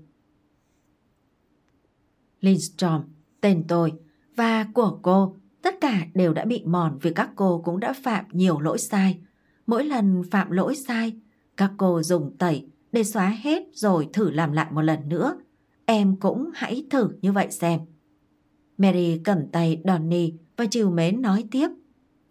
Lindstrom, 2.42 3.02
tên 3.42 3.64
tôi 3.68 3.94
và 4.36 4.68
của 4.74 5.00
cô, 5.02 5.36
tất 5.62 5.76
cả 5.82 6.06
đều 6.14 6.34
đã 6.34 6.46
bị 6.46 6.64
mòn 6.66 7.00
vì 7.02 7.14
các 7.14 7.30
cô 7.36 7.62
cũng 7.66 7.80
đã 7.80 7.94
phạm 8.04 8.26
nhiều 8.32 8.60
lỗi 8.60 8.78
sai. 8.78 9.20
Mỗi 9.68 9.86
lần 9.86 10.24
phạm 10.32 10.52
lỗi 10.52 10.76
sai, 10.76 11.14
các 11.58 11.72
cô 11.78 12.02
dùng 12.04 12.38
tẩy 12.38 12.68
để 12.92 13.04
xóa 13.04 13.30
hết 13.30 13.64
rồi 13.74 14.10
thử 14.14 14.32
làm 14.32 14.52
lại 14.52 14.68
một 14.72 14.82
lần 14.82 15.10
nữa. 15.10 15.38
Em 15.86 16.16
cũng 16.16 16.50
hãy 16.54 16.86
thử 16.90 17.10
như 17.22 17.32
vậy 17.32 17.48
xem. 17.52 17.80
Mary 18.78 19.22
cầm 19.24 19.48
tay 19.52 19.82
Donny 19.86 20.34
và 20.58 20.66
chiều 20.66 20.90
mến 20.90 21.22
nói 21.22 21.44
tiếp. 21.52 21.68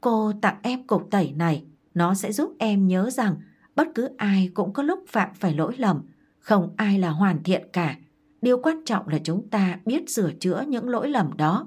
Cô 0.00 0.32
tặng 0.42 0.56
em 0.62 0.86
cục 0.86 1.10
tẩy 1.10 1.32
này, 1.32 1.64
nó 1.94 2.14
sẽ 2.14 2.32
giúp 2.32 2.54
em 2.58 2.86
nhớ 2.88 3.10
rằng 3.10 3.36
bất 3.76 3.88
cứ 3.94 4.08
ai 4.16 4.50
cũng 4.54 4.72
có 4.72 4.82
lúc 4.82 5.04
phạm 5.08 5.28
phải 5.34 5.54
lỗi 5.54 5.74
lầm, 5.78 6.02
không 6.38 6.74
ai 6.76 6.98
là 6.98 7.10
hoàn 7.10 7.42
thiện 7.42 7.68
cả. 7.72 7.96
Điều 8.42 8.58
quan 8.62 8.84
trọng 8.84 9.08
là 9.08 9.18
chúng 9.24 9.48
ta 9.48 9.78
biết 9.84 10.10
sửa 10.10 10.32
chữa 10.32 10.64
những 10.68 10.88
lỗi 10.88 11.08
lầm 11.08 11.36
đó. 11.36 11.66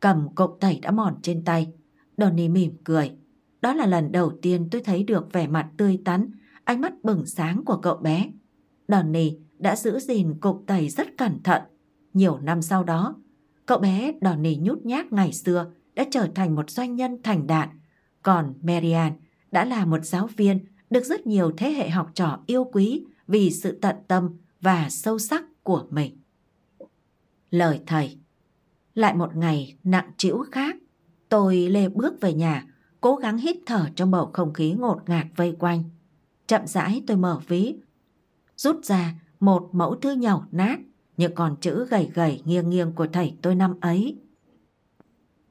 Cầm 0.00 0.34
cục 0.34 0.56
tẩy 0.60 0.78
đã 0.82 0.90
mòn 0.90 1.18
trên 1.22 1.44
tay, 1.44 1.72
Donny 2.16 2.48
mỉm 2.48 2.76
cười. 2.84 3.12
Đó 3.60 3.74
là 3.74 3.86
lần 3.86 4.12
đầu 4.12 4.32
tiên 4.42 4.68
tôi 4.70 4.80
thấy 4.80 5.02
được 5.02 5.32
vẻ 5.32 5.46
mặt 5.46 5.70
tươi 5.76 5.98
tắn, 6.04 6.30
ánh 6.64 6.80
mắt 6.80 6.92
bừng 7.02 7.26
sáng 7.26 7.64
của 7.64 7.76
cậu 7.76 7.96
bé. 7.96 8.30
Donny 8.88 9.38
đã 9.58 9.76
giữ 9.76 9.98
gìn 9.98 10.40
cục 10.40 10.64
tẩy 10.66 10.88
rất 10.88 11.06
cẩn 11.18 11.42
thận. 11.42 11.62
Nhiều 12.12 12.38
năm 12.38 12.62
sau 12.62 12.84
đó, 12.84 13.16
Cậu 13.70 13.78
bé 13.78 14.12
Donny 14.20 14.56
nhút 14.56 14.78
nhát 14.84 15.12
ngày 15.12 15.32
xưa 15.32 15.72
đã 15.94 16.04
trở 16.10 16.28
thành 16.34 16.54
một 16.54 16.70
doanh 16.70 16.96
nhân 16.96 17.22
thành 17.22 17.46
đạt. 17.46 17.68
Còn 18.22 18.54
Marianne 18.62 19.16
đã 19.50 19.64
là 19.64 19.84
một 19.84 20.04
giáo 20.04 20.26
viên 20.36 20.58
được 20.90 21.04
rất 21.04 21.26
nhiều 21.26 21.52
thế 21.56 21.70
hệ 21.70 21.90
học 21.90 22.10
trò 22.14 22.40
yêu 22.46 22.64
quý 22.64 23.04
vì 23.26 23.50
sự 23.50 23.78
tận 23.82 23.96
tâm 24.08 24.36
và 24.60 24.86
sâu 24.90 25.18
sắc 25.18 25.44
của 25.62 25.86
mình. 25.90 26.20
Lời 27.50 27.80
thầy 27.86 28.19
lại 29.00 29.14
một 29.14 29.36
ngày 29.36 29.76
nặng 29.84 30.10
trĩu 30.16 30.44
khác, 30.52 30.76
tôi 31.28 31.56
lê 31.56 31.88
bước 31.88 32.20
về 32.20 32.34
nhà, 32.34 32.66
cố 33.00 33.16
gắng 33.16 33.38
hít 33.38 33.56
thở 33.66 33.86
trong 33.94 34.10
bầu 34.10 34.30
không 34.32 34.52
khí 34.52 34.72
ngột 34.72 35.00
ngạt 35.06 35.26
vây 35.36 35.56
quanh. 35.58 35.82
Chậm 36.46 36.66
rãi 36.66 37.02
tôi 37.06 37.16
mở 37.16 37.40
ví, 37.48 37.74
rút 38.56 38.84
ra 38.84 39.14
một 39.40 39.68
mẫu 39.72 39.94
thư 39.94 40.12
nhỏ 40.12 40.46
nát 40.52 40.78
những 41.16 41.34
con 41.34 41.56
chữ 41.60 41.86
gầy 41.90 42.10
gầy 42.14 42.42
nghiêng 42.44 42.70
nghiêng 42.70 42.92
của 42.92 43.06
thầy 43.12 43.34
tôi 43.42 43.54
năm 43.54 43.80
ấy. 43.80 44.18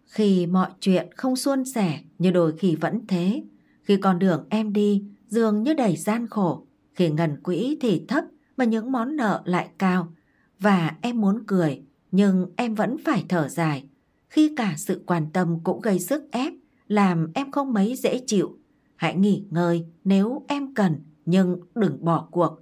Khi 0.05 0.45
mọi 0.45 0.69
chuyện 0.79 1.07
không 1.15 1.35
suôn 1.35 1.65
sẻ 1.65 1.99
như 2.17 2.31
đôi 2.31 2.57
khi 2.57 2.75
vẫn 2.75 3.07
thế, 3.07 3.43
khi 3.83 3.97
con 3.97 4.19
đường 4.19 4.45
em 4.49 4.73
đi 4.73 5.03
dường 5.27 5.63
như 5.63 5.73
đầy 5.73 5.95
gian 5.95 6.27
khổ, 6.27 6.67
khi 6.93 7.09
ngần 7.09 7.43
quỹ 7.43 7.77
thì 7.81 8.05
thấp 8.07 8.23
mà 8.57 8.65
những 8.65 8.91
món 8.91 9.15
nợ 9.15 9.41
lại 9.45 9.69
cao, 9.77 10.13
và 10.59 10.95
em 11.01 11.21
muốn 11.21 11.43
cười 11.47 11.83
nhưng 12.11 12.47
em 12.55 12.75
vẫn 12.75 12.97
phải 13.05 13.25
thở 13.29 13.49
dài, 13.49 13.89
khi 14.29 14.53
cả 14.55 14.73
sự 14.77 15.03
quan 15.05 15.27
tâm 15.33 15.59
cũng 15.63 15.81
gây 15.81 15.99
sức 15.99 16.31
ép, 16.31 16.53
làm 16.87 17.31
em 17.33 17.51
không 17.51 17.73
mấy 17.73 17.95
dễ 17.95 18.21
chịu. 18.27 18.57
Hãy 18.95 19.15
nghỉ 19.15 19.45
ngơi 19.49 19.85
nếu 20.03 20.45
em 20.47 20.73
cần, 20.73 20.95
nhưng 21.25 21.59
đừng 21.75 22.05
bỏ 22.05 22.27
cuộc. 22.31 22.61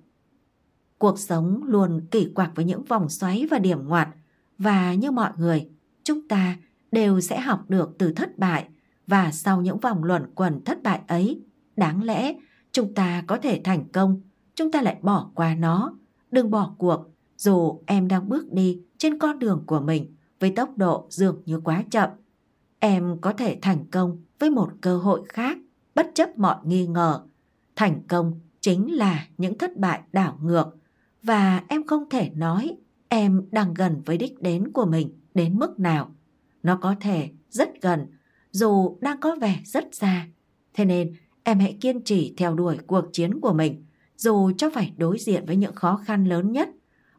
Cuộc 0.97 1.19
sống 1.19 1.63
luôn 1.63 2.01
kỳ 2.11 2.31
quặc 2.35 2.51
với 2.55 2.65
những 2.65 2.83
vòng 2.83 3.09
xoáy 3.09 3.47
và 3.51 3.59
điểm 3.59 3.87
ngoặt 3.87 4.09
và 4.57 4.93
như 4.93 5.11
mọi 5.11 5.31
người, 5.37 5.69
chúng 6.03 6.27
ta 6.27 6.57
đều 6.91 7.19
sẽ 7.19 7.39
học 7.39 7.69
được 7.69 7.95
từ 7.97 8.13
thất 8.13 8.37
bại 8.37 8.67
và 9.07 9.31
sau 9.31 9.61
những 9.61 9.79
vòng 9.79 10.03
luẩn 10.03 10.33
quẩn 10.35 10.63
thất 10.63 10.83
bại 10.83 11.01
ấy, 11.07 11.41
đáng 11.75 12.03
lẽ 12.03 12.33
chúng 12.71 12.93
ta 12.93 13.23
có 13.27 13.37
thể 13.37 13.61
thành 13.63 13.85
công, 13.91 14.21
chúng 14.55 14.71
ta 14.71 14.81
lại 14.81 14.97
bỏ 15.01 15.31
qua 15.35 15.55
nó. 15.55 15.93
Đừng 16.31 16.51
bỏ 16.51 16.75
cuộc, 16.77 17.05
dù 17.37 17.79
em 17.85 18.07
đang 18.07 18.29
bước 18.29 18.53
đi 18.53 18.81
trên 18.97 19.19
con 19.19 19.39
đường 19.39 19.63
của 19.65 19.79
mình 19.79 20.15
với 20.39 20.49
tốc 20.55 20.77
độ 20.77 21.07
dường 21.09 21.41
như 21.45 21.59
quá 21.59 21.83
chậm. 21.91 22.09
Em 22.79 23.17
có 23.21 23.33
thể 23.33 23.59
thành 23.61 23.85
công 23.91 24.23
với 24.39 24.49
một 24.49 24.69
cơ 24.81 24.97
hội 24.97 25.21
khác, 25.29 25.57
bất 25.95 26.11
chấp 26.13 26.37
mọi 26.37 26.55
nghi 26.63 26.87
ngờ. 26.87 27.21
Thành 27.75 28.01
công 28.07 28.39
chính 28.61 28.95
là 28.95 29.27
những 29.37 29.57
thất 29.57 29.77
bại 29.77 30.01
đảo 30.11 30.37
ngược 30.41 30.77
và 31.23 31.63
em 31.67 31.87
không 31.87 32.09
thể 32.09 32.29
nói 32.35 32.77
em 33.09 33.45
đang 33.51 33.73
gần 33.73 34.01
với 34.05 34.17
đích 34.17 34.41
đến 34.41 34.71
của 34.71 34.85
mình 34.85 35.19
đến 35.33 35.59
mức 35.59 35.79
nào. 35.79 36.15
Nó 36.63 36.77
có 36.81 36.95
thể 37.01 37.29
rất 37.49 37.81
gần, 37.81 38.05
dù 38.51 38.97
đang 39.01 39.19
có 39.19 39.35
vẻ 39.41 39.61
rất 39.65 39.95
xa. 39.95 40.27
Thế 40.73 40.85
nên 40.85 41.13
em 41.43 41.59
hãy 41.59 41.77
kiên 41.81 42.01
trì 42.01 42.33
theo 42.37 42.55
đuổi 42.55 42.77
cuộc 42.87 43.05
chiến 43.13 43.39
của 43.39 43.53
mình, 43.53 43.85
dù 44.17 44.51
cho 44.57 44.69
phải 44.69 44.93
đối 44.97 45.17
diện 45.19 45.45
với 45.45 45.55
những 45.55 45.75
khó 45.75 46.01
khăn 46.05 46.25
lớn 46.25 46.51
nhất. 46.51 46.69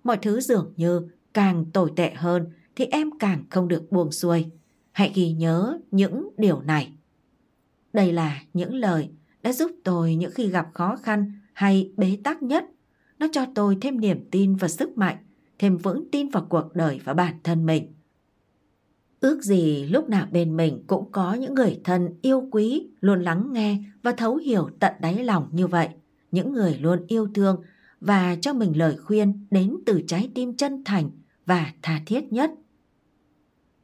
Mọi 0.04 0.16
thứ 0.16 0.40
dường 0.40 0.72
như 0.76 1.08
càng 1.38 1.64
tồi 1.72 1.92
tệ 1.96 2.12
hơn 2.14 2.46
thì 2.76 2.84
em 2.84 3.18
càng 3.18 3.44
không 3.50 3.68
được 3.68 3.92
buông 3.92 4.12
xuôi. 4.12 4.46
Hãy 4.92 5.12
ghi 5.14 5.32
nhớ 5.32 5.78
những 5.90 6.28
điều 6.36 6.60
này. 6.60 6.92
Đây 7.92 8.12
là 8.12 8.42
những 8.54 8.74
lời 8.74 9.10
đã 9.42 9.52
giúp 9.52 9.70
tôi 9.84 10.14
những 10.14 10.30
khi 10.34 10.48
gặp 10.48 10.68
khó 10.74 10.96
khăn 10.96 11.32
hay 11.52 11.92
bế 11.96 12.18
tắc 12.24 12.42
nhất 12.42 12.64
nó 13.18 13.26
cho 13.32 13.46
tôi 13.54 13.78
thêm 13.80 14.00
niềm 14.00 14.28
tin 14.30 14.56
và 14.56 14.68
sức 14.68 14.98
mạnh 14.98 15.16
thêm 15.58 15.76
vững 15.76 16.10
tin 16.12 16.28
vào 16.28 16.46
cuộc 16.48 16.74
đời 16.74 17.00
và 17.04 17.14
bản 17.14 17.34
thân 17.44 17.66
mình. 17.66 17.92
Ước 19.20 19.42
gì 19.42 19.84
lúc 19.84 20.08
nào 20.08 20.26
bên 20.32 20.56
mình 20.56 20.84
cũng 20.86 21.12
có 21.12 21.34
những 21.34 21.54
người 21.54 21.80
thân 21.84 22.08
yêu 22.22 22.48
quý, 22.50 22.88
luôn 23.00 23.22
lắng 23.22 23.48
nghe 23.52 23.78
và 24.02 24.12
thấu 24.12 24.36
hiểu 24.36 24.70
tận 24.80 24.92
đáy 25.00 25.24
lòng 25.24 25.48
như 25.52 25.66
vậy. 25.66 25.88
Những 26.30 26.52
người 26.52 26.78
luôn 26.78 27.04
yêu 27.08 27.28
thương 27.34 27.62
và 28.00 28.36
cho 28.40 28.52
mình 28.52 28.78
lời 28.78 28.96
khuyên 28.96 29.46
đến 29.50 29.76
từ 29.86 30.02
trái 30.06 30.30
tim 30.34 30.56
chân 30.56 30.82
thành 30.84 31.10
và 31.48 31.72
tha 31.82 32.00
thiết 32.06 32.32
nhất. 32.32 32.50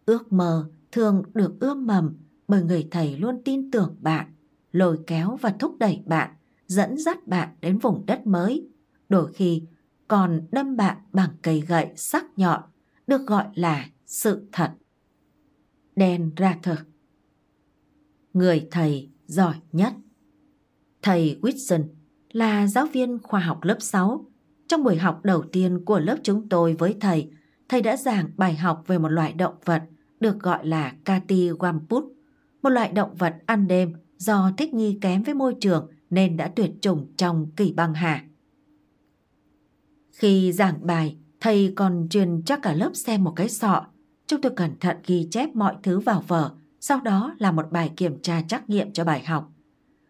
Ước 0.07 0.33
mơ 0.33 0.71
thường 0.93 1.23
được 1.35 1.61
ươm 1.61 1.87
mầm 1.87 2.17
bởi 2.49 2.63
người 2.63 2.89
thầy 2.91 3.17
luôn 3.19 3.43
tin 3.45 3.71
tưởng 3.71 3.97
bạn, 4.01 4.33
lôi 4.73 4.99
kéo 5.07 5.39
và 5.41 5.55
thúc 5.59 5.79
đẩy 5.79 6.03
bạn, 6.07 6.31
dẫn 6.67 6.99
dắt 6.99 7.27
bạn 7.27 7.49
đến 7.61 7.79
vùng 7.79 8.07
đất 8.07 8.27
mới, 8.27 8.69
đôi 9.09 9.33
khi 9.33 9.63
còn 10.09 10.47
đâm 10.53 10.77
bạn 10.77 10.97
bằng 11.13 11.31
cây 11.43 11.61
gậy 11.61 11.89
sắc 11.97 12.25
nhọn, 12.37 12.63
được 13.07 13.27
gọi 13.27 13.47
là 13.55 13.87
sự 14.07 14.49
thật. 14.53 14.73
đen 15.97 16.33
ra 16.37 16.59
thật 16.63 16.79
Người 18.33 18.69
thầy 18.71 19.11
giỏi 19.27 19.55
nhất 19.73 19.93
Thầy 21.03 21.39
Whitson 21.43 21.85
là 22.33 22.67
giáo 22.67 22.87
viên 22.87 23.19
khoa 23.23 23.41
học 23.41 23.59
lớp 23.63 23.77
6. 23.81 24.27
Trong 24.69 24.85
buổi 24.85 24.97
học 24.97 25.21
đầu 25.25 25.43
tiên 25.53 25.85
của 25.85 25.99
lớp 25.99 26.17
chúng 26.23 26.49
tôi 26.49 26.75
với 26.75 26.97
thầy, 27.01 27.31
thầy 27.75 27.83
đã 27.83 27.97
giảng 27.97 28.31
bài 28.37 28.55
học 28.55 28.85
về 28.87 28.99
một 28.99 29.09
loại 29.09 29.33
động 29.33 29.55
vật 29.65 29.83
được 30.21 30.41
gọi 30.41 30.67
là 30.67 30.95
Kati 31.05 31.51
Wamput, 31.51 32.09
một 32.63 32.69
loại 32.69 32.93
động 32.93 33.15
vật 33.15 33.35
ăn 33.47 33.67
đêm 33.67 33.93
do 34.17 34.51
thích 34.57 34.75
nghi 34.75 34.99
kém 35.01 35.23
với 35.23 35.35
môi 35.35 35.55
trường 35.61 35.91
nên 36.11 36.37
đã 36.37 36.49
tuyệt 36.49 36.71
chủng 36.81 37.07
trong 37.17 37.51
kỳ 37.57 37.73
băng 37.73 37.95
hà. 37.95 38.25
Khi 40.11 40.53
giảng 40.53 40.87
bài, 40.87 41.17
thầy 41.41 41.73
còn 41.77 42.07
truyền 42.11 42.43
cho 42.43 42.57
cả 42.57 42.75
lớp 42.75 42.91
xem 42.95 43.25
một 43.25 43.33
cái 43.37 43.49
sọ. 43.49 43.87
Chúng 44.27 44.41
tôi 44.41 44.53
cẩn 44.57 44.79
thận 44.81 44.97
ghi 45.07 45.29
chép 45.31 45.55
mọi 45.55 45.75
thứ 45.83 46.01
vào 46.01 46.25
vở, 46.29 46.55
sau 46.81 47.01
đó 47.01 47.35
là 47.39 47.53
một 47.53 47.67
bài 47.71 47.93
kiểm 47.97 48.23
tra 48.23 48.43
trắc 48.49 48.71
nghiệm 48.71 48.93
cho 48.93 49.05
bài 49.05 49.25
học. 49.25 49.53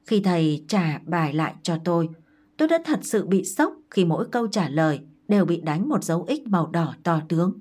Khi 0.07 0.21
thầy 0.21 0.65
trả 0.69 1.01
bài 1.07 1.33
lại 1.33 1.55
cho 1.63 1.79
tôi, 1.85 2.09
tôi 2.57 2.69
đã 2.69 2.79
thật 2.85 3.01
sự 3.03 3.27
bị 3.27 3.45
sốc 3.45 3.73
khi 3.91 4.05
mỗi 4.05 4.27
câu 4.33 4.47
trả 4.47 4.69
lời 4.69 5.01
đều 5.29 5.45
bị 5.45 5.61
đánh 5.61 5.89
một 5.89 6.05
dấu 6.05 6.23
ích 6.23 6.47
màu 6.47 6.67
đỏ 6.67 6.95
to 7.03 7.21
tướng. 7.29 7.59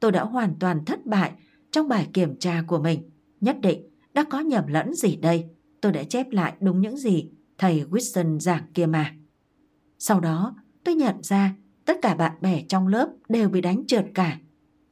Tôi 0.00 0.12
đã 0.12 0.24
hoàn 0.24 0.54
toàn 0.60 0.84
thất 0.84 1.06
bại 1.06 1.32
trong 1.70 1.88
bài 1.88 2.08
kiểm 2.12 2.38
tra 2.38 2.62
của 2.66 2.78
mình. 2.78 3.10
Nhất 3.40 3.56
định 3.60 3.90
đã 4.14 4.24
có 4.24 4.40
nhầm 4.40 4.66
lẫn 4.66 4.94
gì 4.94 5.16
đây. 5.16 5.44
Tôi 5.80 5.92
đã 5.92 6.04
chép 6.04 6.30
lại 6.30 6.54
đúng 6.60 6.80
những 6.80 6.96
gì 6.96 7.30
thầy 7.58 7.84
Wilson 7.90 8.38
giảng 8.38 8.62
kia 8.74 8.86
mà. 8.86 9.14
Sau 9.98 10.20
đó, 10.20 10.56
tôi 10.84 10.94
nhận 10.94 11.22
ra 11.22 11.54
tất 11.84 11.98
cả 12.02 12.14
bạn 12.14 12.32
bè 12.40 12.62
trong 12.68 12.88
lớp 12.88 13.08
đều 13.28 13.48
bị 13.48 13.60
đánh 13.60 13.86
trượt 13.86 14.06
cả. 14.14 14.38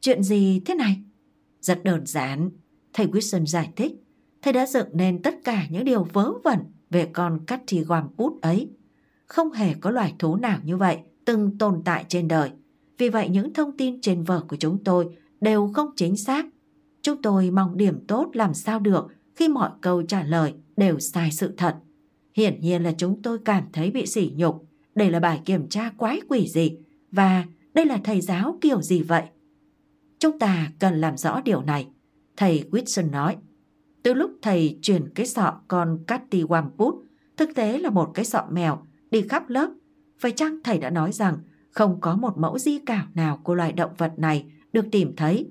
Chuyện 0.00 0.22
gì 0.22 0.62
thế 0.66 0.74
này? 0.74 1.02
Rất 1.60 1.84
đơn 1.84 2.06
giản. 2.06 2.50
Thầy 2.92 3.06
Wilson 3.06 3.46
giải 3.46 3.72
thích. 3.76 3.92
Thầy 4.42 4.52
đã 4.52 4.66
dựng 4.66 4.88
nên 4.92 5.22
tất 5.22 5.34
cả 5.44 5.66
những 5.70 5.84
điều 5.84 6.04
vớ 6.04 6.32
vẩn 6.44 6.58
về 6.90 7.10
con 7.12 7.44
Cathy 7.46 7.82
Wampus 7.82 8.38
ấy. 8.42 8.70
Không 9.26 9.52
hề 9.52 9.74
có 9.74 9.90
loài 9.90 10.14
thú 10.18 10.36
nào 10.36 10.58
như 10.64 10.76
vậy 10.76 10.98
từng 11.24 11.58
tồn 11.58 11.82
tại 11.84 12.04
trên 12.08 12.28
đời. 12.28 12.50
Vì 12.98 13.08
vậy 13.08 13.28
những 13.28 13.52
thông 13.52 13.76
tin 13.76 14.00
trên 14.00 14.22
vở 14.22 14.44
của 14.48 14.56
chúng 14.56 14.84
tôi 14.84 15.16
đều 15.40 15.70
không 15.74 15.90
chính 15.96 16.16
xác. 16.16 16.46
Chúng 17.02 17.22
tôi 17.22 17.50
mong 17.50 17.76
điểm 17.76 18.06
tốt 18.06 18.30
làm 18.32 18.54
sao 18.54 18.80
được 18.80 19.06
khi 19.34 19.48
mọi 19.48 19.70
câu 19.80 20.02
trả 20.02 20.22
lời 20.22 20.54
đều 20.76 20.98
sai 20.98 21.32
sự 21.32 21.54
thật. 21.56 21.76
Hiển 22.34 22.60
nhiên 22.60 22.82
là 22.82 22.92
chúng 22.98 23.22
tôi 23.22 23.38
cảm 23.44 23.64
thấy 23.72 23.90
bị 23.90 24.06
sỉ 24.06 24.32
nhục. 24.36 24.66
Đây 24.94 25.10
là 25.10 25.20
bài 25.20 25.40
kiểm 25.44 25.68
tra 25.68 25.90
quái 25.96 26.20
quỷ 26.28 26.48
gì 26.48 26.76
và 27.12 27.44
đây 27.74 27.86
là 27.86 28.00
thầy 28.04 28.20
giáo 28.20 28.58
kiểu 28.60 28.82
gì 28.82 29.02
vậy? 29.02 29.22
Chúng 30.18 30.38
ta 30.38 30.72
cần 30.78 31.00
làm 31.00 31.16
rõ 31.16 31.40
điều 31.44 31.62
này. 31.62 31.88
Thầy 32.36 32.64
Whitson 32.70 33.10
nói. 33.10 33.36
Từ 34.02 34.14
lúc 34.14 34.30
thầy 34.42 34.78
chuyển 34.82 35.08
cái 35.14 35.26
sọ 35.26 35.60
con 35.68 35.98
Cathy 36.06 36.42
Wamput, 36.42 37.00
thực 37.36 37.54
tế 37.54 37.78
là 37.78 37.90
một 37.90 38.10
cái 38.14 38.24
sọ 38.24 38.46
mèo 38.50 38.82
đi 39.10 39.22
khắp 39.22 39.48
lớp. 39.48 39.70
Phải 40.24 40.32
chăng 40.32 40.58
thầy 40.64 40.78
đã 40.78 40.90
nói 40.90 41.12
rằng 41.12 41.38
không 41.70 42.00
có 42.00 42.16
một 42.16 42.38
mẫu 42.38 42.58
di 42.58 42.78
cảo 42.78 43.06
nào 43.14 43.40
của 43.42 43.54
loài 43.54 43.72
động 43.72 43.90
vật 43.98 44.12
này 44.16 44.46
được 44.72 44.86
tìm 44.92 45.16
thấy. 45.16 45.46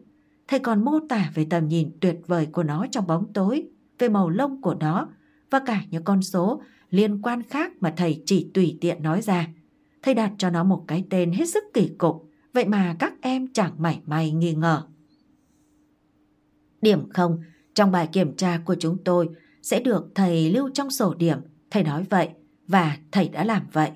Thầy 0.48 0.60
còn 0.60 0.86
mô 0.86 1.00
tả 1.10 1.32
về 1.36 1.48
tầm 1.50 1.68
nhìn 1.68 1.92
tuyệt 2.00 2.16
vời 2.28 2.46
của 2.46 2.64
nó 2.64 2.86
trong 2.92 3.08
bóng 3.08 3.34
tối, 3.34 3.68
về 4.00 4.10
màu 4.10 4.30
lông 4.30 4.62
của 4.62 4.74
nó 4.74 5.08
và 5.50 5.60
cả 5.60 5.82
những 5.90 6.04
con 6.04 6.22
số 6.22 6.62
liên 6.90 7.22
quan 7.22 7.44
khác 7.44 7.72
mà 7.80 7.94
thầy 7.98 8.22
chỉ 8.26 8.52
tùy 8.54 8.78
tiện 8.82 9.04
nói 9.04 9.22
ra. 9.22 9.48
Thầy 10.02 10.14
đặt 10.14 10.32
cho 10.38 10.50
nó 10.50 10.64
một 10.64 10.84
cái 10.88 11.06
tên 11.10 11.32
hết 11.32 11.50
sức 11.50 11.64
kỳ 11.74 11.92
cục, 11.98 12.30
vậy 12.54 12.66
mà 12.66 12.96
các 13.00 13.14
em 13.22 13.48
chẳng 13.54 13.74
mảy 13.78 14.02
may 14.06 14.32
nghi 14.32 14.54
ngờ. 14.54 14.84
Điểm 16.82 17.10
không 17.10 17.44
trong 17.74 17.92
bài 17.92 18.10
kiểm 18.12 18.36
tra 18.36 18.62
của 18.66 18.76
chúng 18.80 18.98
tôi 19.04 19.30
sẽ 19.62 19.80
được 19.80 20.12
thầy 20.16 20.52
lưu 20.52 20.70
trong 20.74 20.92
sổ 20.92 21.14
điểm, 21.14 21.38
thầy 21.72 21.84
nói 21.84 22.06
vậy 22.10 22.30
và 22.68 22.98
thầy 23.12 23.30
đã 23.30 23.44
làm 23.44 23.64
vậy. 23.72 23.92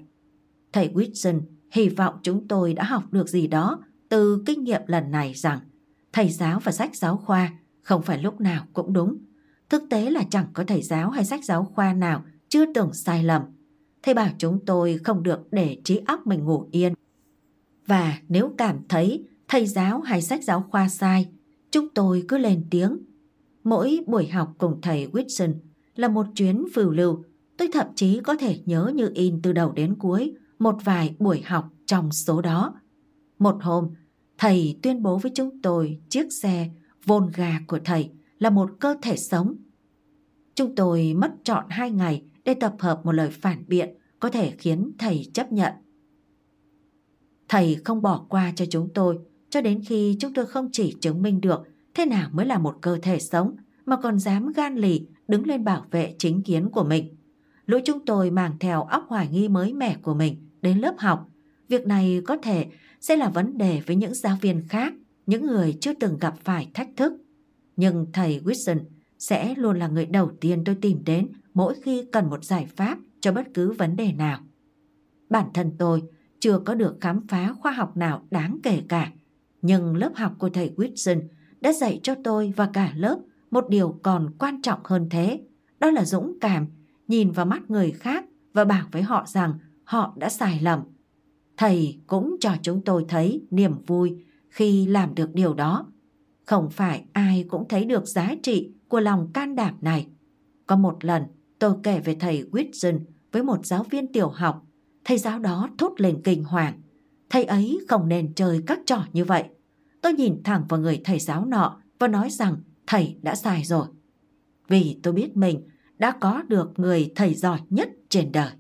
Thầy 0.74 0.90
Whitson 0.94 1.42
hy 1.72 1.90
vọng 1.90 2.16
chúng 2.24 2.48
tôi 2.48 2.74
đã 2.74 2.84
học 2.84 3.04
được 3.12 3.30
gì 3.30 3.48
đó 3.48 3.84
từ 4.10 4.44
kinh 4.46 4.64
nghiệm 4.64 4.82
lần 4.88 5.12
này 5.12 5.34
rằng 5.34 5.60
thầy 6.14 6.30
giáo 6.30 6.60
và 6.60 6.72
sách 6.72 6.96
giáo 6.96 7.18
khoa 7.18 7.52
không 7.82 8.02
phải 8.02 8.22
lúc 8.22 8.42
nào 8.42 8.66
cũng 8.74 8.94
đúng. 8.94 9.18
Thực 9.70 9.84
tế 9.90 10.10
là 10.10 10.24
chẳng 10.30 10.46
có 10.54 10.64
thầy 10.64 10.82
giáo 10.82 11.10
hay 11.10 11.26
sách 11.26 11.46
giáo 11.46 11.64
khoa 11.64 11.94
nào 11.94 12.24
chưa 12.50 12.74
từng 12.74 12.94
sai 12.94 13.24
lầm. 13.24 13.42
Thầy 14.04 14.14
bảo 14.14 14.30
chúng 14.38 14.60
tôi 14.66 15.00
không 15.04 15.24
được 15.24 15.40
để 15.52 15.78
trí 15.84 16.02
óc 16.06 16.28
mình 16.28 16.44
ngủ 16.44 16.68
yên. 16.72 16.94
Và 17.88 18.18
nếu 18.30 18.54
cảm 18.58 18.80
thấy 18.90 19.24
thầy 19.48 19.66
giáo 19.66 20.02
hay 20.02 20.22
sách 20.22 20.44
giáo 20.44 20.66
khoa 20.70 20.90
sai, 20.90 21.30
chúng 21.72 21.90
tôi 21.90 22.24
cứ 22.28 22.38
lên 22.38 22.66
tiếng. 22.70 22.98
Mỗi 23.64 24.00
buổi 24.08 24.28
học 24.28 24.54
cùng 24.58 24.82
thầy 24.82 25.08
Whitson 25.08 25.54
là 25.96 26.08
một 26.08 26.26
chuyến 26.36 26.66
phiêu 26.74 26.90
lưu. 26.90 27.24
Tôi 27.58 27.70
thậm 27.74 27.88
chí 27.96 28.20
có 28.24 28.36
thể 28.36 28.60
nhớ 28.66 28.92
như 28.96 29.12
in 29.16 29.42
từ 29.42 29.54
đầu 29.54 29.72
đến 29.72 29.96
cuối 30.00 30.34
một 30.60 30.76
vài 30.84 31.16
buổi 31.20 31.42
học 31.42 31.70
trong 31.86 32.12
số 32.12 32.42
đó. 32.42 32.82
Một 33.40 33.58
hôm, 33.62 33.90
thầy 34.38 34.80
tuyên 34.84 35.04
bố 35.04 35.18
với 35.18 35.32
chúng 35.36 35.62
tôi 35.62 36.00
chiếc 36.10 36.34
xe 36.34 36.70
Volga 37.06 37.62
của 37.68 37.80
thầy 37.86 38.12
là 38.40 38.50
một 38.50 38.72
cơ 38.80 38.96
thể 39.02 39.18
sống. 39.18 39.56
Chúng 40.56 40.76
tôi 40.76 41.14
mất 41.14 41.32
trọn 41.44 41.66
hai 41.70 41.92
ngày 41.92 42.24
để 42.44 42.54
tập 42.54 42.76
hợp 42.80 43.06
một 43.06 43.12
lời 43.12 43.30
phản 43.30 43.64
biện 43.68 43.98
có 44.20 44.30
thể 44.30 44.52
khiến 44.58 44.92
thầy 44.98 45.26
chấp 45.34 45.52
nhận. 45.52 45.74
Thầy 47.48 47.76
không 47.86 48.02
bỏ 48.02 48.26
qua 48.30 48.54
cho 48.56 48.66
chúng 48.70 48.90
tôi 48.94 49.20
cho 49.50 49.62
đến 49.62 49.82
khi 49.86 50.18
chúng 50.20 50.34
tôi 50.34 50.46
không 50.46 50.70
chỉ 50.72 50.96
chứng 51.02 51.22
minh 51.22 51.42
được 51.42 51.64
thế 51.94 52.06
nào 52.06 52.30
mới 52.34 52.46
là 52.46 52.58
một 52.58 52.78
cơ 52.82 52.98
thể 53.02 53.20
sống 53.20 53.56
mà 53.86 53.96
còn 53.96 54.20
dám 54.20 54.52
gan 54.56 54.76
lì 54.76 55.08
đứng 55.28 55.48
lên 55.48 55.64
bảo 55.64 55.86
vệ 55.92 56.16
chính 56.18 56.44
kiến 56.44 56.70
của 56.70 56.84
mình. 56.84 57.16
Lũ 57.66 57.78
chúng 57.86 58.06
tôi 58.06 58.32
mang 58.32 58.56
theo 58.60 58.84
óc 58.84 59.06
hoài 59.08 59.28
nghi 59.28 59.48
mới 59.48 59.74
mẻ 59.74 59.98
của 60.02 60.14
mình 60.14 60.47
đến 60.62 60.78
lớp 60.78 60.96
học. 60.98 61.30
Việc 61.68 61.88
này 61.88 62.22
có 62.26 62.38
thể 62.38 62.66
sẽ 63.02 63.16
là 63.16 63.30
vấn 63.30 63.58
đề 63.58 63.82
với 63.86 63.96
những 63.96 64.14
giáo 64.14 64.38
viên 64.42 64.68
khác, 64.68 64.94
những 65.26 65.46
người 65.46 65.78
chưa 65.82 65.94
từng 65.94 66.18
gặp 66.18 66.34
phải 66.44 66.72
thách 66.74 66.90
thức. 66.96 67.14
Nhưng 67.76 68.06
thầy 68.14 68.42
Wilson 68.46 68.80
sẽ 69.20 69.54
luôn 69.58 69.80
là 69.80 69.88
người 69.88 70.06
đầu 70.06 70.32
tiên 70.42 70.64
tôi 70.66 70.76
tìm 70.82 71.04
đến 71.06 71.28
mỗi 71.54 71.76
khi 71.84 72.04
cần 72.12 72.30
một 72.30 72.44
giải 72.44 72.66
pháp 72.76 72.98
cho 73.20 73.32
bất 73.32 73.48
cứ 73.54 73.72
vấn 73.72 73.96
đề 73.96 74.14
nào. 74.14 74.40
Bản 75.30 75.46
thân 75.54 75.72
tôi 75.78 76.04
chưa 76.40 76.60
có 76.60 76.76
được 76.76 76.98
khám 77.02 77.28
phá 77.28 77.54
khoa 77.60 77.72
học 77.72 77.98
nào 77.98 78.28
đáng 78.32 78.58
kể 78.64 78.82
cả, 78.90 79.12
nhưng 79.62 79.96
lớp 79.96 80.12
học 80.16 80.36
của 80.40 80.50
thầy 80.50 80.72
Wilson 80.76 81.22
đã 81.62 81.74
dạy 81.74 82.00
cho 82.04 82.16
tôi 82.24 82.54
và 82.56 82.70
cả 82.74 82.94
lớp 82.96 83.20
một 83.52 83.70
điều 83.70 84.00
còn 84.04 84.30
quan 84.40 84.62
trọng 84.62 84.80
hơn 84.84 85.08
thế, 85.10 85.42
đó 85.80 85.92
là 85.92 86.06
dũng 86.06 86.38
cảm, 86.42 86.68
nhìn 87.08 87.32
vào 87.32 87.46
mắt 87.46 87.62
người 87.72 87.92
khác 87.92 88.26
và 88.54 88.66
bảo 88.66 88.88
với 88.92 89.02
họ 89.02 89.26
rằng 89.28 89.54
họ 89.88 90.14
đã 90.18 90.30
sai 90.30 90.60
lầm. 90.62 90.80
Thầy 91.58 92.00
cũng 92.08 92.36
cho 92.40 92.52
chúng 92.62 92.82
tôi 92.82 93.06
thấy 93.10 93.42
niềm 93.52 93.72
vui 93.86 94.26
khi 94.50 94.86
làm 94.86 95.16
được 95.16 95.34
điều 95.34 95.54
đó. 95.54 95.92
Không 96.46 96.70
phải 96.70 97.06
ai 97.14 97.46
cũng 97.50 97.68
thấy 97.68 97.86
được 97.86 98.06
giá 98.06 98.36
trị 98.44 98.72
của 98.88 99.00
lòng 99.00 99.32
can 99.34 99.56
đảm 99.56 99.78
này. 99.82 100.08
Có 100.66 100.76
một 100.76 101.06
lần, 101.06 101.24
tôi 101.60 101.74
kể 101.84 102.00
về 102.00 102.16
thầy 102.16 102.44
Whitson 102.52 103.00
với 103.32 103.44
một 103.44 103.66
giáo 103.66 103.84
viên 103.84 104.12
tiểu 104.14 104.30
học. 104.30 104.66
Thầy 105.06 105.18
giáo 105.18 105.40
đó 105.40 105.70
thốt 105.78 105.94
lên 105.98 106.22
kinh 106.24 106.44
hoàng. 106.44 106.82
Thầy 107.30 107.44
ấy 107.44 107.80
không 107.88 108.08
nên 108.08 108.34
chơi 108.34 108.64
các 108.68 108.80
trò 108.86 109.06
như 109.14 109.26
vậy. 109.26 109.44
Tôi 110.02 110.14
nhìn 110.14 110.44
thẳng 110.44 110.66
vào 110.70 110.80
người 110.80 111.02
thầy 111.04 111.20
giáo 111.20 111.46
nọ 111.46 111.82
và 112.00 112.08
nói 112.08 112.30
rằng 112.30 112.58
thầy 112.88 113.18
đã 113.22 113.36
sai 113.36 113.64
rồi. 113.64 113.88
Vì 114.68 115.00
tôi 115.04 115.14
biết 115.14 115.38
mình 115.38 115.68
đã 115.98 116.12
có 116.12 116.44
được 116.48 116.80
người 116.80 117.12
thầy 117.16 117.34
giỏi 117.34 117.60
nhất 117.70 117.90
trên 118.10 118.32
đời. 118.32 118.52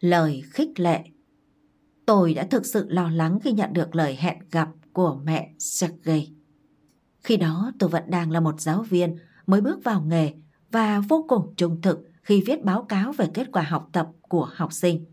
Lời 0.00 0.42
khích 0.50 0.80
lệ 0.80 1.04
Tôi 2.06 2.34
đã 2.34 2.46
thực 2.50 2.66
sự 2.66 2.86
lo 2.88 3.10
lắng 3.10 3.38
khi 3.42 3.52
nhận 3.52 3.72
được 3.72 3.94
lời 3.94 4.16
hẹn 4.20 4.38
gặp 4.50 4.68
của 4.92 5.20
mẹ 5.24 5.54
Sergei. 5.58 6.32
Khi 7.20 7.36
đó 7.36 7.72
tôi 7.78 7.88
vẫn 7.88 8.02
đang 8.06 8.30
là 8.30 8.40
một 8.40 8.60
giáo 8.60 8.82
viên 8.82 9.16
mới 9.46 9.60
bước 9.60 9.84
vào 9.84 10.02
nghề 10.02 10.32
và 10.70 11.00
vô 11.00 11.24
cùng 11.28 11.54
trung 11.56 11.80
thực 11.82 11.98
khi 12.22 12.42
viết 12.46 12.64
báo 12.64 12.82
cáo 12.82 13.12
về 13.12 13.26
kết 13.34 13.48
quả 13.52 13.62
học 13.62 13.88
tập 13.92 14.08
của 14.28 14.48
học 14.54 14.72
sinh. 14.72 15.04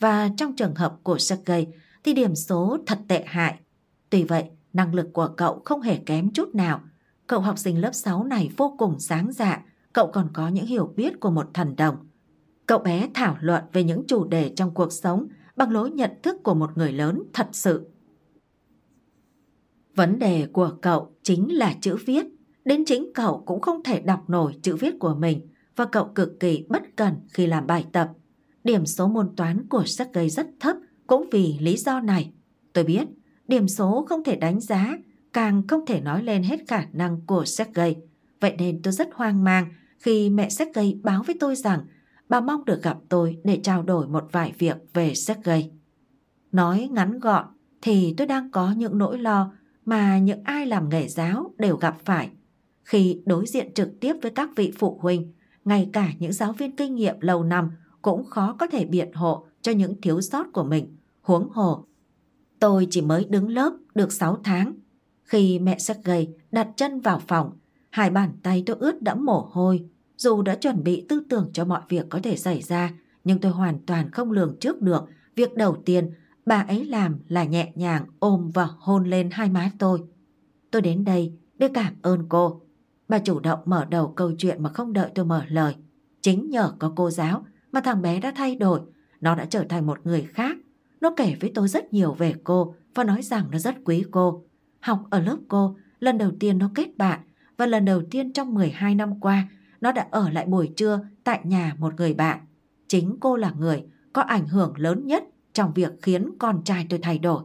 Và 0.00 0.30
trong 0.36 0.56
trường 0.56 0.74
hợp 0.74 0.96
của 1.02 1.18
Sergei 1.18 1.66
thì 2.04 2.14
điểm 2.14 2.34
số 2.34 2.78
thật 2.86 2.98
tệ 3.08 3.24
hại. 3.26 3.60
Tuy 4.10 4.24
vậy, 4.24 4.44
năng 4.72 4.94
lực 4.94 5.06
của 5.12 5.28
cậu 5.36 5.62
không 5.64 5.80
hề 5.80 5.96
kém 5.96 6.32
chút 6.32 6.54
nào. 6.54 6.80
Cậu 7.26 7.40
học 7.40 7.58
sinh 7.58 7.80
lớp 7.80 7.92
6 7.92 8.24
này 8.24 8.50
vô 8.56 8.74
cùng 8.78 8.98
sáng 8.98 9.32
dạ, 9.32 9.62
cậu 9.92 10.10
còn 10.12 10.28
có 10.32 10.48
những 10.48 10.66
hiểu 10.66 10.92
biết 10.96 11.20
của 11.20 11.30
một 11.30 11.50
thần 11.54 11.76
đồng. 11.76 12.05
Cậu 12.66 12.78
bé 12.78 13.08
thảo 13.14 13.36
luận 13.40 13.64
về 13.72 13.84
những 13.84 14.06
chủ 14.06 14.24
đề 14.24 14.52
trong 14.56 14.74
cuộc 14.74 14.92
sống 14.92 15.28
bằng 15.56 15.70
lối 15.70 15.90
nhận 15.90 16.10
thức 16.22 16.36
của 16.42 16.54
một 16.54 16.70
người 16.78 16.92
lớn 16.92 17.22
thật 17.32 17.48
sự. 17.52 17.90
Vấn 19.94 20.18
đề 20.18 20.46
của 20.52 20.70
cậu 20.82 21.12
chính 21.22 21.56
là 21.56 21.74
chữ 21.80 21.96
viết. 22.06 22.26
Đến 22.64 22.84
chính 22.84 23.10
cậu 23.14 23.42
cũng 23.46 23.60
không 23.60 23.82
thể 23.82 24.00
đọc 24.00 24.30
nổi 24.30 24.54
chữ 24.62 24.76
viết 24.76 24.98
của 24.98 25.14
mình 25.14 25.48
và 25.76 25.84
cậu 25.84 26.04
cực 26.14 26.40
kỳ 26.40 26.64
bất 26.68 26.82
cần 26.96 27.14
khi 27.28 27.46
làm 27.46 27.66
bài 27.66 27.86
tập. 27.92 28.10
Điểm 28.64 28.86
số 28.86 29.08
môn 29.08 29.36
toán 29.36 29.68
của 29.68 29.84
Sergei 29.86 30.28
rất 30.28 30.46
thấp 30.60 30.76
cũng 31.06 31.28
vì 31.32 31.56
lý 31.60 31.76
do 31.76 32.00
này. 32.00 32.32
Tôi 32.72 32.84
biết, 32.84 33.08
điểm 33.48 33.68
số 33.68 34.06
không 34.08 34.24
thể 34.24 34.36
đánh 34.36 34.60
giá, 34.60 34.98
càng 35.32 35.66
không 35.68 35.86
thể 35.86 36.00
nói 36.00 36.22
lên 36.22 36.42
hết 36.42 36.60
khả 36.68 36.86
năng 36.92 37.20
của 37.26 37.44
Sergei. 37.44 37.96
Vậy 38.40 38.54
nên 38.58 38.82
tôi 38.82 38.92
rất 38.92 39.08
hoang 39.14 39.44
mang 39.44 39.68
khi 39.98 40.30
mẹ 40.30 40.48
Sergei 40.48 40.94
báo 41.02 41.22
với 41.22 41.36
tôi 41.40 41.56
rằng 41.56 41.80
bà 42.28 42.40
mong 42.40 42.64
được 42.64 42.82
gặp 42.82 42.98
tôi 43.08 43.40
để 43.44 43.60
trao 43.62 43.82
đổi 43.82 44.08
một 44.08 44.28
vài 44.32 44.52
việc 44.58 44.76
về 44.94 45.14
Sergei. 45.14 45.70
Nói 46.52 46.88
ngắn 46.92 47.18
gọn 47.18 47.44
thì 47.82 48.14
tôi 48.16 48.26
đang 48.26 48.50
có 48.50 48.72
những 48.72 48.98
nỗi 48.98 49.18
lo 49.18 49.52
mà 49.84 50.18
những 50.18 50.42
ai 50.44 50.66
làm 50.66 50.88
nghề 50.88 51.08
giáo 51.08 51.54
đều 51.58 51.76
gặp 51.76 51.96
phải. 52.04 52.30
Khi 52.84 53.22
đối 53.26 53.46
diện 53.46 53.74
trực 53.74 54.00
tiếp 54.00 54.16
với 54.22 54.30
các 54.30 54.50
vị 54.56 54.72
phụ 54.78 54.98
huynh, 55.02 55.32
ngay 55.64 55.90
cả 55.92 56.12
những 56.18 56.32
giáo 56.32 56.52
viên 56.52 56.76
kinh 56.76 56.94
nghiệm 56.94 57.20
lâu 57.20 57.44
năm 57.44 57.70
cũng 58.02 58.24
khó 58.24 58.56
có 58.58 58.66
thể 58.66 58.84
biện 58.84 59.12
hộ 59.12 59.46
cho 59.62 59.72
những 59.72 60.00
thiếu 60.00 60.20
sót 60.20 60.46
của 60.52 60.64
mình, 60.64 60.96
huống 61.20 61.48
hồ. 61.48 61.84
Tôi 62.60 62.86
chỉ 62.90 63.00
mới 63.00 63.24
đứng 63.24 63.48
lớp 63.48 63.72
được 63.94 64.12
6 64.12 64.40
tháng. 64.44 64.74
Khi 65.22 65.58
mẹ 65.58 65.78
Sergei 65.78 66.28
đặt 66.50 66.68
chân 66.76 67.00
vào 67.00 67.22
phòng, 67.28 67.58
hai 67.90 68.10
bàn 68.10 68.32
tay 68.42 68.62
tôi 68.66 68.76
ướt 68.80 69.02
đẫm 69.02 69.24
mồ 69.24 69.48
hôi. 69.50 69.84
Dù 70.16 70.42
đã 70.42 70.54
chuẩn 70.54 70.84
bị 70.84 71.06
tư 71.08 71.22
tưởng 71.28 71.50
cho 71.52 71.64
mọi 71.64 71.80
việc 71.88 72.06
có 72.08 72.20
thể 72.22 72.36
xảy 72.36 72.62
ra, 72.62 72.92
nhưng 73.24 73.38
tôi 73.38 73.52
hoàn 73.52 73.78
toàn 73.86 74.10
không 74.10 74.32
lường 74.32 74.56
trước 74.60 74.82
được 74.82 75.04
việc 75.34 75.54
đầu 75.54 75.76
tiên 75.84 76.10
bà 76.46 76.60
ấy 76.68 76.84
làm 76.84 77.18
là 77.28 77.44
nhẹ 77.44 77.72
nhàng 77.74 78.06
ôm 78.18 78.50
và 78.54 78.68
hôn 78.78 79.04
lên 79.04 79.30
hai 79.32 79.48
má 79.48 79.70
tôi. 79.78 80.02
Tôi 80.70 80.82
đến 80.82 81.04
đây 81.04 81.32
để 81.58 81.68
cảm 81.74 81.94
ơn 82.02 82.26
cô. 82.28 82.60
Bà 83.08 83.18
chủ 83.18 83.40
động 83.40 83.60
mở 83.64 83.84
đầu 83.84 84.12
câu 84.16 84.32
chuyện 84.38 84.62
mà 84.62 84.70
không 84.70 84.92
đợi 84.92 85.10
tôi 85.14 85.24
mở 85.24 85.44
lời. 85.48 85.74
Chính 86.22 86.50
nhờ 86.50 86.72
có 86.78 86.92
cô 86.96 87.10
giáo 87.10 87.46
mà 87.72 87.80
thằng 87.80 88.02
bé 88.02 88.20
đã 88.20 88.32
thay 88.36 88.56
đổi. 88.56 88.80
Nó 89.20 89.34
đã 89.34 89.44
trở 89.44 89.64
thành 89.68 89.86
một 89.86 89.98
người 90.04 90.22
khác. 90.22 90.56
Nó 91.00 91.10
kể 91.16 91.36
với 91.40 91.52
tôi 91.54 91.68
rất 91.68 91.92
nhiều 91.92 92.12
về 92.12 92.34
cô 92.44 92.74
và 92.94 93.04
nói 93.04 93.22
rằng 93.22 93.48
nó 93.50 93.58
rất 93.58 93.74
quý 93.84 94.04
cô. 94.10 94.44
Học 94.80 95.06
ở 95.10 95.20
lớp 95.20 95.36
cô, 95.48 95.76
lần 96.00 96.18
đầu 96.18 96.30
tiên 96.40 96.58
nó 96.58 96.70
kết 96.74 96.96
bạn 96.96 97.20
và 97.56 97.66
lần 97.66 97.84
đầu 97.84 98.02
tiên 98.10 98.32
trong 98.32 98.54
12 98.54 98.94
năm 98.94 99.20
qua 99.20 99.48
nó 99.86 99.92
đã 99.92 100.08
ở 100.10 100.30
lại 100.30 100.46
buổi 100.46 100.72
trưa 100.76 101.00
tại 101.24 101.40
nhà 101.44 101.76
một 101.78 101.94
người 101.96 102.14
bạn. 102.14 102.40
Chính 102.88 103.16
cô 103.20 103.36
là 103.36 103.52
người 103.58 103.84
có 104.12 104.22
ảnh 104.22 104.46
hưởng 104.46 104.72
lớn 104.76 105.06
nhất 105.06 105.24
trong 105.52 105.72
việc 105.74 105.92
khiến 106.02 106.30
con 106.38 106.64
trai 106.64 106.86
tôi 106.90 106.98
thay 107.02 107.18
đổi. 107.18 107.42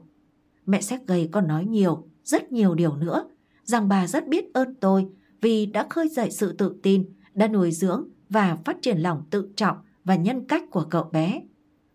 Mẹ 0.65 0.81
xét 0.81 1.07
gầy 1.07 1.29
còn 1.31 1.47
nói 1.47 1.65
nhiều, 1.65 2.07
rất 2.23 2.51
nhiều 2.51 2.75
điều 2.75 2.95
nữa, 2.95 3.29
rằng 3.63 3.89
bà 3.89 4.07
rất 4.07 4.27
biết 4.27 4.53
ơn 4.53 4.75
tôi 4.75 5.09
vì 5.41 5.65
đã 5.65 5.87
khơi 5.89 6.09
dậy 6.09 6.31
sự 6.31 6.53
tự 6.53 6.75
tin, 6.83 7.13
đã 7.33 7.47
nuôi 7.47 7.71
dưỡng 7.71 8.07
và 8.29 8.57
phát 8.65 8.77
triển 8.81 8.97
lòng 8.97 9.23
tự 9.29 9.49
trọng 9.55 9.77
và 10.03 10.15
nhân 10.15 10.45
cách 10.47 10.63
của 10.71 10.85
cậu 10.89 11.03
bé. 11.03 11.41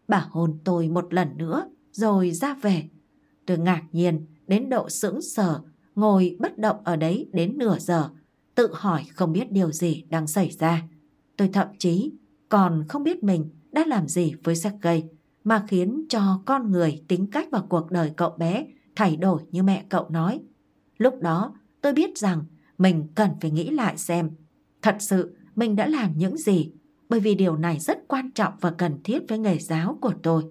Bà 0.09 0.26
hôn 0.30 0.59
tôi 0.64 0.88
một 0.88 1.14
lần 1.14 1.28
nữa 1.38 1.68
rồi 1.92 2.30
ra 2.30 2.55
về. 2.55 2.88
Tôi 3.47 3.59
ngạc 3.59 3.82
nhiên 3.92 4.26
đến 4.47 4.68
độ 4.68 4.88
sững 4.88 5.22
sờ, 5.22 5.61
ngồi 5.94 6.36
bất 6.40 6.59
động 6.59 6.76
ở 6.84 6.97
đấy 6.97 7.28
đến 7.32 7.59
nửa 7.59 7.78
giờ, 7.78 8.11
tự 8.57 8.70
hỏi 8.74 9.04
không 9.14 9.32
biết 9.32 9.52
điều 9.52 9.72
gì 9.72 10.04
đang 10.11 10.26
xảy 10.26 10.50
ra. 10.50 10.82
Tôi 11.36 11.48
thậm 11.52 11.68
chí 11.78 12.12
còn 12.48 12.84
không 12.88 13.02
biết 13.02 13.24
mình 13.24 13.50
đã 13.72 13.84
làm 13.86 14.09
gì 14.09 14.34
với 14.44 14.57
Sergei, 14.57 15.04
mà 15.44 15.64
khiến 15.68 16.07
cho 16.09 16.42
con 16.46 16.70
người 16.70 17.02
tính 17.09 17.26
cách 17.30 17.48
và 17.52 17.62
cuộc 17.68 17.90
đời 17.90 18.12
cậu 18.16 18.30
bé 18.38 18.66
thay 18.96 19.16
đổi 19.16 19.42
như 19.50 19.62
mẹ 19.62 19.84
cậu 19.88 20.09
nói. 20.11 20.40
Lúc 20.98 21.14
đó, 21.20 21.54
tôi 21.80 21.92
biết 21.92 22.18
rằng 22.18 22.44
mình 22.78 23.07
cần 23.14 23.30
phải 23.40 23.50
nghĩ 23.50 23.70
lại 23.70 23.98
xem, 23.98 24.30
thật 24.82 24.96
sự 25.00 25.36
mình 25.57 25.76
đã 25.76 25.86
làm 25.86 26.12
những 26.16 26.36
gì, 26.36 26.72
bởi 27.09 27.20
vì 27.20 27.34
điều 27.34 27.57
này 27.57 27.78
rất 27.78 28.09
quan 28.09 28.30
trọng 28.30 28.52
và 28.61 28.70
cần 28.70 29.02
thiết 29.04 29.22
với 29.28 29.38
nghề 29.38 29.59
giáo 29.59 29.98
của 30.00 30.12
tôi. 30.22 30.44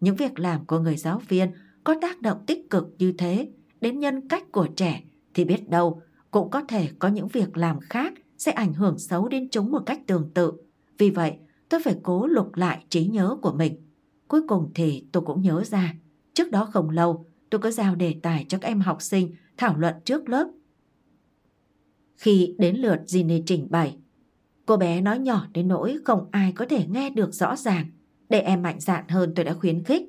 Những 0.00 0.16
việc 0.16 0.38
làm 0.38 0.66
của 0.66 0.78
người 0.78 0.96
giáo 0.96 1.22
viên 1.28 1.50
có 1.84 1.94
tác 2.00 2.20
động 2.20 2.46
tích 2.46 2.70
cực 2.70 2.94
như 2.98 3.12
thế 3.18 3.48
đến 3.80 4.00
nhân 4.00 4.28
cách 4.28 4.52
của 4.52 4.66
trẻ 4.76 5.02
thì 5.34 5.44
biết 5.44 5.68
đâu 5.68 6.02
cũng 6.32 6.50
có 6.50 6.62
thể 6.68 6.88
có 6.98 7.08
những 7.08 7.28
việc 7.28 7.56
làm 7.56 7.80
khác 7.80 8.12
sẽ 8.38 8.52
ảnh 8.52 8.72
hưởng 8.72 8.98
xấu 8.98 9.28
đến 9.28 9.48
chúng 9.50 9.70
một 9.70 9.82
cách 9.86 10.00
tương 10.06 10.30
tự. 10.34 10.52
Vì 10.98 11.10
vậy, 11.10 11.36
tôi 11.68 11.82
phải 11.84 11.96
cố 12.02 12.26
lục 12.26 12.54
lại 12.54 12.84
trí 12.88 13.06
nhớ 13.06 13.36
của 13.42 13.52
mình. 13.52 13.76
Cuối 14.28 14.42
cùng 14.48 14.70
thì 14.74 15.06
tôi 15.12 15.22
cũng 15.26 15.42
nhớ 15.42 15.64
ra, 15.64 15.94
trước 16.34 16.50
đó 16.50 16.68
không 16.72 16.90
lâu 16.90 17.26
tôi 17.50 17.58
có 17.60 17.70
giao 17.70 17.94
đề 17.94 18.14
tài 18.22 18.46
cho 18.48 18.58
các 18.58 18.68
em 18.68 18.80
học 18.80 19.02
sinh 19.02 19.34
thảo 19.56 19.76
luận 19.78 19.94
trước 20.04 20.28
lớp. 20.28 20.48
Khi 22.16 22.54
đến 22.58 22.76
lượt 22.76 23.00
Ginny 23.06 23.42
trình 23.46 23.66
bày, 23.70 23.96
cô 24.66 24.76
bé 24.76 25.00
nói 25.00 25.18
nhỏ 25.18 25.46
đến 25.52 25.68
nỗi 25.68 25.98
không 26.04 26.28
ai 26.30 26.52
có 26.52 26.66
thể 26.66 26.86
nghe 26.86 27.10
được 27.10 27.34
rõ 27.34 27.56
ràng. 27.56 27.86
Để 28.28 28.40
em 28.40 28.62
mạnh 28.62 28.80
dạn 28.80 29.08
hơn 29.08 29.32
tôi 29.36 29.44
đã 29.44 29.54
khuyến 29.54 29.84
khích. 29.84 30.02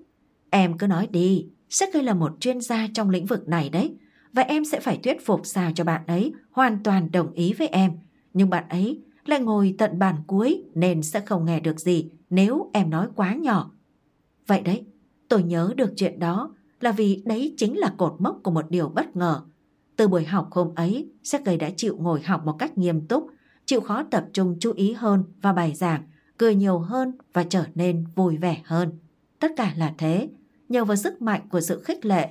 Em 0.50 0.78
cứ 0.78 0.88
nói 0.88 1.08
đi, 1.12 1.48
Sergey 1.70 2.04
là 2.04 2.14
một 2.14 2.32
chuyên 2.40 2.62
gia 2.62 2.88
trong 2.94 3.10
lĩnh 3.10 3.26
vực 3.26 3.48
này 3.48 3.70
đấy. 3.70 3.96
Và 4.34 4.42
em 4.42 4.66
sẽ 4.66 4.80
phải 4.80 5.00
thuyết 5.04 5.26
phục 5.26 5.42
sao 5.44 5.72
cho 5.76 5.84
bạn 5.84 6.02
ấy 6.08 6.34
hoàn 6.52 6.84
toàn 6.84 7.12
đồng 7.12 7.32
ý 7.32 7.54
với 7.54 7.68
em. 7.68 7.92
Nhưng 8.34 8.50
bạn 8.50 8.70
ấy 8.70 9.02
lại 9.26 9.40
ngồi 9.40 9.76
tận 9.78 10.00
bàn 10.00 10.16
cuối 10.28 10.64
nên 10.76 11.04
sẽ 11.04 11.20
không 11.20 11.46
nghe 11.46 11.60
được 11.60 11.80
gì 11.80 12.10
nếu 12.30 12.70
em 12.74 12.90
nói 12.90 13.08
quá 13.16 13.34
nhỏ. 13.34 13.72
Vậy 14.48 14.62
đấy, 14.62 14.86
tôi 15.30 15.44
nhớ 15.44 15.74
được 15.78 15.94
chuyện 15.96 16.20
đó 16.20 16.56
là 16.80 16.92
vì 16.92 17.24
đấy 17.26 17.54
chính 17.58 17.78
là 17.78 17.94
cột 17.98 18.16
mốc 18.20 18.40
của 18.44 18.52
một 18.52 18.70
điều 18.70 18.90
bất 18.90 19.16
ngờ. 19.16 19.42
Từ 19.96 20.08
buổi 20.08 20.26
học 20.26 20.48
hôm 20.52 20.76
ấy, 20.76 21.10
Sergei 21.24 21.58
đã 21.58 21.70
chịu 21.78 21.98
ngồi 22.00 22.22
học 22.22 22.46
một 22.46 22.56
cách 22.60 22.78
nghiêm 22.78 23.08
túc, 23.08 23.28
chịu 23.66 23.82
khó 23.82 24.04
tập 24.04 24.26
trung 24.34 24.58
chú 24.60 24.74
ý 24.76 24.94
hơn 24.94 25.24
và 25.42 25.54
bài 25.54 25.74
giảng, 25.76 26.04
cười 26.38 26.56
nhiều 26.56 26.80
hơn 26.80 27.12
và 27.34 27.44
trở 27.44 27.66
nên 27.76 28.06
vui 28.16 28.38
vẻ 28.38 28.62
hơn. 28.66 28.92
Tất 29.40 29.52
cả 29.58 29.74
là 29.78 29.94
thế, 29.98 30.30
nhờ 30.70 30.86
vào 30.86 30.96
sức 30.96 31.22
mạnh 31.22 31.42
của 31.50 31.62
sự 31.62 31.82
khích 31.84 32.06
lệ. 32.06 32.30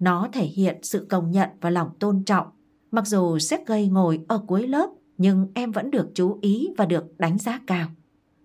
Nó 0.00 0.28
thể 0.32 0.44
hiện 0.44 0.78
sự 0.82 1.06
công 1.10 1.30
nhận 1.30 1.48
và 1.60 1.70
lòng 1.70 1.90
tôn 1.98 2.24
trọng. 2.24 2.46
Mặc 2.90 3.06
dù 3.06 3.38
xếp 3.38 3.66
gây 3.66 3.88
ngồi 3.88 4.24
ở 4.28 4.38
cuối 4.46 4.68
lớp, 4.68 4.90
nhưng 5.18 5.48
em 5.54 5.72
vẫn 5.72 5.90
được 5.90 6.10
chú 6.14 6.38
ý 6.40 6.68
và 6.76 6.86
được 6.86 7.18
đánh 7.18 7.38
giá 7.38 7.60
cao. 7.66 7.88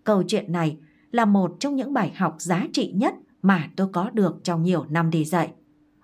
Câu 0.04 0.24
chuyện 0.28 0.52
này 0.52 0.78
là 1.12 1.26
một 1.26 1.56
trong 1.60 1.76
những 1.76 1.94
bài 1.94 2.14
học 2.16 2.36
giá 2.40 2.68
trị 2.74 2.92
nhất 2.96 3.14
mà 3.42 3.70
tôi 3.76 3.88
có 3.94 4.10
được 4.10 4.40
trong 4.44 4.64
nhiều 4.64 4.86
năm 4.90 5.10
đi 5.10 5.26
dạy. 5.26 5.54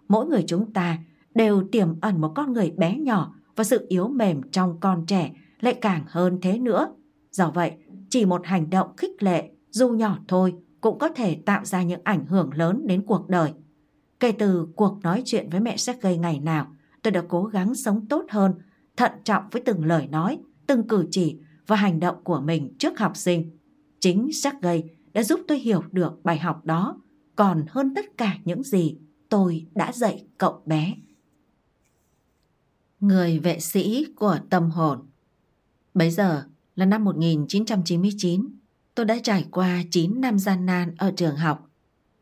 Mỗi 0.07 0.25
người 0.25 0.43
chúng 0.47 0.73
ta 0.73 0.97
đều 1.35 1.63
tiềm 1.71 2.01
ẩn 2.01 2.21
một 2.21 2.31
con 2.35 2.53
người 2.53 2.71
bé 2.71 2.97
nhỏ 2.97 3.35
và 3.55 3.63
sự 3.63 3.85
yếu 3.89 4.07
mềm 4.07 4.41
trong 4.51 4.79
con 4.79 5.05
trẻ 5.05 5.31
lại 5.59 5.73
càng 5.73 6.03
hơn 6.07 6.39
thế 6.41 6.57
nữa. 6.57 6.95
Do 7.31 7.51
vậy, 7.51 7.71
chỉ 8.09 8.25
một 8.25 8.41
hành 8.45 8.69
động 8.69 8.95
khích 8.97 9.23
lệ 9.23 9.49
dù 9.69 9.89
nhỏ 9.89 10.19
thôi 10.27 10.53
cũng 10.81 10.99
có 10.99 11.09
thể 11.09 11.35
tạo 11.45 11.65
ra 11.65 11.83
những 11.83 12.01
ảnh 12.03 12.25
hưởng 12.25 12.49
lớn 12.53 12.87
đến 12.87 13.03
cuộc 13.05 13.29
đời. 13.29 13.53
Kể 14.19 14.31
từ 14.31 14.67
cuộc 14.75 14.99
nói 15.03 15.21
chuyện 15.25 15.49
với 15.49 15.59
mẹ 15.59 15.77
Sergei 15.77 16.17
ngày 16.17 16.39
nào, 16.39 16.75
tôi 17.01 17.11
đã 17.11 17.23
cố 17.29 17.43
gắng 17.43 17.75
sống 17.75 18.05
tốt 18.07 18.25
hơn, 18.29 18.53
thận 18.97 19.11
trọng 19.23 19.43
với 19.51 19.61
từng 19.65 19.85
lời 19.85 20.07
nói, 20.07 20.39
từng 20.67 20.87
cử 20.87 21.07
chỉ 21.11 21.39
và 21.67 21.75
hành 21.75 21.99
động 21.99 22.23
của 22.23 22.39
mình 22.39 22.73
trước 22.79 22.99
học 22.99 23.17
sinh. 23.17 23.57
Chính 23.99 24.33
Sergei 24.33 24.83
đã 25.13 25.23
giúp 25.23 25.39
tôi 25.47 25.59
hiểu 25.59 25.83
được 25.91 26.23
bài 26.23 26.37
học 26.37 26.65
đó 26.65 27.01
còn 27.35 27.65
hơn 27.69 27.93
tất 27.95 28.17
cả 28.17 28.37
những 28.45 28.63
gì 28.63 28.97
tôi 29.29 29.65
đã 29.75 29.91
dạy 29.91 30.25
cậu 30.37 30.61
bé. 30.65 30.95
Người 32.99 33.39
vệ 33.39 33.59
sĩ 33.59 34.05
của 34.15 34.37
tâm 34.49 34.69
hồn 34.69 34.99
Bấy 35.93 36.11
giờ 36.11 36.43
là 36.75 36.85
năm 36.85 37.03
1999, 37.03 38.47
tôi 38.95 39.05
đã 39.05 39.17
trải 39.23 39.45
qua 39.51 39.83
9 39.91 40.21
năm 40.21 40.39
gian 40.39 40.65
nan 40.65 40.95
ở 40.97 41.11
trường 41.17 41.35
học. 41.35 41.69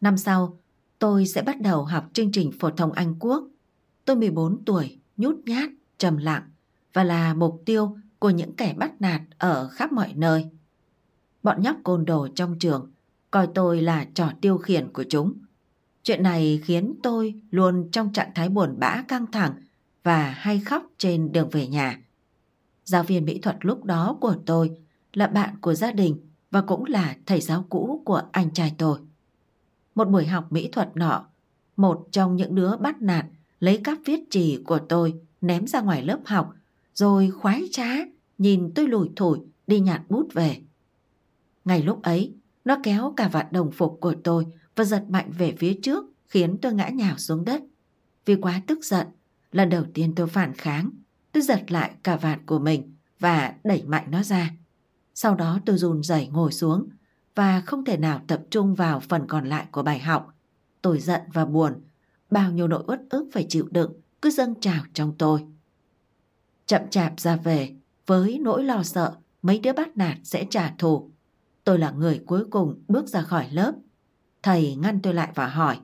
Năm 0.02 0.18
sau, 0.18 0.60
tôi 1.00 1.26
sẽ 1.26 1.42
bắt 1.42 1.62
đầu 1.62 1.84
học 1.86 2.10
chương 2.14 2.32
trình 2.32 2.52
phổ 2.60 2.70
thông 2.70 2.92
Anh 2.92 3.16
Quốc. 3.20 3.48
Tôi 4.06 4.16
14 4.16 4.64
tuổi, 4.66 5.00
nhút 5.18 5.36
nhát, 5.46 5.70
trầm 5.98 6.18
lặng 6.18 6.44
và 6.94 7.04
là 7.04 7.34
mục 7.34 7.62
tiêu 7.66 7.98
của 8.20 8.30
những 8.30 8.56
kẻ 8.56 8.74
bắt 8.78 9.02
nạt 9.02 9.22
ở 9.38 9.68
khắp 9.68 9.92
mọi 9.92 10.14
nơi. 10.16 10.46
Bọn 11.44 11.62
nhóc 11.62 11.78
côn 11.84 12.06
đồ 12.06 12.28
trong 12.36 12.60
trường 12.60 12.92
coi 13.32 13.48
tôi 13.56 13.82
là 13.82 14.08
trò 14.14 14.32
tiêu 14.42 14.58
khiển 14.58 14.94
của 14.94 15.04
chúng. 15.10 15.34
Chuyện 16.04 16.24
này 16.24 16.62
khiến 16.64 16.94
tôi 17.04 17.42
luôn 17.52 17.90
trong 17.92 18.14
trạng 18.14 18.32
thái 18.36 18.50
buồn 18.50 18.76
bã 18.80 19.04
căng 19.08 19.32
thẳng 19.32 19.54
và 20.04 20.30
hay 20.30 20.60
khóc 20.60 20.84
trên 20.98 21.32
đường 21.32 21.50
về 21.50 21.68
nhà. 21.68 22.02
Giáo 22.84 23.04
viên 23.04 23.26
mỹ 23.26 23.40
thuật 23.40 23.58
lúc 23.62 23.84
đó 23.84 24.18
của 24.22 24.36
tôi 24.46 24.78
là 25.14 25.28
bạn 25.28 25.56
của 25.62 25.74
gia 25.74 25.92
đình 25.92 26.18
và 26.52 26.62
cũng 26.62 26.86
là 26.86 27.16
thầy 27.26 27.42
giáo 27.42 27.66
cũ 27.70 28.02
của 28.06 28.22
anh 28.32 28.54
trai 28.54 28.76
tôi. 28.78 29.00
Một 29.98 30.10
buổi 30.10 30.26
học 30.26 30.52
mỹ 30.52 30.70
thuật 30.72 30.90
nọ, 30.96 31.26
một 31.78 32.08
trong 32.12 32.36
những 32.36 32.56
đứa 32.56 32.78
bắt 32.78 33.02
nạt 33.02 33.26
lấy 33.60 33.82
cắp 33.84 33.98
viết 34.06 34.20
chỉ 34.30 34.64
của 34.66 34.80
tôi 34.90 35.14
ném 35.42 35.68
ra 35.68 35.82
ngoài 35.82 36.04
lớp 36.04 36.20
học, 36.26 36.54
rồi 36.94 37.32
khoái 37.32 37.64
trá 37.72 37.90
nhìn 38.38 38.72
tôi 38.76 38.88
lùi 38.88 39.10
thủi 39.16 39.40
đi 39.68 39.80
nhặt 39.80 40.02
bút 40.10 40.34
về. 40.34 40.58
Ngay 41.66 41.84
lúc 41.84 42.02
ấy, 42.02 42.34
nó 42.66 42.78
kéo 42.84 43.14
cả 43.18 43.28
vạt 43.28 43.52
đồng 43.52 43.72
phục 43.72 43.98
của 44.02 44.16
tôi 44.24 44.46
và 44.76 44.84
giật 44.84 45.04
mạnh 45.10 45.32
về 45.38 45.56
phía 45.58 45.74
trước 45.74 46.06
khiến 46.28 46.58
tôi 46.62 46.74
ngã 46.74 46.90
nhào 46.90 47.18
xuống 47.18 47.46
đất. 47.46 47.64
Vì 48.26 48.36
quá 48.36 48.62
tức 48.68 48.86
giận, 48.86 49.08
lần 49.52 49.70
đầu 49.70 49.84
tiên 49.94 50.14
tôi 50.16 50.28
phản 50.28 50.54
kháng, 50.54 50.90
tôi 51.32 51.44
giật 51.44 51.72
lại 51.72 51.92
cả 52.04 52.16
vạt 52.16 52.40
của 52.46 52.60
mình 52.60 52.96
và 53.20 53.54
đẩy 53.64 53.84
mạnh 53.84 54.12
nó 54.12 54.24
ra. 54.24 54.52
Sau 55.14 55.36
đó 55.36 55.60
tôi 55.66 55.78
run 55.78 56.04
rẩy 56.04 56.28
ngồi 56.28 56.52
xuống 56.52 56.90
và 57.38 57.62
không 57.62 57.86
thể 57.86 57.98
nào 57.98 58.22
tập 58.28 58.42
trung 58.50 58.76
vào 58.76 59.00
phần 59.00 59.28
còn 59.28 59.46
lại 59.46 59.68
của 59.72 59.84
bài 59.84 60.00
học. 60.00 60.34
Tôi 60.82 61.00
giận 61.00 61.22
và 61.34 61.46
buồn, 61.46 61.74
bao 62.32 62.52
nhiêu 62.52 62.68
nỗi 62.68 62.84
uất 62.88 63.02
ức 63.10 63.30
phải 63.32 63.46
chịu 63.50 63.68
đựng 63.72 63.94
cứ 64.22 64.30
dâng 64.30 64.60
trào 64.60 64.84
trong 64.94 65.14
tôi. 65.18 65.46
Chậm 66.66 66.82
chạp 66.90 67.20
ra 67.20 67.36
về 67.36 67.76
với 68.06 68.40
nỗi 68.42 68.64
lo 68.64 68.84
sợ 68.84 69.16
mấy 69.42 69.60
đứa 69.60 69.74
bắt 69.74 69.98
nạt 69.98 70.18
sẽ 70.24 70.46
trả 70.50 70.74
thù. 70.78 71.12
Tôi 71.64 71.80
là 71.80 71.92
người 71.92 72.24
cuối 72.26 72.46
cùng 72.50 72.82
bước 72.88 73.08
ra 73.08 73.22
khỏi 73.22 73.48
lớp. 73.52 73.72
Thầy 74.44 74.76
ngăn 74.76 75.02
tôi 75.02 75.14
lại 75.14 75.32
và 75.36 75.48
hỏi 75.48 75.80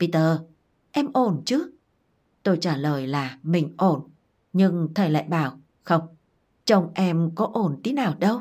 Peter, 0.00 0.38
em 0.92 1.12
ổn 1.12 1.42
chứ? 1.44 1.70
Tôi 2.42 2.58
trả 2.60 2.76
lời 2.76 3.06
là 3.06 3.38
mình 3.42 3.74
ổn. 3.78 4.08
Nhưng 4.52 4.88
thầy 4.94 5.10
lại 5.10 5.26
bảo 5.28 5.60
không, 5.82 6.06
chồng 6.64 6.90
em 6.94 7.30
có 7.34 7.50
ổn 7.52 7.80
tí 7.82 7.92
nào 7.92 8.14
đâu. 8.18 8.40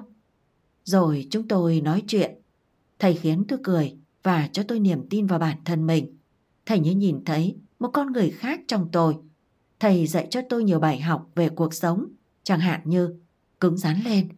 Rồi 0.84 1.28
chúng 1.30 1.48
tôi 1.48 1.82
nói 1.82 2.04
chuyện. 2.08 2.36
Thầy 3.00 3.14
khiến 3.16 3.44
tôi 3.48 3.60
cười 3.64 3.98
và 4.24 4.50
cho 4.52 4.64
tôi 4.64 4.80
niềm 4.80 5.10
tin 5.10 5.28
vào 5.28 5.40
bản 5.40 5.58
thân 5.66 5.88
mình. 5.88 6.18
Thầy 6.66 6.80
như 6.80 6.92
nhìn 6.92 7.26
thấy 7.26 7.56
một 7.80 7.90
con 7.94 8.12
người 8.12 8.30
khác 8.30 8.60
trong 8.68 8.90
tôi. 8.92 9.16
Thầy 9.80 10.08
dạy 10.08 10.28
cho 10.30 10.42
tôi 10.50 10.64
nhiều 10.64 10.80
bài 10.80 11.00
học 11.00 11.30
về 11.36 11.50
cuộc 11.50 11.74
sống, 11.74 12.08
chẳng 12.44 12.60
hạn 12.60 12.82
như 12.84 13.16
cứng 13.60 13.78
rắn 13.78 14.02
lên, 14.06 14.30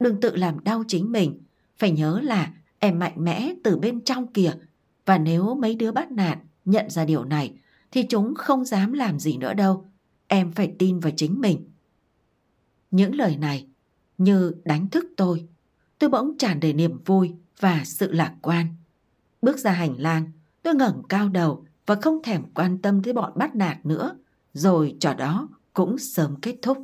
đừng 0.00 0.20
tự 0.20 0.36
làm 0.36 0.64
đau 0.64 0.84
chính 0.88 1.12
mình, 1.12 1.42
phải 1.76 1.90
nhớ 1.90 2.20
là 2.22 2.54
em 2.78 2.98
mạnh 2.98 3.14
mẽ 3.16 3.54
từ 3.64 3.78
bên 3.78 4.00
trong 4.00 4.32
kìa. 4.32 4.52
Và 5.06 5.18
nếu 5.18 5.54
mấy 5.54 5.74
đứa 5.74 5.92
bắt 5.92 6.10
nạt 6.10 6.38
nhận 6.64 6.90
ra 6.90 7.04
điều 7.04 7.24
này 7.24 7.52
thì 7.90 8.02
chúng 8.08 8.34
không 8.34 8.64
dám 8.64 8.92
làm 8.92 9.18
gì 9.18 9.36
nữa 9.36 9.54
đâu. 9.54 9.86
Em 10.26 10.52
phải 10.52 10.72
tin 10.78 11.00
vào 11.00 11.12
chính 11.16 11.40
mình. 11.40 11.70
Những 12.90 13.14
lời 13.14 13.36
này 13.36 13.66
như 14.18 14.52
đánh 14.64 14.88
thức 14.88 15.04
tôi. 15.16 15.48
Tôi 15.98 16.10
bỗng 16.10 16.38
tràn 16.38 16.60
đầy 16.60 16.72
niềm 16.72 16.98
vui 17.04 17.34
và 17.60 17.82
sự 17.84 18.12
lạc 18.12 18.34
quan. 18.42 18.66
Bước 19.42 19.58
ra 19.58 19.70
hành 19.70 20.00
lang, 20.00 20.32
tôi 20.62 20.74
ngẩng 20.74 21.02
cao 21.08 21.28
đầu 21.28 21.64
và 21.86 21.94
không 21.94 22.22
thèm 22.22 22.42
quan 22.54 22.78
tâm 22.78 23.02
tới 23.02 23.12
bọn 23.12 23.32
bắt 23.36 23.56
nạt 23.56 23.86
nữa. 23.86 24.18
Rồi 24.52 24.96
trò 25.00 25.14
đó 25.14 25.48
cũng 25.72 25.98
sớm 25.98 26.36
kết 26.42 26.56
thúc. 26.62 26.78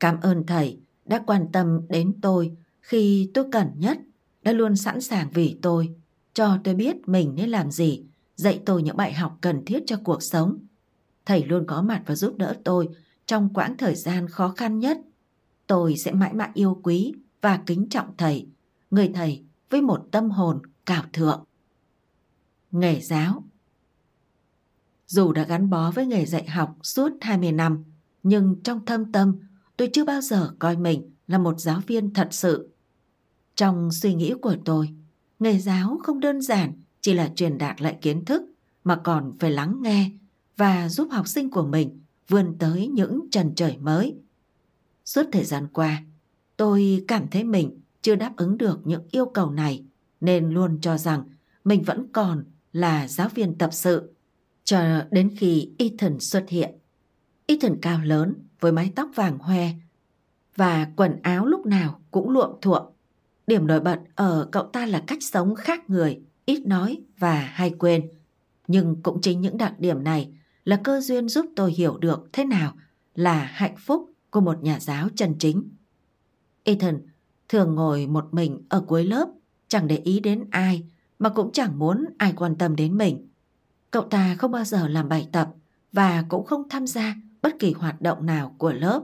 Cảm 0.00 0.20
ơn 0.20 0.46
thầy 0.46 0.80
đã 1.04 1.22
quan 1.26 1.46
tâm 1.52 1.80
đến 1.88 2.14
tôi 2.22 2.56
khi 2.80 3.30
tôi 3.34 3.44
cần 3.52 3.70
nhất, 3.76 3.98
đã 4.42 4.52
luôn 4.52 4.76
sẵn 4.76 5.00
sàng 5.00 5.30
vì 5.34 5.58
tôi, 5.62 5.94
cho 6.34 6.58
tôi 6.64 6.74
biết 6.74 6.96
mình 7.08 7.34
nên 7.34 7.48
làm 7.48 7.70
gì, 7.70 8.04
dạy 8.36 8.62
tôi 8.66 8.82
những 8.82 8.96
bài 8.96 9.12
học 9.12 9.38
cần 9.40 9.64
thiết 9.64 9.82
cho 9.86 9.96
cuộc 10.04 10.22
sống. 10.22 10.58
Thầy 11.26 11.44
luôn 11.44 11.64
có 11.66 11.82
mặt 11.82 12.02
và 12.06 12.14
giúp 12.14 12.36
đỡ 12.36 12.56
tôi 12.64 12.88
trong 13.26 13.54
quãng 13.54 13.76
thời 13.76 13.94
gian 13.94 14.28
khó 14.28 14.48
khăn 14.48 14.78
nhất. 14.78 14.98
Tôi 15.66 15.96
sẽ 15.96 16.12
mãi 16.12 16.34
mãi 16.34 16.50
yêu 16.54 16.80
quý 16.82 17.12
và 17.40 17.60
kính 17.66 17.88
trọng 17.88 18.16
thầy, 18.16 18.48
người 18.90 19.10
thầy 19.14 19.44
với 19.70 19.82
một 19.82 20.08
tâm 20.10 20.30
hồn 20.30 20.62
cao 20.86 21.04
thượng. 21.12 21.44
Nghề 22.70 23.00
giáo 23.00 23.44
Dù 25.06 25.32
đã 25.32 25.44
gắn 25.44 25.70
bó 25.70 25.90
với 25.90 26.06
nghề 26.06 26.26
dạy 26.26 26.48
học 26.48 26.76
suốt 26.82 27.12
20 27.20 27.52
năm, 27.52 27.84
nhưng 28.22 28.56
trong 28.64 28.84
thâm 28.84 29.12
tâm 29.12 29.36
tôi 29.76 29.90
chưa 29.92 30.04
bao 30.04 30.20
giờ 30.20 30.54
coi 30.58 30.76
mình 30.76 31.10
là 31.26 31.38
một 31.38 31.60
giáo 31.60 31.80
viên 31.86 32.14
thật 32.14 32.28
sự. 32.30 32.70
Trong 33.54 33.92
suy 33.92 34.14
nghĩ 34.14 34.34
của 34.42 34.56
tôi, 34.64 34.90
nghề 35.38 35.58
giáo 35.58 35.98
không 36.02 36.20
đơn 36.20 36.42
giản 36.42 36.72
chỉ 37.00 37.14
là 37.14 37.32
truyền 37.36 37.58
đạt 37.58 37.82
lại 37.82 37.98
kiến 38.00 38.24
thức 38.24 38.42
mà 38.84 38.96
còn 39.04 39.32
phải 39.38 39.50
lắng 39.50 39.78
nghe 39.82 40.10
và 40.56 40.88
giúp 40.88 41.08
học 41.10 41.28
sinh 41.28 41.50
của 41.50 41.66
mình 41.66 42.00
vươn 42.28 42.56
tới 42.58 42.88
những 42.88 43.20
trần 43.30 43.54
trời 43.54 43.76
mới. 43.76 44.14
Suốt 45.04 45.22
thời 45.32 45.44
gian 45.44 45.66
qua, 45.72 46.02
tôi 46.56 47.04
cảm 47.08 47.28
thấy 47.30 47.44
mình 47.44 47.80
chưa 48.06 48.16
đáp 48.16 48.32
ứng 48.36 48.58
được 48.58 48.80
những 48.84 49.08
yêu 49.10 49.26
cầu 49.26 49.50
này 49.50 49.84
nên 50.20 50.50
luôn 50.50 50.78
cho 50.80 50.98
rằng 50.98 51.24
mình 51.64 51.82
vẫn 51.82 52.06
còn 52.12 52.44
là 52.72 53.08
giáo 53.08 53.28
viên 53.28 53.58
tập 53.58 53.70
sự 53.72 54.14
cho 54.64 54.80
đến 55.10 55.30
khi 55.36 55.70
Ethan 55.78 56.20
xuất 56.20 56.48
hiện. 56.48 56.74
Ethan 57.46 57.80
cao 57.82 58.00
lớn 58.04 58.34
với 58.60 58.72
mái 58.72 58.92
tóc 58.96 59.10
vàng 59.14 59.38
hoe 59.38 59.68
và 60.56 60.88
quần 60.96 61.22
áo 61.22 61.46
lúc 61.46 61.66
nào 61.66 62.00
cũng 62.10 62.30
luộm 62.30 62.50
thuộm. 62.60 62.82
Điểm 63.46 63.66
nổi 63.66 63.80
bật 63.80 64.00
ở 64.14 64.48
cậu 64.52 64.64
ta 64.64 64.86
là 64.86 65.02
cách 65.06 65.22
sống 65.22 65.54
khác 65.54 65.90
người, 65.90 66.20
ít 66.44 66.66
nói 66.66 66.98
và 67.18 67.34
hay 67.34 67.74
quên. 67.78 68.10
Nhưng 68.68 69.02
cũng 69.02 69.20
chính 69.20 69.40
những 69.40 69.58
đặc 69.58 69.74
điểm 69.78 70.04
này 70.04 70.32
là 70.64 70.80
cơ 70.84 71.00
duyên 71.00 71.28
giúp 71.28 71.46
tôi 71.56 71.72
hiểu 71.72 71.98
được 71.98 72.28
thế 72.32 72.44
nào 72.44 72.76
là 73.14 73.44
hạnh 73.44 73.76
phúc 73.78 74.10
của 74.30 74.40
một 74.40 74.62
nhà 74.62 74.80
giáo 74.80 75.08
chân 75.16 75.34
chính. 75.38 75.68
Ethan 76.64 77.00
thường 77.48 77.74
ngồi 77.74 78.06
một 78.06 78.34
mình 78.34 78.62
ở 78.68 78.80
cuối 78.80 79.04
lớp, 79.04 79.28
chẳng 79.68 79.86
để 79.86 79.96
ý 79.96 80.20
đến 80.20 80.44
ai 80.50 80.84
mà 81.18 81.28
cũng 81.28 81.52
chẳng 81.52 81.78
muốn 81.78 82.04
ai 82.18 82.32
quan 82.36 82.56
tâm 82.56 82.76
đến 82.76 82.98
mình. 82.98 83.28
Cậu 83.90 84.02
ta 84.02 84.36
không 84.38 84.52
bao 84.52 84.64
giờ 84.64 84.88
làm 84.88 85.08
bài 85.08 85.28
tập 85.32 85.48
và 85.92 86.24
cũng 86.28 86.44
không 86.44 86.68
tham 86.68 86.86
gia 86.86 87.16
bất 87.42 87.58
kỳ 87.58 87.72
hoạt 87.72 88.00
động 88.00 88.26
nào 88.26 88.54
của 88.58 88.72
lớp. 88.72 89.02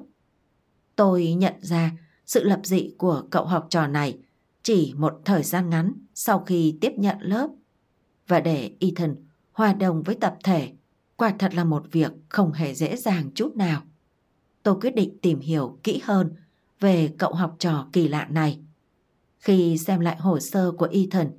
Tôi 0.97 1.33
nhận 1.33 1.55
ra 1.61 1.93
sự 2.27 2.45
lập 2.45 2.61
dị 2.65 2.95
của 2.99 3.23
cậu 3.31 3.45
học 3.45 3.67
trò 3.71 3.87
này 3.87 4.19
chỉ 4.63 4.95
một 4.97 5.21
thời 5.25 5.43
gian 5.43 5.71
ngắn 5.71 5.93
sau 6.15 6.39
khi 6.39 6.79
tiếp 6.81 6.93
nhận 6.97 7.17
lớp. 7.21 7.49
Và 8.29 8.41
để 8.41 8.77
Ethan 8.81 9.17
hòa 9.53 9.73
đồng 9.73 10.03
với 10.03 10.15
tập 10.15 10.37
thể, 10.45 10.73
quả 11.17 11.35
thật 11.39 11.55
là 11.55 11.65
một 11.65 11.85
việc 11.93 12.13
không 12.29 12.53
hề 12.53 12.75
dễ 12.75 12.97
dàng 12.97 13.31
chút 13.35 13.57
nào. 13.57 13.83
Tôi 14.63 14.81
quyết 14.81 14.95
định 14.95 15.19
tìm 15.23 15.41
hiểu 15.41 15.79
kỹ 15.83 16.01
hơn 16.05 16.35
về 16.83 17.15
cậu 17.19 17.35
học 17.35 17.57
trò 17.59 17.87
kỳ 17.93 18.09
lạ 18.09 18.27
này. 18.31 18.59
Khi 19.39 19.79
xem 19.79 20.01
lại 20.01 20.17
hồ 20.17 20.41
sơ 20.41 20.73
của 20.73 20.89
Ethan, 20.93 21.31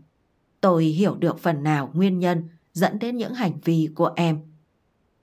tôi 0.61 0.85
hiểu 0.85 1.15
được 1.15 1.39
phần 1.39 1.63
nào 1.63 1.91
nguyên 1.93 2.19
nhân 2.19 2.43
dẫn 2.73 2.99
đến 2.99 3.17
những 3.17 3.33
hành 3.33 3.59
vi 3.63 3.89
của 3.95 4.11
em. 4.15 4.39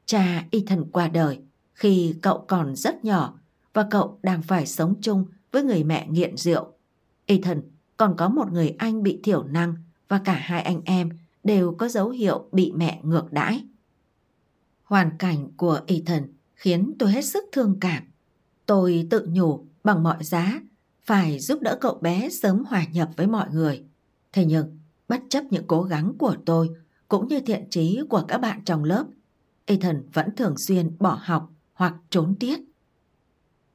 Cha 0.07 0.45
Ethan 0.51 0.85
qua 0.91 1.09
đời 1.09 1.39
khi 1.75 2.15
cậu 2.23 2.45
còn 2.49 2.77
rất 2.77 3.05
nhỏ 3.05 3.39
và 3.73 3.87
cậu 3.91 4.19
đang 4.23 4.43
phải 4.43 4.67
sống 4.67 4.95
chung 5.01 5.25
với 5.53 5.63
người 5.63 5.85
mẹ 5.85 6.07
nghiện 6.09 6.37
rượu. 6.37 6.67
Ethan 7.27 7.63
còn 7.97 8.15
có 8.17 8.29
một 8.29 8.53
người 8.53 8.75
anh 8.79 9.03
bị 9.03 9.21
thiểu 9.23 9.43
năng 9.43 9.75
và 10.09 10.19
cả 10.25 10.35
hai 10.35 10.63
anh 10.63 10.81
em 10.85 11.09
đều 11.45 11.75
có 11.79 11.89
dấu 11.89 12.11
hiệu 12.11 12.49
bị 12.53 12.73
mẹ 12.77 13.01
ngược 13.03 13.33
đãi. 13.33 13.65
Hoàn 14.85 15.19
cảnh 15.19 15.49
của 15.57 15.81
Ethan 15.87 16.35
khiến 16.55 16.93
tôi 16.99 17.13
hết 17.13 17.25
sức 17.25 17.45
thương 17.53 17.77
cảm. 17.81 18.03
Tôi 18.67 19.07
tự 19.11 19.27
nhủ 19.33 19.67
bằng 19.85 20.03
mọi 20.03 20.25
giá 20.25 20.61
phải 21.03 21.39
giúp 21.39 21.61
đỡ 21.63 21.79
cậu 21.81 21.95
bé 21.95 22.29
sớm 22.29 22.65
hòa 22.65 22.85
nhập 22.93 23.11
với 23.17 23.27
mọi 23.27 23.51
người. 23.51 23.85
Thế 24.33 24.45
nhưng, 24.45 24.79
bất 25.09 25.21
chấp 25.29 25.45
những 25.51 25.67
cố 25.67 25.83
gắng 25.83 26.13
của 26.19 26.37
tôi 26.47 26.71
cũng 27.09 27.29
như 27.29 27.41
thiện 27.41 27.71
trí 27.71 28.01
của 28.09 28.25
các 28.29 28.39
bạn 28.39 28.65
trong 28.65 28.85
lớp, 28.85 29.05
Ethan 29.65 30.03
vẫn 30.13 30.37
thường 30.37 30.55
xuyên 30.59 30.97
bỏ 30.99 31.19
học 31.23 31.51
hoặc 31.73 31.95
trốn 32.11 32.35
tiết. 32.41 32.61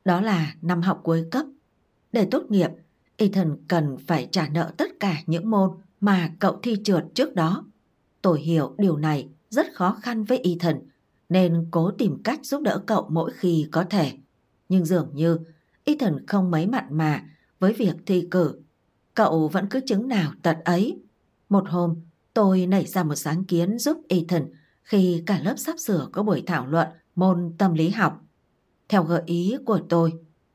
Đó 0.05 0.21
là 0.21 0.55
năm 0.61 0.81
học 0.81 0.99
cuối 1.03 1.25
cấp. 1.31 1.45
Để 2.11 2.27
tốt 2.31 2.43
nghiệp, 2.49 2.69
Ethan 3.17 3.57
cần 3.67 3.97
phải 4.07 4.27
trả 4.31 4.49
nợ 4.49 4.73
tất 4.77 4.99
cả 4.99 5.17
những 5.25 5.49
môn 5.49 5.69
mà 5.99 6.31
cậu 6.39 6.59
thi 6.63 6.77
trượt 6.83 7.05
trước 7.15 7.35
đó. 7.35 7.65
Tôi 8.21 8.41
hiểu 8.41 8.75
điều 8.77 8.97
này 8.97 9.29
rất 9.49 9.73
khó 9.73 9.97
khăn 10.01 10.23
với 10.23 10.37
Ethan 10.37 10.79
nên 11.29 11.67
cố 11.71 11.91
tìm 11.91 12.23
cách 12.23 12.39
giúp 12.43 12.61
đỡ 12.61 12.83
cậu 12.85 13.07
mỗi 13.09 13.31
khi 13.35 13.67
có 13.71 13.83
thể. 13.83 14.11
Nhưng 14.69 14.85
dường 14.85 15.09
như 15.13 15.39
Ethan 15.85 16.25
không 16.27 16.51
mấy 16.51 16.67
mặn 16.67 16.85
mà 16.89 17.23
với 17.59 17.73
việc 17.73 17.95
thi 18.05 18.27
cử. 18.31 18.61
Cậu 19.13 19.47
vẫn 19.47 19.67
cứ 19.69 19.79
chứng 19.85 20.07
nào 20.07 20.31
tật 20.41 20.57
ấy. 20.65 20.99
Một 21.49 21.63
hôm, 21.69 21.95
tôi 22.33 22.65
nảy 22.65 22.85
ra 22.85 23.03
một 23.03 23.15
sáng 23.15 23.43
kiến 23.43 23.79
giúp 23.79 24.01
Ethan 24.09 24.45
khi 24.83 25.23
cả 25.25 25.39
lớp 25.43 25.55
sắp 25.57 25.79
sửa 25.79 26.07
có 26.11 26.23
buổi 26.23 26.43
thảo 26.45 26.67
luận 26.67 26.87
môn 27.15 27.53
tâm 27.57 27.73
lý 27.73 27.89
học. 27.89 28.21
Theo 28.89 29.03
gợi 29.03 29.21
ý 29.25 29.55
của 29.65 29.79
tôi, 29.89 30.13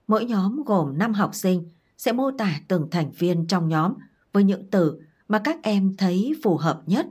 mỗi 0.09 0.25
nhóm 0.25 0.63
gồm 0.65 0.99
5 0.99 1.15
học 1.15 1.35
sinh 1.35 1.69
sẽ 1.99 2.13
mô 2.13 2.31
tả 2.39 2.61
từng 2.69 2.89
thành 2.91 3.13
viên 3.13 3.47
trong 3.47 3.69
nhóm 3.69 3.95
với 4.33 4.45
những 4.45 4.71
từ 4.71 5.01
mà 5.29 5.39
các 5.39 5.63
em 5.63 5.97
thấy 5.97 6.33
phù 6.43 6.57
hợp 6.57 6.83
nhất. 6.87 7.07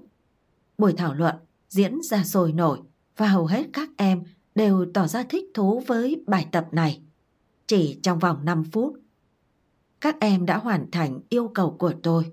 Buổi 0.77 0.93
thảo 0.93 1.13
luận 1.13 1.35
diễn 1.69 2.01
ra 2.01 2.23
sôi 2.23 2.53
nổi 2.53 2.79
và 3.17 3.27
hầu 3.27 3.45
hết 3.45 3.67
các 3.73 3.89
em 3.97 4.23
đều 4.55 4.85
tỏ 4.93 5.07
ra 5.07 5.23
thích 5.23 5.45
thú 5.53 5.83
với 5.87 6.23
bài 6.27 6.47
tập 6.51 6.67
này. 6.71 7.01
Chỉ 7.69 7.99
trong 8.03 8.19
vòng 8.19 8.45
5 8.45 8.63
phút, 8.63 8.93
các 10.01 10.15
em 10.19 10.45
đã 10.45 10.57
hoàn 10.57 10.91
thành 10.91 11.19
yêu 11.29 11.51
cầu 11.53 11.75
của 11.79 11.93
tôi. 12.03 12.31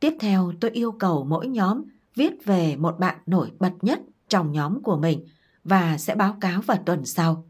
Tiếp 0.00 0.14
theo 0.20 0.52
tôi 0.60 0.70
yêu 0.70 0.92
cầu 0.92 1.24
mỗi 1.24 1.48
nhóm 1.48 1.82
viết 2.14 2.44
về 2.44 2.76
một 2.76 2.98
bạn 2.98 3.18
nổi 3.26 3.52
bật 3.58 3.72
nhất 3.82 4.00
trong 4.28 4.52
nhóm 4.52 4.82
của 4.82 4.96
mình 4.96 5.26
và 5.64 5.98
sẽ 5.98 6.14
báo 6.14 6.36
cáo 6.40 6.60
vào 6.60 6.78
tuần 6.86 7.04
sau. 7.04 7.46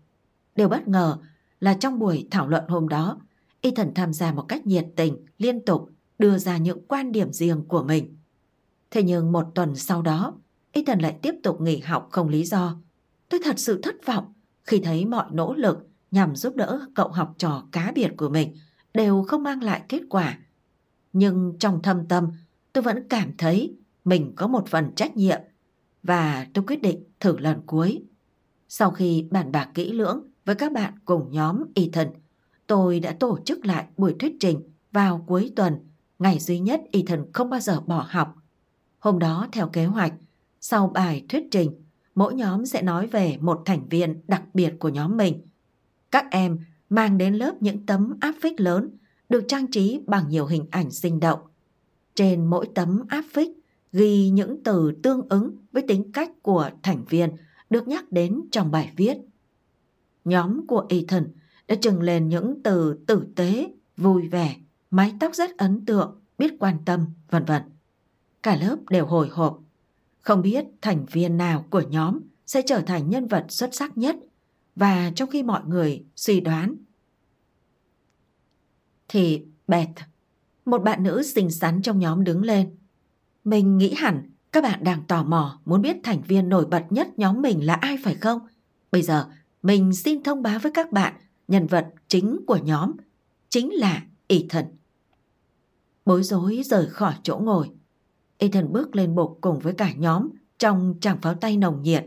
Điều 0.56 0.68
bất 0.68 0.88
ngờ 0.88 1.18
là 1.60 1.74
trong 1.74 1.98
buổi 1.98 2.28
thảo 2.30 2.48
luận 2.48 2.64
hôm 2.68 2.88
đó, 2.88 3.20
Ethan 3.60 3.94
tham 3.94 4.12
gia 4.12 4.32
một 4.32 4.44
cách 4.48 4.66
nhiệt 4.66 4.86
tình, 4.96 5.16
liên 5.38 5.64
tục 5.64 5.90
đưa 6.18 6.38
ra 6.38 6.56
những 6.56 6.86
quan 6.88 7.12
điểm 7.12 7.32
riêng 7.32 7.64
của 7.68 7.82
mình. 7.82 8.16
Thế 8.90 9.02
nhưng 9.02 9.32
một 9.32 9.46
tuần 9.54 9.76
sau 9.76 10.02
đó, 10.02 10.34
Ethan 10.72 10.98
lại 10.98 11.18
tiếp 11.22 11.34
tục 11.42 11.60
nghỉ 11.60 11.78
học 11.78 12.08
không 12.10 12.28
lý 12.28 12.44
do. 12.44 12.76
Tôi 13.28 13.40
thật 13.44 13.58
sự 13.58 13.80
thất 13.82 14.06
vọng 14.06 14.32
khi 14.64 14.80
thấy 14.80 15.06
mọi 15.06 15.26
nỗ 15.32 15.54
lực 15.54 15.88
nhằm 16.10 16.36
giúp 16.36 16.56
đỡ 16.56 16.80
cậu 16.94 17.08
học 17.08 17.34
trò 17.38 17.64
cá 17.72 17.92
biệt 17.94 18.10
của 18.16 18.28
mình 18.28 18.54
đều 18.94 19.22
không 19.22 19.42
mang 19.42 19.62
lại 19.62 19.82
kết 19.88 20.02
quả. 20.10 20.38
Nhưng 21.12 21.56
trong 21.60 21.82
thâm 21.82 22.06
tâm, 22.08 22.28
tôi 22.72 22.82
vẫn 22.82 23.08
cảm 23.08 23.36
thấy 23.38 23.76
mình 24.04 24.32
có 24.36 24.46
một 24.46 24.68
phần 24.68 24.94
trách 24.94 25.16
nhiệm 25.16 25.40
và 26.02 26.46
tôi 26.54 26.64
quyết 26.66 26.82
định 26.82 27.04
thử 27.20 27.38
lần 27.38 27.62
cuối. 27.66 28.02
Sau 28.68 28.90
khi 28.90 29.26
bàn 29.30 29.52
bạc 29.52 29.70
kỹ 29.74 29.92
lưỡng 29.92 30.22
với 30.44 30.54
các 30.54 30.72
bạn 30.72 30.94
cùng 31.04 31.30
nhóm 31.30 31.64
Ethan, 31.74 32.08
tôi 32.66 33.00
đã 33.00 33.16
tổ 33.20 33.38
chức 33.44 33.66
lại 33.66 33.86
buổi 33.96 34.14
thuyết 34.18 34.36
trình 34.40 34.62
vào 34.92 35.24
cuối 35.26 35.52
tuần, 35.56 35.74
ngày 36.18 36.38
duy 36.38 36.58
nhất 36.58 36.80
Ethan 36.92 37.32
không 37.32 37.50
bao 37.50 37.60
giờ 37.60 37.80
bỏ 37.80 38.06
học. 38.08 38.34
Hôm 38.98 39.18
đó 39.18 39.48
theo 39.52 39.68
kế 39.68 39.84
hoạch, 39.84 40.12
sau 40.60 40.88
bài 40.88 41.24
thuyết 41.28 41.44
trình, 41.50 41.84
mỗi 42.14 42.34
nhóm 42.34 42.66
sẽ 42.66 42.82
nói 42.82 43.06
về 43.06 43.38
một 43.40 43.62
thành 43.64 43.88
viên 43.88 44.20
đặc 44.28 44.42
biệt 44.54 44.74
của 44.78 44.88
nhóm 44.88 45.16
mình. 45.16 45.47
Các 46.10 46.26
em 46.30 46.58
mang 46.90 47.18
đến 47.18 47.34
lớp 47.34 47.54
những 47.60 47.86
tấm 47.86 48.16
áp 48.20 48.34
phích 48.42 48.60
lớn 48.60 48.90
được 49.28 49.44
trang 49.48 49.66
trí 49.66 50.00
bằng 50.06 50.28
nhiều 50.28 50.46
hình 50.46 50.66
ảnh 50.70 50.90
sinh 50.90 51.20
động. 51.20 51.40
Trên 52.14 52.46
mỗi 52.46 52.68
tấm 52.74 53.04
áp 53.08 53.24
phích 53.32 53.50
ghi 53.92 54.30
những 54.30 54.62
từ 54.64 54.92
tương 55.02 55.28
ứng 55.28 55.56
với 55.72 55.82
tính 55.88 56.12
cách 56.12 56.30
của 56.42 56.70
thành 56.82 57.04
viên 57.08 57.30
được 57.70 57.88
nhắc 57.88 58.12
đến 58.12 58.40
trong 58.50 58.70
bài 58.70 58.92
viết. 58.96 59.18
Nhóm 60.24 60.66
của 60.66 60.86
Ethan 60.88 61.26
đã 61.68 61.74
trừng 61.74 62.02
lên 62.02 62.28
những 62.28 62.62
từ 62.62 62.98
tử 63.06 63.26
tế, 63.36 63.72
vui 63.96 64.28
vẻ, 64.28 64.56
mái 64.90 65.14
tóc 65.20 65.34
rất 65.34 65.56
ấn 65.56 65.84
tượng, 65.84 66.20
biết 66.38 66.54
quan 66.58 66.76
tâm, 66.84 67.06
vân 67.30 67.44
vân. 67.44 67.62
Cả 68.42 68.56
lớp 68.56 68.76
đều 68.90 69.06
hồi 69.06 69.28
hộp. 69.28 69.60
Không 70.20 70.42
biết 70.42 70.64
thành 70.82 71.06
viên 71.12 71.36
nào 71.36 71.64
của 71.70 71.82
nhóm 71.90 72.20
sẽ 72.46 72.62
trở 72.66 72.80
thành 72.80 73.10
nhân 73.10 73.26
vật 73.26 73.44
xuất 73.48 73.74
sắc 73.74 73.98
nhất 73.98 74.16
và 74.78 75.12
trong 75.16 75.30
khi 75.30 75.42
mọi 75.42 75.62
người 75.66 76.04
suy 76.16 76.40
đoán 76.40 76.76
thì 79.08 79.42
Beth, 79.68 79.90
một 80.64 80.78
bạn 80.78 81.02
nữ 81.02 81.22
xinh 81.22 81.50
xắn 81.50 81.82
trong 81.82 81.98
nhóm 81.98 82.24
đứng 82.24 82.42
lên. 82.42 82.76
Mình 83.44 83.78
nghĩ 83.78 83.94
hẳn 83.94 84.30
các 84.52 84.62
bạn 84.62 84.84
đang 84.84 85.06
tò 85.06 85.24
mò 85.24 85.60
muốn 85.64 85.82
biết 85.82 85.96
thành 86.02 86.22
viên 86.22 86.48
nổi 86.48 86.66
bật 86.66 86.84
nhất 86.90 87.08
nhóm 87.16 87.42
mình 87.42 87.66
là 87.66 87.74
ai 87.74 87.96
phải 88.04 88.14
không? 88.14 88.40
Bây 88.92 89.02
giờ 89.02 89.28
mình 89.62 89.92
xin 89.92 90.22
thông 90.22 90.42
báo 90.42 90.58
với 90.58 90.72
các 90.74 90.92
bạn 90.92 91.14
nhân 91.48 91.66
vật 91.66 91.86
chính 92.08 92.40
của 92.46 92.56
nhóm 92.56 92.92
chính 93.48 93.72
là 93.74 94.02
Ethan. 94.26 94.64
Bối 96.04 96.22
rối 96.22 96.62
rời 96.64 96.86
khỏi 96.86 97.14
chỗ 97.22 97.38
ngồi. 97.38 97.70
Ethan 98.38 98.72
bước 98.72 98.96
lên 98.96 99.14
bục 99.14 99.38
cùng 99.40 99.58
với 99.58 99.72
cả 99.72 99.92
nhóm 99.92 100.28
trong 100.58 100.94
tràng 101.00 101.20
pháo 101.20 101.34
tay 101.34 101.56
nồng 101.56 101.82
nhiệt. 101.82 102.06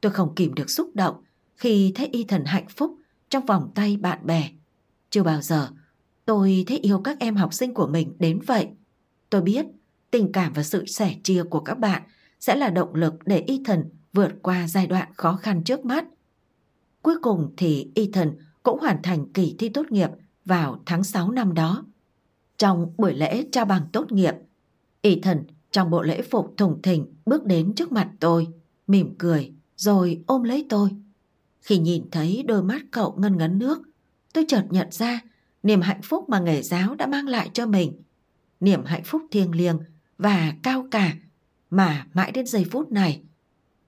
Tôi 0.00 0.12
không 0.12 0.34
kìm 0.34 0.54
được 0.54 0.70
xúc 0.70 0.90
động 0.94 1.22
khi 1.58 1.92
thấy 1.94 2.06
y 2.06 2.24
thần 2.24 2.44
hạnh 2.44 2.66
phúc 2.68 2.96
trong 3.30 3.46
vòng 3.46 3.70
tay 3.74 3.96
bạn 3.96 4.18
bè. 4.26 4.50
Chưa 5.10 5.22
bao 5.22 5.40
giờ 5.40 5.68
tôi 6.24 6.64
thấy 6.66 6.78
yêu 6.78 7.00
các 7.04 7.18
em 7.18 7.36
học 7.36 7.54
sinh 7.54 7.74
của 7.74 7.86
mình 7.86 8.12
đến 8.18 8.40
vậy. 8.46 8.68
Tôi 9.30 9.42
biết 9.42 9.66
tình 10.10 10.32
cảm 10.32 10.52
và 10.52 10.62
sự 10.62 10.86
sẻ 10.86 11.14
chia 11.22 11.42
của 11.44 11.60
các 11.60 11.78
bạn 11.78 12.02
sẽ 12.40 12.56
là 12.56 12.70
động 12.70 12.94
lực 12.94 13.14
để 13.26 13.38
y 13.38 13.62
thần 13.64 13.84
vượt 14.12 14.32
qua 14.42 14.68
giai 14.68 14.86
đoạn 14.86 15.08
khó 15.14 15.36
khăn 15.36 15.64
trước 15.64 15.84
mắt. 15.84 16.04
Cuối 17.02 17.14
cùng 17.22 17.54
thì 17.56 17.90
y 17.94 18.10
thần 18.12 18.36
cũng 18.62 18.80
hoàn 18.80 19.02
thành 19.02 19.32
kỳ 19.32 19.54
thi 19.58 19.68
tốt 19.68 19.86
nghiệp 19.90 20.10
vào 20.44 20.82
tháng 20.86 21.04
6 21.04 21.30
năm 21.30 21.54
đó. 21.54 21.84
Trong 22.58 22.92
buổi 22.96 23.14
lễ 23.14 23.44
trao 23.52 23.64
bằng 23.64 23.82
tốt 23.92 24.12
nghiệp, 24.12 24.34
y 25.02 25.20
thần 25.20 25.44
trong 25.70 25.90
bộ 25.90 26.02
lễ 26.02 26.22
phục 26.22 26.54
thùng 26.56 26.82
thình 26.82 27.06
bước 27.26 27.44
đến 27.44 27.74
trước 27.74 27.92
mặt 27.92 28.10
tôi, 28.20 28.46
mỉm 28.86 29.14
cười 29.18 29.52
rồi 29.76 30.22
ôm 30.26 30.42
lấy 30.42 30.66
tôi. 30.68 30.90
Khi 31.68 31.78
nhìn 31.78 32.10
thấy 32.10 32.44
đôi 32.46 32.62
mắt 32.62 32.82
cậu 32.90 33.14
ngân 33.18 33.36
ngấn 33.36 33.58
nước, 33.58 33.82
tôi 34.32 34.44
chợt 34.48 34.64
nhận 34.70 34.88
ra 34.90 35.20
niềm 35.62 35.80
hạnh 35.80 36.02
phúc 36.02 36.28
mà 36.28 36.40
nghề 36.40 36.62
giáo 36.62 36.94
đã 36.94 37.06
mang 37.06 37.28
lại 37.28 37.50
cho 37.52 37.66
mình. 37.66 38.02
Niềm 38.60 38.84
hạnh 38.84 39.04
phúc 39.04 39.22
thiêng 39.30 39.54
liêng 39.54 39.78
và 40.18 40.52
cao 40.62 40.86
cả 40.90 41.12
mà 41.70 42.06
mãi 42.14 42.32
đến 42.32 42.46
giây 42.46 42.66
phút 42.70 42.92
này, 42.92 43.22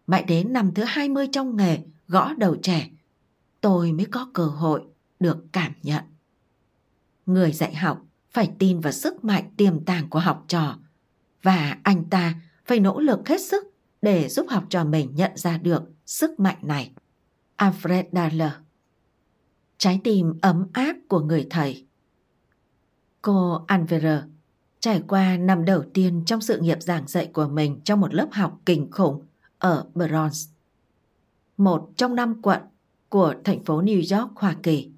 mãi 0.07 0.23
đến 0.23 0.53
năm 0.53 0.75
thứ 0.75 0.85
20 0.87 1.27
trong 1.33 1.57
nghề 1.57 1.79
gõ 2.09 2.35
đầu 2.35 2.57
trẻ, 2.57 2.91
tôi 3.61 3.93
mới 3.93 4.07
có 4.07 4.29
cơ 4.35 4.45
hội 4.47 4.83
được 5.21 5.45
cảm 5.53 5.73
nhận. 5.83 6.05
Người 7.27 7.53
dạy 7.53 7.75
học 7.75 8.07
phải 8.31 8.51
tin 8.59 8.81
vào 8.81 8.93
sức 8.93 9.25
mạnh 9.25 9.51
tiềm 9.57 9.85
tàng 9.85 10.11
của 10.11 10.21
học 10.21 10.45
trò 10.49 10.79
và 11.43 11.79
anh 11.83 12.05
ta 12.05 12.35
phải 12.65 12.81
nỗ 12.81 13.01
lực 13.01 13.29
hết 13.29 13.41
sức 13.41 13.75
để 14.03 14.29
giúp 14.29 14.47
học 14.49 14.65
trò 14.71 14.85
mình 14.85 15.11
nhận 15.15 15.33
ra 15.35 15.59
được 15.59 15.83
sức 16.07 16.41
mạnh 16.41 16.59
này. 16.63 16.93
Alfred 17.61 18.05
Adler 18.13 18.53
Trái 19.79 20.01
tim 20.05 20.35
ấm 20.43 20.67
áp 20.73 20.97
của 21.09 21.21
người 21.21 21.47
thầy 21.51 21.87
Cô 23.23 23.65
Anverer 23.67 24.21
trải 24.81 25.03
qua 25.09 25.37
năm 25.37 25.65
đầu 25.65 25.85
tiên 25.95 26.23
trong 26.27 26.41
sự 26.41 26.61
nghiệp 26.61 26.83
giảng 26.83 27.09
dạy 27.09 27.27
của 27.27 27.49
mình 27.49 27.81
trong 27.85 28.01
một 28.01 28.15
lớp 28.15 28.29
học 28.33 28.61
kinh 28.67 28.91
khủng 28.91 29.27
ở 29.59 29.87
Bronx, 29.95 30.49
một 31.57 31.91
trong 31.97 32.15
năm 32.15 32.43
quận 32.43 32.61
của 33.09 33.35
thành 33.45 33.65
phố 33.65 33.83
New 33.83 34.19
York, 34.19 34.37
Hoa 34.37 34.57
Kỳ. 34.63 34.91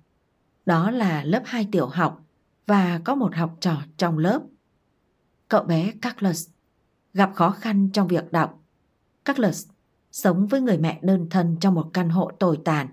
Đó 0.67 0.91
là 0.91 1.25
lớp 1.25 1.43
2 1.45 1.69
tiểu 1.73 1.87
học 1.87 2.25
và 2.67 3.01
có 3.05 3.15
một 3.15 3.35
học 3.35 3.57
trò 3.61 3.77
trong 3.97 4.19
lớp. 4.19 4.43
Cậu 5.49 5.63
bé 5.63 5.93
Carlos 6.03 6.49
gặp 7.15 7.31
khó 7.35 7.51
khăn 7.51 7.91
trong 7.93 8.09
việc 8.09 8.33
đọc. 8.33 8.63
Carlos 9.25 9.72
sống 10.13 10.47
với 10.47 10.61
người 10.61 10.79
mẹ 10.79 10.99
đơn 11.03 11.27
thân 11.31 11.57
trong 11.61 11.75
một 11.75 11.91
căn 11.93 12.09
hộ 12.09 12.31
tồi 12.39 12.59
tàn. 12.65 12.89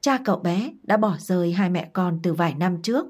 Cha 0.00 0.18
cậu 0.24 0.38
bé 0.38 0.72
đã 0.82 0.96
bỏ 0.96 1.16
rơi 1.18 1.52
hai 1.52 1.70
mẹ 1.70 1.90
con 1.92 2.20
từ 2.22 2.34
vài 2.34 2.54
năm 2.54 2.82
trước. 2.82 3.06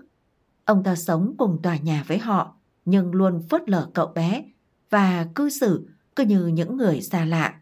Ông 0.64 0.82
ta 0.82 0.96
sống 0.96 1.34
cùng 1.38 1.62
tòa 1.62 1.76
nhà 1.76 2.04
với 2.06 2.18
họ 2.18 2.56
nhưng 2.84 3.14
luôn 3.14 3.42
phớt 3.50 3.68
lờ 3.68 3.88
cậu 3.94 4.06
bé 4.06 4.44
và 4.90 5.26
cư 5.34 5.50
xử 5.50 5.88
cứ 6.16 6.24
như 6.24 6.46
những 6.46 6.76
người 6.76 7.00
xa 7.00 7.24
lạ. 7.24 7.60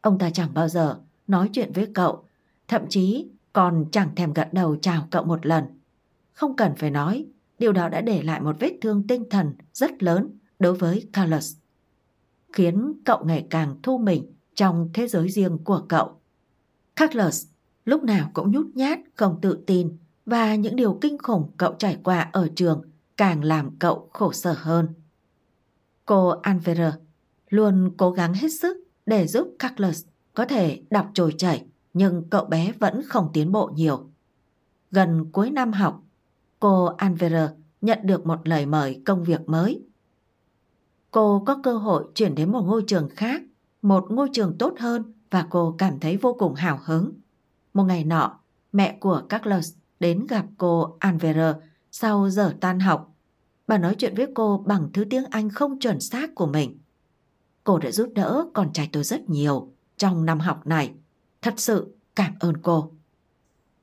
Ông 0.00 0.18
ta 0.18 0.30
chẳng 0.30 0.54
bao 0.54 0.68
giờ 0.68 1.00
nói 1.26 1.50
chuyện 1.52 1.72
với 1.72 1.88
cậu, 1.94 2.24
thậm 2.68 2.82
chí 2.88 3.28
còn 3.52 3.84
chẳng 3.92 4.14
thèm 4.14 4.32
gật 4.32 4.48
đầu 4.52 4.76
chào 4.76 5.08
cậu 5.10 5.24
một 5.24 5.46
lần. 5.46 5.64
Không 6.32 6.56
cần 6.56 6.72
phải 6.76 6.90
nói, 6.90 7.26
điều 7.58 7.72
đó 7.72 7.88
đã 7.88 8.00
để 8.00 8.22
lại 8.22 8.40
một 8.40 8.56
vết 8.58 8.78
thương 8.82 9.06
tinh 9.06 9.24
thần 9.30 9.54
rất 9.72 10.02
lớn 10.02 10.38
đối 10.58 10.74
với 10.74 11.08
Carlos, 11.12 11.56
khiến 12.52 12.92
cậu 13.04 13.24
ngày 13.24 13.46
càng 13.50 13.76
thu 13.82 13.98
mình 13.98 14.33
trong 14.54 14.90
thế 14.94 15.08
giới 15.08 15.28
riêng 15.28 15.58
của 15.64 15.82
cậu. 15.88 16.20
Carlos 16.96 17.46
lúc 17.84 18.02
nào 18.02 18.30
cũng 18.34 18.50
nhút 18.50 18.66
nhát, 18.74 18.98
không 19.14 19.38
tự 19.40 19.64
tin 19.66 19.96
và 20.26 20.54
những 20.54 20.76
điều 20.76 20.98
kinh 21.00 21.18
khủng 21.18 21.50
cậu 21.56 21.74
trải 21.78 21.98
qua 22.04 22.30
ở 22.32 22.48
trường 22.56 22.82
càng 23.16 23.44
làm 23.44 23.76
cậu 23.78 24.08
khổ 24.12 24.32
sở 24.32 24.54
hơn. 24.58 24.88
Cô 26.06 26.28
Anverer 26.28 26.94
luôn 27.48 27.90
cố 27.96 28.10
gắng 28.10 28.34
hết 28.34 28.48
sức 28.48 28.76
để 29.06 29.26
giúp 29.26 29.56
Carlos 29.58 30.04
có 30.34 30.44
thể 30.44 30.82
đọc 30.90 31.10
trồi 31.14 31.34
chảy 31.38 31.66
nhưng 31.94 32.28
cậu 32.30 32.44
bé 32.44 32.72
vẫn 32.78 33.02
không 33.02 33.30
tiến 33.32 33.52
bộ 33.52 33.70
nhiều. 33.74 34.10
Gần 34.90 35.30
cuối 35.32 35.50
năm 35.50 35.72
học, 35.72 36.02
cô 36.60 36.84
Anverer 36.84 37.50
nhận 37.80 37.98
được 38.04 38.26
một 38.26 38.48
lời 38.48 38.66
mời 38.66 39.02
công 39.06 39.24
việc 39.24 39.48
mới. 39.48 39.82
Cô 41.10 41.42
có 41.46 41.60
cơ 41.62 41.76
hội 41.76 42.04
chuyển 42.14 42.34
đến 42.34 42.52
một 42.52 42.62
ngôi 42.62 42.84
trường 42.86 43.08
khác, 43.08 43.42
một 43.84 44.06
ngôi 44.10 44.28
trường 44.32 44.58
tốt 44.58 44.74
hơn 44.78 45.12
và 45.30 45.46
cô 45.50 45.74
cảm 45.78 46.00
thấy 46.00 46.16
vô 46.16 46.36
cùng 46.38 46.54
hào 46.54 46.80
hứng. 46.84 47.12
Một 47.74 47.84
ngày 47.84 48.04
nọ, 48.04 48.40
mẹ 48.72 48.96
của 49.00 49.22
Carlos 49.28 49.72
đến 50.00 50.26
gặp 50.28 50.46
cô 50.58 50.96
Anverer 51.00 51.56
sau 51.90 52.30
giờ 52.30 52.54
tan 52.60 52.80
học. 52.80 53.14
Bà 53.66 53.78
nói 53.78 53.94
chuyện 53.98 54.14
với 54.14 54.26
cô 54.34 54.64
bằng 54.66 54.88
thứ 54.92 55.04
tiếng 55.10 55.24
Anh 55.30 55.50
không 55.50 55.78
chuẩn 55.78 56.00
xác 56.00 56.34
của 56.34 56.46
mình. 56.46 56.78
Cô 57.64 57.78
đã 57.78 57.90
giúp 57.90 58.12
đỡ 58.14 58.46
con 58.54 58.72
trai 58.72 58.88
tôi 58.92 59.04
rất 59.04 59.30
nhiều 59.30 59.72
trong 59.96 60.24
năm 60.24 60.40
học 60.40 60.66
này. 60.66 60.92
Thật 61.42 61.54
sự 61.56 61.94
cảm 62.16 62.34
ơn 62.40 62.56
cô. 62.56 62.90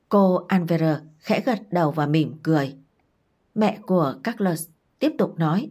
Cô 0.08 0.44
Anverer 0.48 0.96
khẽ 1.18 1.42
gật 1.46 1.60
đầu 1.70 1.90
và 1.90 2.06
mỉm 2.06 2.34
cười. 2.42 2.74
Mẹ 3.54 3.78
của 3.86 4.14
Carlos 4.22 4.68
tiếp 4.98 5.12
tục 5.18 5.38
nói 5.38 5.70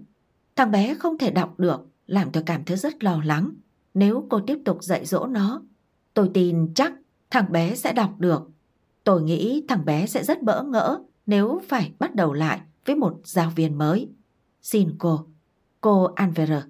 Thằng 0.56 0.72
bé 0.72 0.94
không 0.94 1.18
thể 1.18 1.32
đọc 1.32 1.60
được 1.60 1.88
làm 2.08 2.32
tôi 2.32 2.44
cảm 2.46 2.66
thấy 2.66 2.78
rất 2.78 3.04
lo 3.04 3.22
lắng. 3.26 3.52
Nếu 3.94 4.28
cô 4.30 4.40
tiếp 4.48 4.60
tục 4.66 4.84
dạy 4.84 5.06
dỗ 5.06 5.28
nó, 5.28 5.62
tôi 6.14 6.32
tin 6.34 6.74
chắc 6.76 6.94
thằng 7.30 7.52
bé 7.52 7.76
sẽ 7.76 7.94
đọc 7.94 8.20
được. 8.20 8.50
Tôi 9.04 9.22
nghĩ 9.22 9.66
thằng 9.68 9.86
bé 9.86 10.08
sẽ 10.08 10.24
rất 10.24 10.44
bỡ 10.44 10.64
ngỡ 10.64 11.00
nếu 11.26 11.62
phải 11.68 11.94
bắt 12.00 12.16
đầu 12.16 12.34
lại 12.34 12.62
với 12.86 12.96
một 12.96 13.20
giáo 13.24 13.50
viên 13.56 13.78
mới. 13.78 14.10
Xin 14.62 14.96
cô, 15.00 15.26
cô 15.82 16.04
Anvera, 16.04 16.64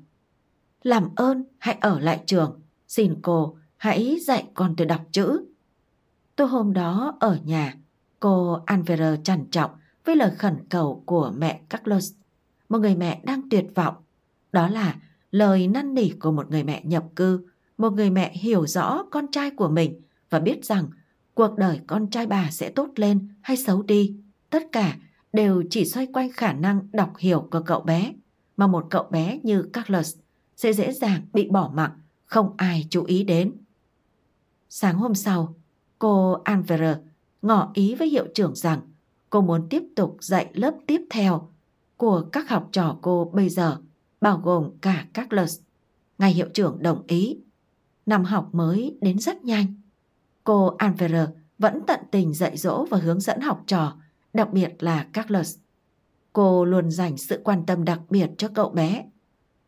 làm 0.83 1.15
ơn 1.15 1.43
hãy 1.59 1.77
ở 1.81 1.99
lại 1.99 2.23
trường. 2.25 2.61
Xin 2.87 3.15
cô 3.21 3.57
hãy 3.77 4.17
dạy 4.21 4.47
con 4.53 4.75
tôi 4.77 4.87
đọc 4.87 5.01
chữ. 5.11 5.45
Tôi 6.35 6.47
hôm 6.47 6.73
đó 6.73 7.17
ở 7.19 7.37
nhà, 7.43 7.75
cô 8.19 8.59
Anvera 8.65 9.15
trằn 9.23 9.45
trọng 9.51 9.71
với 10.05 10.15
lời 10.15 10.31
khẩn 10.37 10.57
cầu 10.69 11.03
của 11.05 11.33
mẹ 11.37 11.61
Carlos, 11.69 12.13
một 12.69 12.77
người 12.77 12.95
mẹ 12.95 13.21
đang 13.23 13.49
tuyệt 13.49 13.65
vọng. 13.75 13.95
Đó 14.51 14.67
là 14.67 14.95
lời 15.31 15.67
năn 15.67 15.93
nỉ 15.93 16.09
của 16.09 16.31
một 16.31 16.51
người 16.51 16.63
mẹ 16.63 16.81
nhập 16.85 17.05
cư, 17.15 17.47
một 17.77 17.93
người 17.93 18.09
mẹ 18.09 18.31
hiểu 18.33 18.67
rõ 18.67 19.03
con 19.11 19.27
trai 19.31 19.51
của 19.51 19.69
mình 19.69 20.01
và 20.29 20.39
biết 20.39 20.65
rằng 20.65 20.85
cuộc 21.33 21.57
đời 21.57 21.79
con 21.87 22.09
trai 22.09 22.27
bà 22.27 22.51
sẽ 22.51 22.69
tốt 22.69 22.89
lên 22.95 23.27
hay 23.41 23.57
xấu 23.57 23.83
đi. 23.83 24.15
Tất 24.49 24.63
cả 24.71 24.97
đều 25.33 25.63
chỉ 25.69 25.85
xoay 25.85 26.07
quanh 26.07 26.29
khả 26.31 26.53
năng 26.53 26.87
đọc 26.91 27.13
hiểu 27.17 27.47
của 27.51 27.61
cậu 27.65 27.81
bé, 27.81 28.13
mà 28.57 28.67
một 28.67 28.87
cậu 28.89 29.03
bé 29.03 29.39
như 29.43 29.63
Carlos 29.73 30.15
sẽ 30.55 30.73
dễ 30.73 30.91
dàng 30.91 31.21
bị 31.33 31.47
bỏ 31.49 31.71
mặc, 31.73 31.91
không 32.25 32.53
ai 32.57 32.87
chú 32.89 33.03
ý 33.03 33.23
đến. 33.23 33.51
Sáng 34.69 34.97
hôm 34.97 35.15
sau, 35.15 35.55
cô 35.99 36.31
Anvera 36.31 36.99
ngỏ 37.41 37.71
ý 37.73 37.95
với 37.95 38.09
hiệu 38.09 38.27
trưởng 38.35 38.55
rằng 38.55 38.81
cô 39.29 39.41
muốn 39.41 39.67
tiếp 39.69 39.83
tục 39.95 40.17
dạy 40.21 40.49
lớp 40.53 40.73
tiếp 40.87 41.01
theo 41.09 41.49
của 41.97 42.21
các 42.31 42.49
học 42.49 42.69
trò 42.71 42.97
cô 43.01 43.31
bây 43.33 43.49
giờ, 43.49 43.77
bao 44.21 44.37
gồm 44.37 44.71
cả 44.81 45.05
Carlos. 45.13 45.59
Ngài 46.17 46.31
hiệu 46.31 46.49
trưởng 46.53 46.81
đồng 46.81 47.03
ý. 47.07 47.37
Năm 48.05 48.23
học 48.23 48.49
mới 48.51 48.97
đến 49.01 49.19
rất 49.19 49.43
nhanh. 49.43 49.75
Cô 50.43 50.75
Anvera 50.77 51.27
vẫn 51.57 51.81
tận 51.87 51.99
tình 52.11 52.33
dạy 52.33 52.57
dỗ 52.57 52.85
và 52.85 52.97
hướng 52.97 53.19
dẫn 53.19 53.41
học 53.41 53.63
trò, 53.67 53.97
đặc 54.33 54.53
biệt 54.53 54.83
là 54.83 55.07
Carlos. 55.13 55.57
Cô 56.33 56.65
luôn 56.65 56.91
dành 56.91 57.17
sự 57.17 57.41
quan 57.43 57.65
tâm 57.65 57.85
đặc 57.85 57.99
biệt 58.09 58.29
cho 58.37 58.47
cậu 58.55 58.69
bé. 58.69 59.05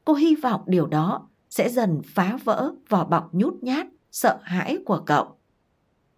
Cô 0.06 0.14
hy 0.14 0.36
vọng 0.36 0.62
điều 0.66 0.88
đó 0.88 1.30
sẽ 1.50 1.70
dần 1.70 2.02
phá 2.06 2.38
vỡ 2.44 2.74
vỏ 2.90 3.06
bọc 3.06 3.34
nhút 3.34 3.54
nhát, 3.62 3.88
sợ 4.12 4.40
hãi 4.44 4.78
của 4.86 5.04
cậu. 5.06 5.38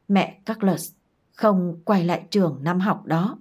Mẹ 0.07 0.41
Carlos 0.45 0.91
không 1.32 1.80
quay 1.86 2.06
lại 2.06 2.28
trường 2.32 2.60
năm 2.62 2.80
học 2.80 3.06
đó. 3.06 3.38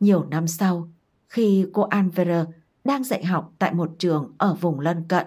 Nhiều 0.00 0.24
năm 0.24 0.48
sau, 0.48 0.88
khi 1.28 1.66
cô 1.72 1.82
Anvera 1.82 2.46
đang 2.84 3.04
dạy 3.04 3.24
học 3.24 3.52
tại 3.58 3.74
một 3.74 3.90
trường 3.98 4.34
ở 4.38 4.54
vùng 4.54 4.80
lân 4.80 5.04
cận, 5.08 5.26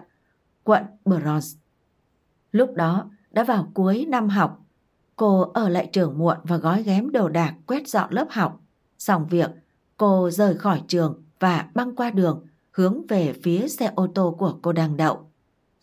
quận 0.64 0.84
Bronx. 1.06 1.56
Lúc 2.52 2.74
đó 2.76 3.10
đã 3.32 3.44
vào 3.44 3.72
cuối 3.74 4.06
năm 4.10 4.30
học, 4.30 4.66
cô 5.16 5.42
ở 5.42 5.70
lại 5.70 5.90
trường 5.94 6.18
muộn 6.18 6.38
và 6.44 6.58
gói 6.58 6.84
ghém 6.84 7.12
đồ 7.12 7.30
đạc 7.30 7.56
quét 7.68 7.88
dọn 7.88 8.14
lớp 8.14 8.28
học. 8.30 8.62
Xong 9.00 9.28
việc, 9.28 9.52
cô 9.98 10.30
rời 10.30 10.58
khỏi 10.58 10.82
trường 10.88 11.24
và 11.40 11.70
băng 11.74 11.96
qua 11.96 12.10
đường 12.10 12.46
hướng 12.72 13.08
về 13.08 13.34
phía 13.44 13.68
xe 13.68 13.92
ô 13.96 14.08
tô 14.16 14.36
của 14.40 14.60
cô 14.62 14.72
đang 14.74 14.98
đậu. 14.98 15.32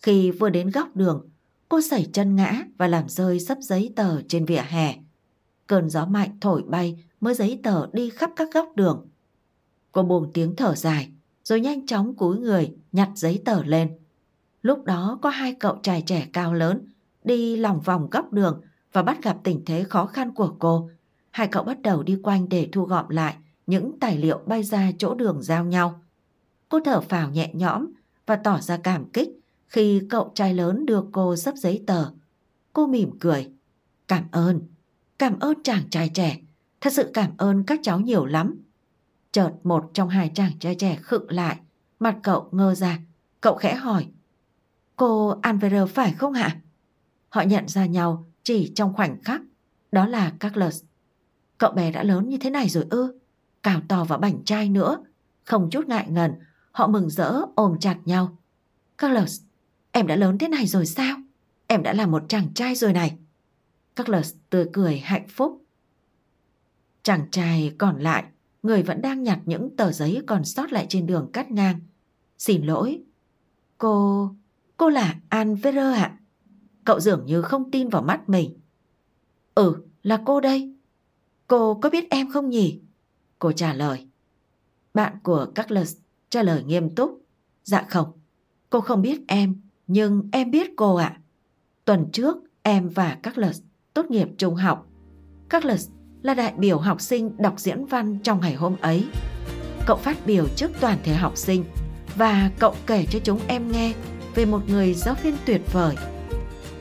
Khi 0.01 0.31
vừa 0.31 0.49
đến 0.49 0.69
góc 0.69 0.95
đường, 0.95 1.29
cô 1.69 1.81
sẩy 1.81 2.09
chân 2.13 2.35
ngã 2.35 2.63
và 2.77 2.87
làm 2.87 3.09
rơi 3.09 3.39
sấp 3.39 3.57
giấy 3.61 3.93
tờ 3.95 4.21
trên 4.21 4.45
vỉa 4.45 4.61
hè. 4.67 4.95
Cơn 5.67 5.89
gió 5.89 6.05
mạnh 6.05 6.37
thổi 6.41 6.63
bay 6.67 7.03
mới 7.21 7.33
giấy 7.33 7.59
tờ 7.63 7.87
đi 7.93 8.09
khắp 8.09 8.31
các 8.35 8.49
góc 8.53 8.71
đường. 8.75 9.07
Cô 9.91 10.03
buông 10.03 10.31
tiếng 10.33 10.55
thở 10.55 10.75
dài, 10.75 11.11
rồi 11.43 11.61
nhanh 11.61 11.85
chóng 11.85 12.15
cúi 12.15 12.37
người 12.37 12.73
nhặt 12.91 13.09
giấy 13.15 13.41
tờ 13.45 13.63
lên. 13.63 13.97
Lúc 14.61 14.83
đó 14.83 15.19
có 15.21 15.29
hai 15.29 15.53
cậu 15.53 15.79
trai 15.83 16.01
trẻ 16.01 16.27
cao 16.33 16.53
lớn 16.53 16.87
đi 17.23 17.55
lòng 17.55 17.81
vòng 17.81 18.07
góc 18.11 18.33
đường 18.33 18.61
và 18.93 19.03
bắt 19.03 19.23
gặp 19.23 19.37
tình 19.43 19.65
thế 19.65 19.83
khó 19.83 20.05
khăn 20.05 20.33
của 20.33 20.55
cô. 20.59 20.89
Hai 21.31 21.47
cậu 21.47 21.63
bắt 21.63 21.81
đầu 21.81 22.03
đi 22.03 22.17
quanh 22.23 22.49
để 22.49 22.69
thu 22.71 22.85
gom 22.85 23.09
lại 23.09 23.35
những 23.67 23.99
tài 23.99 24.17
liệu 24.17 24.39
bay 24.45 24.63
ra 24.63 24.91
chỗ 24.97 25.15
đường 25.15 25.41
giao 25.41 25.65
nhau. 25.65 26.01
Cô 26.69 26.79
thở 26.85 27.01
phào 27.01 27.29
nhẹ 27.29 27.51
nhõm 27.53 27.87
và 28.25 28.35
tỏ 28.35 28.59
ra 28.61 28.77
cảm 28.77 29.09
kích 29.09 29.29
khi 29.67 30.01
cậu 30.09 30.31
trai 30.35 30.53
lớn 30.53 30.85
đưa 30.85 31.03
cô 31.11 31.35
sắp 31.35 31.55
giấy 31.55 31.83
tờ. 31.87 32.05
Cô 32.73 32.87
mỉm 32.87 33.19
cười. 33.19 33.51
Cảm 34.07 34.23
ơn, 34.31 34.61
cảm 35.19 35.39
ơn 35.39 35.63
chàng 35.63 35.89
trai 35.89 36.09
trẻ, 36.09 36.37
thật 36.81 36.93
sự 36.93 37.11
cảm 37.13 37.31
ơn 37.37 37.63
các 37.63 37.79
cháu 37.83 37.99
nhiều 37.99 38.25
lắm. 38.25 38.63
Chợt 39.33 39.51
một 39.63 39.91
trong 39.93 40.09
hai 40.09 40.31
chàng 40.35 40.51
trai 40.59 40.75
trẻ 40.75 40.97
khựng 41.01 41.31
lại, 41.31 41.59
mặt 41.99 42.17
cậu 42.23 42.49
ngơ 42.51 42.75
ra, 42.75 42.99
cậu 43.41 43.55
khẽ 43.55 43.75
hỏi. 43.75 44.07
Cô 44.95 45.39
Anver 45.41 45.89
phải 45.89 46.13
không 46.13 46.33
hả? 46.33 46.57
Họ 47.29 47.41
nhận 47.41 47.67
ra 47.67 47.85
nhau 47.85 48.25
chỉ 48.43 48.71
trong 48.75 48.93
khoảnh 48.93 49.21
khắc, 49.23 49.41
đó 49.91 50.07
là 50.07 50.33
Carlos. 50.39 50.83
Cậu 51.57 51.71
bé 51.71 51.91
đã 51.91 52.03
lớn 52.03 52.29
như 52.29 52.37
thế 52.37 52.49
này 52.49 52.69
rồi 52.69 52.85
ư? 52.89 53.19
Cào 53.63 53.81
to 53.87 54.03
vào 54.03 54.19
bảnh 54.19 54.43
trai 54.45 54.69
nữa, 54.69 55.03
không 55.43 55.69
chút 55.69 55.87
ngại 55.87 56.05
ngần, 56.09 56.31
họ 56.71 56.87
mừng 56.87 57.09
rỡ 57.09 57.41
ôm 57.55 57.79
chặt 57.79 57.97
nhau. 58.05 58.37
Carlos, 58.97 59.41
em 59.91 60.07
đã 60.07 60.15
lớn 60.15 60.37
thế 60.37 60.47
này 60.47 60.67
rồi 60.67 60.85
sao? 60.85 61.17
Em 61.67 61.83
đã 61.83 61.93
là 61.93 62.07
một 62.07 62.23
chàng 62.29 62.53
trai 62.53 62.75
rồi 62.75 62.93
này. 62.93 63.17
Carlos 63.95 64.33
tươi 64.49 64.69
cười 64.73 64.97
hạnh 64.97 65.27
phúc. 65.27 65.65
Chàng 67.03 67.31
trai 67.31 67.75
còn 67.77 67.99
lại 67.99 68.23
người 68.63 68.83
vẫn 68.83 69.01
đang 69.01 69.23
nhặt 69.23 69.39
những 69.45 69.75
tờ 69.75 69.91
giấy 69.91 70.21
còn 70.27 70.45
sót 70.45 70.71
lại 70.71 70.85
trên 70.89 71.07
đường 71.07 71.29
cắt 71.33 71.51
ngang. 71.51 71.79
Xin 72.37 72.65
lỗi. 72.65 73.03
Cô... 73.77 74.29
cô 74.77 74.89
là 74.89 75.15
An 75.29 75.55
Vera 75.55 75.93
ạ. 75.93 76.19
Cậu 76.83 76.99
dường 76.99 77.25
như 77.25 77.41
không 77.41 77.71
tin 77.71 77.89
vào 77.89 78.01
mắt 78.01 78.29
mình. 78.29 78.59
Ừ, 79.55 79.75
là 80.03 80.21
cô 80.25 80.39
đây. 80.39 80.75
Cô 81.47 81.79
có 81.81 81.89
biết 81.89 82.09
em 82.09 82.31
không 82.31 82.49
nhỉ? 82.49 82.81
Cô 83.39 83.51
trả 83.51 83.73
lời. 83.73 84.07
Bạn 84.93 85.17
của 85.23 85.51
Carlos 85.55 85.95
trả 86.29 86.43
lời 86.43 86.63
nghiêm 86.63 86.95
túc. 86.95 87.21
Dạ 87.63 87.85
không, 87.89 88.11
cô 88.69 88.81
không 88.81 89.01
biết 89.01 89.21
em, 89.27 89.61
nhưng 89.87 90.29
em 90.31 90.51
biết 90.51 90.71
cô 90.75 90.95
ạ. 90.95 91.21
Tuần 91.85 92.09
trước, 92.11 92.37
em 92.61 92.89
và 92.89 93.19
Carlos 93.23 93.61
tốt 93.93 94.05
nghiệp 94.11 94.27
trung 94.37 94.55
học. 94.55 94.87
Carlos 95.49 95.89
là 96.23 96.33
đại 96.33 96.53
biểu 96.57 96.77
học 96.77 97.01
sinh 97.01 97.31
đọc 97.37 97.53
diễn 97.57 97.85
văn 97.85 98.19
trong 98.23 98.41
ngày 98.41 98.53
hôm 98.53 98.75
ấy. 98.81 99.05
Cậu 99.85 99.97
phát 99.97 100.17
biểu 100.25 100.47
trước 100.55 100.71
toàn 100.79 100.97
thể 101.03 101.13
học 101.13 101.37
sinh 101.37 101.63
và 102.15 102.49
cậu 102.59 102.75
kể 102.87 103.05
cho 103.09 103.19
chúng 103.23 103.39
em 103.47 103.71
nghe 103.71 103.93
về 104.35 104.45
một 104.45 104.69
người 104.69 104.93
giáo 104.93 105.15
viên 105.23 105.35
tuyệt 105.45 105.61
vời. 105.73 105.95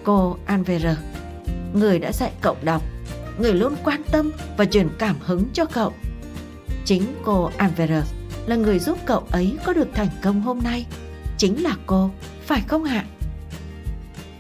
Cô 0.05 0.37
Anvera, 0.47 0.97
người 1.75 1.99
đã 1.99 2.13
dạy 2.13 2.33
cậu 2.41 2.57
đọc, 2.63 2.83
người 3.39 3.55
luôn 3.55 3.75
quan 3.85 4.03
tâm 4.13 4.33
và 4.57 4.65
truyền 4.65 4.89
cảm 4.99 5.17
hứng 5.21 5.45
cho 5.53 5.65
cậu. 5.65 5.93
Chính 6.85 7.03
cô 7.25 7.51
Anvera 7.57 8.03
là 8.47 8.57
người 8.57 8.79
giúp 8.79 8.99
cậu 9.07 9.23
ấy 9.31 9.57
có 9.65 9.73
được 9.73 9.89
thành 9.95 10.09
công 10.23 10.41
hôm 10.41 10.59
nay. 10.65 10.87
Chính 11.39 11.63
là 11.63 11.77
cô, 11.87 12.11
phải 12.47 12.63
không 12.69 12.85
ạ? 12.85 13.05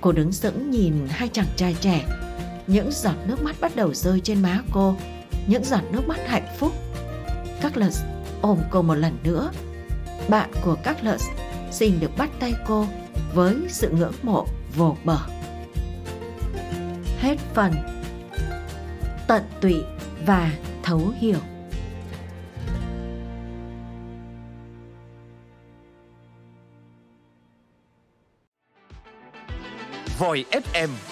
Cô 0.01 0.13
đứng 0.13 0.33
sững 0.33 0.71
nhìn 0.71 0.95
hai 1.09 1.29
chàng 1.29 1.47
trai 1.57 1.77
trẻ 1.81 2.05
những 2.67 2.91
giọt 2.93 3.15
nước 3.27 3.43
mắt 3.43 3.57
bắt 3.61 3.77
đầu 3.77 3.95
rơi 3.95 4.21
trên 4.21 4.43
má 4.43 4.59
cô, 4.73 4.97
những 5.47 5.65
giọt 5.65 5.83
nước 5.91 6.09
mắt 6.09 6.21
hạnh 6.27 6.47
phúc. 6.59 6.73
Các 7.61 7.77
lợt 7.77 7.93
ôm 8.43 8.59
cô 8.71 8.83
một 8.83 8.95
lần 8.95 9.19
nữa. 9.25 9.51
Bạn 10.29 10.51
của 10.65 10.77
các 10.85 11.05
lợt 11.05 11.21
xin 11.71 12.01
được 12.01 12.11
bắt 12.19 12.31
tay 12.41 12.55
cô 12.67 12.87
với 13.35 13.57
sự 13.69 13.91
ngưỡng 13.91 14.15
mộ 14.23 14.47
vô 14.77 14.97
bờ. 15.05 15.19
Hết 17.21 17.37
phần 17.55 17.73
tận 19.27 19.43
tụy 19.61 19.83
và 20.27 20.53
thấu 20.83 21.13
hiểu. 21.19 21.39
Voi 30.19 30.45
FM 30.51 31.12